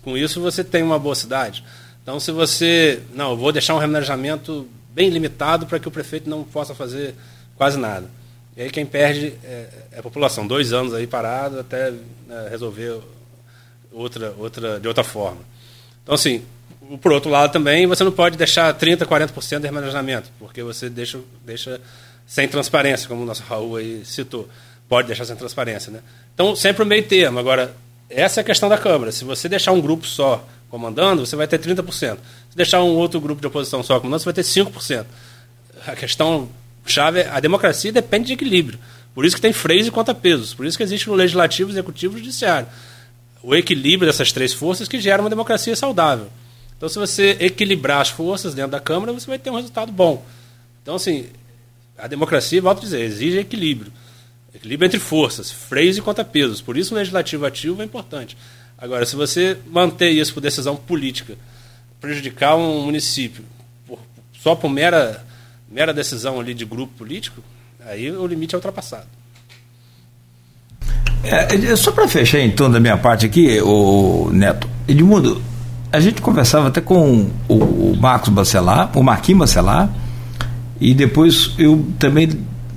com 0.00 0.16
isso 0.16 0.40
você 0.40 0.62
tem 0.62 0.84
uma 0.84 1.00
boa 1.00 1.16
cidade. 1.16 1.64
Então, 2.00 2.20
se 2.20 2.30
você. 2.30 3.02
Não, 3.12 3.32
eu 3.32 3.36
vou 3.36 3.50
deixar 3.50 3.74
um 3.74 3.78
remanejamento 3.78 4.68
bem 4.90 5.08
limitado 5.08 5.66
para 5.66 5.80
que 5.80 5.88
o 5.88 5.90
prefeito 5.90 6.30
não 6.30 6.44
possa 6.44 6.76
fazer 6.76 7.16
quase 7.56 7.76
nada. 7.76 8.08
E 8.56 8.62
aí 8.62 8.70
quem 8.70 8.86
perde 8.86 9.34
é, 9.42 9.68
é 9.90 9.98
a 9.98 10.02
população. 10.02 10.46
Dois 10.46 10.72
anos 10.72 10.94
aí 10.94 11.08
parado 11.08 11.58
até 11.58 11.90
né, 11.90 12.46
resolver 12.48 13.00
outra, 13.90 14.32
outra, 14.38 14.78
de 14.78 14.86
outra 14.86 15.02
forma. 15.02 15.40
Então, 16.04 16.14
assim, 16.14 16.44
por 17.00 17.10
outro 17.10 17.30
lado 17.30 17.52
também, 17.52 17.84
você 17.88 18.04
não 18.04 18.12
pode 18.12 18.36
deixar 18.36 18.72
30%, 18.72 19.06
40% 19.06 19.58
de 19.58 19.66
remanejamento, 19.66 20.30
porque 20.38 20.62
você 20.62 20.88
deixa, 20.88 21.18
deixa 21.44 21.80
sem 22.26 22.48
transparência, 22.48 23.08
como 23.08 23.22
o 23.22 23.26
nosso 23.26 23.42
Raul 23.42 23.76
aí 23.76 24.02
citou. 24.04 24.48
Pode 24.88 25.06
deixar 25.06 25.24
sem 25.24 25.36
transparência, 25.36 25.90
né? 25.90 26.00
Então, 26.34 26.54
sempre 26.56 26.82
o 26.82 26.86
meio 26.86 27.02
termo. 27.02 27.38
Agora, 27.38 27.74
essa 28.08 28.40
é 28.40 28.42
a 28.42 28.44
questão 28.44 28.68
da 28.68 28.78
Câmara. 28.78 29.12
Se 29.12 29.24
você 29.24 29.48
deixar 29.48 29.72
um 29.72 29.80
grupo 29.80 30.06
só 30.06 30.46
comandando, 30.68 31.24
você 31.26 31.36
vai 31.36 31.46
ter 31.46 31.58
30%. 31.58 32.18
Se 32.50 32.56
deixar 32.56 32.82
um 32.82 32.94
outro 32.94 33.20
grupo 33.20 33.40
de 33.40 33.46
oposição 33.46 33.82
só 33.82 33.98
comandando, 34.00 34.20
você 34.20 34.24
vai 34.24 34.34
ter 34.34 34.42
5%. 34.42 35.06
A 35.86 35.96
questão 35.96 36.48
chave 36.86 37.20
é 37.20 37.28
a 37.28 37.40
democracia 37.40 37.92
depende 37.92 38.26
de 38.26 38.32
equilíbrio. 38.34 38.78
Por 39.14 39.24
isso 39.24 39.36
que 39.36 39.42
tem 39.42 39.52
freios 39.52 39.86
e 39.86 39.90
contrapesos. 39.90 40.54
Por 40.54 40.66
isso 40.66 40.76
que 40.76 40.82
existe 40.82 41.10
o 41.10 41.14
legislativo, 41.14 41.70
executivo 41.70 42.16
e 42.16 42.20
judiciário. 42.20 42.66
O 43.42 43.54
equilíbrio 43.54 44.10
dessas 44.10 44.32
três 44.32 44.52
forças 44.52 44.88
que 44.88 45.00
gera 45.00 45.22
uma 45.22 45.30
democracia 45.30 45.74
saudável. 45.76 46.28
Então, 46.76 46.88
se 46.88 46.98
você 46.98 47.36
equilibrar 47.38 48.00
as 48.00 48.08
forças 48.08 48.54
dentro 48.54 48.72
da 48.72 48.80
Câmara, 48.80 49.12
você 49.12 49.26
vai 49.26 49.38
ter 49.38 49.50
um 49.50 49.56
resultado 49.56 49.92
bom. 49.92 50.24
Então, 50.82 50.96
assim, 50.96 51.26
a 52.02 52.08
democracia, 52.08 52.60
volto 52.60 52.78
a 52.78 52.80
dizer, 52.80 53.00
exige 53.02 53.38
equilíbrio. 53.38 53.92
Equilíbrio 54.52 54.86
entre 54.88 54.98
forças, 54.98 55.52
freios 55.52 55.96
e 55.96 56.02
contrapesos. 56.02 56.60
Por 56.60 56.76
isso 56.76 56.92
o 56.92 56.98
legislativo 56.98 57.46
ativo 57.46 57.80
é 57.80 57.84
importante. 57.84 58.36
Agora, 58.76 59.06
se 59.06 59.14
você 59.14 59.56
manter 59.70 60.10
isso 60.10 60.34
por 60.34 60.40
decisão 60.40 60.74
política, 60.74 61.36
prejudicar 62.00 62.56
um 62.56 62.82
município 62.84 63.44
por, 63.86 64.00
só 64.32 64.56
por 64.56 64.68
mera, 64.68 65.24
mera 65.70 65.94
decisão 65.94 66.40
ali 66.40 66.54
de 66.54 66.64
grupo 66.64 66.92
político, 66.98 67.40
aí 67.86 68.10
o 68.10 68.26
limite 68.26 68.56
é 68.56 68.58
ultrapassado. 68.58 69.06
É, 71.22 71.76
só 71.76 71.92
para 71.92 72.08
fechar 72.08 72.40
então 72.40 72.68
da 72.68 72.80
minha 72.80 72.96
parte 72.96 73.26
aqui, 73.26 73.60
o 73.60 74.28
Neto, 74.32 74.68
Edmundo, 74.88 75.40
a 75.92 76.00
gente 76.00 76.20
conversava 76.20 76.66
até 76.66 76.80
com 76.80 77.30
o, 77.48 77.54
o 77.54 77.96
Marcos 77.96 78.30
Bacelar, 78.30 78.90
o 78.98 79.04
Marquinhos 79.04 79.38
Bacelar, 79.38 79.88
e 80.82 80.94
depois 80.94 81.52
eu 81.56 81.84
também 81.98 82.28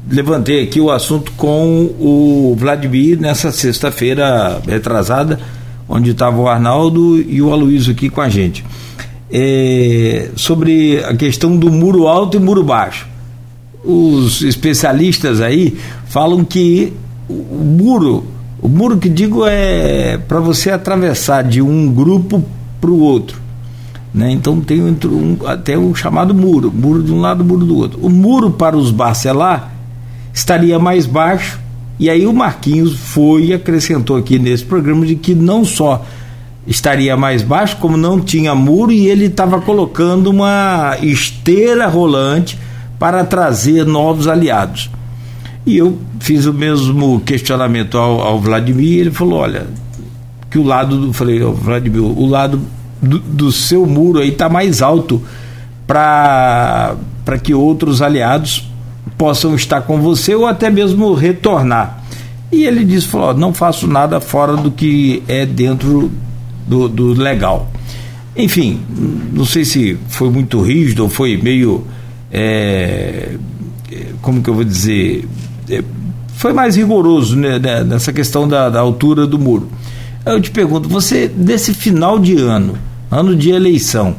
levantei 0.09 0.63
aqui 0.63 0.79
o 0.79 0.91
assunto 0.91 1.31
com 1.31 1.85
o 1.99 2.55
Vladimir 2.55 3.19
nessa 3.19 3.51
sexta-feira 3.51 4.61
retrasada 4.67 5.39
onde 5.89 6.11
estava 6.11 6.39
o 6.39 6.47
Arnaldo 6.47 7.19
e 7.19 7.41
o 7.41 7.51
Aloysio 7.51 7.93
aqui 7.93 8.09
com 8.09 8.21
a 8.21 8.29
gente. 8.29 8.63
É, 9.31 10.29
sobre 10.35 11.03
a 11.03 11.15
questão 11.15 11.57
do 11.57 11.71
muro 11.71 12.07
alto 12.07 12.37
e 12.37 12.39
muro 12.39 12.63
baixo. 12.63 13.07
Os 13.83 14.41
especialistas 14.41 15.41
aí 15.41 15.77
falam 16.07 16.43
que 16.43 16.93
o 17.27 17.63
muro, 17.63 18.25
o 18.61 18.67
muro 18.67 18.97
que 18.97 19.09
digo 19.09 19.45
é 19.45 20.17
para 20.17 20.39
você 20.39 20.71
atravessar 20.71 21.43
de 21.43 21.61
um 21.61 21.91
grupo 21.91 22.43
para 22.79 22.89
o 22.89 22.99
outro. 22.99 23.44
Né? 24.15 24.31
Então 24.31 24.61
tem 24.61 24.81
um, 24.81 24.95
até 25.45 25.77
o 25.77 25.93
chamado 25.93 26.33
muro, 26.33 26.71
muro 26.73 27.03
de 27.03 27.11
um 27.11 27.19
lado, 27.19 27.43
muro 27.43 27.65
do 27.65 27.75
outro. 27.75 27.99
O 28.01 28.09
muro 28.09 28.49
para 28.49 28.77
os 28.77 28.89
Barcelar 28.89 29.73
estaria 30.33 30.79
mais 30.79 31.05
baixo 31.05 31.59
e 31.99 32.09
aí 32.09 32.25
o 32.25 32.31
Marquinhos 32.31 32.95
foi 32.97 33.47
e 33.47 33.53
acrescentou 33.53 34.15
aqui 34.15 34.39
nesse 34.39 34.63
programa 34.63 35.05
de 35.05 35.15
que 35.15 35.35
não 35.35 35.65
só 35.65 36.05
estaria 36.65 37.17
mais 37.17 37.43
baixo, 37.43 37.75
como 37.77 37.97
não 37.97 38.21
tinha 38.21 38.55
muro, 38.55 38.91
e 38.91 39.07
ele 39.07 39.25
estava 39.25 39.59
colocando 39.59 40.27
uma 40.27 40.97
esteira 41.01 41.85
rolante 41.87 42.57
para 42.97 43.23
trazer 43.25 43.85
novos 43.85 44.27
aliados. 44.27 44.89
E 45.65 45.77
eu 45.77 45.97
fiz 46.19 46.45
o 46.45 46.53
mesmo 46.53 47.19
questionamento 47.19 47.97
ao, 47.97 48.21
ao 48.21 48.39
Vladimir, 48.39 48.99
ele 48.99 49.11
falou, 49.11 49.39
olha, 49.39 49.67
que 50.49 50.57
o 50.57 50.63
lado 50.63 50.97
do. 50.97 51.13
Falei, 51.13 51.43
oh, 51.43 51.53
Vladimir, 51.53 52.01
o 52.01 52.25
lado 52.25 52.61
do, 53.01 53.51
seu 53.51 53.85
muro 53.85 54.19
aí 54.19 54.29
está 54.29 54.49
mais 54.49 54.81
alto 54.81 55.21
para 55.85 56.95
que 57.43 57.53
outros 57.53 58.01
aliados 58.01 58.69
possam 59.17 59.55
estar 59.55 59.81
com 59.81 60.01
você 60.01 60.35
ou 60.35 60.45
até 60.45 60.69
mesmo 60.69 61.13
retornar. 61.13 62.03
E 62.51 62.63
ele 62.63 62.83
disse: 62.83 63.07
falou, 63.07 63.33
não 63.33 63.53
faço 63.53 63.87
nada 63.87 64.19
fora 64.19 64.55
do 64.55 64.71
que 64.71 65.23
é 65.27 65.45
dentro 65.45 66.11
do, 66.67 66.87
do 66.87 67.13
legal. 67.13 67.69
Enfim, 68.35 68.81
não 69.31 69.45
sei 69.45 69.63
se 69.63 69.97
foi 70.09 70.29
muito 70.29 70.61
rígido 70.61 71.03
ou 71.03 71.09
foi 71.09 71.37
meio. 71.37 71.85
É, 72.31 73.35
como 74.21 74.41
que 74.41 74.49
eu 74.49 74.53
vou 74.53 74.63
dizer? 74.63 75.27
É, 75.69 75.83
foi 76.35 76.51
mais 76.51 76.75
rigoroso 76.75 77.35
né, 77.35 77.57
né, 77.57 77.83
nessa 77.83 78.11
questão 78.11 78.47
da, 78.47 78.69
da 78.69 78.79
altura 78.79 79.25
do 79.25 79.39
muro. 79.39 79.69
Eu 80.25 80.41
te 80.41 80.49
pergunto, 80.49 80.89
você, 80.89 81.27
desse 81.27 81.73
final 81.73 82.17
de 82.17 82.35
ano, 82.37 82.77
ano 83.11 83.35
de 83.35 83.51
eleição, 83.51 84.15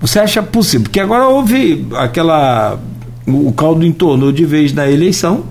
você 0.00 0.20
acha 0.20 0.42
possível? 0.42 0.84
Porque 0.84 1.00
agora 1.00 1.28
houve 1.28 1.86
aquela 1.96 2.78
o 3.26 3.52
caldo 3.52 3.84
entornou 3.84 4.32
de 4.32 4.44
vez 4.44 4.72
na 4.72 4.88
eleição, 4.90 5.44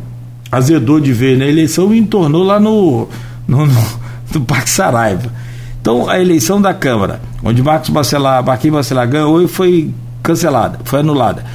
azedou 0.52 1.00
de 1.00 1.14
vez 1.14 1.38
na 1.38 1.46
eleição 1.46 1.94
e 1.94 2.00
entornou 2.00 2.44
lá 2.44 2.60
no, 2.60 3.08
no, 3.48 3.66
no, 3.66 3.82
no 4.34 4.42
Parque 4.42 4.70
Saraiva. 4.70 5.32
Então, 5.82 6.10
a 6.10 6.20
eleição 6.20 6.62
da 6.62 6.74
Câmara, 6.74 7.22
onde 7.44 7.64
Marcos 7.64 7.90
Bacelar, 7.90 8.44
Marquinhos 8.44 8.78
Bacelar 8.78 9.08
ganhou, 9.08 9.48
foi 9.48 9.94
cancelada, 10.22 10.80
foi 10.84 11.00
anulada. 11.00 11.46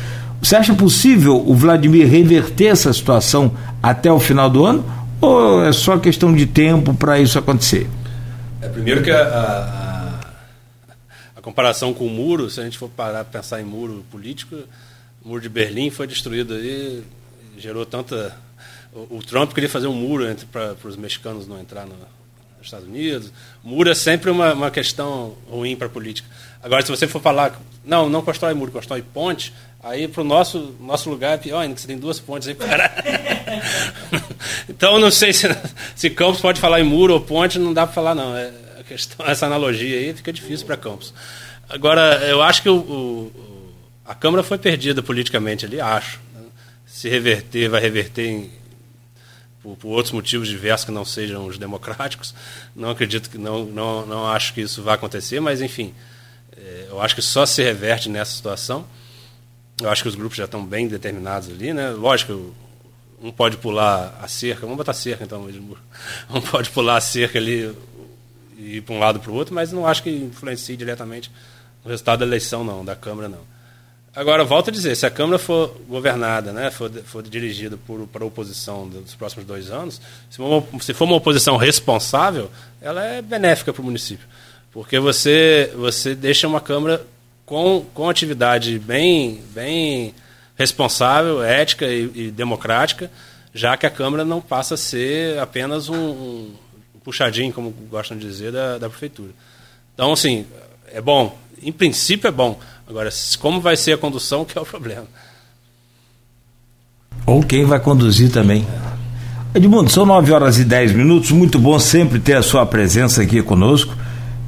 Você 0.40 0.56
acha 0.56 0.74
possível 0.74 1.42
o 1.46 1.54
Vladimir 1.54 2.08
reverter 2.08 2.66
essa 2.66 2.92
situação 2.92 3.52
até 3.82 4.10
o 4.12 4.18
final 4.18 4.48
do 4.48 4.64
ano? 4.64 4.84
Ou 5.20 5.64
é 5.64 5.72
só 5.72 5.96
questão 5.98 6.32
de 6.32 6.46
tempo 6.46 6.94
para 6.94 7.18
isso 7.18 7.38
acontecer? 7.38 7.88
É, 8.64 8.68
primeiro 8.70 9.02
que 9.02 9.10
a, 9.10 9.22
a, 9.22 10.20
a, 11.36 11.42
comparação 11.42 11.92
com 11.92 12.06
o 12.06 12.10
muro, 12.10 12.48
se 12.48 12.58
a 12.58 12.64
gente 12.64 12.78
for 12.78 12.88
parar 12.88 13.22
para 13.22 13.40
pensar 13.40 13.60
em 13.60 13.64
muro 13.64 14.02
político, 14.10 14.56
o 15.22 15.28
muro 15.28 15.42
de 15.42 15.50
Berlim 15.50 15.90
foi 15.90 16.06
destruído 16.06 16.54
aí, 16.54 17.04
gerou 17.58 17.84
tanta. 17.84 18.34
O, 18.90 19.18
o 19.18 19.22
Trump 19.22 19.52
queria 19.52 19.68
fazer 19.68 19.86
um 19.86 19.92
muro 19.92 20.24
para 20.50 20.76
os 20.82 20.96
mexicanos 20.96 21.46
não 21.46 21.60
entrar 21.60 21.84
no, 21.84 21.94
nos 21.94 22.62
Estados 22.62 22.88
Unidos. 22.88 23.30
Muro 23.62 23.90
é 23.90 23.94
sempre 23.94 24.30
uma, 24.30 24.54
uma 24.54 24.70
questão 24.70 25.36
ruim 25.46 25.76
para 25.76 25.86
a 25.86 25.90
política. 25.90 26.26
Agora, 26.62 26.80
se 26.80 26.90
você 26.90 27.06
for 27.06 27.20
falar, 27.20 27.60
não, 27.84 28.08
não 28.08 28.22
constrói 28.22 28.54
muro, 28.54 28.72
constrói 28.72 29.02
ponte, 29.02 29.52
aí 29.82 30.08
para 30.08 30.22
o 30.22 30.24
nosso, 30.24 30.74
nosso 30.80 31.10
lugar 31.10 31.34
é 31.34 31.36
pior 31.36 31.60
ainda, 31.60 31.74
que 31.74 31.82
você 31.82 31.86
tem 31.86 31.98
duas 31.98 32.18
pontes 32.18 32.48
aí 32.48 32.54
para. 32.56 32.90
Então, 34.84 34.98
não 34.98 35.10
sei 35.10 35.32
se, 35.32 35.48
se 35.96 36.10
Campos 36.10 36.42
pode 36.42 36.60
falar 36.60 36.78
em 36.78 36.84
muro 36.84 37.14
ou 37.14 37.20
ponte, 37.20 37.58
não 37.58 37.72
dá 37.72 37.86
para 37.86 37.94
falar, 37.94 38.14
não. 38.14 38.36
É, 38.36 38.52
questão, 38.86 39.24
essa 39.26 39.46
analogia 39.46 39.98
aí 39.98 40.12
fica 40.12 40.30
difícil 40.30 40.66
para 40.66 40.76
Campos. 40.76 41.14
Agora, 41.70 42.22
eu 42.28 42.42
acho 42.42 42.60
que 42.60 42.68
o, 42.68 42.76
o 42.76 43.72
a 44.04 44.14
Câmara 44.14 44.42
foi 44.42 44.58
perdida 44.58 45.02
politicamente 45.02 45.64
ali, 45.64 45.80
acho. 45.80 46.20
Né? 46.34 46.42
Se 46.84 47.08
reverter, 47.08 47.70
vai 47.70 47.80
reverter 47.80 48.26
em, 48.26 48.50
por, 49.62 49.74
por, 49.76 49.88
outros 49.88 50.12
motivos 50.12 50.48
diversos 50.48 50.84
que 50.84 50.92
não 50.92 51.06
sejam 51.06 51.46
os 51.46 51.56
democráticos. 51.56 52.34
Não 52.76 52.90
acredito 52.90 53.30
que 53.30 53.38
não, 53.38 53.64
não, 53.64 54.04
não 54.04 54.26
acho 54.26 54.52
que 54.52 54.60
isso 54.60 54.82
vai 54.82 54.96
acontecer, 54.96 55.40
mas 55.40 55.62
enfim, 55.62 55.94
é, 56.54 56.88
eu 56.90 57.00
acho 57.00 57.14
que 57.14 57.22
só 57.22 57.46
se 57.46 57.62
reverte 57.62 58.10
nessa 58.10 58.32
situação. 58.32 58.86
Eu 59.80 59.88
acho 59.88 60.02
que 60.02 60.08
os 60.10 60.14
grupos 60.14 60.36
já 60.36 60.44
estão 60.44 60.62
bem 60.62 60.86
determinados 60.86 61.48
ali, 61.48 61.72
né? 61.72 61.88
Lógico, 61.88 62.54
um 63.22 63.32
pode 63.32 63.56
pular 63.56 64.18
a 64.22 64.28
cerca, 64.28 64.62
vamos 64.62 64.76
botar 64.76 64.92
cerca 64.92 65.24
então, 65.24 65.48
um 66.30 66.40
pode 66.40 66.70
pular 66.70 66.96
a 66.96 67.00
cerca 67.00 67.38
ali 67.38 67.74
e 68.58 68.76
ir 68.76 68.80
para 68.82 68.94
um 68.94 68.98
lado 68.98 69.20
para 69.20 69.30
o 69.30 69.34
outro, 69.34 69.54
mas 69.54 69.72
não 69.72 69.86
acho 69.86 70.02
que 70.02 70.10
influencie 70.10 70.76
diretamente 70.76 71.30
o 71.84 71.88
resultado 71.88 72.20
da 72.20 72.26
eleição, 72.26 72.64
não, 72.64 72.84
da 72.84 72.96
Câmara, 72.96 73.28
não. 73.28 73.54
Agora, 74.16 74.44
volto 74.44 74.68
a 74.68 74.72
dizer, 74.72 74.94
se 74.94 75.04
a 75.04 75.10
Câmara 75.10 75.40
for 75.40 75.76
governada, 75.88 76.52
né, 76.52 76.70
for, 76.70 76.88
for 77.04 77.22
dirigida 77.22 77.76
por, 77.76 78.06
para 78.06 78.22
a 78.22 78.26
oposição 78.26 78.88
dos 78.88 79.14
próximos 79.14 79.44
dois 79.44 79.70
anos, 79.70 80.00
se 80.30 80.36
for, 80.36 80.44
uma, 80.44 80.80
se 80.80 80.94
for 80.94 81.04
uma 81.04 81.16
oposição 81.16 81.56
responsável, 81.56 82.48
ela 82.80 83.04
é 83.04 83.20
benéfica 83.20 83.72
para 83.72 83.82
o 83.82 83.84
município. 83.84 84.26
Porque 84.70 85.00
você, 85.00 85.72
você 85.76 86.14
deixa 86.14 86.46
uma 86.46 86.60
Câmara 86.60 87.04
com, 87.44 87.84
com 87.92 88.08
atividade 88.08 88.78
bem, 88.78 89.42
bem 89.52 90.14
responsável, 90.56 91.42
ética 91.42 91.86
e, 91.86 92.10
e 92.14 92.30
democrática, 92.30 93.10
já 93.52 93.76
que 93.76 93.86
a 93.86 93.90
Câmara 93.90 94.24
não 94.24 94.40
passa 94.40 94.74
a 94.74 94.78
ser 94.78 95.38
apenas 95.38 95.88
um, 95.88 95.96
um 95.96 96.54
puxadinho, 97.02 97.52
como 97.52 97.70
gostam 97.90 98.16
de 98.16 98.26
dizer, 98.26 98.52
da, 98.52 98.78
da 98.78 98.88
Prefeitura. 98.88 99.30
Então, 99.94 100.12
assim, 100.12 100.46
é 100.92 101.00
bom. 101.00 101.38
Em 101.62 101.72
princípio 101.72 102.28
é 102.28 102.30
bom 102.30 102.58
Agora, 102.86 103.08
como 103.40 103.60
vai 103.60 103.76
ser 103.76 103.92
a 103.92 103.98
condução 103.98 104.44
que 104.44 104.58
é 104.58 104.60
o 104.60 104.64
problema. 104.64 105.06
Ou 107.26 107.42
quem 107.42 107.64
vai 107.64 107.80
conduzir 107.80 108.30
também. 108.30 108.66
Edmundo, 109.54 109.90
são 109.90 110.04
9 110.04 110.32
horas 110.32 110.58
e 110.58 110.64
10 110.64 110.92
minutos, 110.92 111.30
muito 111.30 111.58
bom 111.58 111.78
sempre 111.78 112.18
ter 112.18 112.36
a 112.36 112.42
sua 112.42 112.66
presença 112.66 113.22
aqui 113.22 113.42
conosco. 113.42 113.94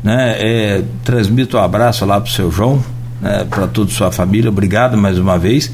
Né? 0.04 0.36
É, 0.38 0.84
transmito 1.02 1.56
um 1.56 1.60
abraço 1.60 2.04
lá 2.04 2.20
para 2.20 2.28
o 2.28 2.32
seu 2.32 2.50
João, 2.50 2.84
né? 3.20 3.46
para 3.48 3.66
toda 3.66 3.90
a 3.90 3.94
sua 3.94 4.12
família, 4.12 4.50
obrigado 4.50 4.96
mais 4.96 5.18
uma 5.18 5.38
vez. 5.38 5.72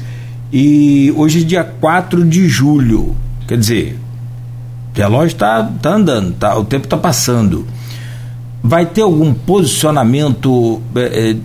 E 0.55 1.11
hoje 1.17 1.41
é 1.41 1.43
dia 1.43 1.63
4 1.63 2.23
de 2.23 2.47
julho, 2.47 3.15
quer 3.47 3.57
dizer, 3.57 3.97
o 4.93 4.95
relógio 4.95 5.33
está 5.33 5.63
tá 5.63 5.95
andando, 5.95 6.31
tá, 6.35 6.55
o 6.55 6.63
tempo 6.63 6.83
está 6.85 6.95
passando. 6.95 7.65
Vai 8.61 8.85
ter 8.85 9.01
algum 9.01 9.33
posicionamento 9.33 10.79
é, 10.95 11.35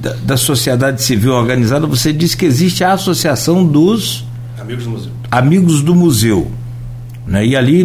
da, 0.00 0.14
da, 0.14 0.36
sociedade 0.36 1.00
civil 1.00 1.32
organizada, 1.32 1.86
você 1.86 2.12
disse 2.12 2.36
que 2.36 2.44
existe 2.44 2.82
a 2.82 2.94
Associação 2.94 3.64
dos 3.64 4.26
Amigos 4.60 4.84
do 4.84 4.90
Museu. 4.90 5.12
Amigos 5.30 5.82
do 5.82 5.94
Museu. 5.94 6.50
Né? 7.28 7.46
E 7.46 7.56
ali 7.56 7.84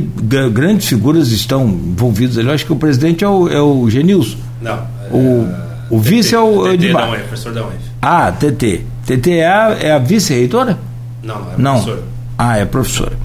grandes 0.51 0.87
figuras 0.87 1.29
estão 1.29 1.67
envolvidas 1.67 2.39
ali. 2.39 2.47
Eu 2.47 2.53
acho 2.55 2.65
que 2.65 2.73
o 2.73 2.75
presidente 2.75 3.23
é 3.23 3.29
o, 3.29 3.47
é 3.47 3.61
o 3.61 3.87
Genilson. 3.87 4.37
Não. 4.59 4.87
O, 5.11 5.43
é, 5.43 5.65
o 5.91 5.99
vice 5.99 6.33
é 6.33 6.39
o 6.39 6.67
Edmar. 6.67 7.19
Professor 7.19 7.53
da 7.53 7.67
UF. 7.67 7.75
Ah, 8.01 8.31
TT. 8.31 8.94
TT 9.05 9.37
é 9.37 9.47
a, 9.47 9.77
é 9.79 9.91
a 9.91 9.99
vice-reitora? 9.99 10.77
Não, 11.21 11.39
não, 11.39 11.51
é 11.51 11.57
não. 11.57 11.73
professora. 11.73 12.03
Ah, 12.37 12.57
é 12.57 12.65
professora. 12.65 13.17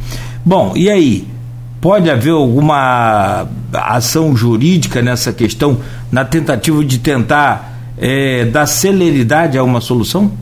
Bom, 0.44 0.76
e 0.76 0.90
aí? 0.90 1.28
Pode 1.80 2.10
haver 2.10 2.32
alguma 2.32 3.48
ação 3.72 4.36
jurídica 4.36 5.00
nessa 5.00 5.32
questão, 5.32 5.82
na 6.12 6.26
tentativa 6.26 6.84
de 6.84 6.98
tentar 6.98 7.74
é, 7.96 8.44
dar 8.44 8.66
celeridade 8.66 9.56
a 9.56 9.62
uma 9.64 9.80
solução? 9.80 10.36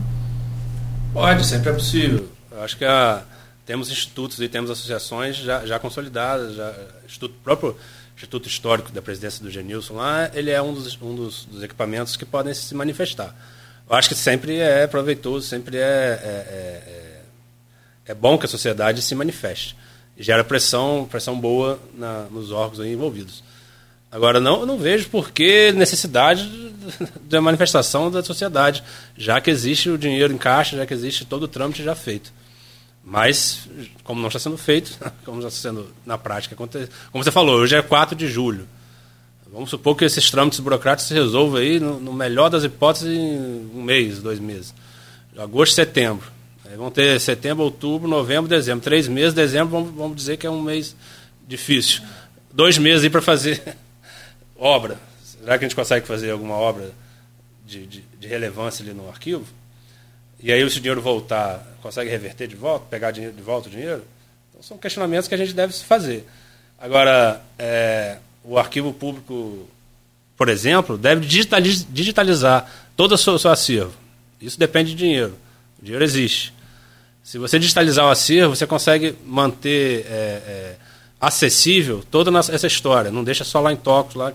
Pode, 1.13 1.45
sempre 1.45 1.69
é 1.69 1.73
possível. 1.73 2.25
Eu 2.51 2.61
acho 2.61 2.77
que 2.77 2.83
a, 2.83 3.21
temos 3.65 3.89
institutos 3.89 4.37
e 4.41 4.49
temos 4.49 4.69
associações 4.69 5.37
já, 5.37 5.65
já 5.65 5.79
consolidadas, 5.79 6.55
já, 6.55 6.73
instituto, 7.05 7.35
próprio 7.41 7.75
Instituto 8.19 8.49
Histórico 8.49 8.91
da 8.91 9.01
Presidência 9.01 9.41
do 9.41 9.49
Genilson 9.49 9.93
lá, 9.93 10.29
ele 10.33 10.51
é 10.51 10.61
um 10.61 10.73
dos, 10.73 11.01
um 11.01 11.15
dos, 11.15 11.45
dos 11.45 11.63
equipamentos 11.63 12.17
que 12.17 12.25
podem 12.25 12.53
se 12.53 12.75
manifestar. 12.75 13.33
Eu 13.89 13.95
acho 13.95 14.07
que 14.07 14.15
sempre 14.15 14.57
é 14.57 14.85
proveitoso, 14.85 15.47
sempre 15.47 15.77
é, 15.77 15.81
é, 15.81 16.27
é, 16.87 17.21
é 18.05 18.13
bom 18.13 18.37
que 18.37 18.45
a 18.45 18.49
sociedade 18.49 19.01
se 19.01 19.15
manifeste. 19.15 19.75
Gera 20.17 20.43
pressão, 20.43 21.07
pressão 21.09 21.39
boa 21.39 21.79
na, 21.95 22.23
nos 22.25 22.51
órgãos 22.51 22.85
envolvidos. 22.85 23.43
Agora, 24.11 24.39
não, 24.39 24.65
não 24.65 24.77
vejo 24.77 25.09
por 25.09 25.31
que 25.31 25.71
necessidade 25.71 26.47
da 27.21 27.41
manifestação 27.41 28.11
da 28.11 28.23
sociedade, 28.23 28.83
já 29.17 29.41
que 29.41 29.49
existe 29.49 29.89
o 29.89 29.97
dinheiro 29.97 30.33
em 30.33 30.37
caixa, 30.37 30.77
já 30.77 30.85
que 30.85 30.93
existe 30.93 31.25
todo 31.25 31.43
o 31.43 31.47
trâmite 31.47 31.83
já 31.83 31.95
feito. 31.95 32.31
Mas, 33.03 33.67
como 34.03 34.19
não 34.21 34.27
está 34.27 34.39
sendo 34.39 34.57
feito, 34.57 34.97
como 35.25 35.39
está 35.39 35.49
sendo 35.49 35.91
na 36.05 36.17
prática, 36.17 36.55
como 36.55 37.23
você 37.23 37.31
falou, 37.31 37.59
hoje 37.59 37.75
é 37.75 37.81
4 37.81 38.15
de 38.15 38.27
julho. 38.27 38.67
Vamos 39.51 39.69
supor 39.71 39.95
que 39.95 40.05
esses 40.05 40.29
trâmites 40.29 40.59
burocráticos 40.59 41.07
se 41.07 41.13
resolvam 41.13 41.59
aí, 41.59 41.79
no, 41.79 41.99
no 41.99 42.13
melhor 42.13 42.49
das 42.49 42.63
hipóteses, 42.63 43.09
em 43.09 43.69
um 43.73 43.81
mês, 43.81 44.19
dois 44.19 44.39
meses. 44.39 44.73
Agosto, 45.37 45.73
setembro. 45.73 46.29
Aí 46.65 46.75
vão 46.75 46.91
ter 46.91 47.19
setembro, 47.19 47.63
outubro, 47.63 48.07
novembro, 48.07 48.47
dezembro. 48.47 48.83
Três 48.83 49.07
meses, 49.07 49.33
dezembro, 49.33 49.69
vamos, 49.69 49.95
vamos 49.95 50.15
dizer 50.15 50.37
que 50.37 50.45
é 50.45 50.49
um 50.49 50.61
mês 50.61 50.95
difícil. 51.47 52.03
Dois 52.53 52.77
meses 52.77 53.03
aí 53.03 53.09
para 53.09 53.21
fazer 53.21 53.75
obra. 54.55 54.99
Será 55.23 55.57
que 55.57 55.65
a 55.65 55.67
gente 55.67 55.75
consegue 55.75 56.05
fazer 56.05 56.29
alguma 56.29 56.55
obra 56.55 56.91
de, 57.65 57.87
de, 57.87 58.03
de 58.19 58.27
relevância 58.27 58.83
ali 58.83 58.93
no 58.93 59.09
arquivo? 59.09 59.45
E 60.39 60.51
aí, 60.51 60.69
se 60.69 60.77
o 60.77 60.81
dinheiro 60.81 61.01
voltar, 61.01 61.65
consegue 61.81 62.09
reverter 62.09 62.47
de 62.47 62.55
volta, 62.55 62.85
pegar 62.85 63.11
de 63.11 63.29
volta 63.41 63.67
o 63.67 63.71
dinheiro? 63.71 64.03
Então, 64.49 64.61
são 64.61 64.77
questionamentos 64.77 65.27
que 65.27 65.33
a 65.35 65.37
gente 65.37 65.53
deve 65.53 65.73
fazer. 65.73 66.25
Agora, 66.77 67.41
é, 67.57 68.17
o 68.43 68.57
arquivo 68.57 68.93
público, 68.93 69.67
por 70.37 70.49
exemplo, 70.49 70.97
deve 70.97 71.25
digitalizar 71.25 72.69
todo 72.95 73.13
o 73.13 73.17
seu, 73.17 73.37
seu 73.37 73.51
acervo. 73.51 73.93
Isso 74.41 74.59
depende 74.59 74.91
de 74.91 74.97
dinheiro. 74.97 75.35
O 75.81 75.85
dinheiro 75.85 76.03
existe. 76.03 76.53
Se 77.23 77.37
você 77.37 77.59
digitalizar 77.59 78.05
o 78.05 78.09
acervo, 78.09 78.55
você 78.55 78.65
consegue 78.65 79.15
manter 79.25 80.05
é, 80.07 80.09
é, 80.09 80.75
acessível 81.19 82.03
toda 82.09 82.31
essa 82.39 82.67
história. 82.67 83.11
Não 83.11 83.23
deixa 83.23 83.43
só 83.43 83.59
lá 83.59 83.71
em 83.71 83.75
Tóquio, 83.75 84.19
lá 84.19 84.33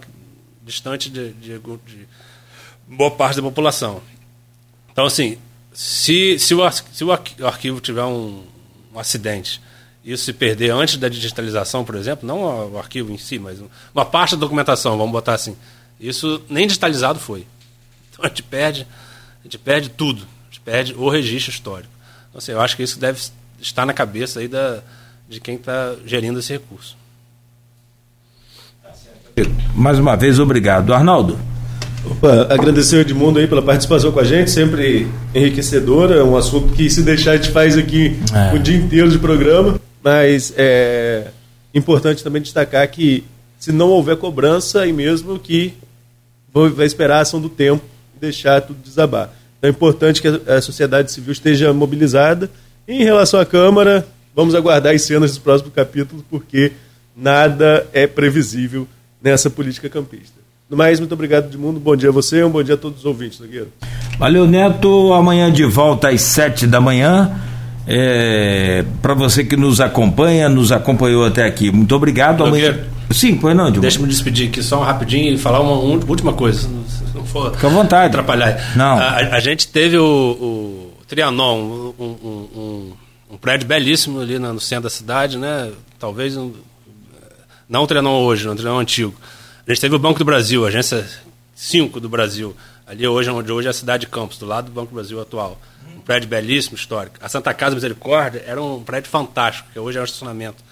distante 0.62 1.10
de, 1.10 1.32
de, 1.32 1.58
de, 1.58 2.08
boa 2.86 3.10
parte 3.10 3.36
da 3.36 3.42
população. 3.42 4.00
Então, 4.92 5.06
assim, 5.06 5.38
se, 5.72 6.38
se, 6.38 6.54
o, 6.54 6.70
se 6.70 7.04
o 7.04 7.10
arquivo 7.12 7.80
tiver 7.80 8.04
um, 8.04 8.44
um 8.94 8.98
acidente 8.98 9.60
isso 10.04 10.24
se 10.24 10.32
perder 10.32 10.70
antes 10.70 10.98
da 10.98 11.08
digitalização, 11.08 11.84
por 11.84 11.94
exemplo, 11.94 12.26
não 12.26 12.72
o 12.72 12.78
arquivo 12.78 13.10
em 13.10 13.16
si, 13.16 13.38
mas 13.38 13.58
uma 13.94 14.04
parte 14.04 14.36
da 14.36 14.40
documentação, 14.40 14.98
vamos 14.98 15.12
botar 15.12 15.34
assim, 15.34 15.56
isso 15.98 16.42
nem 16.48 16.66
digitalizado 16.66 17.18
foi. 17.18 17.46
Então 18.10 18.24
a 18.24 18.28
gente 18.28 18.42
perde, 18.42 18.86
a 19.40 19.44
gente 19.44 19.58
perde 19.58 19.88
tudo, 19.88 20.22
a 20.22 20.46
gente 20.46 20.60
perde 20.60 20.94
o 20.94 21.08
registro 21.08 21.50
histórico. 21.50 21.92
Então, 22.28 22.38
assim, 22.38 22.52
eu 22.52 22.60
acho 22.60 22.76
que 22.76 22.82
isso 22.82 22.98
deve 22.98 23.18
estar 23.60 23.86
na 23.86 23.94
cabeça 23.94 24.40
aí 24.40 24.48
da, 24.48 24.80
de 25.28 25.40
quem 25.40 25.54
está 25.54 25.94
gerindo 26.04 26.38
esse 26.38 26.52
recurso. 26.52 26.96
Mais 29.74 29.98
uma 29.98 30.16
vez, 30.16 30.38
obrigado. 30.38 30.92
Arnaldo. 30.92 31.38
Opa, 32.04 32.46
agradecer 32.50 32.96
o 32.96 33.00
Edmundo 33.00 33.38
aí 33.38 33.46
pela 33.46 33.62
participação 33.62 34.12
com 34.12 34.20
a 34.20 34.24
gente, 34.24 34.50
sempre 34.50 35.08
enriquecedora, 35.34 36.16
é 36.16 36.22
um 36.22 36.36
assunto 36.36 36.74
que 36.74 36.90
se 36.90 37.02
deixar 37.02 37.32
a 37.32 37.36
gente 37.36 37.50
faz 37.50 37.78
aqui 37.78 38.18
é. 38.32 38.54
o 38.54 38.58
dia 38.58 38.76
inteiro 38.76 39.10
de 39.10 39.18
programa, 39.18 39.80
mas 40.04 40.52
é 40.54 41.28
importante 41.74 42.22
também 42.22 42.42
destacar 42.42 42.86
que 42.90 43.24
se 43.58 43.72
não 43.72 43.88
houver 43.88 44.18
cobrança, 44.18 44.82
aí 44.82 44.92
mesmo 44.92 45.38
que 45.38 45.72
vai 46.52 46.86
esperar 46.86 47.16
a 47.16 47.20
ação 47.22 47.40
do 47.40 47.48
tempo 47.48 47.82
e 48.14 48.20
deixar 48.20 48.60
tudo 48.60 48.78
desabar. 48.84 49.30
Então 49.58 49.68
é 49.68 49.70
importante 49.70 50.20
que 50.20 50.28
a 50.28 50.60
sociedade 50.60 51.10
civil 51.10 51.32
esteja 51.32 51.72
mobilizada. 51.72 52.50
E 52.86 52.92
em 52.92 53.02
relação 53.02 53.40
à 53.40 53.46
Câmara, 53.46 54.06
vamos 54.36 54.54
aguardar 54.54 54.94
as 54.94 55.00
cenas 55.00 55.30
dos 55.30 55.38
próximos 55.38 55.72
capítulos, 55.72 56.22
porque 56.30 56.72
nada 57.16 57.86
é 57.94 58.06
previsível 58.06 58.86
nessa 59.22 59.48
política 59.48 59.88
campista. 59.88 60.38
No 60.68 60.76
mais, 60.76 61.00
muito 61.00 61.12
obrigado, 61.12 61.46
Edmundo. 61.46 61.80
Bom 61.80 61.96
dia 61.96 62.10
a 62.10 62.12
você 62.12 62.40
e 62.40 62.44
um 62.44 62.50
bom 62.50 62.62
dia 62.62 62.74
a 62.74 62.78
todos 62.78 62.98
os 63.00 63.04
ouvintes, 63.06 63.40
Nogueira. 63.40 63.68
Valeu, 64.18 64.46
Neto. 64.46 65.14
Amanhã 65.14 65.50
de 65.50 65.64
volta 65.64 66.10
às 66.10 66.20
sete 66.20 66.66
da 66.66 66.80
manhã. 66.80 67.34
É, 67.86 68.84
para 69.02 69.14
você 69.14 69.44
que 69.44 69.56
nos 69.56 69.80
acompanha, 69.80 70.48
nos 70.48 70.72
acompanhou 70.72 71.26
até 71.26 71.44
aqui. 71.44 71.70
Muito 71.70 71.94
obrigado. 71.94 72.44
Amanhã... 72.44 72.78
Sim, 73.10 73.36
pois 73.36 73.54
não, 73.54 73.70
Deixa 73.70 73.98
eu 73.98 74.02
me 74.02 74.08
despedir 74.08 74.48
aqui 74.48 74.62
só 74.62 74.80
um 74.80 74.84
rapidinho 74.84 75.34
e 75.34 75.38
falar 75.38 75.60
uma, 75.60 75.72
uma 75.72 76.04
última 76.06 76.32
coisa. 76.32 76.60
Se 76.60 76.68
não 77.14 77.24
for 77.24 77.52
Fica 77.52 77.66
à 77.66 77.70
vontade. 77.70 78.06
atrapalhar. 78.06 78.72
Não. 78.74 78.98
A, 78.98 79.16
a 79.16 79.40
gente 79.40 79.68
teve 79.68 79.98
o, 79.98 80.04
o 80.04 80.92
Trianon, 81.06 81.58
um, 81.58 81.94
um, 81.98 82.48
um, 82.56 82.92
um, 83.32 83.36
prédio 83.36 83.68
belíssimo 83.68 84.20
ali 84.20 84.38
no 84.38 84.58
centro 84.58 84.84
da 84.84 84.90
cidade, 84.90 85.36
né? 85.36 85.70
Talvez 85.98 86.36
um, 86.36 86.52
não 87.68 87.82
o 87.82 87.86
Trianon 87.86 88.22
hoje, 88.22 88.46
não 88.46 88.54
o 88.54 88.56
Trianon 88.56 88.78
antigo. 88.78 89.14
A 89.66 89.70
gente 89.70 89.80
teve 89.80 89.94
o 89.94 89.98
Banco 89.98 90.18
do 90.18 90.24
Brasil, 90.24 90.64
a 90.64 90.68
agência 90.68 91.06
5 91.54 92.00
do 92.00 92.08
Brasil, 92.08 92.56
ali 92.86 93.06
hoje, 93.06 93.30
onde 93.30 93.52
hoje 93.52 93.68
é 93.68 93.70
a 93.70 93.74
cidade 93.74 94.02
de 94.02 94.06
Campos, 94.08 94.38
do 94.38 94.46
lado 94.46 94.66
do 94.66 94.72
Banco 94.72 94.88
do 94.88 94.94
Brasil 94.94 95.20
atual. 95.20 95.58
Prédio 96.04 96.28
belíssimo, 96.28 96.76
histórico. 96.76 97.16
A 97.20 97.28
Santa 97.28 97.52
Casa 97.54 97.74
Misericórdia 97.74 98.42
era 98.46 98.62
um 98.62 98.82
prédio 98.82 99.10
fantástico, 99.10 99.68
que 99.72 99.78
hoje 99.78 99.98
é 99.98 100.00
um 100.00 100.04
estacionamento. 100.04 100.62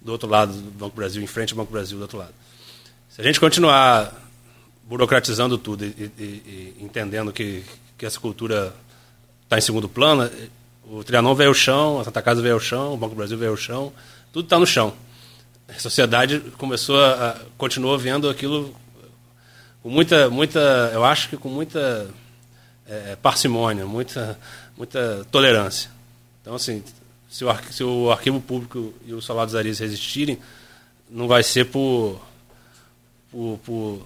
do 0.00 0.10
outro 0.12 0.28
lado 0.28 0.52
do 0.52 0.70
Banco 0.72 0.96
Brasil, 0.96 1.22
em 1.22 1.26
frente 1.26 1.52
ao 1.52 1.56
Banco 1.56 1.72
Brasil 1.72 1.96
do 1.96 2.02
outro 2.02 2.18
lado. 2.18 2.34
Se 3.08 3.20
a 3.20 3.24
gente 3.24 3.38
continuar 3.38 4.12
burocratizando 4.84 5.56
tudo 5.56 5.84
e, 5.84 6.10
e, 6.18 6.22
e 6.22 6.76
entendendo 6.80 7.32
que, 7.32 7.64
que 7.96 8.04
essa 8.04 8.18
cultura 8.18 8.74
está 9.44 9.58
em 9.58 9.60
segundo 9.60 9.88
plano, 9.88 10.28
o 10.84 11.04
Trianon 11.04 11.34
veio 11.34 11.50
ao 11.50 11.54
chão, 11.54 12.00
a 12.00 12.04
Santa 12.04 12.20
Casa 12.20 12.42
veio 12.42 12.54
ao 12.54 12.60
chão, 12.60 12.94
o 12.94 12.96
Banco 12.96 13.14
Brasil 13.14 13.38
veio 13.38 13.52
ao 13.52 13.56
chão, 13.56 13.92
tudo 14.32 14.46
está 14.46 14.58
no 14.58 14.66
chão. 14.66 14.92
A 15.68 15.78
sociedade 15.78 16.40
começou 16.58 17.02
a 17.02 17.36
continuou 17.56 17.96
vendo 17.96 18.28
aquilo 18.28 18.74
com 19.82 19.88
muita, 19.88 20.28
muita, 20.28 20.90
eu 20.92 21.04
acho 21.04 21.28
que 21.28 21.36
com 21.36 21.48
muita 21.48 22.08
é, 22.86 23.16
parcimônia, 23.16 23.84
muita, 23.86 24.38
muita 24.82 25.24
tolerância. 25.30 25.88
Então, 26.40 26.56
assim, 26.56 26.82
se 27.30 27.44
o, 27.44 27.48
se 27.70 27.84
o 27.84 28.10
arquivo 28.10 28.40
público 28.40 28.92
e 29.06 29.14
o 29.14 29.22
salário 29.22 29.46
dos 29.46 29.54
Aris 29.54 29.78
resistirem, 29.78 30.38
não 31.08 31.28
vai 31.28 31.44
ser 31.44 31.66
por, 31.66 32.20
por, 33.30 33.60
por, 33.64 34.02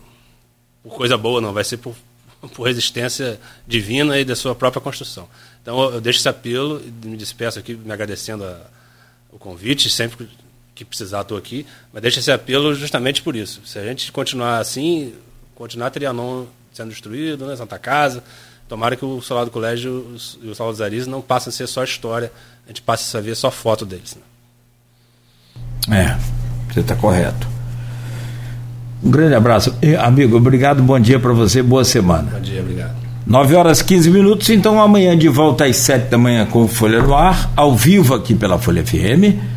por, 0.82 0.94
coisa 0.94 1.16
boa, 1.16 1.40
não, 1.40 1.54
vai 1.54 1.64
ser 1.64 1.78
por, 1.78 1.96
por 2.54 2.64
resistência 2.64 3.40
divina 3.66 4.18
e 4.18 4.24
da 4.24 4.36
sua 4.36 4.54
própria 4.54 4.82
construção. 4.82 5.26
Então, 5.62 5.82
eu 5.94 6.00
deixo 6.00 6.18
esse 6.18 6.28
apelo 6.28 6.82
e 6.84 7.06
me 7.06 7.16
despeço 7.16 7.58
aqui, 7.58 7.74
me 7.74 7.90
agradecendo 7.90 8.44
a, 8.44 8.60
o 9.32 9.38
convite, 9.38 9.88
sempre 9.88 10.28
que 10.74 10.84
precisar 10.84 11.22
estou 11.22 11.38
aqui, 11.38 11.66
mas 11.90 12.02
deixo 12.02 12.18
esse 12.18 12.30
apelo 12.30 12.74
justamente 12.74 13.22
por 13.22 13.34
isso. 13.34 13.62
Se 13.64 13.78
a 13.78 13.84
gente 13.86 14.12
continuar 14.12 14.58
assim, 14.58 15.14
continuar 15.54 15.90
Trianon 15.90 16.44
sendo 16.70 16.90
destruído, 16.90 17.46
né, 17.46 17.56
Santa 17.56 17.78
Casa, 17.78 18.22
Tomara 18.68 18.96
que 18.96 19.04
o 19.04 19.20
solar 19.20 19.44
do 19.44 19.50
colégio 19.50 20.04
e 20.42 20.48
o 20.48 20.54
solar 20.54 20.72
dos 20.72 20.80
Aris 20.80 21.06
não 21.06 21.20
passem 21.20 21.50
a 21.50 21.52
ser 21.52 21.66
só 21.66 21.84
história, 21.84 22.32
a 22.64 22.68
gente 22.68 22.82
passe 22.82 23.16
a 23.16 23.20
ver 23.20 23.36
só 23.36 23.50
foto 23.50 23.86
deles. 23.86 24.16
Né? 25.88 26.00
É, 26.00 26.16
você 26.72 26.80
está 26.80 26.96
correto. 26.96 27.46
Um 29.02 29.10
grande 29.10 29.34
abraço. 29.34 29.74
Amigo, 30.00 30.36
obrigado, 30.36 30.82
bom 30.82 30.98
dia 30.98 31.20
para 31.20 31.32
você, 31.32 31.62
boa 31.62 31.84
semana. 31.84 32.30
Bom 32.32 32.40
dia, 32.40 32.60
obrigado. 32.60 32.96
9 33.24 33.54
horas 33.56 33.82
15 33.82 34.10
minutos, 34.10 34.50
então 34.50 34.80
amanhã 34.80 35.16
de 35.18 35.28
volta 35.28 35.64
às 35.64 35.76
7 35.76 36.08
da 36.08 36.18
manhã 36.18 36.46
com 36.46 36.66
Folha 36.68 37.02
no 37.02 37.14
Ar, 37.14 37.50
ao 37.56 37.74
vivo 37.74 38.14
aqui 38.14 38.34
pela 38.34 38.58
Folha 38.58 38.84
FM 38.84 39.55